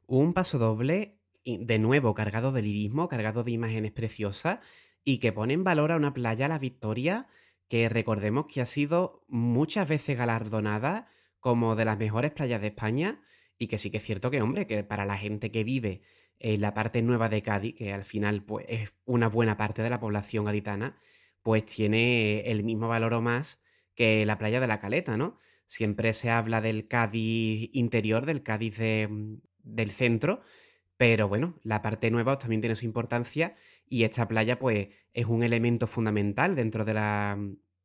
Un 0.07 0.35
paso 0.35 0.59
doble 0.59 1.22
de 1.45 1.79
nuevo 1.79 2.15
cargado 2.15 2.53
de 2.53 2.63
lirismo, 2.63 3.09
cargado 3.09 3.45
de 3.45 3.53
imágenes 3.53 3.93
preciosas 3.93 4.61
y 5.05 5.19
que 5.19 5.33
pone 5.33 5.55
en 5.55 5.65
valor 5.65 5.93
a 5.93 5.97
una 5.97 6.15
playa, 6.15 6.49
la 6.49 6.59
Victoria, 6.59 7.29
que 7.69 7.89
recordemos 7.89 8.47
que 8.47 8.61
ha 8.61 8.67
sido 8.67 9.25
muchas 9.29 9.89
veces 9.89 10.17
galardonada 10.17 11.09
como 11.41 11.75
de 11.75 11.85
las 11.85 11.99
mejores 11.99 12.31
playas 12.31 12.61
de 12.61 12.69
España 12.69 13.23
y 13.59 13.67
que 13.67 13.79
sí 13.79 13.91
que 13.91 13.97
es 13.99 14.05
cierto 14.05 14.31
que, 14.31 14.43
hombre, 14.43 14.67
que 14.67 14.85
para 14.85 15.05
la 15.05 15.17
gente 15.17 15.51
que 15.51 15.65
vive 15.65 16.03
en 16.39 16.61
la 16.61 16.75
parte 16.75 17.03
nueva 17.03 17.29
de 17.29 17.43
Cádiz, 17.43 17.75
que 17.75 17.93
al 17.93 18.05
final 18.05 18.45
pues, 18.45 18.67
es 18.69 18.97
una 19.05 19.29
buena 19.29 19.57
parte 19.57 19.83
de 19.83 19.91
la 19.91 20.01
población 20.01 20.45
gaditana, 20.45 20.99
pues 21.43 21.65
tiene 21.67 22.41
el 22.51 22.63
mismo 22.65 22.89
valor 22.89 23.15
o 23.15 23.23
más 23.23 23.63
que 23.95 24.27
la 24.27 24.39
playa 24.39 24.61
de 24.61 24.67
la 24.67 24.81
Caleta, 24.81 25.17
¿no? 25.17 25.39
Siempre 25.67 26.13
se 26.13 26.31
habla 26.31 26.61
del 26.61 26.89
Cádiz 26.89 27.71
interior, 27.73 28.27
del 28.27 28.43
Cádiz 28.43 28.79
del 28.79 29.91
centro, 29.91 30.43
pero 31.03 31.27
bueno, 31.27 31.59
la 31.65 31.83
parte 31.83 32.13
nueva 32.13 32.39
también 32.39 32.61
tiene 32.61 32.77
su 32.77 32.85
importancia 32.85 33.57
y 33.89 34.05
esta 34.05 34.29
playa 34.29 34.61
pues 34.61 34.91
es 35.13 35.27
un 35.27 35.43
elemento 35.43 35.89
fundamental 35.89 36.55
dentro 36.55 36.85
de 36.85 36.95
la, 36.95 37.37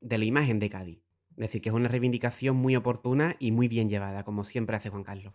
de 0.01 0.17
la 0.19 0.23
imagen 0.23 0.59
de 0.59 0.69
Cádiz. 0.69 1.01
Es 1.31 1.37
decir, 1.37 1.63
que 1.63 1.69
es 1.69 1.73
una 1.73 1.87
reivindicación 1.87 2.55
muy 2.55 2.75
oportuna 2.75 3.35
y 3.39 3.51
muy 3.51 3.69
bien 3.69 3.89
llevada, 3.89 4.23
como 4.23 4.43
siempre 4.43 4.75
hace 4.75 4.91
Juan 4.91 5.03
Carlos. 5.03 5.33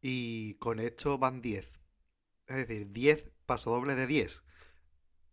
Y 0.00 0.54
con 0.60 0.78
esto 0.78 1.18
van 1.18 1.42
10. 1.42 1.80
Es 2.46 2.56
decir, 2.56 2.92
10 2.92 3.32
pasodobles 3.44 3.96
de 3.96 4.06
10. 4.06 4.44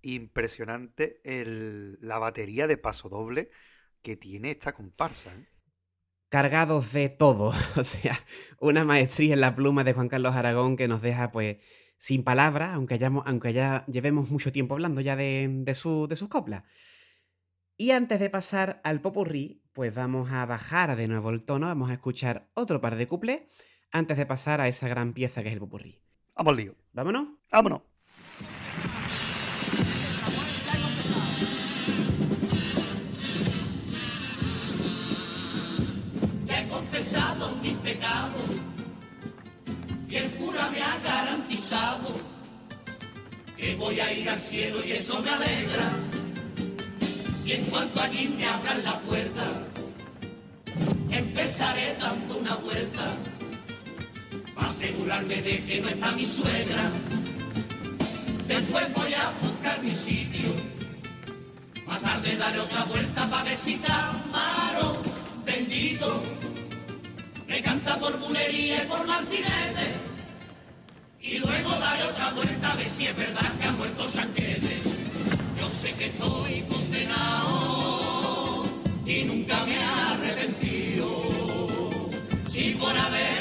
Impresionante 0.02 1.22
el, 1.26 1.99
la 2.02 2.18
batería 2.18 2.66
de 2.66 2.78
pasodoble 2.78 3.52
que 4.02 4.18
tiene 4.18 4.49
esta 4.49 4.74
comparsa. 4.74 5.32
¿eh? 5.32 5.48
Cargados 6.30 6.94
de 6.94 7.10
todo. 7.10 7.54
O 7.78 7.84
sea, 7.84 8.20
una 8.60 8.86
maestría 8.86 9.34
en 9.34 9.41
la 9.41 9.56
pluma 9.56 9.84
de 9.84 9.94
Juan 9.94 10.10
Carlos 10.10 10.36
Aragón 10.36 10.78
que 10.78 10.88
nos 10.88 11.02
deja, 11.02 11.32
pues, 11.32 11.58
sin 11.98 12.24
palabras, 12.24 12.74
aunque, 12.74 12.95
hayamos, 12.95 13.24
aunque 13.26 13.54
ya 13.54 13.86
llevemos 13.88 14.30
mucho 14.30 14.52
tiempo 14.52 14.76
hablando 14.76 15.02
ya 15.02 15.16
de, 15.16 15.48
de, 15.49 15.76
su, 15.76 16.08
de 16.08 16.16
sus 16.16 16.30
coplas. 16.30 16.64
Y 17.78 17.91
antes 17.91 18.20
de 18.20 18.30
pasar 18.30 18.82
al 18.84 19.02
popurrí, 19.02 19.64
pues 19.74 19.94
vamos 19.94 20.32
a 20.32 20.45
bajar 20.45 20.95
de 20.95 21.08
nuevo 21.08 21.30
el 21.30 21.44
tono, 21.44 21.68
vamos 21.68 21.91
a 21.91 21.94
escuchar 21.94 22.49
otro 22.56 22.82
par 22.82 22.95
de 22.95 23.08
cuplés 23.08 23.41
antes 23.91 24.18
de 24.18 24.26
pasar 24.26 24.62
a 24.62 24.68
esa 24.68 24.88
gran 24.88 25.14
pieza 25.14 25.44
que 25.44 25.49
es 25.49 25.54
el 25.54 25.60
popurrí. 25.60 26.02
Vamos 26.36 26.56
lío. 26.56 26.76
¿Vámonos? 26.94 27.28
Vámonos. 27.52 27.97
Y 40.10 40.15
el 40.15 40.30
cura 40.32 40.69
me 40.69 40.82
ha 40.82 40.98
garantizado 41.03 42.10
que 43.56 43.76
voy 43.76 43.99
a 43.99 44.11
ir 44.14 44.30
al 44.30 44.40
cielo 44.40 44.84
y 44.86 44.91
eso 44.91 45.22
me 45.22 45.30
alegra. 45.30 45.90
Y 47.45 47.52
en 47.53 47.65
cuanto 47.65 48.02
allí 48.02 48.28
me 48.28 48.45
abran 48.45 48.84
la 48.84 48.99
puerta, 49.02 49.44
empezaré 51.10 51.95
dando 51.99 52.38
una 52.38 52.56
vuelta 52.56 53.06
para 54.56 54.68
asegurarme 54.68 55.41
de 55.41 55.65
que 55.65 55.82
no 55.82 55.90
está 55.90 56.11
mi 56.11 56.26
suegra. 56.26 56.91
Después 58.48 58.94
voy 58.94 59.14
a 59.14 59.32
buscar 59.41 59.82
mi 59.84 59.94
sitio, 59.94 60.49
más 61.86 62.02
tarde 62.02 62.36
daré 62.36 62.60
otra 62.60 62.84
vuelta 62.86 63.30
para 63.30 63.44
ver 63.44 63.57
si 63.57 63.74
está 63.74 64.14
bendito 65.45 66.22
canta 67.62 67.98
por 67.98 68.18
bulería 68.20 68.84
y 68.84 68.88
por 68.88 69.06
martinete. 69.08 69.96
Y 71.20 71.40
luego 71.40 71.70
daré 71.72 72.04
otra 72.04 72.32
vuelta 72.32 72.72
a 72.72 72.76
ver 72.76 72.88
si 72.88 73.08
es 73.08 73.16
verdad 73.16 73.54
que 73.60 73.68
ha 73.68 73.72
muerto 73.72 74.06
Sanquete. 74.08 74.78
Yo 75.60 75.70
sé 75.70 75.94
que 75.94 76.06
estoy 76.06 76.62
condenado 76.70 78.64
y 79.06 79.24
nunca 79.24 79.66
me 79.66 79.76
he 79.76 79.84
arrepentido. 79.84 81.22
Si 82.48 82.72
por 82.72 82.98
haberte 82.98 83.37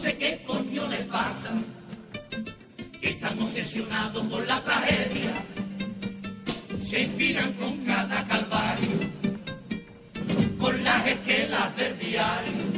sé 0.00 0.16
qué 0.16 0.42
coño 0.46 0.86
les 0.88 1.04
pasa, 1.04 1.50
que 3.02 3.10
están 3.10 3.38
obsesionados 3.38 4.24
con 4.28 4.46
la 4.46 4.62
tragedia, 4.62 5.34
se 6.78 7.02
inspiran 7.02 7.52
con 7.52 7.84
cada 7.84 8.24
calvario, 8.24 8.96
con 10.58 10.82
las 10.82 11.06
esquelas 11.06 11.76
del 11.76 11.98
diario. 11.98 12.70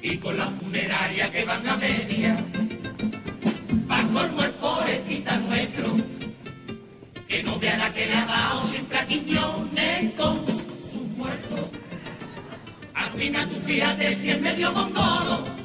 Y 0.00 0.16
con 0.18 0.38
la 0.38 0.46
funeraria 0.46 1.30
que 1.30 1.44
van 1.44 1.68
a 1.68 1.76
media. 1.76 2.34
Va 3.90 4.00
colmo 4.14 4.42
el 4.42 4.52
poetita 4.52 5.36
nuestro, 5.38 5.96
que 7.26 7.42
no 7.42 7.58
vea 7.58 7.76
la 7.76 7.92
que 7.92 8.06
le 8.06 8.14
ha 8.14 8.24
dado 8.24 8.62
siempre 8.62 8.98
a 8.98 9.06
Quiñones 9.06 10.12
con 10.12 10.46
sus 10.92 11.06
muertos. 11.18 11.68
Al 12.94 13.10
final 13.10 13.50
tú 13.50 13.56
fíjate 13.66 14.14
si 14.16 14.30
es 14.30 14.40
medio 14.40 14.72
mongolo, 14.72 15.57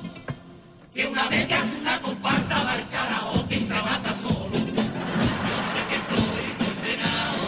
que 0.94 1.08
una 1.08 1.28
vez 1.28 1.48
que 1.48 1.56
hace 1.56 1.78
una 1.78 2.00
comparsa 2.02 2.64
va 2.64 2.74
al 2.74 2.88
karaoke 2.90 3.56
y 3.56 3.62
se 3.62 3.74
mata 3.74 4.14
solo. 4.14 4.52
Yo 4.52 5.56
sé 5.72 5.80
que 5.90 5.96
estoy 6.04 6.46
condenado 6.62 7.48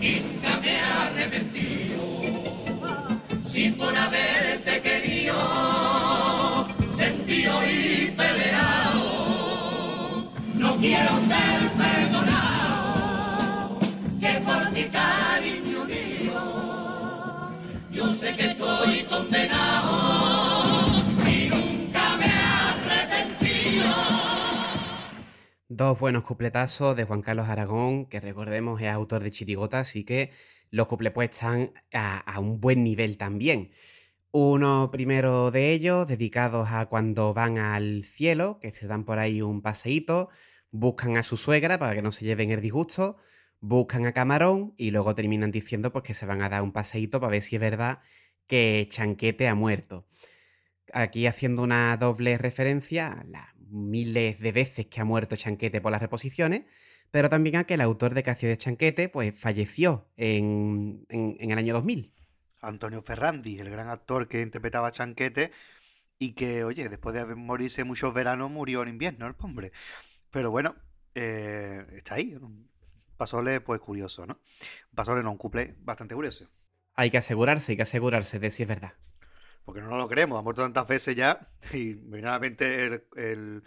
y 0.00 0.20
nunca 0.20 0.60
me 0.60 0.74
he 0.74 0.80
arrepentido. 0.80 2.02
Si 3.44 3.70
por 3.70 3.96
haberte 3.96 4.82
querido, 4.82 6.68
sentido 6.94 7.62
y 7.66 8.12
peleado, 8.14 9.00
no 10.54 10.76
quiero 10.76 11.18
ser 11.20 11.70
perdonado, 11.78 13.78
que 14.20 14.32
por 14.44 14.66
ti 14.74 14.84
cariño 14.84 15.86
mío, 15.86 17.52
yo 17.90 18.14
sé 18.14 18.36
que 18.36 18.50
estoy 18.50 19.04
condenado 19.04 19.95
Dos 25.76 26.00
buenos 26.00 26.24
cupletazos 26.24 26.96
de 26.96 27.04
Juan 27.04 27.20
Carlos 27.20 27.50
Aragón, 27.50 28.06
que 28.06 28.18
recordemos 28.18 28.80
es 28.80 28.88
autor 28.88 29.22
de 29.22 29.30
Chirigota, 29.30 29.80
así 29.80 30.04
que 30.04 30.30
los 30.70 30.86
cuplés 30.86 31.12
pues 31.12 31.28
están 31.32 31.74
a, 31.92 32.40
un 32.40 32.62
buen 32.62 32.82
nivel 32.82 33.18
también. 33.18 33.72
Uno 34.30 34.90
primero 34.90 35.50
de 35.50 35.72
ellos, 35.72 36.08
dedicados 36.08 36.70
a 36.70 36.86
cuando 36.86 37.34
van 37.34 37.58
al 37.58 38.04
cielo, 38.04 38.58
que 38.58 38.72
se 38.72 38.86
dan 38.86 39.04
por 39.04 39.18
ahí 39.18 39.42
un 39.42 39.60
paseíto, 39.60 40.30
buscan 40.70 41.18
a 41.18 41.22
su 41.22 41.36
suegra 41.36 41.78
para 41.78 41.94
que 41.94 42.00
no 42.00 42.10
se 42.10 42.24
lleven 42.24 42.52
el 42.52 42.62
disgusto, 42.62 43.18
buscan 43.60 44.06
a 44.06 44.14
Camarón 44.14 44.72
y 44.78 44.92
luego 44.92 45.14
terminan 45.14 45.50
diciendo 45.50 45.92
pues 45.92 46.04
que 46.04 46.14
se 46.14 46.24
van 46.24 46.40
a 46.40 46.48
dar 46.48 46.62
un 46.62 46.72
paseíto 46.72 47.20
para 47.20 47.32
ver 47.32 47.42
si 47.42 47.56
es 47.56 47.60
verdad 47.60 48.00
que 48.46 48.86
Chanquete 48.88 49.46
ha 49.46 49.54
muerto. 49.54 50.06
Aquí 50.94 51.26
haciendo 51.26 51.62
una 51.62 51.94
doble 51.98 52.38
referencia 52.38 53.12
a 53.12 53.24
las 53.24 53.55
miles 53.70 54.40
de 54.40 54.52
veces 54.52 54.86
que 54.86 55.00
ha 55.00 55.04
muerto 55.04 55.36
Chanquete 55.36 55.80
por 55.80 55.92
las 55.92 56.02
reposiciones, 56.02 56.62
pero 57.10 57.30
también 57.30 57.56
a 57.56 57.64
que 57.64 57.74
el 57.74 57.80
autor 57.80 58.14
de 58.14 58.22
Cacio 58.22 58.48
de 58.48 58.58
Chanquete 58.58 59.08
pues 59.08 59.38
falleció 59.38 60.08
en, 60.16 61.06
en- 61.08 61.36
en 61.40 61.50
el 61.52 61.58
año 61.58 61.74
2000. 61.74 62.12
Antonio 62.60 63.02
Ferrandi, 63.02 63.58
el 63.60 63.70
gran 63.70 63.88
actor 63.88 64.28
que 64.28 64.40
interpretaba 64.42 64.88
a 64.88 64.90
Chanquete 64.90 65.52
y 66.18 66.32
que, 66.34 66.64
oye, 66.64 66.88
después 66.88 67.14
de 67.16 67.34
morirse 67.36 67.84
muchos 67.84 68.14
veranos, 68.14 68.50
murió 68.50 68.82
en 68.82 68.88
invierno 68.90 69.26
el 69.26 69.34
hombre. 69.40 69.72
Pero 70.30 70.50
bueno, 70.52 70.76
eh, 71.14 71.86
está 71.92 72.16
ahí. 72.16 72.38
Pasole, 73.18 73.60
pues 73.62 73.80
curioso, 73.80 74.26
¿no? 74.26 74.40
Pasole 74.94 75.22
no, 75.22 75.32
un 75.32 75.38
cuplé 75.38 75.76
bastante 75.80 76.14
curioso. 76.14 76.48
Hay 76.94 77.12
que 77.12 77.18
asegurarse, 77.18 77.70
hay 77.70 77.76
que 77.76 77.82
asegurarse 77.82 78.40
de 78.40 78.50
si 78.50 78.64
es 78.64 78.68
verdad. 78.68 78.94
Porque 79.66 79.82
no 79.82 79.98
lo 79.98 80.08
creemos, 80.08 80.38
ha 80.38 80.42
muerto 80.42 80.62
tantas 80.62 80.88
veces 80.88 81.14
ya. 81.14 81.50
Y 81.74 81.96
me 81.96 82.20
el, 82.20 83.04
el 83.16 83.62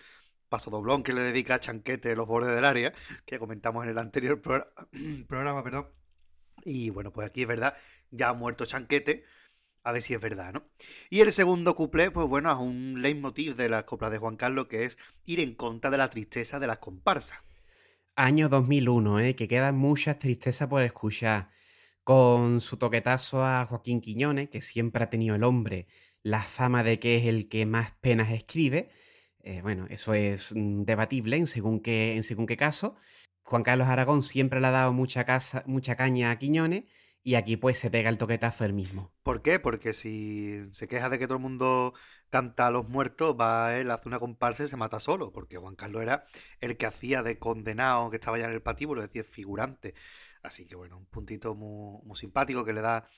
paso 0.48 0.72
doblón 0.72 1.04
que 1.04 1.14
le 1.14 1.22
dedica 1.22 1.56
a 1.56 1.60
Chanquete 1.60 2.16
los 2.16 2.26
bordes 2.26 2.56
del 2.56 2.66
área, 2.66 2.94
que 3.26 3.38
comentamos 3.38 3.84
en 3.84 3.92
el 3.92 3.98
anterior 4.00 4.42
progr- 4.42 4.72
programa, 5.28 5.64
perdón. 5.64 5.90
Y 6.66 6.90
bueno, 6.90 7.12
pues 7.12 7.28
aquí 7.28 7.44
es 7.44 7.48
verdad, 7.48 7.76
ya 8.12 8.30
ha 8.30 8.34
muerto 8.34 8.66
Chanquete, 8.66 9.24
a 9.84 9.92
ver 9.92 10.02
si 10.02 10.14
es 10.14 10.22
verdad, 10.22 10.54
¿no? 10.54 10.64
Y 11.10 11.20
el 11.20 11.32
segundo 11.32 11.76
cuplé, 11.76 12.12
pues 12.12 12.28
bueno, 12.28 12.52
es 12.52 12.58
un 12.58 13.02
leitmotiv 13.02 13.56
de 13.56 13.70
las 13.70 13.84
coplas 13.84 14.12
de 14.12 14.18
Juan 14.18 14.38
Carlos, 14.38 14.68
que 14.68 14.86
es 14.86 14.98
ir 15.26 15.40
en 15.42 15.54
contra 15.56 15.92
de 15.92 15.98
la 15.98 16.10
tristeza 16.10 16.60
de 16.60 16.68
las 16.68 16.80
comparsas. 16.80 17.40
Año 18.16 18.50
2001, 18.50 19.20
¿eh? 19.20 19.36
que 19.36 19.48
quedan 19.48 19.78
muchas 19.78 20.20
tristezas 20.20 20.68
por 20.68 20.82
escuchar. 20.84 21.50
Con 22.10 22.60
su 22.60 22.78
toquetazo 22.78 23.46
a 23.46 23.68
Joaquín 23.68 24.02
Quiñones, 24.02 24.50
que 24.50 24.62
siempre 24.62 25.04
ha 25.04 25.12
tenido 25.12 25.36
el 25.36 25.44
hombre 25.44 25.86
la 26.24 26.42
fama 26.42 26.82
de 26.82 26.98
que 26.98 27.18
es 27.18 27.26
el 27.26 27.48
que 27.50 27.68
más 27.68 27.92
penas 28.02 28.32
escribe. 28.32 28.90
Eh, 29.44 29.62
bueno, 29.62 29.86
eso 29.92 30.16
es 30.16 30.52
mm, 30.56 30.86
debatible 30.86 31.38
en 31.38 31.46
según, 31.46 31.82
qué, 31.82 32.16
en 32.16 32.24
según 32.24 32.48
qué 32.48 32.58
caso. 32.58 32.96
Juan 33.44 33.62
Carlos 33.62 33.90
Aragón 33.90 34.24
siempre 34.24 34.60
le 34.60 34.66
ha 34.66 34.72
dado 34.72 34.92
mucha, 34.92 35.24
casa, 35.24 35.64
mucha 35.68 35.96
caña 35.98 36.32
a 36.32 36.40
Quiñones 36.40 36.86
y 37.22 37.36
aquí 37.36 37.58
pues 37.58 37.78
se 37.78 37.92
pega 37.92 38.10
el 38.10 38.18
toquetazo 38.18 38.66
él 38.66 38.74
mismo. 38.74 39.14
¿Por 39.22 39.44
qué? 39.44 39.60
Porque 39.60 39.94
si 39.94 40.66
se 40.74 40.88
queja 40.88 41.10
de 41.10 41.20
que 41.20 41.28
todo 41.28 41.38
el 41.38 41.44
mundo 41.44 41.94
canta 42.32 42.66
a 42.66 42.72
los 42.72 42.90
muertos, 42.90 43.36
va 43.40 43.78
él, 43.78 43.92
hace 43.92 44.08
una 44.08 44.18
comparsa 44.18 44.64
y 44.64 44.68
se 44.68 44.78
mata 44.78 45.00
solo. 45.00 45.32
Porque 45.32 45.58
Juan 45.58 45.76
Carlos 45.76 46.02
era 46.02 46.26
el 46.60 46.76
que 46.76 46.88
hacía 46.88 47.22
de 47.22 47.38
condenado, 47.38 48.10
que 48.10 48.16
estaba 48.16 48.40
ya 48.40 48.46
en 48.46 48.52
el 48.54 48.64
patíbulo, 48.64 49.04
es 49.04 49.10
decir, 49.10 49.26
figurante. 49.26 49.94
Así 50.44 50.66
que 50.66 50.76
bueno, 50.76 50.98
un 50.98 51.06
puntito 51.06 51.56
muy, 51.56 52.02
muy 52.04 52.16
simpático 52.18 52.66
que 52.66 52.74
le 52.74 52.82
da 52.82 53.10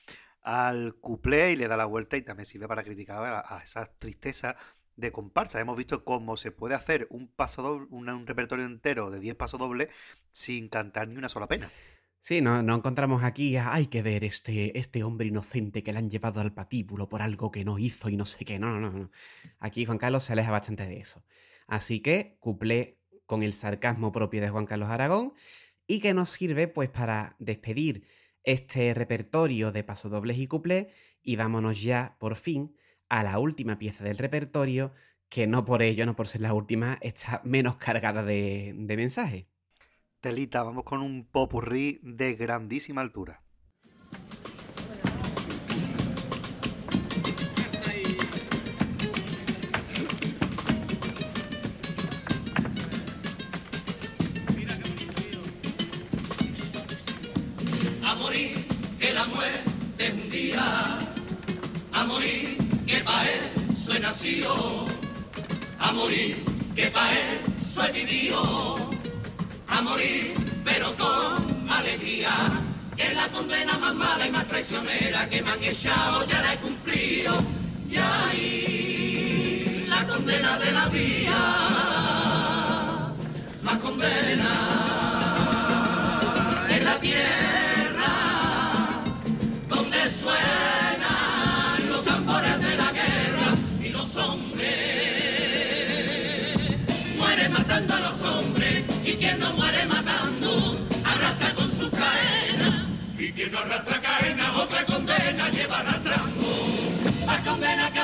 al 0.42 0.94
cuplé 0.96 1.52
y 1.52 1.56
le 1.56 1.68
da 1.68 1.76
la 1.76 1.86
vuelta 1.86 2.16
y 2.16 2.22
también 2.22 2.46
sirve 2.46 2.66
para 2.66 2.82
criticar 2.82 3.22
a, 3.24 3.56
a 3.56 3.62
esas 3.62 3.96
tristezas 3.98 4.56
de 4.96 5.12
comparsa. 5.12 5.60
Hemos 5.60 5.76
visto 5.76 6.04
cómo 6.04 6.36
se 6.36 6.50
puede 6.50 6.74
hacer 6.74 7.06
un 7.10 7.28
paso 7.28 7.62
doble, 7.62 7.86
un, 7.90 8.26
repertorio 8.26 8.64
entero 8.64 9.10
de 9.10 9.20
10 9.20 9.34
pasos 9.36 9.60
dobles 9.60 9.88
sin 10.30 10.68
cantar 10.68 11.08
ni 11.08 11.16
una 11.16 11.28
sola 11.28 11.48
pena. 11.48 11.70
Sí, 12.20 12.40
no, 12.40 12.62
no 12.62 12.76
encontramos 12.76 13.24
aquí, 13.24 13.56
hay 13.56 13.88
que 13.88 14.00
ver 14.00 14.22
este, 14.22 14.78
este 14.78 15.02
hombre 15.02 15.26
inocente 15.26 15.82
que 15.82 15.92
le 15.92 15.98
han 15.98 16.08
llevado 16.08 16.40
al 16.40 16.52
patíbulo 16.52 17.08
por 17.08 17.20
algo 17.20 17.50
que 17.50 17.64
no 17.64 17.78
hizo 17.78 18.08
y 18.08 18.16
no 18.16 18.26
sé 18.26 18.44
qué. 18.44 18.60
No, 18.60 18.78
no, 18.78 18.90
no. 18.90 19.10
Aquí 19.58 19.84
Juan 19.84 19.98
Carlos 19.98 20.22
se 20.22 20.32
aleja 20.32 20.52
bastante 20.52 20.86
de 20.86 20.98
eso. 20.98 21.24
Así 21.66 22.00
que 22.00 22.36
cuplé 22.38 23.00
con 23.26 23.42
el 23.42 23.54
sarcasmo 23.54 24.12
propio 24.12 24.40
de 24.40 24.50
Juan 24.50 24.66
Carlos 24.66 24.90
Aragón 24.90 25.34
y 25.92 26.00
que 26.00 26.14
nos 26.14 26.30
sirve 26.30 26.68
pues 26.68 26.88
para 26.88 27.36
despedir 27.38 28.06
este 28.44 28.94
repertorio 28.94 29.72
de 29.72 29.84
pasodobles 29.84 30.38
y 30.38 30.46
cuplé 30.46 30.88
y 31.20 31.36
vámonos 31.36 31.82
ya 31.82 32.16
por 32.18 32.36
fin 32.36 32.74
a 33.10 33.22
la 33.22 33.38
última 33.38 33.78
pieza 33.78 34.02
del 34.02 34.16
repertorio 34.16 34.94
que 35.28 35.46
no 35.46 35.66
por 35.66 35.82
ello, 35.82 36.06
no 36.06 36.16
por 36.16 36.28
ser 36.28 36.40
la 36.40 36.54
última, 36.54 36.96
está 37.02 37.42
menos 37.44 37.76
cargada 37.76 38.22
de, 38.22 38.72
de 38.74 38.96
mensajes. 38.96 39.44
Telita, 40.20 40.62
vamos 40.62 40.84
con 40.84 41.02
un 41.02 41.26
popurrí 41.26 42.00
de 42.02 42.36
grandísima 42.36 43.02
altura. 43.02 43.42
Morir 62.12 62.58
que 62.86 62.98
pa' 63.06 63.24
eso 63.70 63.94
he 63.94 64.00
nacido, 64.00 64.84
a 65.78 65.92
morir 65.92 66.44
que 66.76 66.86
pa' 66.94 67.10
eso 67.12 67.84
he 67.84 67.92
vivido, 67.92 68.42
a 69.68 69.80
morir 69.80 70.34
pero 70.64 70.94
con 70.96 71.70
alegría, 71.70 72.34
que 72.96 73.14
la 73.14 73.26
condena 73.28 73.78
más 73.78 73.94
mala 73.94 74.26
y 74.26 74.30
más 74.30 74.46
traicionera 74.46 75.28
que 75.30 75.42
me 75.42 75.50
han 75.52 75.62
echado 75.62 76.26
ya 76.26 76.42
la 76.42 76.54
he 76.54 76.58
cumplido. 76.58 77.32
Ya 77.88 78.08
ahí 78.28 79.84
la 79.88 80.06
condena 80.06 80.58
de 80.58 80.72
la 80.72 80.88
vía, 80.88 81.40
más 83.62 83.78
condena 83.84 84.50
en 86.70 86.84
la 86.84 87.00
tierra 87.00 87.61
no 103.52 103.58
arrastra 103.58 104.00
cadena 104.00 104.56
otra 104.56 104.84
condena 104.86 105.50
lleva 105.50 105.78
arrastrando. 105.80 106.48
Más 107.26 107.40
condena 107.42 107.90
que 107.92 108.00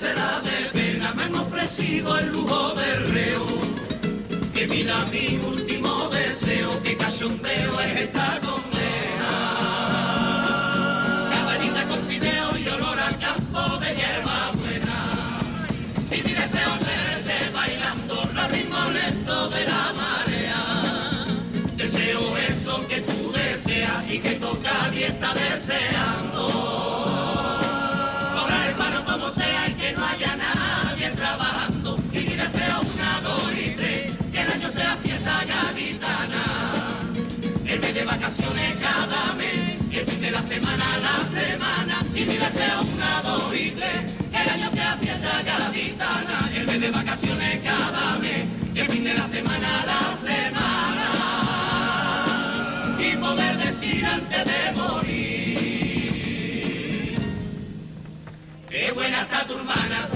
será 0.00 0.40
de 0.40 0.58
pena, 0.72 1.12
me 1.14 1.24
han 1.24 1.34
ofrecido 1.34 2.16
el 2.18 2.32
lujo 2.32 2.74
del 2.74 3.10
reo. 3.10 3.46
Que 4.54 4.66
mida 4.66 4.96
mi 5.12 5.26
último 5.52 6.08
deseo, 6.08 6.70
que 6.82 6.96
cachondeo 6.96 7.78
es 7.80 7.92
esta 8.04 8.40
condena. 8.46 9.32
Cabanita 11.32 11.82
con 11.86 12.00
fideo 12.10 12.48
y 12.62 12.68
olor 12.76 12.98
a 12.98 13.10
campo 13.26 13.62
de 13.82 13.88
hierba 13.98 14.38
buena. 14.60 14.98
Si 16.08 16.16
mi 16.22 16.32
deseo 16.32 16.70
es 16.78 16.84
verte 16.92 17.36
bailando 17.52 18.14
los 18.36 18.48
ritmos 18.54 18.94
lentos 18.94 19.54
de 19.54 19.62
la 19.72 19.84
marea. 20.02 20.62
Deseo 21.76 22.22
eso 22.38 22.88
que 22.88 23.02
tú 23.02 23.32
deseas 23.32 24.00
y 24.08 24.18
que 24.18 24.34
toca 24.46 24.74
y 24.94 25.02
está 25.02 25.34
semana 40.60 40.98
la 40.98 41.18
semana. 41.24 42.04
Y 42.14 42.20
mi 42.24 42.36
deseo 42.36 42.80
una, 42.82 43.22
dos 43.22 43.54
y 43.54 43.70
tres, 43.70 44.12
que 44.30 44.42
el 44.42 44.48
año 44.48 44.70
sea 44.70 44.96
fiesta 44.96 45.42
gaditana. 45.42 46.50
El 46.54 46.66
mes 46.66 46.80
de 46.80 46.90
vacaciones 46.90 47.60
cada 47.62 48.18
mes, 48.18 48.44
el 48.74 48.88
fin 48.88 49.04
de 49.04 49.14
la 49.14 49.26
semana 49.26 49.84
la 49.86 50.16
semana. 50.16 51.08
Y 52.98 53.16
poder 53.16 53.56
decir 53.56 54.04
antes 54.04 54.44
de 54.44 54.72
morir. 54.74 55.20
Qué 58.68 58.92
buena 58.92 59.22
está 59.22 59.46
tu 59.46 59.54
hermana. 59.54 60.08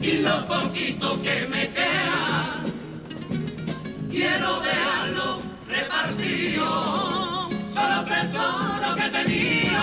Y 0.00 0.18
lo 0.18 0.46
poquito 0.46 1.20
que 1.22 1.47
quiero 4.48 4.60
dejarlo 4.60 5.42
repartido. 5.66 7.48
Solo 7.72 8.04
tesoro 8.04 8.94
que 8.96 9.08
tenía, 9.10 9.82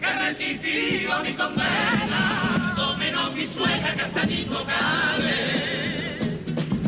que 0.00 0.12
resistió 0.24 1.12
a 1.14 1.22
mi 1.22 1.32
condena. 1.32 2.74
No 2.76 2.96
menos 2.96 3.32
mi 3.34 3.46
suegra 3.46 3.94
que 3.94 4.04
se 4.04 4.20
cabe 4.20 5.56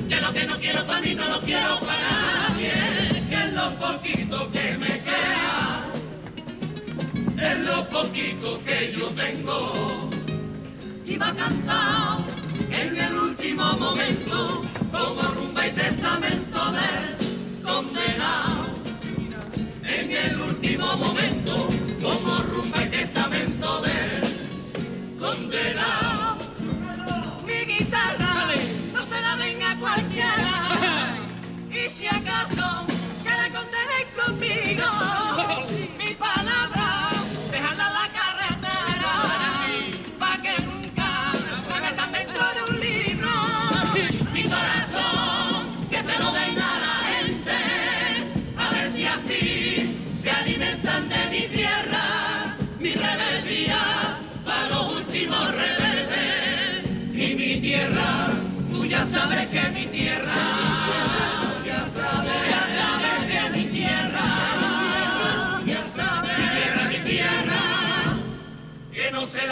que 0.08 0.20
lo 0.20 0.32
que 0.32 0.46
no 0.46 0.58
quiero 0.58 0.86
para 0.86 1.00
mí 1.00 1.14
no 1.14 1.28
lo 1.28 1.40
quiero 1.42 1.80
para 1.80 2.48
nadie, 2.48 2.72
que 3.28 3.34
es 3.34 3.52
lo 3.52 3.74
poquito 3.76 4.50
que 4.50 4.78
me 4.78 5.00
queda, 5.06 5.84
es 7.36 7.58
lo 7.66 7.88
poquito 7.88 8.62
que 8.64 8.92
yo 8.96 9.06
tengo. 9.08 10.10
Iba 11.06 11.34
cantado 11.34 12.24
en 12.70 12.96
el 12.96 13.14
último 13.14 13.64
momento, 13.74 14.62
como 14.90 15.22
rumba 15.22 15.66
y 15.66 15.70
testamento 15.72 16.60
del 16.72 17.62
condenado. 17.62 18.66
En 19.84 20.10
el 20.10 20.40
último 20.40 20.96
momento, 20.96 21.68
como 22.02 22.38
rumba 22.42 22.82
y 22.84 22.88
testamento 22.88 23.80
del 23.82 25.18
condenado 25.18 26.38
mi 27.46 27.64
guitarra 27.64 28.54
no 28.92 29.02
se 29.02 29.20
la 29.20 29.36
den 29.36 29.62
a 29.62 29.78
cualquiera. 29.78 31.16
Y 31.70 31.88
si 31.90 32.06
acaso 32.06 32.86
que 33.22 33.30
la 33.30 33.48
contenéis 33.50 34.08
conmigo, 34.16 34.84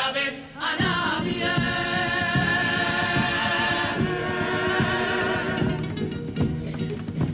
a 0.06 0.76
nadie. 0.78 1.50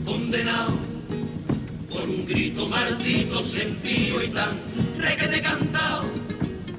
Condenado 0.03 0.79
por 1.91 2.01
un 2.01 2.25
grito 2.25 2.67
maldito 2.67 3.43
sentido 3.43 4.23
y 4.23 4.27
tan 4.29 4.59
requete 4.97 5.41
cantado 5.43 6.09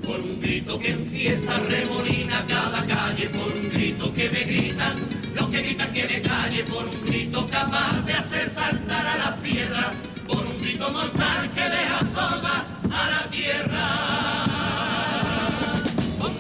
por 0.05 0.19
un 0.19 0.41
grito 0.41 0.81
que 0.81 0.91
en 0.91 1.07
fiesta 1.07 1.59
remolina 1.59 2.45
cada 2.49 2.85
calle, 2.87 3.29
por 3.29 3.53
un 3.53 3.71
grito 3.71 4.13
que 4.13 4.31
me 4.31 4.41
gritan, 4.41 4.97
los 5.37 5.49
que 5.49 5.63
gritan 5.63 5.93
que 5.93 6.05
me 6.09 6.21
calle, 6.23 6.65
por 6.65 6.89
un 6.89 7.07
grito 7.07 7.47
capaz 7.47 8.05
de 8.05 8.15
hacer 8.15 8.49
saltar 8.49 9.07
a 9.07 9.17
las 9.17 9.39
piedras, 9.39 9.95
por 10.27 10.45
un 10.45 10.61
grito 10.61 10.91
mortal 10.91 11.53
que 11.55 11.63
deja 11.63 11.99
sorda 12.01 12.67
a 12.91 13.11
la 13.11 13.31
tierra. 13.31 14.34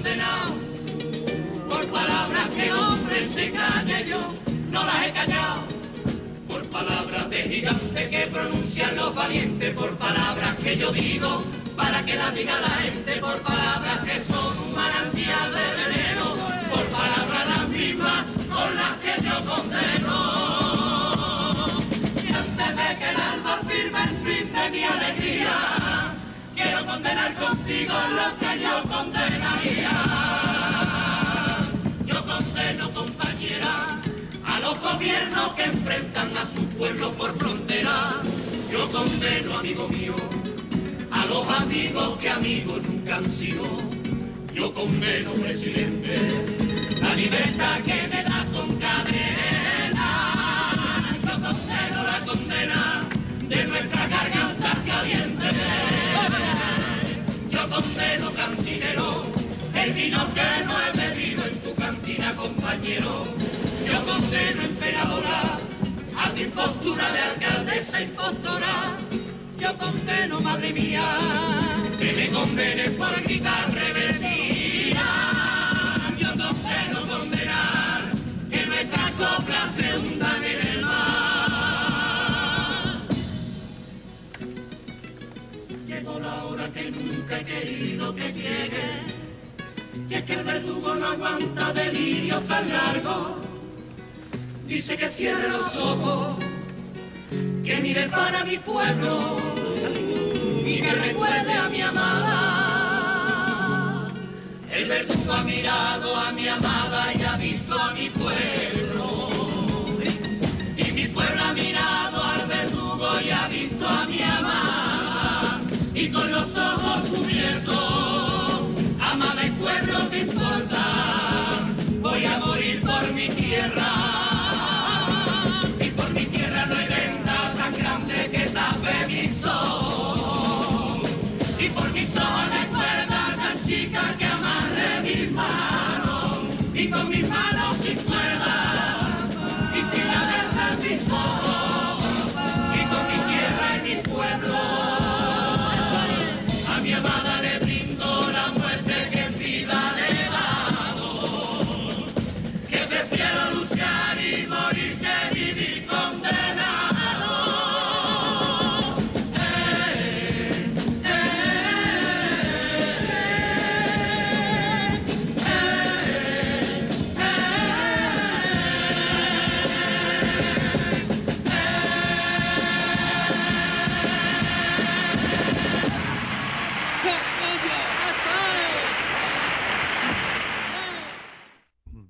Por 0.04 1.86
palabras 1.86 2.50
que 2.50 2.70
hombre 2.70 3.24
se 3.24 3.50
calle 3.50 4.06
yo, 4.06 4.34
no 4.70 4.84
las 4.84 5.06
he 5.06 5.12
callado 5.12 5.62
por 6.46 6.62
palabras 6.68 7.30
de 7.30 7.42
gigante 7.44 8.10
que 8.10 8.26
pronuncian 8.26 8.94
los 8.96 9.14
valientes, 9.14 9.72
por 9.74 9.96
palabras 9.96 10.56
que 10.56 10.76
yo 10.76 10.92
digo, 10.92 11.42
para 11.74 12.04
que 12.04 12.16
las 12.16 12.34
diga 12.34 12.60
la 12.60 12.68
gente, 12.82 13.16
por 13.16 13.40
palabras 13.40 13.98
que 14.00 14.20
son 14.20 14.58
un 14.58 14.74
manantial 14.74 15.50
de 15.54 15.74
veneno, 15.82 16.34
por 16.70 16.84
palabras 16.90 17.48
las 17.48 17.68
mismas 17.70 18.24
con 18.52 18.76
las 18.76 18.98
que 18.98 19.22
yo 19.24 19.42
condeno. 19.46 20.18
Y 22.22 22.28
antes 22.28 22.76
de 22.76 22.98
que 22.98 23.08
el 23.08 23.16
alma 23.16 23.58
firme 23.66 24.02
el 24.02 24.16
fin 24.26 24.52
de 24.52 24.70
mi 24.70 24.84
alegría, 24.84 25.83
condenar 27.04 27.34
contigo 27.34 27.92
lo 28.16 28.38
que 28.38 28.60
yo 28.60 28.82
condenaría. 28.88 29.90
Yo 32.06 32.24
condeno, 32.24 32.90
compañera, 32.94 34.00
a 34.46 34.60
los 34.60 34.80
gobiernos 34.80 35.52
que 35.54 35.64
enfrentan 35.64 36.34
a 36.34 36.46
su 36.46 36.64
pueblo 36.78 37.12
por 37.12 37.36
frontera, 37.36 38.22
Yo 38.72 38.90
condeno, 38.90 39.58
amigo 39.58 39.86
mío, 39.88 40.14
a 41.10 41.26
los 41.26 41.46
amigos 41.60 42.18
que 42.18 42.30
amigos 42.30 42.80
nunca 42.88 43.16
han 43.16 43.28
sido. 43.28 43.64
Yo 44.54 44.72
condeno, 44.72 45.32
presidente, 45.32 46.14
la 47.02 47.14
libertad 47.14 47.80
que 47.84 48.08
me 48.08 48.24
da 48.24 48.46
con 48.52 48.76
cadena. 48.76 50.08
Yo 51.22 51.32
condeno 51.32 52.02
la 52.02 52.18
condena 52.24 53.02
de 53.42 53.64
nuestras 53.66 54.08
gargantas 54.08 54.78
calientes. 54.86 56.63
Yo 57.64 57.70
condeno, 57.70 58.30
cantinero, 58.32 59.22
el 59.74 59.92
vino 59.94 60.18
que 60.34 60.64
no 60.66 60.74
he 60.82 60.92
bebido 60.98 61.46
en 61.46 61.58
tu 61.62 61.74
cantina, 61.74 62.34
compañero. 62.36 63.24
Yo 63.86 64.04
condeno, 64.04 64.62
emperadora, 64.64 65.56
a 66.14 66.30
tu 66.32 66.42
impostura 66.42 67.10
de 67.10 67.20
alcaldesa 67.20 68.02
impostora. 68.02 68.98
Yo 69.58 69.78
condeno, 69.78 70.40
madre 70.40 70.74
mía, 70.74 71.18
que 71.98 72.12
me 72.12 72.28
condenes 72.28 72.90
por 72.90 73.22
gritar 73.22 73.72
rebeldía. 73.72 75.06
Yo 76.18 76.28
condeno 76.36 77.00
condenar 77.08 78.02
que 78.50 78.66
nuestras 78.66 79.10
coplas 79.12 79.72
se 79.72 79.96
hundan 79.96 80.43
que 86.74 86.90
nunca 86.90 87.38
he 87.38 87.44
querido 87.44 88.14
que 88.14 88.32
llegue, 88.32 89.00
y 90.10 90.14
es 90.14 90.24
que 90.24 90.34
el 90.34 90.42
verdugo 90.42 90.96
no 90.96 91.06
aguanta 91.06 91.72
delirios 91.72 92.42
tan 92.44 92.68
largos. 92.68 93.36
Dice 94.66 94.96
que 94.96 95.06
cierre 95.08 95.48
los 95.48 95.76
ojos, 95.76 96.36
que 97.64 97.76
mire 97.80 98.08
para 98.08 98.44
mi 98.44 98.58
pueblo 98.58 99.36
y 100.66 100.80
que 100.80 100.90
recuerde 100.90 101.52
a 101.52 101.68
mi 101.68 101.80
amada. 101.80 102.64
El 104.72 104.88
verdugo 104.88 105.32
ha 105.32 105.44
mirado 105.44 106.16
a 106.16 106.32
mi 106.32 106.48
amada 106.48 107.12
y 107.14 107.22
ha 107.22 107.36
visto 107.36 107.78
a 107.78 107.94
mi 107.94 108.10
pueblo. 108.10 108.73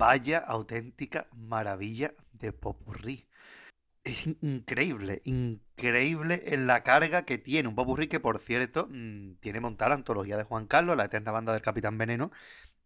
Vaya 0.06 0.36
auténtica 0.39 1.28
maravilla 1.32 2.12
de 2.35 2.52
popurrí. 2.52 3.26
Es 4.05 4.26
in- 4.26 4.36
increíble, 4.43 5.22
increíble 5.24 6.43
en 6.48 6.66
la 6.66 6.82
carga 6.82 7.24
que 7.24 7.39
tiene. 7.39 7.70
Un 7.70 7.74
popurrí 7.74 8.06
que, 8.06 8.20
por 8.20 8.39
cierto, 8.39 8.86
mm, 8.90 9.36
tiene 9.40 9.60
montada 9.60 9.89
la 9.89 9.94
antología 9.94 10.36
de 10.36 10.44
Juan 10.44 10.66
Carlos, 10.66 10.94
la 10.94 11.06
eterna 11.06 11.32
banda 11.32 11.55
del 11.55 11.62
Capitán 11.62 11.97
Veneno, 11.97 12.31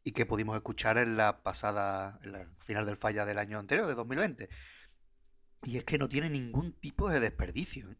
y 0.04 0.12
que 0.12 0.26
pudimos 0.26 0.54
escuchar 0.54 0.96
en 0.96 1.16
la 1.16 1.42
pasada, 1.42 2.20
en 2.22 2.30
la 2.30 2.46
final 2.60 2.86
del 2.86 2.96
falla 2.96 3.26
del 3.26 3.38
año 3.38 3.58
anterior, 3.58 3.88
de 3.88 3.96
2020. 3.96 4.48
Y 5.64 5.76
es 5.76 5.82
que 5.82 5.98
no 5.98 6.08
tiene 6.08 6.30
ningún 6.30 6.72
tipo 6.74 7.10
de 7.10 7.18
desperdicio. 7.18 7.90
¿eh? 7.90 7.96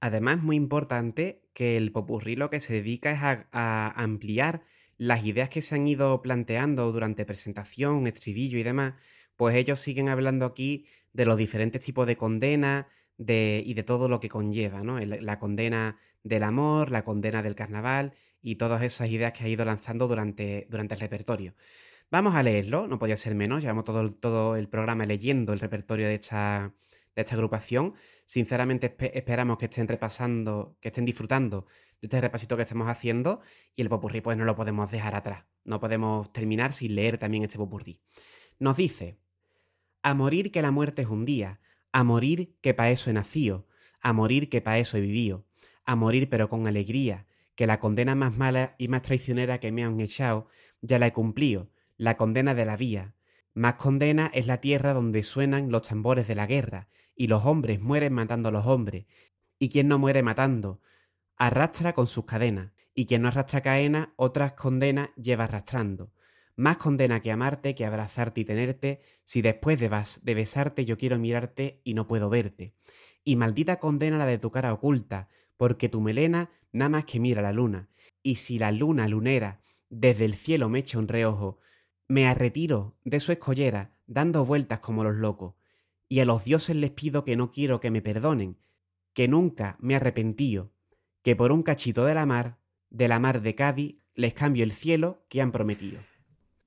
Además, 0.00 0.42
muy 0.42 0.56
importante 0.56 1.48
que 1.54 1.78
el 1.78 1.92
popurrí 1.92 2.36
lo 2.36 2.50
que 2.50 2.60
se 2.60 2.74
dedica 2.74 3.10
es 3.10 3.46
a 3.52 3.94
ampliar 3.96 4.64
las 5.02 5.24
ideas 5.24 5.48
que 5.48 5.62
se 5.62 5.74
han 5.74 5.88
ido 5.88 6.22
planteando 6.22 6.92
durante 6.92 7.24
presentación, 7.24 8.06
estribillo 8.06 8.58
y 8.58 8.62
demás, 8.62 8.94
pues 9.36 9.56
ellos 9.56 9.80
siguen 9.80 10.08
hablando 10.08 10.46
aquí 10.46 10.86
de 11.12 11.26
los 11.26 11.36
diferentes 11.36 11.84
tipos 11.84 12.06
de 12.06 12.16
condena 12.16 12.86
de, 13.18 13.62
y 13.66 13.74
de 13.74 13.82
todo 13.82 14.08
lo 14.08 14.20
que 14.20 14.28
conlleva, 14.28 14.82
¿no? 14.84 15.00
La 15.00 15.38
condena 15.38 15.98
del 16.22 16.44
amor, 16.44 16.90
la 16.90 17.04
condena 17.04 17.42
del 17.42 17.56
carnaval 17.56 18.12
y 18.40 18.56
todas 18.56 18.82
esas 18.82 19.08
ideas 19.08 19.32
que 19.32 19.44
ha 19.44 19.48
ido 19.48 19.64
lanzando 19.64 20.06
durante, 20.06 20.66
durante 20.70 20.94
el 20.94 21.00
repertorio. 21.00 21.54
Vamos 22.10 22.34
a 22.36 22.42
leerlo, 22.42 22.86
no 22.86 22.98
podía 22.98 23.16
ser 23.16 23.34
menos, 23.34 23.60
llevamos 23.60 23.84
todo, 23.84 24.08
todo 24.14 24.56
el 24.56 24.68
programa 24.68 25.04
leyendo 25.06 25.52
el 25.52 25.60
repertorio 25.60 26.06
de 26.06 26.14
esta, 26.14 26.74
de 27.16 27.22
esta 27.22 27.34
agrupación. 27.34 27.94
Sinceramente 28.24 28.96
espe- 28.96 29.10
esperamos 29.14 29.58
que 29.58 29.66
estén 29.66 29.88
repasando, 29.88 30.76
que 30.80 30.88
estén 30.88 31.04
disfrutando 31.06 31.66
este 32.02 32.20
repasito 32.20 32.56
que 32.56 32.62
estamos 32.64 32.88
haciendo 32.88 33.40
y 33.76 33.82
el 33.82 33.88
popurrí 33.88 34.20
pues 34.20 34.36
no 34.36 34.44
lo 34.44 34.56
podemos 34.56 34.90
dejar 34.90 35.14
atrás. 35.14 35.44
No 35.64 35.80
podemos 35.80 36.32
terminar 36.32 36.72
sin 36.72 36.96
leer 36.96 37.16
también 37.16 37.44
este 37.44 37.58
popurrí. 37.58 38.00
Nos 38.58 38.76
dice, 38.76 39.18
a 40.02 40.12
morir 40.14 40.50
que 40.50 40.62
la 40.62 40.72
muerte 40.72 41.02
es 41.02 41.08
un 41.08 41.24
día, 41.24 41.60
a 41.92 42.02
morir 42.02 42.56
que 42.60 42.74
pa' 42.74 42.90
eso 42.90 43.08
he 43.08 43.12
nacido, 43.12 43.68
a 44.00 44.12
morir 44.12 44.50
que 44.50 44.60
pa' 44.60 44.78
eso 44.78 44.96
he 44.96 45.00
vivido, 45.00 45.46
a 45.84 45.94
morir 45.94 46.28
pero 46.28 46.48
con 46.48 46.66
alegría, 46.66 47.26
que 47.54 47.66
la 47.66 47.78
condena 47.78 48.14
más 48.14 48.36
mala 48.36 48.74
y 48.78 48.88
más 48.88 49.02
traicionera 49.02 49.60
que 49.60 49.70
me 49.70 49.84
han 49.84 50.00
echado 50.00 50.48
ya 50.80 50.98
la 50.98 51.06
he 51.06 51.12
cumplido, 51.12 51.70
la 51.96 52.16
condena 52.16 52.54
de 52.54 52.64
la 52.64 52.76
vía. 52.76 53.14
Más 53.54 53.74
condena 53.74 54.30
es 54.34 54.46
la 54.48 54.60
tierra 54.60 54.94
donde 54.94 55.22
suenan 55.22 55.70
los 55.70 55.82
tambores 55.82 56.26
de 56.26 56.34
la 56.34 56.46
guerra, 56.46 56.88
y 57.14 57.28
los 57.28 57.44
hombres 57.44 57.80
mueren 57.80 58.14
matando 58.14 58.48
a 58.48 58.52
los 58.52 58.66
hombres, 58.66 59.06
y 59.58 59.68
quien 59.68 59.86
no 59.86 59.98
muere 59.98 60.22
matando, 60.22 60.80
arrastra 61.36 61.92
con 61.92 62.06
sus 62.06 62.24
cadenas, 62.24 62.72
y 62.94 63.06
quien 63.06 63.22
no 63.22 63.28
arrastra 63.28 63.62
cadena, 63.62 64.12
otras 64.16 64.52
condenas 64.52 65.10
lleva 65.16 65.44
arrastrando. 65.44 66.12
Más 66.56 66.76
condena 66.76 67.20
que 67.20 67.32
amarte, 67.32 67.74
que 67.74 67.86
abrazarte 67.86 68.42
y 68.42 68.44
tenerte, 68.44 69.00
si 69.24 69.40
después 69.40 69.80
de, 69.80 69.90
bas- 69.90 70.20
de 70.22 70.34
besarte 70.34 70.84
yo 70.84 70.98
quiero 70.98 71.18
mirarte 71.18 71.80
y 71.84 71.94
no 71.94 72.06
puedo 72.06 72.28
verte. 72.28 72.74
Y 73.24 73.36
maldita 73.36 73.78
condena 73.78 74.18
la 74.18 74.26
de 74.26 74.38
tu 74.38 74.50
cara 74.50 74.72
oculta, 74.72 75.28
porque 75.56 75.88
tu 75.88 76.00
melena 76.00 76.50
nada 76.72 76.88
más 76.90 77.04
que 77.06 77.20
mira 77.20 77.40
la 77.40 77.52
luna. 77.52 77.88
Y 78.22 78.36
si 78.36 78.58
la 78.58 78.70
luna 78.72 79.08
lunera 79.08 79.62
desde 79.88 80.24
el 80.24 80.34
cielo 80.34 80.68
me 80.68 80.80
echa 80.80 80.98
un 80.98 81.08
reojo, 81.08 81.58
me 82.08 82.26
arretiro 82.26 82.96
de 83.04 83.20
su 83.20 83.32
escollera, 83.32 83.96
dando 84.06 84.44
vueltas 84.44 84.80
como 84.80 85.04
los 85.04 85.14
locos. 85.16 85.54
Y 86.08 86.20
a 86.20 86.24
los 86.26 86.44
dioses 86.44 86.76
les 86.76 86.90
pido 86.90 87.24
que 87.24 87.36
no 87.36 87.50
quiero 87.50 87.80
que 87.80 87.90
me 87.90 88.02
perdonen, 88.02 88.58
que 89.14 89.28
nunca 89.28 89.76
me 89.80 89.96
arrepentío, 89.96 90.72
que 91.22 91.36
por 91.36 91.52
un 91.52 91.62
cachito 91.62 92.04
de 92.04 92.14
la 92.14 92.26
mar, 92.26 92.58
de 92.90 93.08
la 93.08 93.18
mar 93.18 93.40
de 93.40 93.54
Cádiz, 93.54 93.98
les 94.14 94.34
cambio 94.34 94.64
el 94.64 94.72
cielo 94.72 95.24
que 95.28 95.40
han 95.40 95.52
prometido. 95.52 96.00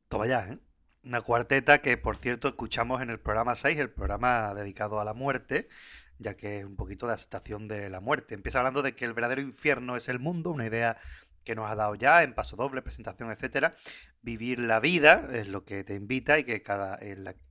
Toma 0.08 0.28
ya, 0.28 0.48
¿eh? 0.48 0.60
Una 1.04 1.22
cuarteta 1.22 1.82
que, 1.82 1.98
por 1.98 2.18
cierto, 2.18 2.48
escuchamos 2.48 3.02
en 3.02 3.12
el 3.12 3.20
programa 3.20 3.54
6, 3.54 3.78
el 3.78 3.92
programa 3.92 4.56
dedicado 4.56 5.00
a 5.00 5.06
la 5.06 5.14
muerte, 5.14 5.70
ya 6.18 6.36
que 6.36 6.60
es 6.60 6.66
un 6.66 6.76
poquito 6.76 7.06
de 7.06 7.14
aceptación 7.14 7.68
de 7.68 7.90
la 7.92 8.00
muerte. 8.00 8.34
Empieza 8.34 8.58
hablando 8.58 8.82
de 8.82 8.96
que 8.96 9.06
el 9.06 9.14
verdadero 9.14 9.42
infierno 9.42 9.96
es 9.98 10.10
el 10.10 10.20
mundo, 10.20 10.50
una 10.50 10.66
idea 10.66 10.98
que 11.44 11.54
nos 11.54 11.70
ha 11.70 11.76
dado 11.76 11.94
ya 11.94 12.24
en 12.24 12.34
paso 12.34 12.56
doble, 12.56 12.82
presentación, 12.82 13.30
etcétera. 13.30 13.76
Vivir 14.24 14.58
la 14.58 14.80
vida 14.80 15.30
es 15.32 15.48
lo 15.48 15.64
que 15.64 15.84
te 15.84 15.94
invita 15.94 16.40
y 16.40 16.44
que 16.44 16.64
cada, 16.64 16.98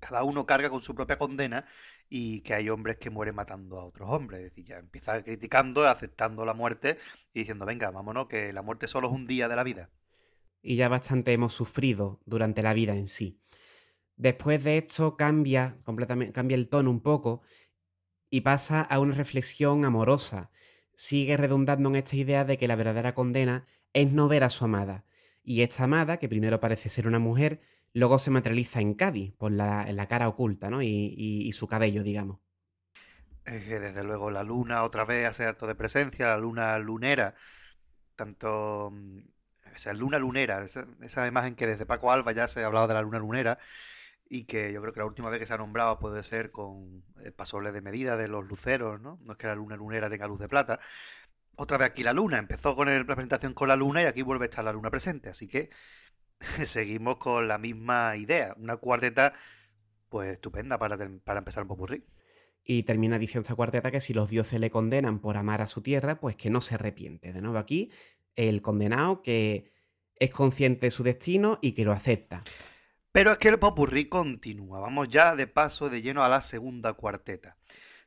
cada 0.00 0.24
uno 0.24 0.46
carga 0.46 0.68
con 0.68 0.80
su 0.80 0.96
propia 0.96 1.16
condena 1.16 1.64
y 2.08 2.40
que 2.42 2.54
hay 2.54 2.68
hombres 2.70 2.96
que 2.98 3.10
mueren 3.10 3.34
matando 3.34 3.78
a 3.80 3.84
otros 3.84 4.08
hombres. 4.10 4.40
Es 4.40 4.50
decir, 4.50 4.64
ya 4.66 4.78
empieza 4.78 5.22
criticando, 5.22 5.86
aceptando 5.88 6.44
la 6.44 6.54
muerte 6.54 6.98
y 7.32 7.40
diciendo, 7.40 7.66
venga, 7.66 7.90
vámonos, 7.90 8.26
que 8.28 8.52
la 8.52 8.62
muerte 8.62 8.86
solo 8.88 9.08
es 9.08 9.14
un 9.14 9.26
día 9.26 9.48
de 9.48 9.56
la 9.56 9.64
vida. 9.64 9.90
y 10.62 10.76
ya 10.76 10.88
bastante 10.88 11.32
hemos 11.32 11.52
sufrido 11.54 12.20
durante 12.26 12.62
la 12.62 12.74
vida 12.74 12.96
en 12.96 13.08
sí. 13.08 13.40
Después 14.16 14.64
de 14.64 14.78
esto 14.78 15.16
cambia 15.16 15.78
completamente, 15.84 16.32
cambia 16.32 16.54
el 16.56 16.68
tono 16.68 16.90
un 16.90 17.00
poco 17.02 17.42
y 18.30 18.42
pasa 18.42 18.80
a 18.82 18.98
una 19.00 19.14
reflexión 19.14 19.84
amorosa. 19.84 20.50
Sigue 20.94 21.36
redundando 21.36 21.88
en 21.90 21.96
esta 21.96 22.16
idea 22.16 22.44
de 22.44 22.58
que 22.58 22.68
la 22.68 22.76
verdadera 22.76 23.14
condena 23.14 23.66
es 23.92 24.12
no 24.12 24.28
ver 24.28 24.44
a 24.44 24.50
su 24.50 24.64
amada. 24.64 25.04
Y 25.42 25.62
esta 25.62 25.84
amada, 25.84 26.18
que 26.18 26.28
primero 26.28 26.60
parece 26.60 26.88
ser 26.88 27.06
una 27.06 27.18
mujer, 27.18 27.60
luego 27.94 28.18
se 28.18 28.30
materializa 28.30 28.80
en 28.80 28.94
Cádiz, 28.94 29.32
por 29.34 29.52
la, 29.52 29.90
la 29.92 30.08
cara 30.08 30.28
oculta, 30.28 30.68
¿no? 30.68 30.82
Y, 30.82 31.14
y, 31.16 31.52
su 31.52 31.66
cabello, 31.66 32.02
digamos. 32.02 32.40
Es 33.44 33.64
que 33.64 33.78
desde 33.78 34.04
luego 34.04 34.30
la 34.30 34.42
luna 34.42 34.82
otra 34.82 35.04
vez 35.04 35.26
hace 35.26 35.46
acto 35.46 35.66
de 35.66 35.74
presencia, 35.74 36.28
la 36.28 36.38
luna 36.38 36.78
lunera, 36.78 37.34
tanto 38.16 38.90
mm, 38.92 39.18
o 39.88 39.92
luna 39.94 40.18
lunera, 40.18 40.64
esa, 40.64 40.86
esa, 41.02 41.26
imagen 41.26 41.54
que 41.54 41.66
desde 41.66 41.86
Paco 41.86 42.10
Alba 42.10 42.32
ya 42.32 42.48
se 42.48 42.62
ha 42.62 42.66
hablado 42.66 42.88
de 42.88 42.94
la 42.94 43.02
luna 43.02 43.18
lunera 43.18 43.58
y 44.28 44.44
que 44.44 44.72
yo 44.72 44.80
creo 44.80 44.92
que 44.92 45.00
la 45.00 45.06
última 45.06 45.30
vez 45.30 45.38
que 45.38 45.46
se 45.46 45.54
ha 45.54 45.58
nombrado 45.58 45.98
puede 45.98 46.22
ser 46.24 46.50
con 46.50 47.04
el 47.22 47.32
pasoble 47.32 47.72
de 47.72 47.82
medida 47.82 48.16
de 48.16 48.28
los 48.28 48.44
luceros, 48.44 49.00
¿no? 49.00 49.18
No 49.22 49.32
es 49.32 49.38
que 49.38 49.46
la 49.46 49.54
luna 49.54 49.76
lunera 49.76 50.10
tenga 50.10 50.26
luz 50.26 50.40
de 50.40 50.48
plata. 50.48 50.80
Otra 51.56 51.78
vez 51.78 51.90
aquí 51.90 52.02
la 52.02 52.12
luna, 52.12 52.38
empezó 52.38 52.74
con 52.74 52.88
la 52.88 53.04
presentación 53.04 53.54
con 53.54 53.68
la 53.68 53.76
luna 53.76 54.02
y 54.02 54.06
aquí 54.06 54.22
vuelve 54.22 54.46
a 54.46 54.48
estar 54.48 54.64
la 54.64 54.72
luna 54.72 54.90
presente, 54.90 55.30
así 55.30 55.46
que 55.48 55.70
seguimos 56.64 57.16
con 57.16 57.48
la 57.48 57.58
misma 57.58 58.16
idea, 58.16 58.54
una 58.58 58.76
cuarteta 58.76 59.32
pues 60.08 60.32
estupenda 60.32 60.78
para, 60.78 60.96
para 61.24 61.38
empezar 61.38 61.62
un 61.62 61.68
popurrí. 61.68 62.04
Y 62.62 62.84
termina 62.84 63.18
diciendo 63.18 63.42
esta 63.42 63.54
cuarteta 63.54 63.90
que 63.90 64.00
si 64.00 64.14
los 64.14 64.30
dioses 64.30 64.58
le 64.58 64.70
condenan 64.70 65.20
por 65.20 65.36
amar 65.36 65.60
a 65.60 65.66
su 65.66 65.82
tierra, 65.82 66.18
pues 66.18 66.36
que 66.36 66.50
no 66.50 66.60
se 66.60 66.76
arrepiente. 66.76 67.32
De 67.32 67.42
nuevo 67.42 67.58
aquí, 67.58 67.90
el 68.36 68.62
condenado 68.62 69.22
que 69.22 69.72
es 70.16 70.30
consciente 70.30 70.86
de 70.86 70.90
su 70.90 71.02
destino 71.02 71.58
y 71.60 71.72
que 71.72 71.84
lo 71.84 71.92
acepta. 71.92 72.42
Pero 73.12 73.32
es 73.32 73.38
que 73.38 73.48
el 73.48 73.58
popurrí 73.58 74.06
continúa. 74.06 74.80
Vamos 74.80 75.08
ya 75.08 75.36
de 75.36 75.46
paso 75.46 75.90
de 75.90 76.02
lleno 76.02 76.24
a 76.24 76.28
la 76.28 76.40
segunda 76.40 76.94
cuarteta. 76.94 77.58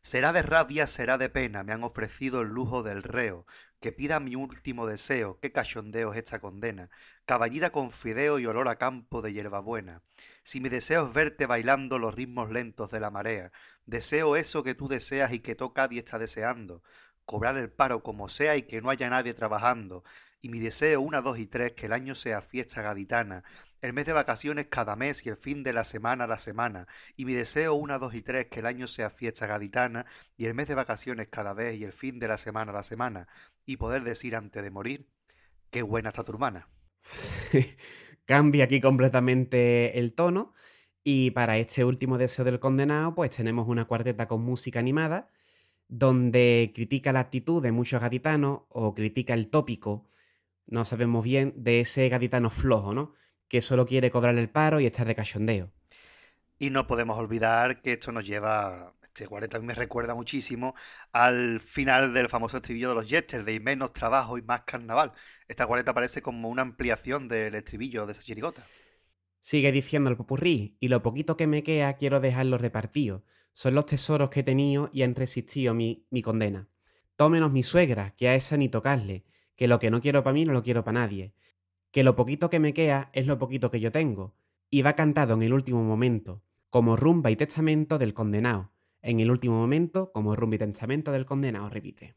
Será 0.08 0.32
de 0.32 0.42
rabia, 0.42 0.88
será 0.88 1.18
de 1.18 1.28
pena, 1.28 1.66
me 1.66 1.74
han 1.74 1.84
ofrecido 1.84 2.40
el 2.40 2.48
lujo 2.48 2.82
del 2.82 3.04
reo, 3.04 3.46
que 3.82 3.92
pida 3.92 4.22
mi 4.22 4.38
último 4.38 4.88
deseo, 4.88 5.38
qué 5.42 5.52
cachondeo 5.52 6.14
es 6.14 6.20
esta 6.20 6.40
condena, 6.40 6.90
caballita 7.26 7.72
con 7.72 7.92
fideo 7.92 8.40
y 8.40 8.46
olor 8.46 8.70
a 8.70 8.78
campo 8.78 9.22
de 9.22 9.34
hierbabuena. 9.34 10.02
Si 10.44 10.62
mi 10.62 10.70
deseo 10.70 11.08
es 11.08 11.14
verte 11.14 11.46
bailando 11.46 12.00
los 12.00 12.16
ritmos 12.16 12.50
lentos 12.50 12.90
de 12.90 13.02
la 13.02 13.12
marea, 13.12 13.52
deseo 13.86 14.38
eso 14.38 14.64
que 14.64 14.76
tú 14.76 14.88
deseas 14.88 15.34
y 15.34 15.40
que 15.40 15.56
toca 15.56 15.90
y 15.92 15.98
está 15.98 16.18
deseando, 16.18 16.82
cobrar 17.26 17.58
el 17.58 17.70
paro 17.70 18.02
como 18.02 18.30
sea 18.30 18.56
y 18.56 18.62
que 18.62 18.82
no 18.82 18.90
haya 18.90 19.10
nadie 19.10 19.34
trabajando, 19.34 20.06
y 20.40 20.48
mi 20.48 20.60
deseo 20.60 21.02
una, 21.02 21.22
dos 21.22 21.38
y 21.38 21.48
tres, 21.48 21.74
que 21.74 21.88
el 21.88 21.92
año 21.92 22.16
sea 22.16 22.42
fiesta 22.42 22.82
gaditana, 22.82 23.44
el 23.82 23.94
mes 23.94 24.06
de 24.06 24.14
vacaciones 24.14 24.68
cada 24.68 24.95
mes 24.95 25.26
y 25.26 25.30
el 25.30 25.38
fin 25.38 25.64
de 25.64 25.74
la 25.74 25.84
semana 25.84 26.24
a 26.26 26.28
la 26.28 26.40
semana, 26.40 26.88
y 27.16 27.26
mi 27.26 27.34
deseo 27.34 27.76
una, 27.76 27.99
dos 27.99 28.14
y 28.14 28.22
tres, 28.22 28.48
que 28.48 28.60
el 28.60 28.66
año 28.66 28.88
sea 28.88 29.10
fiesta 29.10 29.48
gaditana, 29.48 30.06
y 30.36 30.45
el 30.45 30.54
mes 30.54 30.68
de 30.68 30.76
vacaciones 30.76 31.28
cada 31.30 31.54
vez 31.54 31.78
y 31.78 31.84
el 31.84 31.94
fin 31.94 32.20
de 32.20 32.28
la 32.28 32.38
semana 32.38 32.72
a 32.72 32.76
la 32.76 32.84
semana, 32.84 33.28
y 33.66 33.78
poder 33.78 34.04
decir 34.04 34.36
antes 34.36 34.64
de 34.64 34.72
morir, 34.72 35.08
qué 35.70 35.82
buena 35.82 36.10
está 36.10 36.24
tu 36.24 36.32
hermana. 36.32 36.70
Cambia 38.26 38.66
aquí 38.66 38.82
completamente 38.82 39.99
el 39.99 40.14
tono, 40.14 40.54
y 41.04 41.32
para 41.32 41.58
este 41.58 41.86
último 41.86 42.18
deseo 42.18 42.44
del 42.44 42.60
condenado, 42.60 43.16
pues 43.16 43.30
tenemos 43.30 43.68
una 43.68 43.86
cuarteta 43.86 44.28
con 44.28 44.41
música 44.41 44.80
animada, 44.80 45.30
donde 45.88 46.72
critica 46.76 47.14
la 47.14 47.22
actitud 47.22 47.64
de 47.64 47.72
muchos 47.72 48.02
gaditanos 48.02 48.64
o 48.70 48.94
critica 48.94 49.34
el 49.34 49.49
tópico, 49.49 50.10
no 50.66 50.84
sabemos 50.84 51.24
bien, 51.24 51.54
de 51.56 51.80
ese 51.80 52.10
gaditano 52.10 52.49
flojo, 52.49 52.94
¿no? 52.94 53.14
Que 53.48 53.61
solo 53.61 53.86
quiere 53.86 54.11
cobrar 54.11 54.38
el 54.38 54.49
paro 54.49 54.80
y 54.80 54.86
estar 54.86 55.07
de 55.07 55.15
cachondeo. 55.15 55.72
Y 56.60 56.69
no 56.69 56.88
podemos 56.88 57.18
olvidar 57.18 57.82
que 57.82 57.94
esto 57.94 58.11
nos 58.11 58.26
lleva, 58.26 58.94
este 59.03 59.28
40 59.28 59.60
me 59.61 59.76
recuerda 59.76 60.15
muchísimo 60.15 60.74
al 61.11 61.60
final 61.61 62.14
del 62.14 62.30
famoso 62.30 62.57
estribillo 62.57 62.90
de 62.90 62.95
los 62.95 63.07
Jester, 63.07 63.44
de 63.44 63.60
menos 63.60 63.94
trabajo 63.94 64.38
y 64.38 64.41
más 64.41 64.61
carnaval. 64.61 65.14
Esta 65.48 65.68
40 65.68 65.94
parece 65.94 66.22
como 66.22 66.49
una 66.49 66.64
ampliación 66.64 67.28
del 67.28 67.56
estribillo 67.56 68.06
de 68.06 68.14
esa 68.14 68.22
chirigota. 68.22 68.72
Sigue 69.40 69.72
diciendo 69.72 70.10
el 70.10 70.18
popurrí, 70.18 70.78
y 70.80 70.90
lo 70.90 71.02
poquito 71.02 71.38
que 71.38 71.48
me 71.48 71.64
queda 71.64 71.94
quiero 71.98 72.19
dejarlo 72.19 72.57
repartido 72.57 73.24
son 73.53 73.74
los 73.74 73.88
tesoros 73.88 74.30
que 74.30 74.41
he 74.41 74.44
tenido 74.44 74.90
y 74.94 75.02
han 75.02 75.15
resistido 75.15 75.74
mi, 75.74 76.06
mi 76.11 76.22
condena. 76.22 76.69
Tómenos 77.15 77.52
mi 77.52 77.64
suegra, 77.64 78.14
que 78.15 78.28
a 78.28 78.36
esa 78.36 78.57
ni 78.57 78.69
tocarle, 78.69 79.26
que 79.56 79.68
lo 79.68 79.80
que 79.80 79.90
no 79.90 80.02
quiero 80.02 80.24
para 80.24 80.34
mí 80.36 80.45
no 80.45 80.53
lo 80.53 80.61
quiero 80.61 80.84
para 80.84 80.99
nadie, 81.02 81.34
que 81.91 82.03
lo 82.03 82.15
poquito 82.15 82.49
que 82.49 82.59
me 82.59 82.73
queda 82.73 83.09
es 83.14 83.27
lo 83.27 83.38
poquito 83.38 83.72
que 83.72 83.80
yo 83.80 83.91
tengo, 83.91 84.35
y 84.69 84.81
va 84.81 84.93
cantado 84.93 85.34
en 85.35 85.43
el 85.43 85.53
último 85.53 85.84
momento, 85.84 86.43
como 86.69 86.95
rumba 86.95 87.31
y 87.31 87.35
testamento 87.35 87.97
del 87.97 88.14
condenado, 88.14 88.72
en 89.01 89.19
el 89.19 89.31
último 89.31 89.57
momento 89.57 90.11
como 90.11 90.35
rumba 90.35 90.55
y 90.55 90.59
testamento 90.59 91.11
del 91.11 91.26
condenado, 91.26 91.69
repite. 91.69 92.15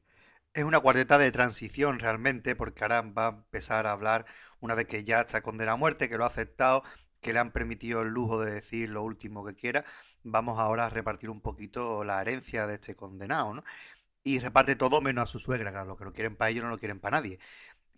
Es 0.53 0.65
una 0.65 0.81
cuarteta 0.81 1.17
de 1.19 1.31
transición 1.31 2.01
realmente, 2.01 2.57
porque 2.57 2.83
ahora 2.83 3.03
va 3.03 3.27
a 3.27 3.31
empezar 3.31 3.87
a 3.87 3.93
hablar 3.93 4.27
una 4.59 4.75
vez 4.75 4.87
que 4.87 5.05
ya 5.05 5.21
está 5.21 5.43
condenado 5.43 5.77
a 5.77 5.79
muerte, 5.79 6.09
que 6.09 6.17
lo 6.19 6.25
ha 6.25 6.27
aceptado, 6.27 6.83
que 7.21 7.33
le 7.33 7.39
han 7.39 7.53
permitido 7.53 8.03
el 8.03 8.09
lujo 8.09 8.41
de 8.41 8.51
decir 8.53 8.89
lo 8.91 9.05
último 9.05 9.45
que 9.45 9.55
quiera, 9.55 9.85
vamos 10.25 10.59
ahora 10.59 10.87
a 10.87 10.89
repartir 10.91 11.31
un 11.31 11.41
poquito 11.41 12.03
la 12.05 12.21
herencia 12.21 12.67
de 12.67 12.75
este 12.75 12.97
condenado, 12.97 13.55
¿no? 13.55 13.63
Y 14.23 14.39
reparte 14.39 14.77
todo 14.77 15.01
menos 15.01 15.23
a 15.25 15.27
su 15.27 15.39
suegra, 15.39 15.71
claro, 15.71 15.87
lo 15.89 15.97
que 15.97 16.05
no 16.05 16.13
quieren 16.13 16.37
para 16.37 16.51
ellos 16.51 16.65
no 16.65 16.71
lo 16.71 16.79
quieren 16.79 17.01
para 17.01 17.19
nadie. 17.19 17.39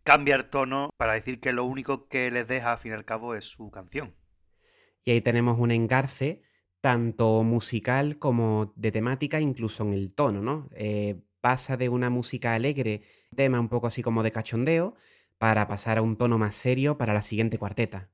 Cambia 0.04 0.34
el 0.34 0.50
tono 0.50 0.90
para 0.96 1.14
decir 1.14 1.40
que 1.40 1.52
lo 1.52 1.64
único 1.64 2.08
que 2.08 2.30
les 2.30 2.48
deja, 2.48 2.72
al 2.72 2.78
fin 2.78 2.90
y 2.90 2.94
al 2.94 3.04
cabo, 3.04 3.34
es 3.36 3.44
su 3.44 3.70
canción. 3.70 4.16
Y 5.04 5.12
ahí 5.12 5.20
tenemos 5.20 5.58
un 5.58 5.70
engarce 5.70 6.42
tanto 6.80 7.44
musical 7.44 8.18
como 8.18 8.72
de 8.74 8.90
temática, 8.90 9.40
incluso 9.40 9.84
en 9.84 9.92
el 9.92 10.12
tono, 10.12 10.42
¿no? 10.42 10.68
Eh, 10.72 11.22
pasa 11.40 11.76
de 11.76 11.88
una 11.88 12.10
música 12.10 12.54
alegre, 12.54 13.02
tema 13.36 13.60
un 13.60 13.68
poco 13.68 13.86
así 13.86 14.02
como 14.02 14.24
de 14.24 14.32
cachondeo, 14.32 14.96
para 15.38 15.68
pasar 15.68 15.98
a 15.98 16.02
un 16.02 16.16
tono 16.16 16.38
más 16.38 16.56
serio 16.56 16.98
para 16.98 17.14
la 17.14 17.22
siguiente 17.22 17.58
cuarteta. 17.58 18.10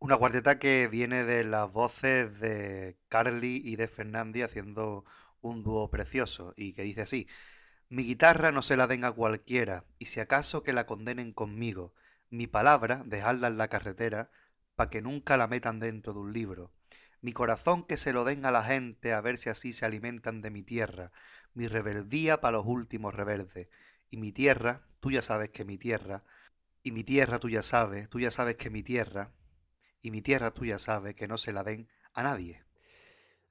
Una 0.00 0.16
cuarteta 0.16 0.58
que 0.58 0.88
viene 0.88 1.22
de 1.22 1.44
las 1.44 1.70
voces 1.70 2.40
de 2.40 2.98
Carly 3.08 3.62
y 3.64 3.76
de 3.76 3.86
Fernandi 3.86 4.42
haciendo 4.42 5.04
un 5.40 5.62
dúo 5.62 5.90
precioso 5.90 6.54
y 6.56 6.74
que 6.74 6.82
dice 6.82 7.02
así: 7.02 7.28
Mi 7.94 8.02
guitarra 8.02 8.50
no 8.50 8.60
se 8.60 8.76
la 8.76 8.88
den 8.88 9.04
a 9.04 9.12
cualquiera, 9.12 9.84
y 10.00 10.06
si 10.06 10.18
acaso 10.18 10.64
que 10.64 10.72
la 10.72 10.84
condenen 10.84 11.32
conmigo, 11.32 11.94
mi 12.28 12.48
palabra 12.48 13.04
dejadla 13.06 13.46
en 13.46 13.56
la 13.56 13.68
carretera, 13.68 14.32
pa' 14.74 14.90
que 14.90 15.00
nunca 15.00 15.36
la 15.36 15.46
metan 15.46 15.78
dentro 15.78 16.12
de 16.12 16.18
un 16.18 16.32
libro. 16.32 16.72
Mi 17.20 17.32
corazón 17.32 17.84
que 17.84 17.96
se 17.96 18.12
lo 18.12 18.24
den 18.24 18.46
a 18.46 18.50
la 18.50 18.64
gente 18.64 19.12
a 19.12 19.20
ver 19.20 19.38
si 19.38 19.48
así 19.48 19.72
se 19.72 19.86
alimentan 19.86 20.42
de 20.42 20.50
mi 20.50 20.64
tierra, 20.64 21.12
mi 21.52 21.68
rebeldía 21.68 22.40
pa' 22.40 22.50
los 22.50 22.66
últimos 22.66 23.14
reverdes, 23.14 23.68
y 24.10 24.16
mi 24.16 24.32
tierra, 24.32 24.82
tú 24.98 25.12
ya 25.12 25.22
sabes 25.22 25.52
que 25.52 25.64
mi 25.64 25.78
tierra, 25.78 26.24
y 26.82 26.90
mi 26.90 27.04
tierra 27.04 27.38
tú 27.38 27.48
ya 27.48 27.62
sabes, 27.62 28.08
tú 28.08 28.18
ya 28.18 28.32
sabes 28.32 28.56
que 28.56 28.70
mi 28.70 28.82
tierra, 28.82 29.30
y 30.02 30.10
mi 30.10 30.20
tierra 30.20 30.50
tuya 30.50 30.80
sabe 30.80 31.14
que 31.14 31.28
no 31.28 31.38
se 31.38 31.52
la 31.52 31.62
den 31.62 31.86
a 32.12 32.24
nadie. 32.24 32.64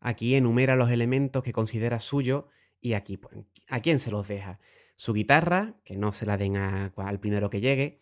Aquí 0.02 0.36
enumera 0.36 0.76
los 0.76 0.92
elementos 0.92 1.44
que 1.44 1.54
considera 1.54 2.02
suyo 2.02 2.50
y 2.84 2.94
aquí, 2.94 3.18
pues, 3.18 3.36
¿a 3.70 3.80
quién 3.80 3.98
se 3.98 4.12
los 4.12 4.28
deja? 4.28 4.60
Su 4.96 5.14
guitarra, 5.14 5.76
que 5.84 5.98
no 5.98 6.12
se 6.12 6.26
la 6.26 6.38
den 6.38 6.58
al 6.58 7.20
primero 7.20 7.50
que 7.50 7.62
llegue. 7.62 8.02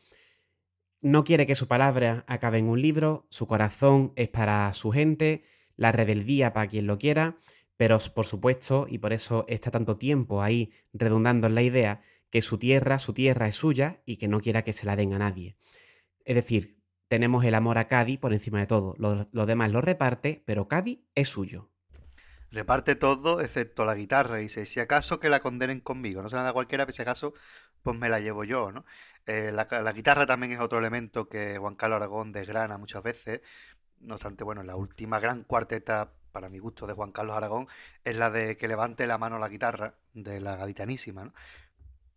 No 1.00 1.24
quiere 1.24 1.46
que 1.46 1.56
su 1.56 1.68
palabra 1.68 2.26
acabe 2.28 2.58
en 2.58 2.68
un 2.68 2.82
libro, 2.82 3.26
su 3.30 3.48
corazón 3.48 4.12
es 4.16 4.28
para 4.28 4.74
su 4.74 4.92
gente, 4.92 5.44
la 5.78 5.92
rebeldía 5.92 6.52
para 6.52 6.68
quien 6.68 6.88
lo 6.88 6.98
quiera, 6.98 7.38
pero 7.78 7.98
por 8.14 8.26
supuesto, 8.26 8.88
y 8.90 8.98
por 8.98 9.14
eso 9.14 9.46
está 9.48 9.72
tanto 9.72 9.98
tiempo 9.98 10.42
ahí 10.42 10.72
redundando 10.94 11.48
en 11.48 11.56
la 11.56 11.64
idea, 11.64 12.02
que 12.30 12.42
su 12.42 12.58
tierra, 12.58 13.00
su 13.00 13.14
tierra 13.14 13.48
es 13.48 13.56
suya 13.56 14.02
y 14.06 14.18
que 14.18 14.28
no 14.28 14.40
quiera 14.40 14.64
que 14.64 14.74
se 14.74 14.86
la 14.86 14.96
den 14.96 15.14
a 15.14 15.20
nadie. 15.20 15.58
Es 16.26 16.36
decir, 16.36 16.82
tenemos 17.08 17.44
el 17.44 17.56
amor 17.56 17.78
a 17.78 17.88
Cádiz 17.88 18.20
por 18.20 18.34
encima 18.34 18.60
de 18.60 18.68
todo. 18.68 18.96
Lo, 18.98 19.46
demás 19.46 19.72
lo 19.72 19.82
reparte, 19.82 20.44
pero 20.46 20.68
Cádiz 20.68 21.00
es 21.14 21.28
suyo. 21.28 21.71
Reparte 22.52 22.96
todo 22.96 23.40
excepto 23.40 23.86
la 23.86 23.96
guitarra. 23.96 24.40
Y 24.40 24.44
dice, 24.44 24.66
si 24.66 24.80
acaso 24.80 25.20
que 25.20 25.30
la 25.30 25.40
condenen 25.40 25.80
conmigo. 25.80 26.22
No 26.22 26.30
se 26.30 26.36
la 26.36 26.44
da 26.44 26.54
cualquiera, 26.54 26.86
pero 26.86 26.96
si 26.96 27.02
acaso, 27.02 27.34
pues 27.82 27.98
me 27.98 28.10
la 28.10 28.20
llevo 28.20 28.44
yo, 28.44 28.72
¿no? 28.72 28.86
Eh, 29.26 29.52
la, 29.54 29.94
guitarra 29.94 30.26
también 30.26 30.52
es 30.52 30.60
otro 30.60 30.80
elemento 30.80 31.30
que 31.30 31.58
Juan 31.58 31.76
Carlos 31.76 31.98
Aragón 31.98 32.32
desgrana 32.32 32.78
muchas 32.78 33.04
veces. 33.04 33.42
No 34.00 34.16
obstante, 34.16 34.44
bueno, 34.44 34.64
la 34.64 34.76
última 34.76 35.20
gran 35.20 35.44
cuarteta, 35.44 36.14
para 36.32 36.50
mi 36.50 36.60
gusto, 36.60 36.88
de 36.88 36.94
Juan 36.94 37.12
Carlos 37.12 37.38
Aragón, 37.38 37.68
es 38.04 38.18
la 38.18 38.30
de 38.30 38.58
que 38.58 38.68
levante 38.68 39.08
la 39.08 39.18
mano 39.18 39.40
la 39.40 39.48
guitarra, 39.48 39.96
de 40.14 40.40
la 40.42 40.56
gaditanísima, 40.58 41.26
¿no? 41.26 41.34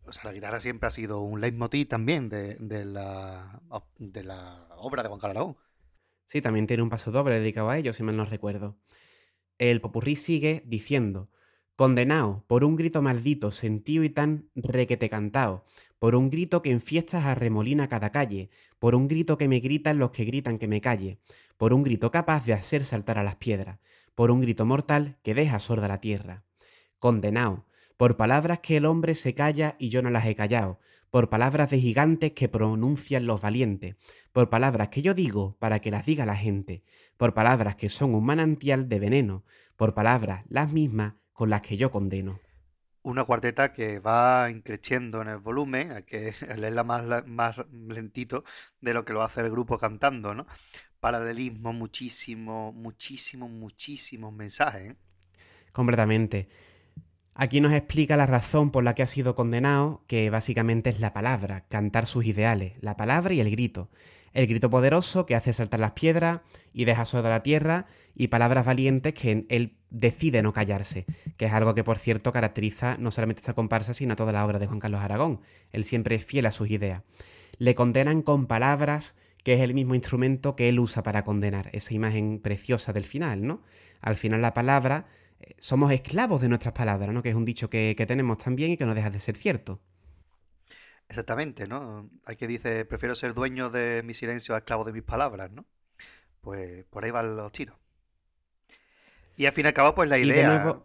o 0.06 0.12
sea, 0.12 0.24
la 0.24 0.32
guitarra 0.32 0.60
siempre 0.60 0.86
ha 0.86 0.90
sido 0.90 1.20
un 1.20 1.40
leitmotiv 1.40 1.88
también 1.88 2.28
de, 2.28 2.56
la, 2.84 3.60
de 3.98 4.24
la 4.24 4.66
obra 4.76 5.02
de 5.02 5.08
Juan 5.08 5.20
Carlos 5.20 5.36
Aragón. 5.36 5.56
Sí, 6.26 6.42
también 6.42 6.66
tiene 6.66 6.82
un 6.82 6.90
paso 6.90 7.10
doble 7.10 7.38
dedicado 7.38 7.70
a 7.70 7.78
ello, 7.78 7.92
si 7.92 8.02
mal 8.02 8.16
no 8.16 8.24
recuerdo. 8.24 8.76
El 9.58 9.80
popurrí 9.80 10.16
sigue 10.16 10.62
diciendo, 10.66 11.30
condenado 11.76 12.44
por 12.48 12.64
un 12.64 12.76
grito 12.76 13.02
maldito, 13.02 13.50
sentido 13.52 14.02
y 14.04 14.10
tan 14.10 14.50
requete 14.54 15.08
cantao, 15.08 15.64
por 15.98 16.16
un 16.16 16.28
grito 16.28 16.60
que 16.60 16.70
en 16.70 16.80
fiestas 16.80 17.24
arremolina 17.24 17.88
cada 17.88 18.10
calle, 18.10 18.50
por 18.78 18.94
un 18.94 19.08
grito 19.08 19.38
que 19.38 19.48
me 19.48 19.60
gritan 19.60 19.98
los 19.98 20.10
que 20.10 20.24
gritan 20.24 20.58
que 20.58 20.68
me 20.68 20.80
calle, 20.80 21.18
por 21.56 21.72
un 21.72 21.84
grito 21.84 22.10
capaz 22.10 22.44
de 22.46 22.52
hacer 22.52 22.84
saltar 22.84 23.18
a 23.18 23.22
las 23.22 23.36
piedras, 23.36 23.78
por 24.14 24.30
un 24.30 24.40
grito 24.40 24.66
mortal 24.66 25.18
que 25.22 25.34
deja 25.34 25.58
sorda 25.60 25.88
la 25.88 26.00
tierra. 26.00 26.44
Condenado, 26.98 27.64
por 27.96 28.16
palabras 28.16 28.60
que 28.60 28.76
el 28.76 28.86
hombre 28.86 29.14
se 29.14 29.34
calla 29.34 29.76
y 29.78 29.88
yo 29.88 30.02
no 30.02 30.10
las 30.10 30.26
he 30.26 30.34
callado, 30.34 30.80
por 31.14 31.28
palabras 31.28 31.70
de 31.70 31.78
gigantes 31.78 32.32
que 32.32 32.48
pronuncian 32.48 33.24
los 33.24 33.40
valientes, 33.40 33.94
por 34.32 34.50
palabras 34.50 34.88
que 34.88 35.00
yo 35.00 35.14
digo 35.14 35.56
para 35.60 35.78
que 35.78 35.92
las 35.92 36.04
diga 36.04 36.26
la 36.26 36.34
gente, 36.34 36.82
por 37.16 37.34
palabras 37.34 37.76
que 37.76 37.88
son 37.88 38.16
un 38.16 38.26
manantial 38.26 38.88
de 38.88 38.98
veneno, 38.98 39.44
por 39.76 39.94
palabras 39.94 40.44
las 40.48 40.72
mismas 40.72 41.14
con 41.32 41.50
las 41.50 41.62
que 41.62 41.76
yo 41.76 41.92
condeno. 41.92 42.40
Una 43.02 43.22
cuarteta 43.22 43.72
que 43.72 44.00
va 44.00 44.50
increciendo 44.50 45.22
en 45.22 45.28
el 45.28 45.38
volumen, 45.38 45.92
hay 45.92 46.02
que 46.02 46.34
leerla 46.56 46.82
más, 46.82 47.24
más 47.28 47.58
lentito 47.70 48.42
de 48.80 48.92
lo 48.92 49.04
que 49.04 49.12
lo 49.12 49.22
hace 49.22 49.42
el 49.42 49.52
grupo 49.52 49.78
cantando, 49.78 50.34
¿no? 50.34 50.48
Paralelismo, 50.98 51.72
muchísimo, 51.72 52.72
muchísimo, 52.72 53.48
muchísimos 53.48 54.32
mensajes. 54.32 54.90
¿eh? 54.90 54.96
Completamente. 55.72 56.48
Aquí 57.36 57.60
nos 57.60 57.72
explica 57.72 58.16
la 58.16 58.26
razón 58.26 58.70
por 58.70 58.84
la 58.84 58.94
que 58.94 59.02
ha 59.02 59.08
sido 59.08 59.34
condenado, 59.34 60.04
que 60.06 60.30
básicamente 60.30 60.90
es 60.90 61.00
la 61.00 61.12
palabra, 61.12 61.64
cantar 61.68 62.06
sus 62.06 62.24
ideales, 62.26 62.74
la 62.80 62.96
palabra 62.96 63.34
y 63.34 63.40
el 63.40 63.50
grito. 63.50 63.90
El 64.32 64.46
grito 64.46 64.70
poderoso 64.70 65.26
que 65.26 65.34
hace 65.34 65.52
saltar 65.52 65.80
las 65.80 65.92
piedras 65.92 66.40
y 66.72 66.84
deja 66.84 67.04
sorda 67.04 67.30
la 67.30 67.42
tierra, 67.42 67.86
y 68.14 68.28
palabras 68.28 68.64
valientes 68.64 69.14
que 69.14 69.46
él 69.48 69.76
decide 69.90 70.42
no 70.42 70.52
callarse, 70.52 71.06
que 71.36 71.46
es 71.46 71.52
algo 71.52 71.74
que 71.74 71.82
por 71.82 71.98
cierto 71.98 72.32
caracteriza 72.32 72.96
no 72.98 73.10
solamente 73.10 73.40
esta 73.40 73.54
comparsa, 73.54 73.94
sino 73.94 74.14
toda 74.14 74.32
la 74.32 74.44
obra 74.44 74.60
de 74.60 74.68
Juan 74.68 74.78
Carlos 74.78 75.00
Aragón. 75.00 75.40
Él 75.72 75.82
siempre 75.82 76.14
es 76.14 76.24
fiel 76.24 76.46
a 76.46 76.52
sus 76.52 76.70
ideas. 76.70 77.02
Le 77.58 77.74
condenan 77.74 78.22
con 78.22 78.46
palabras 78.46 79.16
que 79.42 79.54
es 79.54 79.60
el 79.60 79.74
mismo 79.74 79.94
instrumento 79.94 80.56
que 80.56 80.68
él 80.68 80.78
usa 80.80 81.02
para 81.02 81.22
condenar, 81.22 81.68
esa 81.72 81.94
imagen 81.94 82.40
preciosa 82.40 82.92
del 82.92 83.04
final, 83.04 83.46
¿no? 83.46 83.62
Al 84.00 84.16
final 84.16 84.40
la 84.40 84.54
palabra 84.54 85.06
somos 85.58 85.92
esclavos 85.92 86.40
de 86.40 86.48
nuestras 86.48 86.74
palabras, 86.74 87.10
¿no? 87.12 87.22
Que 87.22 87.30
es 87.30 87.34
un 87.34 87.44
dicho 87.44 87.70
que, 87.70 87.94
tenemos 88.06 88.38
también 88.38 88.72
y 88.72 88.76
que 88.76 88.86
no 88.86 88.94
deja 88.94 89.10
de 89.10 89.20
ser 89.20 89.36
cierto. 89.36 89.80
Exactamente, 91.08 91.68
¿no? 91.68 92.10
Hay 92.24 92.36
que 92.36 92.46
dice, 92.46 92.84
prefiero 92.84 93.14
ser 93.14 93.34
dueño 93.34 93.70
de 93.70 94.02
mi 94.04 94.14
silencio 94.14 94.54
a 94.54 94.58
esclavo 94.58 94.84
de 94.84 94.92
mis 94.92 95.02
palabras, 95.02 95.50
¿no? 95.50 95.66
Pues 96.40 96.84
por 96.86 97.04
ahí 97.04 97.10
van 97.10 97.36
los 97.36 97.52
tiros. 97.52 97.76
Y 99.36 99.46
al 99.46 99.52
fin 99.52 99.64
y 99.64 99.68
al 99.68 99.74
cabo, 99.74 99.94
pues 99.94 100.08
la 100.08 100.18
idea 100.18 100.82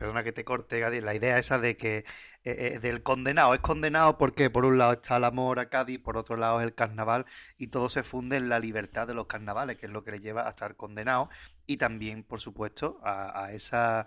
perdona 0.00 0.24
que 0.24 0.32
te 0.32 0.46
corte, 0.46 0.80
Gadi, 0.80 1.02
la 1.02 1.14
idea 1.14 1.38
esa 1.38 1.58
de 1.58 1.76
que 1.76 1.98
eh, 1.98 2.04
eh, 2.44 2.78
del 2.80 3.02
condenado 3.02 3.52
es 3.52 3.60
condenado 3.60 4.16
porque 4.16 4.48
por 4.48 4.64
un 4.64 4.78
lado 4.78 4.92
está 4.92 5.18
el 5.18 5.24
amor 5.24 5.58
a 5.58 5.68
Cádiz, 5.68 5.98
por 5.98 6.16
otro 6.16 6.38
lado 6.38 6.58
es 6.58 6.64
el 6.64 6.74
carnaval 6.74 7.26
y 7.58 7.66
todo 7.66 7.90
se 7.90 8.02
funde 8.02 8.38
en 8.38 8.48
la 8.48 8.60
libertad 8.60 9.06
de 9.06 9.12
los 9.12 9.26
carnavales, 9.26 9.76
que 9.76 9.84
es 9.84 9.92
lo 9.92 10.02
que 10.02 10.12
le 10.12 10.20
lleva 10.20 10.46
a 10.46 10.50
estar 10.50 10.74
condenado 10.74 11.28
y 11.66 11.76
también, 11.76 12.24
por 12.24 12.40
supuesto, 12.40 12.98
a, 13.04 13.52
esa 13.52 14.06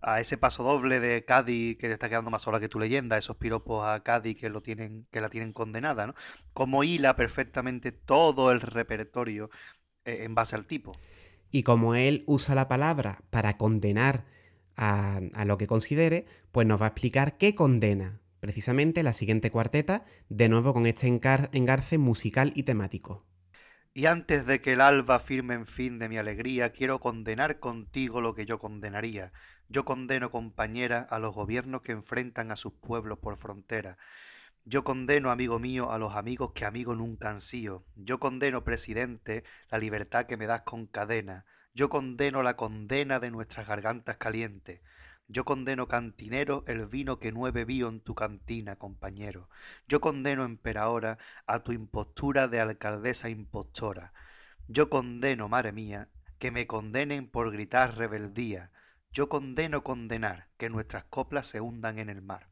a 0.00 0.20
ese 0.20 0.38
paso 0.38 0.62
doble 0.62 1.00
de 1.00 1.24
Cádiz 1.24 1.76
que 1.76 1.88
te 1.88 1.94
está 1.94 2.08
quedando 2.08 2.30
más 2.30 2.42
sola 2.42 2.60
que 2.60 2.68
tu 2.68 2.78
leyenda, 2.78 3.18
esos 3.18 3.36
piropos 3.36 3.84
a 3.84 4.04
Cádiz 4.04 4.36
que 4.38 4.48
lo 4.48 4.62
tienen 4.62 5.08
que 5.10 5.20
la 5.20 5.28
tienen 5.28 5.52
condenada, 5.52 6.06
¿no? 6.06 6.14
Como 6.52 6.84
hila 6.84 7.16
perfectamente 7.16 7.90
todo 7.90 8.52
el 8.52 8.60
repertorio 8.60 9.50
eh, 10.04 10.22
en 10.22 10.36
base 10.36 10.54
al 10.54 10.66
tipo. 10.66 10.92
Y 11.50 11.64
como 11.64 11.96
él 11.96 12.22
usa 12.28 12.54
la 12.54 12.68
palabra 12.68 13.22
para 13.30 13.56
condenar 13.56 14.35
a, 14.76 15.20
lo 15.44 15.58
que 15.58 15.66
considere, 15.66 16.26
pues 16.52 16.66
nos 16.66 16.80
va 16.80 16.86
a 16.86 16.88
explicar 16.88 17.38
qué 17.38 17.54
condena. 17.54 18.20
Precisamente 18.40 19.02
la 19.02 19.12
siguiente 19.12 19.50
cuarteta, 19.50 20.04
de 20.28 20.48
nuevo 20.48 20.72
con 20.72 20.86
este 20.86 21.08
engarce 21.08 21.98
musical 21.98 22.52
y 22.54 22.64
temático. 22.64 23.24
Y 23.94 24.04
antes 24.04 24.44
de 24.44 24.60
que 24.60 24.74
el 24.74 24.82
alba 24.82 25.18
firme 25.18 25.54
en 25.54 25.64
fin 25.64 25.98
de 25.98 26.10
mi 26.10 26.18
alegría, 26.18 26.70
quiero 26.70 27.00
condenar 27.00 27.60
contigo 27.60 28.20
lo 28.20 28.34
que 28.34 28.44
yo 28.44 28.58
condenaría. 28.58 29.32
Yo 29.68 29.86
condeno, 29.86 30.30
compañera, 30.30 31.06
a 31.08 31.18
los 31.18 31.34
gobiernos 31.34 31.80
que 31.80 31.92
enfrentan 31.92 32.50
a 32.50 32.56
sus 32.56 32.74
pueblos 32.74 33.18
por 33.18 33.38
frontera. 33.38 33.96
Yo 34.66 34.84
condeno, 34.84 35.30
amigo 35.30 35.58
mío, 35.58 35.90
a 35.90 35.98
los 35.98 36.14
amigos 36.14 36.52
que 36.52 36.66
amigo 36.66 36.94
nunca 36.94 37.30
han. 37.30 37.38
Yo 37.94 38.20
condeno, 38.20 38.64
presidente, 38.64 39.44
la 39.70 39.78
libertad 39.78 40.26
que 40.26 40.36
me 40.36 40.46
das 40.46 40.60
con 40.62 40.86
cadena. 40.86 41.46
Yo 41.76 41.90
condeno 41.90 42.42
la 42.42 42.56
condena 42.56 43.20
de 43.20 43.30
nuestras 43.30 43.68
gargantas 43.68 44.16
calientes. 44.16 44.80
Yo 45.28 45.44
condeno, 45.44 45.88
cantinero, 45.88 46.64
el 46.66 46.86
vino 46.86 47.18
que 47.18 47.32
no 47.32 47.46
he 47.46 47.50
bebido 47.50 47.90
en 47.90 48.00
tu 48.00 48.14
cantina, 48.14 48.76
compañero. 48.76 49.50
Yo 49.86 50.00
condeno, 50.00 50.46
emperadora, 50.46 51.18
a 51.46 51.62
tu 51.62 51.72
impostura 51.72 52.48
de 52.48 52.60
alcaldesa 52.60 53.28
impostora. 53.28 54.14
Yo 54.68 54.88
condeno, 54.88 55.50
madre 55.50 55.72
mía, 55.72 56.08
que 56.38 56.50
me 56.50 56.66
condenen 56.66 57.28
por 57.28 57.52
gritar 57.52 57.98
rebeldía. 57.98 58.70
Yo 59.12 59.28
condeno 59.28 59.84
condenar 59.84 60.48
que 60.56 60.70
nuestras 60.70 61.04
coplas 61.04 61.46
se 61.46 61.60
hundan 61.60 61.98
en 61.98 62.08
el 62.08 62.22
mar. 62.22 62.48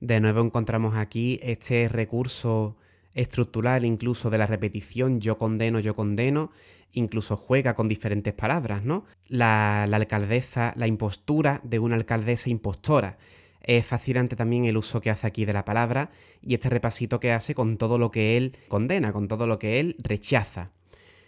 De 0.00 0.18
nuevo 0.18 0.40
encontramos 0.40 0.96
aquí 0.96 1.38
este 1.40 1.88
recurso 1.88 2.78
estructural 3.14 3.84
incluso 3.84 4.28
de 4.28 4.38
la 4.38 4.48
repetición 4.48 5.20
yo 5.20 5.38
condeno, 5.38 5.78
yo 5.78 5.94
condeno, 5.94 6.50
incluso 6.94 7.36
juega 7.36 7.74
con 7.74 7.88
diferentes 7.88 8.32
palabras, 8.32 8.84
¿no? 8.84 9.04
La, 9.28 9.82
alcaldesa, 9.84 10.72
la 10.76 10.86
impostura 10.86 11.60
de 11.64 11.78
una 11.78 11.96
alcaldesa 11.96 12.50
impostora. 12.50 13.18
Es 13.60 13.86
fascinante 13.86 14.36
también 14.36 14.64
el 14.64 14.76
uso 14.76 15.00
que 15.00 15.10
hace 15.10 15.26
aquí 15.26 15.44
de 15.44 15.52
la 15.52 15.64
palabra 15.64 16.10
y 16.42 16.54
este 16.54 16.68
repasito 16.68 17.20
que 17.20 17.32
hace 17.32 17.54
con 17.54 17.78
todo 17.78 17.98
lo 17.98 18.10
que 18.10 18.36
él 18.36 18.56
condena, 18.68 19.12
con 19.12 19.28
todo 19.28 19.46
lo 19.46 19.58
que 19.58 19.80
él 19.80 19.96
rechaza. 19.98 20.70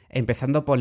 Empezando 0.08 0.64
por, 0.64 0.78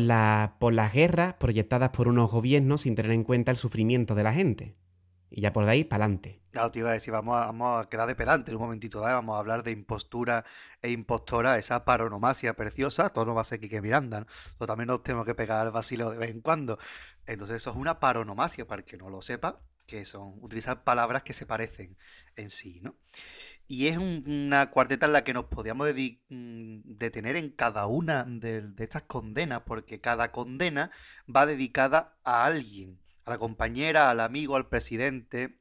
por 0.58 0.72
las 0.72 0.92
guerras 0.92 1.34
proyectadas 1.34 1.90
por 1.90 2.08
unos 2.08 2.30
gobiernos 2.30 2.82
sin 2.82 2.94
tener 2.94 3.12
en 3.12 3.24
cuenta 3.24 3.50
el 3.50 3.56
sufrimiento 3.56 4.14
de 4.14 4.22
la 4.22 4.32
gente. 4.32 4.72
Y 5.30 5.40
ya 5.40 5.52
por 5.52 5.68
ahí, 5.68 5.84
para 5.84 6.04
adelante. 6.04 6.40
Claro, 6.52 6.70
te 6.70 6.78
iba 6.78 6.90
a 6.90 6.92
decir, 6.92 7.12
vamos 7.12 7.36
a, 7.36 7.46
vamos 7.46 7.84
a 7.84 7.88
quedar 7.88 8.06
de 8.08 8.14
pedante 8.14 8.50
en 8.50 8.56
un 8.56 8.62
momentito, 8.62 9.00
vamos 9.00 9.36
a 9.36 9.38
hablar 9.38 9.62
de 9.62 9.72
impostura 9.72 10.44
e 10.80 10.90
impostora, 10.90 11.58
esa 11.58 11.84
paronomasia 11.84 12.54
preciosa, 12.54 13.10
todo 13.10 13.26
no 13.26 13.34
va 13.34 13.42
a 13.42 13.44
ser 13.44 13.60
Quique 13.60 13.82
Miranda, 13.82 14.26
¿no? 14.58 14.66
también 14.66 14.86
nos 14.86 15.02
tenemos 15.02 15.26
que 15.26 15.34
pegar 15.34 15.66
al 15.66 15.72
vacilo 15.72 16.10
de 16.10 16.18
vez 16.18 16.30
en 16.30 16.40
cuando. 16.40 16.78
Entonces 17.26 17.56
eso 17.56 17.70
es 17.70 17.76
una 17.76 18.00
paronomasia, 18.00 18.66
para 18.66 18.80
el 18.80 18.86
que 18.86 18.96
no 18.96 19.10
lo 19.10 19.20
sepa, 19.20 19.60
que 19.86 20.04
son 20.04 20.34
utilizar 20.42 20.84
palabras 20.84 21.22
que 21.22 21.32
se 21.32 21.46
parecen 21.46 21.96
en 22.36 22.50
sí, 22.50 22.80
¿no? 22.82 22.96
Y 23.68 23.88
es 23.88 23.98
una 23.98 24.70
cuarteta 24.70 25.06
en 25.06 25.12
la 25.12 25.24
que 25.24 25.34
nos 25.34 25.46
podíamos 25.46 25.88
mm, 25.88 26.80
detener 26.84 27.36
en 27.36 27.50
cada 27.50 27.86
una 27.86 28.24
de, 28.24 28.62
de 28.62 28.84
estas 28.84 29.02
condenas, 29.02 29.62
porque 29.66 30.00
cada 30.00 30.30
condena 30.30 30.90
va 31.28 31.46
dedicada 31.46 32.16
a 32.22 32.44
alguien 32.44 33.00
a 33.26 33.30
la 33.30 33.38
compañera, 33.38 34.10
al 34.10 34.20
amigo, 34.20 34.56
al 34.56 34.68
presidente, 34.68 35.60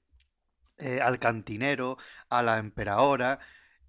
eh, 0.77 1.01
al 1.01 1.19
cantinero, 1.19 1.97
a 2.29 2.43
la 2.43 2.59
emperadora 2.59 3.39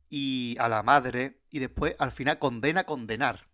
y 0.09 0.57
a 0.59 0.69
la 0.69 0.83
madre, 0.83 1.43
y 1.51 1.59
después 1.61 1.95
al 1.99 2.13
final 2.13 2.39
condena 2.39 2.85
condenar. 2.85 3.49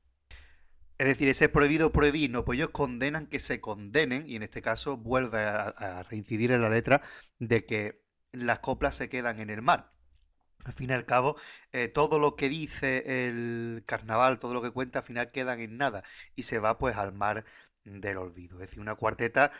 Es 0.98 1.08
decir, 1.08 1.28
ese 1.28 1.48
prohibido 1.48 1.92
prohibir, 1.92 2.30
no, 2.30 2.44
pues 2.44 2.58
ellos 2.58 2.70
condenan 2.70 3.26
que 3.26 3.40
se 3.40 3.60
condenen, 3.60 4.28
y 4.28 4.36
en 4.36 4.44
este 4.44 4.62
caso 4.62 4.96
vuelve 4.96 5.40
a, 5.40 6.04
reincidir 6.08 6.52
en 6.52 6.62
la 6.62 6.68
letra 6.70 7.02
de 7.38 7.66
que 7.66 8.04
las 8.32 8.60
coplas 8.60 8.96
se 8.96 9.08
quedan 9.08 9.40
en 9.40 9.50
el 9.50 9.62
mar. 9.62 9.92
Al 10.64 10.74
fin 10.74 10.90
y 10.90 10.92
al 10.92 11.06
cabo, 11.06 11.36
eh, 11.72 11.88
todo 11.88 12.20
lo 12.20 12.36
que 12.36 12.48
dice 12.48 13.26
el 13.26 13.82
carnaval, 13.86 14.38
todo 14.38 14.54
lo 14.54 14.62
que 14.62 14.70
cuenta, 14.70 15.00
al 15.00 15.04
final 15.04 15.32
quedan 15.32 15.60
en 15.60 15.76
nada 15.76 16.04
y 16.36 16.44
se 16.44 16.60
va 16.60 16.78
pues 16.78 16.96
al 16.96 17.12
mar 17.12 17.44
del 17.84 18.18
olvido. 18.18 18.56
Es 18.56 18.68
decir, 18.68 18.80
una 18.80 18.94
cuarteta 18.94 19.50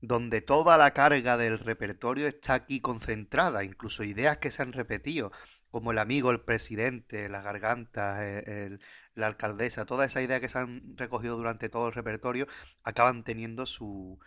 donde 0.00 0.40
toda 0.40 0.78
la 0.78 0.92
carga 0.92 1.36
del 1.36 1.58
repertorio 1.58 2.26
está 2.26 2.54
aquí 2.54 2.80
concentrada, 2.80 3.64
incluso 3.64 4.04
ideas 4.04 4.38
que 4.38 4.50
se 4.50 4.62
han 4.62 4.72
repetido, 4.72 5.32
como 5.70 5.92
el 5.92 5.98
amigo, 5.98 6.30
el 6.30 6.40
presidente, 6.40 7.28
las 7.28 7.44
gargantas, 7.44 8.20
e, 8.22 8.78
la 9.14 9.26
alcaldesa, 9.26 9.86
todas 9.86 10.10
esas 10.10 10.24
ideas 10.24 10.40
que 10.40 10.48
se 10.48 10.58
han 10.58 10.96
recogido 10.96 11.36
durante 11.36 11.68
todo 11.68 11.88
el 11.88 11.94
repertorio 11.94 12.46
acaban 12.82 13.24
teniendo 13.24 13.66
su, 13.66 14.18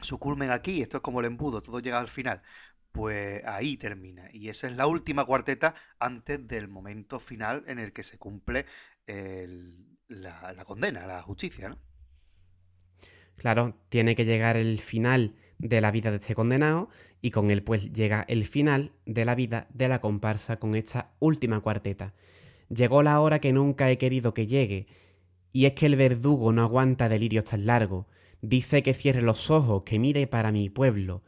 su 0.00 0.18
culmen 0.18 0.50
aquí. 0.50 0.82
Esto 0.82 0.98
es 0.98 1.02
como 1.02 1.20
el 1.20 1.26
embudo, 1.26 1.62
todo 1.62 1.80
llega 1.80 1.98
al 2.00 2.08
final. 2.08 2.42
Pues 2.92 3.44
ahí 3.44 3.76
termina. 3.76 4.28
Y 4.32 4.48
esa 4.48 4.68
es 4.68 4.76
la 4.76 4.86
última 4.86 5.24
cuarteta 5.24 5.74
antes 5.98 6.46
del 6.48 6.68
momento 6.68 7.20
final 7.20 7.64
en 7.68 7.78
el 7.78 7.92
que 7.92 8.02
se 8.02 8.18
cumple 8.18 8.66
la, 10.08 10.52
la 10.52 10.64
condena, 10.64 11.06
la 11.06 11.22
justicia, 11.22 11.68
¿no? 11.70 11.87
Claro, 13.38 13.76
tiene 13.88 14.14
que 14.14 14.24
llegar 14.24 14.56
el 14.56 14.78
final 14.80 15.34
de 15.58 15.80
la 15.80 15.90
vida 15.90 16.10
de 16.10 16.18
este 16.18 16.34
condenado 16.34 16.88
y 17.22 17.30
con 17.30 17.50
él 17.50 17.62
pues 17.62 17.92
llega 17.92 18.24
el 18.28 18.44
final 18.44 18.92
de 19.06 19.24
la 19.24 19.34
vida 19.34 19.66
de 19.72 19.88
la 19.88 20.00
comparsa 20.00 20.56
con 20.56 20.74
esta 20.74 21.12
última 21.20 21.60
cuarteta. 21.60 22.14
Llegó 22.68 23.02
la 23.02 23.20
hora 23.20 23.40
que 23.40 23.52
nunca 23.52 23.90
he 23.90 23.98
querido 23.98 24.34
que 24.34 24.46
llegue, 24.46 24.86
y 25.52 25.64
es 25.66 25.72
que 25.72 25.86
el 25.86 25.96
verdugo 25.96 26.52
no 26.52 26.62
aguanta 26.62 27.08
delirios 27.08 27.44
tan 27.44 27.64
largos. 27.64 28.06
Dice 28.42 28.82
que 28.82 28.94
cierre 28.94 29.22
los 29.22 29.50
ojos, 29.50 29.84
que 29.84 29.98
mire 29.98 30.26
para 30.26 30.52
mi 30.52 30.68
pueblo 30.68 31.22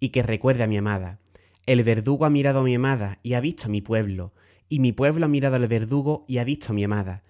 y 0.00 0.08
que 0.08 0.22
recuerde 0.22 0.64
a 0.64 0.66
mi 0.66 0.78
amada. 0.78 1.20
El 1.66 1.84
verdugo 1.84 2.24
ha 2.24 2.30
mirado 2.30 2.60
a 2.60 2.64
mi 2.64 2.74
amada 2.74 3.18
y 3.22 3.34
ha 3.34 3.40
visto 3.40 3.66
a 3.66 3.68
mi 3.68 3.82
pueblo, 3.82 4.32
y 4.68 4.80
mi 4.80 4.92
pueblo 4.92 5.26
ha 5.26 5.28
mirado 5.28 5.56
al 5.56 5.68
verdugo 5.68 6.24
y 6.26 6.38
ha 6.38 6.44
visto 6.44 6.72
a 6.72 6.74
mi 6.74 6.84
amada. 6.84 7.22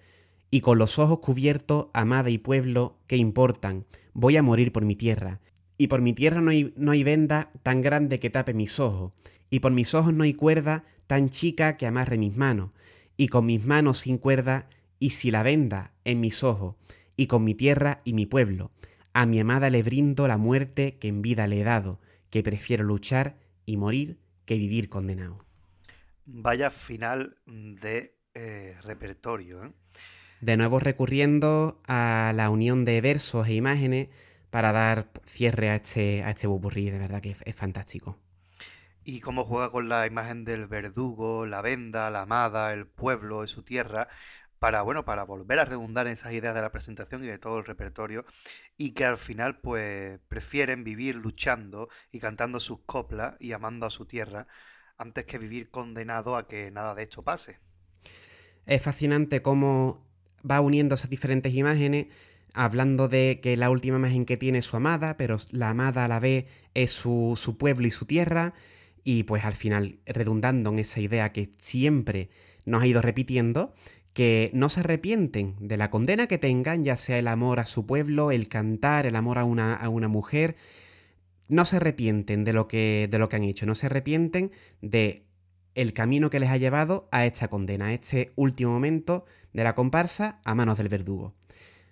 Y 0.49 0.61
con 0.61 0.77
los 0.77 0.97
ojos 0.97 1.19
cubiertos, 1.19 1.87
amada 1.93 2.29
y 2.29 2.37
pueblo, 2.37 2.97
¿qué 3.07 3.17
importan? 3.17 3.85
Voy 4.13 4.37
a 4.37 4.43
morir 4.43 4.71
por 4.71 4.85
mi 4.85 4.95
tierra, 4.95 5.39
Y 5.75 5.87
por 5.87 6.01
mi 6.01 6.13
tierra 6.13 6.39
no 6.39 6.51
hay, 6.51 7.03
venda 7.03 7.49
tan 7.63 7.81
grande 7.81 8.19
que 8.19 8.29
tape 8.29 8.53
mis 8.53 8.79
ojos, 8.79 9.11
y 9.49 9.59
por 9.59 9.71
mis 9.71 9.93
ojos 9.95 10.13
no 10.13 10.23
hay 10.23 10.33
cuerda 10.33 10.83
tan 11.07 11.29
chica 11.29 11.77
que 11.77 11.87
amarre 11.87 12.17
mis 12.17 12.37
manos, 12.37 12.69
y 13.17 13.27
con 13.27 13.45
mis 13.45 13.65
manos 13.65 13.99
sin 13.99 14.17
cuerda, 14.17 14.69
y 14.99 15.09
si 15.11 15.31
la 15.31 15.43
venda 15.43 15.91
en 16.05 16.19
mis 16.21 16.43
ojos, 16.43 16.75
y 17.17 17.27
con 17.27 17.43
mi 17.43 17.55
tierra 17.55 18.01
y 18.03 18.13
mi 18.13 18.25
pueblo, 18.25 18.71
a 19.13 19.25
mi 19.25 19.39
amada 19.39 19.69
le 19.69 19.83
brindo 19.83 20.27
la 20.27 20.37
muerte 20.37 20.97
que 20.99 21.07
en 21.07 21.21
vida 21.21 21.47
le 21.47 21.61
he 21.61 21.63
dado, 21.63 21.99
que 22.29 22.43
prefiero 22.43 22.83
luchar 22.83 23.35
y 23.65 23.77
morir 23.77 24.17
que 24.45 24.57
vivir 24.57 24.89
condenado. 24.89 25.43
Vaya 26.25 26.71
final 26.71 27.35
de 27.45 28.15
eh, 28.33 28.75
repertorio. 28.81 29.65
¿eh? 29.65 29.71
De 30.43 30.57
nuevo 30.57 30.81
recurriendo 30.81 31.81
a 31.87 32.33
la 32.35 32.49
unión 32.49 32.83
de 32.83 32.99
versos 32.99 33.47
e 33.47 33.53
imágenes 33.53 34.09
para 34.49 34.73
dar 34.73 35.09
cierre 35.23 35.69
a 35.69 35.75
este, 35.75 36.21
a 36.21 36.31
este 36.31 36.47
de 36.49 36.99
verdad 36.99 37.21
que 37.21 37.33
es, 37.45 37.55
fantástico. 37.55 38.19
Y 39.05 39.21
cómo 39.21 39.45
juega 39.45 39.69
con 39.69 39.87
la 39.87 40.05
imagen 40.05 40.43
del 40.43 40.67
verdugo, 40.67 41.45
la 41.45 41.61
venda, 41.61 42.09
la 42.09 42.23
amada, 42.23 42.73
el 42.73 42.87
pueblo 42.87 43.47
su 43.47 43.63
tierra, 43.63 44.09
para, 44.59 44.81
bueno, 44.81 45.05
para 45.05 45.23
volver 45.23 45.59
a 45.59 45.65
redundar 45.65 46.07
en 46.07 46.13
esas 46.13 46.33
ideas 46.33 46.53
de 46.53 46.61
la 46.61 46.73
presentación 46.73 47.23
y 47.23 47.27
de 47.27 47.37
todo 47.37 47.59
el 47.59 47.63
repertorio, 47.63 48.25
y 48.75 48.91
que 48.91 49.05
al 49.05 49.17
final, 49.17 49.61
pues, 49.61 50.19
prefieren 50.27 50.83
vivir 50.83 51.15
luchando 51.15 51.87
y 52.11 52.19
cantando 52.19 52.59
sus 52.59 52.81
coplas 52.81 53.35
y 53.39 53.53
amando 53.53 53.85
a 53.85 53.89
su 53.89 54.05
tierra, 54.05 54.47
antes 54.97 55.23
que 55.23 55.37
vivir 55.37 55.71
condenado 55.71 56.35
a 56.35 56.49
que 56.49 56.69
nada 56.69 56.95
de 56.95 57.03
esto 57.03 57.23
pase. 57.23 57.61
Es 58.65 58.81
fascinante 58.81 59.41
cómo 59.41 60.12
va 60.49 60.61
uniendo 60.61 60.95
esas 60.95 61.09
diferentes 61.09 61.53
imágenes, 61.53 62.07
hablando 62.53 63.07
de 63.07 63.39
que 63.41 63.57
la 63.57 63.69
última 63.69 63.97
imagen 63.97 64.25
que 64.25 64.37
tiene 64.37 64.59
es 64.59 64.65
su 64.65 64.77
amada, 64.77 65.17
pero 65.17 65.37
la 65.51 65.69
amada 65.69 66.05
a 66.05 66.07
la 66.07 66.19
vez 66.19 66.45
es 66.73 66.91
su, 66.91 67.37
su 67.41 67.57
pueblo 67.57 67.87
y 67.87 67.91
su 67.91 68.05
tierra, 68.05 68.53
y 69.03 69.23
pues 69.23 69.43
al 69.43 69.53
final 69.53 69.97
redundando 70.05 70.69
en 70.69 70.79
esa 70.79 70.99
idea 70.99 71.31
que 71.31 71.49
siempre 71.57 72.29
nos 72.65 72.83
ha 72.83 72.87
ido 72.87 73.01
repitiendo, 73.01 73.73
que 74.13 74.51
no 74.53 74.69
se 74.69 74.81
arrepienten 74.81 75.55
de 75.59 75.77
la 75.77 75.89
condena 75.89 76.27
que 76.27 76.37
tengan, 76.37 76.83
ya 76.83 76.95
sea 76.95 77.17
el 77.17 77.27
amor 77.27 77.59
a 77.59 77.65
su 77.65 77.85
pueblo, 77.85 78.31
el 78.31 78.47
cantar, 78.47 79.05
el 79.05 79.15
amor 79.15 79.39
a 79.39 79.43
una, 79.43 79.75
a 79.75 79.89
una 79.89 80.07
mujer, 80.07 80.55
no 81.47 81.65
se 81.65 81.77
arrepienten 81.77 82.43
de 82.43 82.53
lo, 82.53 82.67
que, 82.67 83.07
de 83.09 83.19
lo 83.19 83.27
que 83.27 83.35
han 83.35 83.43
hecho, 83.43 83.65
no 83.65 83.75
se 83.75 83.87
arrepienten 83.87 84.51
de 84.81 85.25
el 85.75 85.93
camino 85.93 86.29
que 86.29 86.39
les 86.39 86.49
ha 86.49 86.57
llevado 86.57 87.07
a 87.11 87.25
esta 87.25 87.47
condena, 87.47 87.87
a 87.87 87.93
este 87.93 88.31
último 88.35 88.71
momento 88.71 89.25
de 89.53 89.63
la 89.63 89.75
comparsa 89.75 90.39
a 90.43 90.55
manos 90.55 90.77
del 90.77 90.89
verdugo. 90.89 91.35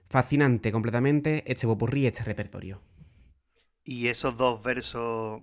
Fascinante 0.10 0.72
completamente 0.72 1.44
este 1.50 1.68
bopurrí, 1.68 2.06
este 2.06 2.24
repertorio. 2.24 2.82
Y 3.84 4.08
esos 4.08 4.36
dos 4.38 4.62
versos 4.62 5.42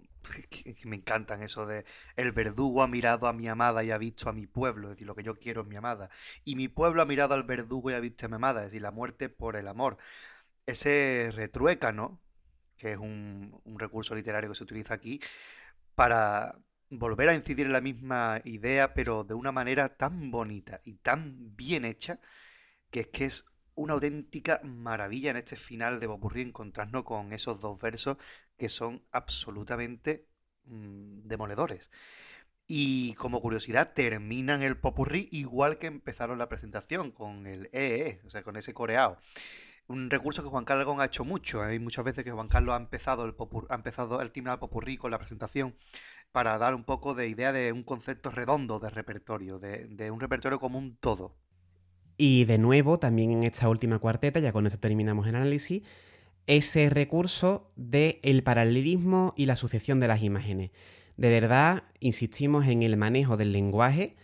que, 0.50 0.76
me 0.84 0.96
encantan, 0.96 1.42
eso 1.42 1.66
de 1.66 1.84
el 2.16 2.32
verdugo 2.32 2.82
ha 2.82 2.88
mirado 2.88 3.26
a 3.26 3.32
mi 3.32 3.48
amada 3.48 3.82
y 3.82 3.90
ha 3.90 3.98
visto 3.98 4.28
a 4.28 4.32
mi 4.32 4.46
pueblo, 4.46 4.88
es 4.88 4.94
decir, 4.94 5.06
lo 5.06 5.14
que 5.14 5.22
yo 5.22 5.36
quiero 5.36 5.62
es 5.62 5.68
mi 5.68 5.76
amada. 5.76 6.10
Y 6.44 6.56
mi 6.56 6.68
pueblo 6.68 7.02
ha 7.02 7.06
mirado 7.06 7.34
al 7.34 7.44
verdugo 7.44 7.90
y 7.90 7.94
ha 7.94 8.00
visto 8.00 8.26
a 8.26 8.28
mi 8.28 8.36
amada, 8.36 8.60
es 8.60 8.66
decir, 8.66 8.82
la 8.82 8.90
muerte 8.90 9.28
por 9.28 9.56
el 9.56 9.68
amor. 9.68 9.96
Ese 10.66 11.30
retruécano, 11.34 12.20
que 12.76 12.92
es 12.92 12.98
un 12.98 13.60
recurso 13.78 14.14
literario 14.14 14.50
que 14.50 14.56
se 14.56 14.64
utiliza 14.64 14.94
aquí, 14.94 15.20
para 15.94 16.58
volver 16.90 17.28
a 17.28 17.34
incidir 17.34 17.66
en 17.66 17.72
la 17.72 17.80
misma 17.80 18.40
idea, 18.44 18.94
pero 18.94 19.24
de 19.24 19.34
una 19.34 19.52
manera 19.52 19.96
tan 19.96 20.30
bonita 20.30 20.80
y 20.84 20.94
tan 20.94 21.56
bien 21.56 21.84
hecha, 21.84 22.20
que 22.90 23.00
es 23.00 23.06
que 23.08 23.24
es 23.26 23.44
una 23.74 23.94
auténtica 23.94 24.60
maravilla 24.64 25.30
en 25.30 25.36
este 25.36 25.56
final 25.56 26.00
de 26.00 26.06
Bopurrí 26.08 26.42
encontrarnos 26.42 27.04
con 27.04 27.32
esos 27.32 27.60
dos 27.60 27.80
versos 27.80 28.16
que 28.56 28.68
son 28.68 29.04
absolutamente 29.12 30.26
mm, 30.64 31.28
demoledores. 31.28 31.90
Y 32.66 33.14
como 33.14 33.40
curiosidad, 33.40 33.94
terminan 33.94 34.62
el 34.62 34.76
popurrí 34.76 35.28
igual 35.32 35.78
que 35.78 35.86
empezaron 35.86 36.38
la 36.38 36.50
presentación, 36.50 37.12
con 37.12 37.46
el 37.46 37.70
EE, 37.72 38.08
e, 38.08 38.20
o 38.26 38.30
sea, 38.30 38.42
con 38.42 38.56
ese 38.56 38.74
coreado. 38.74 39.18
Un 39.86 40.10
recurso 40.10 40.42
que 40.42 40.50
Juan 40.50 40.66
Carlos 40.66 40.86
ha 41.00 41.06
hecho 41.06 41.24
mucho. 41.24 41.62
Hay 41.62 41.78
muchas 41.78 42.04
veces 42.04 42.24
que 42.24 42.30
Juan 42.30 42.48
Carlos 42.48 42.74
ha 42.74 42.76
empezado 42.76 43.24
el, 43.24 43.34
ha 43.70 43.74
empezado 43.74 44.20
el 44.20 44.32
timbre 44.32 44.58
popurrí 44.58 44.98
con 44.98 45.10
la 45.10 45.18
presentación 45.18 45.76
para 46.32 46.58
dar 46.58 46.74
un 46.74 46.84
poco 46.84 47.14
de 47.14 47.28
idea 47.28 47.52
de 47.52 47.72
un 47.72 47.82
concepto 47.82 48.30
redondo 48.30 48.78
de 48.78 48.90
repertorio, 48.90 49.58
de, 49.58 50.10
un 50.10 50.20
repertorio 50.20 50.58
como 50.58 50.78
un 50.78 50.96
todo. 50.96 51.34
Y 52.16 52.44
de 52.44 52.58
nuevo, 52.58 52.98
también 52.98 53.30
en 53.30 53.44
esta 53.44 53.68
última 53.68 53.98
cuarteta, 53.98 54.40
ya 54.40 54.52
con 54.52 54.66
esto 54.66 54.80
terminamos 54.80 55.26
el 55.26 55.36
análisis, 55.36 55.82
ese 56.46 56.90
recurso 56.90 57.70
del 57.76 58.18
el 58.22 58.42
paralelismo 58.42 59.34
y 59.36 59.46
la 59.46 59.56
sucesión 59.56 60.00
de 60.00 60.08
las 60.08 60.22
imágenes. 60.22 60.70
De 61.16 61.30
verdad, 61.30 61.84
insistimos 62.00 62.66
en 62.66 62.82
el 62.82 62.96
manejo 62.96 63.36
del 63.36 63.52
lenguaje, 63.52 64.16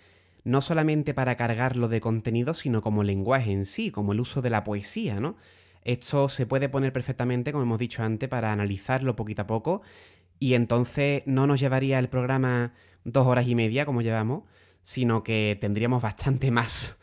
no 0.45 0.61
solamente 0.61 1.15
para 1.15 1.37
cargarlo 1.37 1.89
de 1.89 2.01
contenido, 2.01 2.55
sino 2.55 2.83
como 2.83 3.03
lenguaje 3.03 3.53
en 3.53 3.65
sí, 3.65 3.91
como 3.91 4.13
el 4.13 4.21
uso 4.21 4.43
de 4.43 4.51
la 4.51 4.65
poesía, 4.65 5.21
¿no? 5.21 5.37
Esto 5.85 6.31
se 6.31 6.47
puede 6.47 6.71
poner 6.71 6.93
perfectamente, 6.93 7.53
como 7.53 7.65
hemos 7.65 7.79
dicho 7.79 8.03
antes, 8.03 8.29
para 8.29 8.53
analizarlo 8.53 9.17
poquito 9.17 9.43
a 9.43 9.47
poco, 9.47 9.83
y 10.45 10.53
entonces 10.53 11.23
no 11.25 11.47
nos 11.47 11.59
llevaría 11.59 11.99
el 11.99 12.11
programa 12.11 12.75
dos 13.05 13.27
horas 13.27 13.49
y 13.49 13.55
media, 13.55 13.87
como 13.87 14.03
llevamos, 14.03 14.45
sino 14.83 15.23
que 15.23 15.57
tendríamos 15.59 16.03
bastante 16.03 16.51
más 16.51 16.99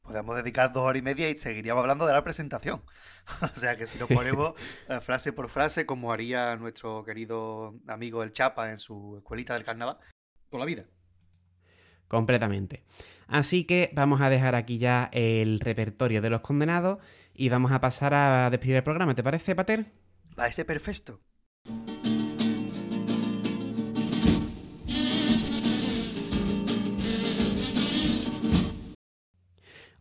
podemos 0.00 0.36
dedicar 0.36 0.72
dos 0.72 0.84
horas 0.84 1.00
y 1.00 1.02
media 1.02 1.28
y 1.28 1.36
seguiríamos 1.36 1.82
hablando 1.82 2.06
de 2.06 2.12
la 2.12 2.22
presentación. 2.22 2.84
o 3.42 3.58
sea 3.58 3.74
que 3.74 3.88
si 3.88 3.98
lo 3.98 4.06
ponemos 4.06 4.54
eh, 4.88 5.00
frase 5.00 5.32
por 5.32 5.48
frase, 5.48 5.86
como 5.86 6.12
haría 6.12 6.54
nuestro 6.54 7.02
querido 7.02 7.74
amigo 7.88 8.22
El 8.22 8.32
Chapa 8.32 8.70
en 8.70 8.78
su 8.78 9.16
escuelita 9.16 9.54
del 9.54 9.64
carnaval, 9.64 9.98
toda 10.48 10.60
la 10.60 10.66
vida. 10.66 10.84
Completamente. 12.06 12.84
Así 13.26 13.64
que 13.64 13.90
vamos 13.92 14.20
a 14.20 14.30
dejar 14.30 14.54
aquí 14.54 14.78
ya 14.78 15.10
el 15.10 15.58
repertorio 15.58 16.22
de 16.22 16.30
los 16.30 16.42
condenados 16.42 16.98
y 17.34 17.48
vamos 17.48 17.72
a 17.72 17.80
pasar 17.80 18.14
a 18.14 18.48
despedir 18.50 18.76
el 18.76 18.84
programa. 18.84 19.16
¿Te 19.16 19.24
parece, 19.24 19.56
Pater? 19.56 19.86
Va, 20.38 20.46
este 20.46 20.64
perfecto. 20.64 21.25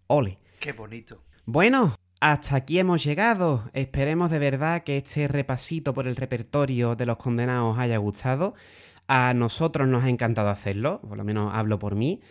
Ole. 0.07 0.37
Qué 0.59 0.71
bonito. 0.73 1.23
Bueno, 1.45 1.95
hasta 2.19 2.55
aquí 2.55 2.79
hemos 2.79 3.03
llegado. 3.03 3.69
Esperemos 3.73 4.31
de 4.31 4.39
verdad 4.39 4.83
que 4.83 4.97
este 4.97 5.27
repasito 5.27 5.93
por 5.93 6.07
el 6.07 6.15
repertorio 6.15 6.95
de 6.95 7.05
los 7.05 7.17
condenados 7.17 7.73
os 7.73 7.79
haya 7.79 7.97
gustado. 7.97 8.55
A 9.07 9.33
nosotros 9.33 9.87
nos 9.87 10.03
ha 10.03 10.09
encantado 10.09 10.49
hacerlo, 10.49 11.01
por 11.01 11.17
lo 11.17 11.23
menos 11.23 11.53
hablo 11.53 11.79
por 11.79 11.95
mí. 11.95 12.21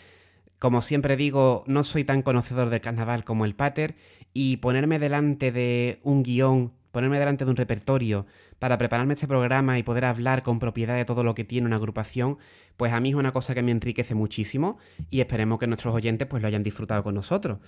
Como 0.58 0.82
siempre 0.82 1.16
digo, 1.16 1.64
no 1.66 1.84
soy 1.84 2.04
tan 2.04 2.22
conocedor 2.22 2.70
del 2.70 2.80
carnaval 2.80 3.24
como 3.24 3.44
el 3.44 3.54
Pater 3.54 3.96
y 4.32 4.56
ponerme 4.58 4.98
delante 4.98 5.52
de 5.52 5.98
un 6.02 6.22
guion, 6.22 6.72
ponerme 6.90 7.18
delante 7.18 7.44
de 7.44 7.50
un 7.50 7.56
repertorio 7.56 8.26
para 8.64 8.78
prepararme 8.78 9.12
este 9.12 9.28
programa 9.28 9.78
y 9.78 9.82
poder 9.82 10.06
hablar 10.06 10.42
con 10.42 10.58
propiedad 10.58 10.96
de 10.96 11.04
todo 11.04 11.22
lo 11.22 11.34
que 11.34 11.44
tiene 11.44 11.66
una 11.66 11.76
agrupación, 11.76 12.38
pues 12.78 12.94
a 12.94 13.00
mí 13.00 13.10
es 13.10 13.14
una 13.14 13.30
cosa 13.30 13.54
que 13.54 13.62
me 13.62 13.72
enriquece 13.72 14.14
muchísimo 14.14 14.78
y 15.10 15.20
esperemos 15.20 15.58
que 15.58 15.66
nuestros 15.66 15.94
oyentes 15.94 16.26
pues 16.26 16.40
lo 16.40 16.48
hayan 16.48 16.62
disfrutado 16.62 17.02
con 17.02 17.14
nosotros. 17.14 17.58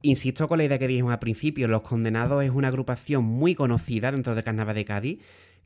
Insisto 0.00 0.48
con 0.48 0.56
la 0.56 0.64
idea 0.64 0.78
que 0.78 0.88
dijimos 0.88 1.12
al 1.12 1.18
principio, 1.18 1.68
Los 1.68 1.82
Condenados 1.82 2.42
es 2.42 2.50
una 2.50 2.68
agrupación 2.68 3.24
muy 3.24 3.54
conocida 3.54 4.10
dentro 4.10 4.34
de 4.34 4.42
Carnaval 4.42 4.74
de 4.74 4.86
Cádiz, 4.86 5.18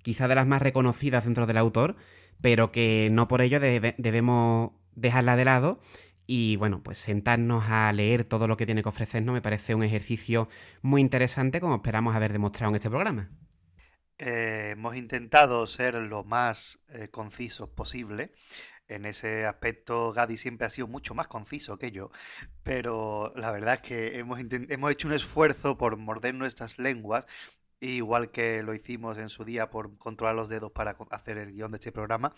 quizá 0.02 0.26
de 0.26 0.34
las 0.34 0.48
más 0.48 0.60
reconocidas 0.60 1.26
dentro 1.26 1.46
del 1.46 1.58
autor, 1.58 1.94
pero 2.40 2.72
que 2.72 3.08
no 3.12 3.28
por 3.28 3.42
ello 3.42 3.60
debemos 3.60 4.72
dejarla 4.96 5.36
de 5.36 5.44
lado 5.44 5.78
y 6.26 6.56
bueno, 6.56 6.82
pues 6.82 6.98
sentarnos 6.98 7.66
a 7.68 7.92
leer 7.92 8.24
todo 8.24 8.48
lo 8.48 8.56
que 8.56 8.66
tiene 8.66 8.82
que 8.82 8.88
ofrecernos 8.88 9.32
me 9.32 9.42
parece 9.42 9.76
un 9.76 9.84
ejercicio 9.84 10.48
muy 10.82 11.02
interesante 11.02 11.60
como 11.60 11.76
esperamos 11.76 12.16
haber 12.16 12.32
demostrado 12.32 12.70
en 12.70 12.74
este 12.74 12.90
programa. 12.90 13.30
Eh, 14.18 14.70
hemos 14.72 14.96
intentado 14.96 15.66
ser 15.66 15.94
lo 15.94 16.24
más 16.24 16.80
eh, 16.88 17.08
concisos 17.08 17.68
posible. 17.68 18.32
En 18.88 19.04
ese 19.04 19.46
aspecto, 19.46 20.12
Gadi 20.12 20.36
siempre 20.36 20.66
ha 20.66 20.70
sido 20.70 20.86
mucho 20.86 21.14
más 21.14 21.26
conciso 21.26 21.76
que 21.78 21.90
yo, 21.90 22.10
pero 22.62 23.32
la 23.36 23.50
verdad 23.50 23.74
es 23.74 23.80
que 23.80 24.18
hemos, 24.18 24.40
hemos 24.50 24.90
hecho 24.92 25.08
un 25.08 25.14
esfuerzo 25.14 25.76
por 25.76 25.96
morder 25.96 26.34
nuestras 26.34 26.78
lenguas, 26.78 27.26
igual 27.80 28.30
que 28.30 28.62
lo 28.62 28.74
hicimos 28.74 29.18
en 29.18 29.28
su 29.28 29.44
día 29.44 29.70
por 29.70 29.98
controlar 29.98 30.36
los 30.36 30.48
dedos 30.48 30.72
para 30.72 30.96
hacer 31.10 31.36
el 31.38 31.52
guion 31.52 31.72
de 31.72 31.78
este 31.78 31.92
programa, 31.92 32.32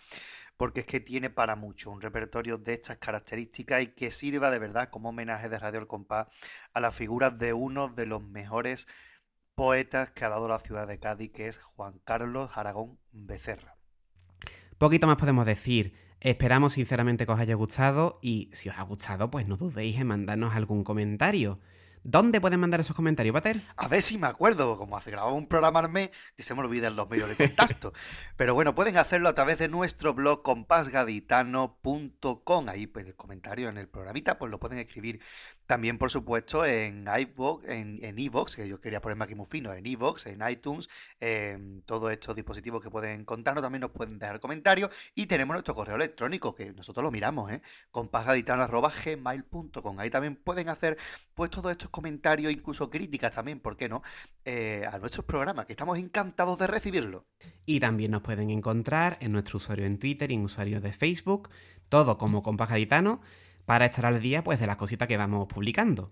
porque 0.57 0.81
es 0.81 0.87
que 0.87 1.01
tiene 1.01 1.31
para 1.31 1.55
mucho 1.55 1.91
un 1.91 2.01
repertorio 2.01 2.59
de 2.59 2.75
estas 2.75 2.97
características 2.97 3.83
y 3.83 3.89
que 3.89 4.11
sirva 4.11 4.51
de 4.51 4.59
verdad 4.59 4.89
como 4.91 5.11
homenaje 5.11 5.49
de 5.51 5.59
Radio 5.59 5.81
El 5.81 5.87
Compás 5.87 6.29
a 6.73 6.81
la 6.81 6.93
figura 6.93 7.31
de 7.31 7.53
uno 7.53 7.89
de 7.89 8.07
los 8.07 8.23
mejores 8.23 8.89
poetas 9.59 10.13
que 10.13 10.25
ha 10.25 10.29
dado 10.29 10.47
la 10.47 10.61
ciudad 10.61 10.87
de 10.87 11.01
Cádiz, 11.01 11.33
que 11.33 11.49
es 11.49 11.59
Juan 11.59 12.01
Carlos 12.05 12.49
Aragón 12.55 13.01
Becerra. 13.11 13.77
Poquito 14.79 15.09
más 15.09 15.17
podemos 15.17 15.47
decir. 15.47 15.95
Esperamos 16.21 16.75
sinceramente 16.75 17.27
que 17.27 17.33
os 17.33 17.41
haya 17.41 17.57
gustado 17.57 18.21
y 18.23 18.51
si 18.53 18.69
os 18.69 18.79
ha 18.79 18.83
gustado, 18.83 19.33
pues 19.33 19.49
no 19.49 19.57
dudéis 19.57 19.99
en 19.99 20.07
mandarnos 20.07 20.55
algún 20.55 20.85
comentario. 20.85 21.59
¿Dónde 22.05 22.41
pueden 22.41 22.61
mandar 22.61 22.79
esos 22.81 22.95
comentarios, 22.95 23.33
Pater? 23.33 23.61
A 23.77 23.89
ver 23.89 24.01
si 24.01 24.17
me 24.17 24.29
acuerdo, 24.29 24.79
como 24.79 24.97
hace 24.97 25.11
grababa 25.11 25.35
un 25.35 25.49
programa 25.49 25.81
al 25.81 25.91
mes, 25.91 26.11
y 26.37 26.45
se 26.45 26.55
me 26.55 26.61
olvidan 26.61 26.95
los 26.97 27.11
medios 27.11 27.29
de 27.29 27.37
contacto. 27.37 27.93
Pero 28.37 28.55
bueno, 28.55 28.75
pueden 28.75 28.97
hacerlo 28.97 29.29
a 29.29 29.35
través 29.35 29.59
de 29.59 29.69
nuestro 29.69 30.15
blog 30.15 30.43
compasgaditano.com. 30.43 32.69
Ahí 32.69 32.87
pues, 32.87 33.07
el 33.07 33.17
comentario 33.17 33.69
en 33.69 33.77
el 33.77 33.89
programita, 33.89 34.39
pues 34.39 34.51
lo 34.51 34.59
pueden 34.61 34.79
escribir 34.79 35.21
también, 35.69 35.99
por 35.99 36.11
supuesto, 36.11 36.65
en 36.65 37.05
iVoox, 37.07 37.69
en, 37.69 38.03
en 38.03 38.17
que 38.17 38.67
yo 38.67 38.81
quería 38.81 39.03
ponerme 39.03 39.25
aquí 39.25 39.35
muy 39.35 39.45
fino, 39.45 39.71
en 39.75 39.85
iVoox, 39.85 40.27
en 40.29 40.41
iTunes, 40.49 40.89
en 41.21 41.83
todos 41.83 42.11
estos 42.11 42.35
dispositivos 42.35 42.83
que 42.83 42.89
pueden 42.89 43.27
contarnos, 43.27 43.63
también 43.63 43.83
nos 43.83 43.91
pueden 43.91 44.19
dejar 44.19 44.41
comentarios. 44.41 44.89
Y 45.15 45.27
tenemos 45.27 45.53
nuestro 45.53 45.75
correo 45.75 45.97
electrónico, 45.97 46.55
que 46.55 46.73
nosotros 46.73 47.05
lo 47.05 47.11
miramos, 47.11 47.53
¿eh? 47.53 47.61
Ahí 49.99 50.09
también 50.09 50.37
pueden 50.37 50.71
hacer 50.71 50.97
pues 51.35 51.51
todos 51.51 51.71
estos 51.71 51.91
comentarios, 51.91 52.51
incluso 52.51 52.89
críticas 52.89 53.35
también, 53.35 53.61
¿por 53.61 53.77
qué 53.77 53.91
no? 53.91 54.01
Eh, 54.47 54.87
a 54.91 54.97
nuestros 54.99 55.27
programas, 55.27 55.67
que 55.67 55.75
estamos 55.75 55.99
encantados 55.99 56.59
de 56.59 56.67
recibirlo. 56.67 57.27
Y 57.67 57.79
también 57.79 58.13
nos 58.13 58.23
pueden 58.23 58.49
encontrar 58.49 59.19
en 59.21 59.33
nuestro 59.33 59.59
usuario 59.59 59.85
en 59.85 59.99
Twitter 59.99 60.31
y 60.31 60.35
en 60.35 60.45
usuario 60.45 60.81
de 60.81 60.95
Facebook, 60.95 61.51
todo 61.91 62.17
como 62.17 62.43
Compás 62.43 62.71
Gaditano 62.71 63.21
para 63.69 63.85
estar 63.85 64.07
al 64.07 64.23
día 64.23 64.43
pues, 64.43 64.59
de 64.61 64.67
las 64.67 64.77
cositas 64.77 65.07
que 65.09 65.19
vamos 65.19 65.47
publicando. 65.47 66.11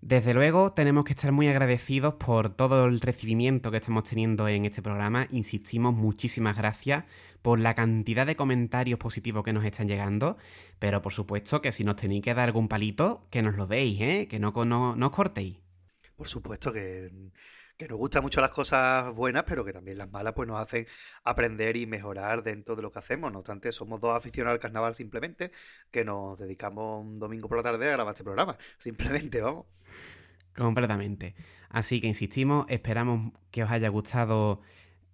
Desde 0.00 0.32
luego 0.32 0.74
tenemos 0.74 1.02
que 1.02 1.12
estar 1.12 1.32
muy 1.32 1.48
agradecidos 1.48 2.14
por 2.14 2.50
todo 2.50 2.84
el 2.84 3.00
recibimiento 3.00 3.72
que 3.72 3.78
estamos 3.78 4.04
teniendo 4.04 4.46
en 4.46 4.64
este 4.64 4.80
programa. 4.80 5.26
Insistimos, 5.32 5.92
muchísimas 5.92 6.56
gracias 6.56 7.02
por 7.42 7.58
la 7.58 7.74
cantidad 7.74 8.28
de 8.28 8.36
comentarios 8.36 9.00
positivos 9.00 9.42
que 9.42 9.52
nos 9.52 9.64
están 9.64 9.88
llegando. 9.88 10.36
Pero 10.78 11.02
por 11.02 11.12
supuesto 11.12 11.60
que 11.60 11.72
si 11.72 11.82
nos 11.82 11.96
tenéis 11.96 12.22
que 12.22 12.32
dar 12.32 12.46
algún 12.46 12.68
palito, 12.68 13.22
que 13.28 13.42
nos 13.42 13.56
lo 13.56 13.66
deis, 13.66 14.00
¿eh? 14.00 14.28
que 14.30 14.38
no, 14.38 14.52
no, 14.64 14.94
no 14.94 15.06
os 15.06 15.12
cortéis. 15.12 15.56
Por 16.14 16.28
supuesto 16.28 16.72
que 16.72 17.10
que 17.78 17.86
nos 17.86 17.96
gustan 17.96 18.22
mucho 18.22 18.40
las 18.40 18.50
cosas 18.50 19.14
buenas, 19.14 19.44
pero 19.44 19.64
que 19.64 19.72
también 19.72 19.98
las 19.98 20.10
malas 20.10 20.34
pues 20.34 20.48
nos 20.48 20.58
hacen 20.58 20.86
aprender 21.22 21.76
y 21.76 21.86
mejorar 21.86 22.42
dentro 22.42 22.74
de 22.74 22.82
lo 22.82 22.90
que 22.90 22.98
hacemos. 22.98 23.32
No 23.32 23.38
obstante, 23.38 23.70
somos 23.70 24.00
dos 24.00 24.16
aficionados 24.16 24.56
al 24.56 24.60
carnaval 24.60 24.96
simplemente, 24.96 25.52
que 25.92 26.04
nos 26.04 26.36
dedicamos 26.38 27.04
un 27.04 27.20
domingo 27.20 27.48
por 27.48 27.58
la 27.58 27.62
tarde 27.62 27.88
a 27.88 27.92
grabar 27.92 28.12
este 28.12 28.24
programa. 28.24 28.58
Simplemente, 28.78 29.40
vamos. 29.40 29.66
Completamente. 30.56 31.36
Así 31.68 32.00
que 32.00 32.08
insistimos, 32.08 32.66
esperamos 32.68 33.32
que 33.52 33.62
os 33.62 33.70
haya 33.70 33.88
gustado 33.90 34.60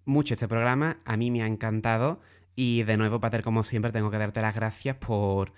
mucho 0.03 0.33
este 0.33 0.47
programa. 0.47 0.97
A 1.05 1.17
mí 1.17 1.29
me 1.29 1.43
ha 1.43 1.45
encantado. 1.47 2.19
Y 2.55 2.81
de 2.81 2.97
nuevo, 2.97 3.19
Pater, 3.19 3.43
como 3.43 3.63
siempre, 3.63 3.91
tengo 3.91 4.09
que 4.09 4.17
darte 4.17 4.41
las 4.41 4.55
gracias 4.55 4.97
por. 4.97 5.53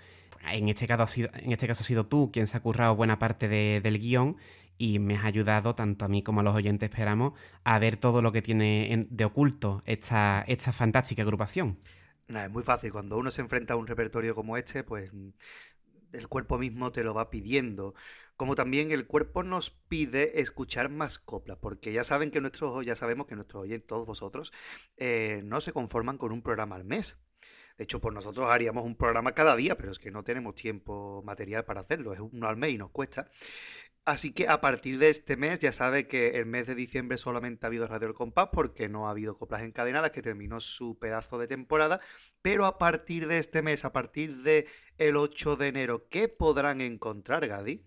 En 0.52 0.68
este 0.68 0.86
caso, 0.86 1.04
ha 1.04 1.06
sido, 1.06 1.30
en 1.34 1.52
este 1.52 1.66
caso 1.66 1.82
ha 1.82 1.86
sido 1.86 2.06
tú 2.06 2.30
quien 2.30 2.46
se 2.46 2.56
ha 2.56 2.60
currado 2.60 2.94
buena 2.94 3.18
parte 3.18 3.48
del 3.48 3.98
guion 3.98 4.36
y 4.78 5.00
me 5.00 5.16
has 5.16 5.24
ayudado, 5.24 5.74
tanto 5.74 6.04
a 6.04 6.08
mí 6.08 6.22
como 6.22 6.40
a 6.40 6.42
los 6.44 6.54
oyentes 6.54 6.88
esperamos, 6.88 7.38
a 7.64 7.78
ver 7.78 7.96
todo 7.96 8.22
lo 8.22 8.32
que 8.32 8.40
tiene 8.40 9.06
de 9.10 9.24
oculto 9.24 9.82
esta, 9.84 10.44
esta 10.46 10.72
fantástica 10.72 11.22
agrupación. 11.22 11.78
Nada, 12.28 12.46
es 12.46 12.52
muy 12.52 12.62
fácil. 12.62 12.92
Cuando 12.92 13.18
uno 13.18 13.30
se 13.30 13.40
enfrenta 13.40 13.74
a 13.74 13.76
un 13.76 13.86
repertorio 13.86 14.34
como 14.34 14.56
este, 14.56 14.84
pues 14.84 15.10
el 16.12 16.28
cuerpo 16.28 16.58
mismo 16.58 16.92
te 16.92 17.02
lo 17.02 17.14
va 17.14 17.30
pidiendo. 17.30 17.94
Como 18.36 18.54
también 18.54 18.92
el 18.92 19.06
cuerpo 19.06 19.42
nos 19.42 19.70
pide 19.70 20.40
escuchar 20.40 20.90
más 20.90 21.18
coplas, 21.18 21.58
porque 21.60 21.92
ya 21.92 22.04
saben 22.04 22.30
que 22.30 22.40
nuestros, 22.40 22.84
ya 22.86 22.94
sabemos 22.94 23.26
que 23.26 23.34
nuestros 23.34 23.64
oyentes, 23.64 23.88
todos 23.88 24.06
vosotros, 24.06 24.52
eh, 24.96 25.40
no 25.44 25.60
se 25.60 25.72
conforman 25.72 26.18
con 26.18 26.30
un 26.30 26.42
programa 26.42 26.76
al 26.76 26.84
mes. 26.84 27.18
De 27.78 27.84
hecho, 27.84 28.00
por 28.00 28.12
nosotros 28.12 28.48
haríamos 28.48 28.84
un 28.84 28.96
programa 28.96 29.32
cada 29.32 29.56
día, 29.56 29.76
pero 29.76 29.90
es 29.90 29.98
que 29.98 30.10
no 30.10 30.24
tenemos 30.24 30.54
tiempo 30.54 31.22
material 31.24 31.64
para 31.64 31.80
hacerlo. 31.80 32.12
Es 32.12 32.20
uno 32.20 32.48
al 32.48 32.56
mes 32.56 32.72
y 32.72 32.78
nos 32.78 32.90
cuesta. 32.90 33.30
Así 34.08 34.32
que 34.32 34.48
a 34.48 34.62
partir 34.62 34.98
de 34.98 35.10
este 35.10 35.36
mes 35.36 35.58
ya 35.58 35.70
sabe 35.70 36.08
que 36.08 36.38
el 36.38 36.46
mes 36.46 36.66
de 36.66 36.74
diciembre 36.74 37.18
solamente 37.18 37.66
ha 37.66 37.68
habido 37.68 37.86
Radio 37.86 38.08
El 38.08 38.14
Compás 38.14 38.48
porque 38.50 38.88
no 38.88 39.06
ha 39.06 39.10
habido 39.10 39.36
coplas 39.36 39.60
encadenadas 39.60 40.12
que 40.12 40.22
terminó 40.22 40.62
su 40.62 40.98
pedazo 40.98 41.38
de 41.38 41.46
temporada, 41.46 42.00
pero 42.40 42.64
a 42.64 42.78
partir 42.78 43.28
de 43.28 43.36
este 43.36 43.60
mes, 43.60 43.84
a 43.84 43.92
partir 43.92 44.38
de 44.38 44.66
el 44.96 45.18
8 45.18 45.56
de 45.56 45.66
enero, 45.66 46.08
¿qué 46.08 46.28
podrán 46.28 46.80
encontrar, 46.80 47.46
Gadi? 47.46 47.84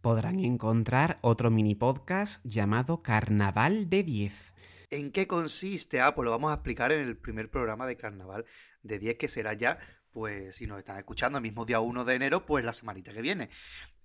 Podrán 0.00 0.38
encontrar 0.38 1.18
otro 1.20 1.50
mini 1.50 1.74
podcast 1.74 2.40
llamado 2.44 3.00
Carnaval 3.00 3.90
de 3.90 4.04
10. 4.04 4.52
¿En 4.90 5.10
qué 5.10 5.26
consiste? 5.26 6.00
Ah, 6.00 6.14
pues 6.14 6.26
lo 6.26 6.30
vamos 6.30 6.52
a 6.52 6.54
explicar 6.54 6.92
en 6.92 7.00
el 7.00 7.16
primer 7.16 7.50
programa 7.50 7.88
de 7.88 7.96
Carnaval 7.96 8.44
de 8.84 9.00
10 9.00 9.16
que 9.16 9.26
será 9.26 9.54
ya 9.54 9.80
pues 10.12 10.56
si 10.56 10.66
nos 10.66 10.78
están 10.78 10.98
escuchando 10.98 11.38
el 11.38 11.42
mismo 11.42 11.64
día 11.64 11.80
1 11.80 12.04
de 12.04 12.14
enero, 12.14 12.44
pues 12.44 12.64
la 12.64 12.72
semanita 12.72 13.12
que 13.12 13.22
viene. 13.22 13.50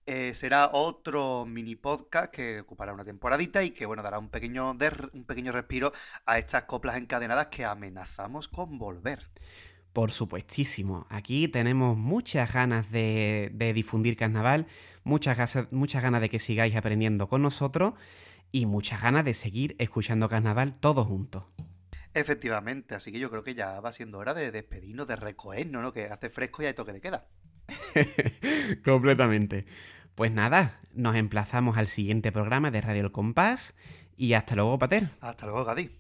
Eh, 0.08 0.36
será 0.36 0.70
otro 0.72 1.48
mini 1.48 1.76
podcast 1.76 2.32
que 2.32 2.60
ocupará 2.60 2.94
una 2.94 3.04
temporadita 3.04 3.64
y 3.64 3.72
que 3.72 3.88
bueno 3.88 4.04
dará 4.04 4.20
un 4.20 4.30
pequeño, 4.30 4.78
un 5.14 5.24
pequeño 5.24 5.52
respiro 5.52 5.92
a 6.28 6.38
estas 6.38 6.66
coplas 6.66 6.98
encadenadas 6.98 7.48
que 7.48 7.66
amenazamos 7.66 8.48
con 8.48 8.78
volver. 8.78 9.28
Por 9.94 10.12
supuestísimo. 10.12 11.08
Aquí 11.10 11.48
tenemos 11.48 11.98
muchas 11.98 12.54
ganas 12.54 12.92
de, 12.92 13.52
difundir 13.74 14.16
carnaval, 14.16 14.68
muchas, 15.04 15.72
muchas 15.72 16.04
ganas 16.04 16.22
de 16.22 16.30
que 16.30 16.38
sigáis 16.38 16.76
aprendiendo 16.76 17.28
con 17.28 17.42
nosotros 17.42 17.94
y 18.52 18.68
muchas 18.68 19.02
ganas 19.02 19.26
de 19.26 19.34
seguir 19.34 19.76
escuchando 19.80 20.30
carnaval 20.30 20.78
todos 20.78 21.08
juntos. 21.08 21.46
Efectivamente, 22.14 22.94
así 22.94 23.12
que 23.12 23.20
yo 23.20 23.32
creo 23.32 23.44
que 23.44 23.56
ya 23.56 23.80
va 23.80 23.92
siendo 23.92 24.20
hora 24.20 24.36
de 24.36 24.52
despedirnos, 24.52 25.08
de 25.08 25.16
recogernos, 25.16 25.82
¿no? 25.82 25.94
Que 25.94 26.06
hace 26.06 26.30
fresco 26.30 26.62
y 26.62 26.68
hay 26.68 26.74
toque 26.74 26.94
de 26.94 27.02
queda. 27.02 27.28
Completamente. 28.86 29.66
Pues 30.16 30.32
nada, 30.32 30.80
nos 30.94 31.18
emplazamos 31.18 31.78
al 31.78 31.88
siguiente 31.88 32.32
programa 32.32 32.72
de 32.72 32.80
Radio 32.80 33.02
El 33.02 33.12
Compás 33.12 33.76
y 34.16 34.32
hasta 34.32 34.56
luego, 34.56 34.80
Pater. 34.80 35.10
Hasta 35.20 35.46
luego, 35.46 35.66
Gadi. 35.66 35.92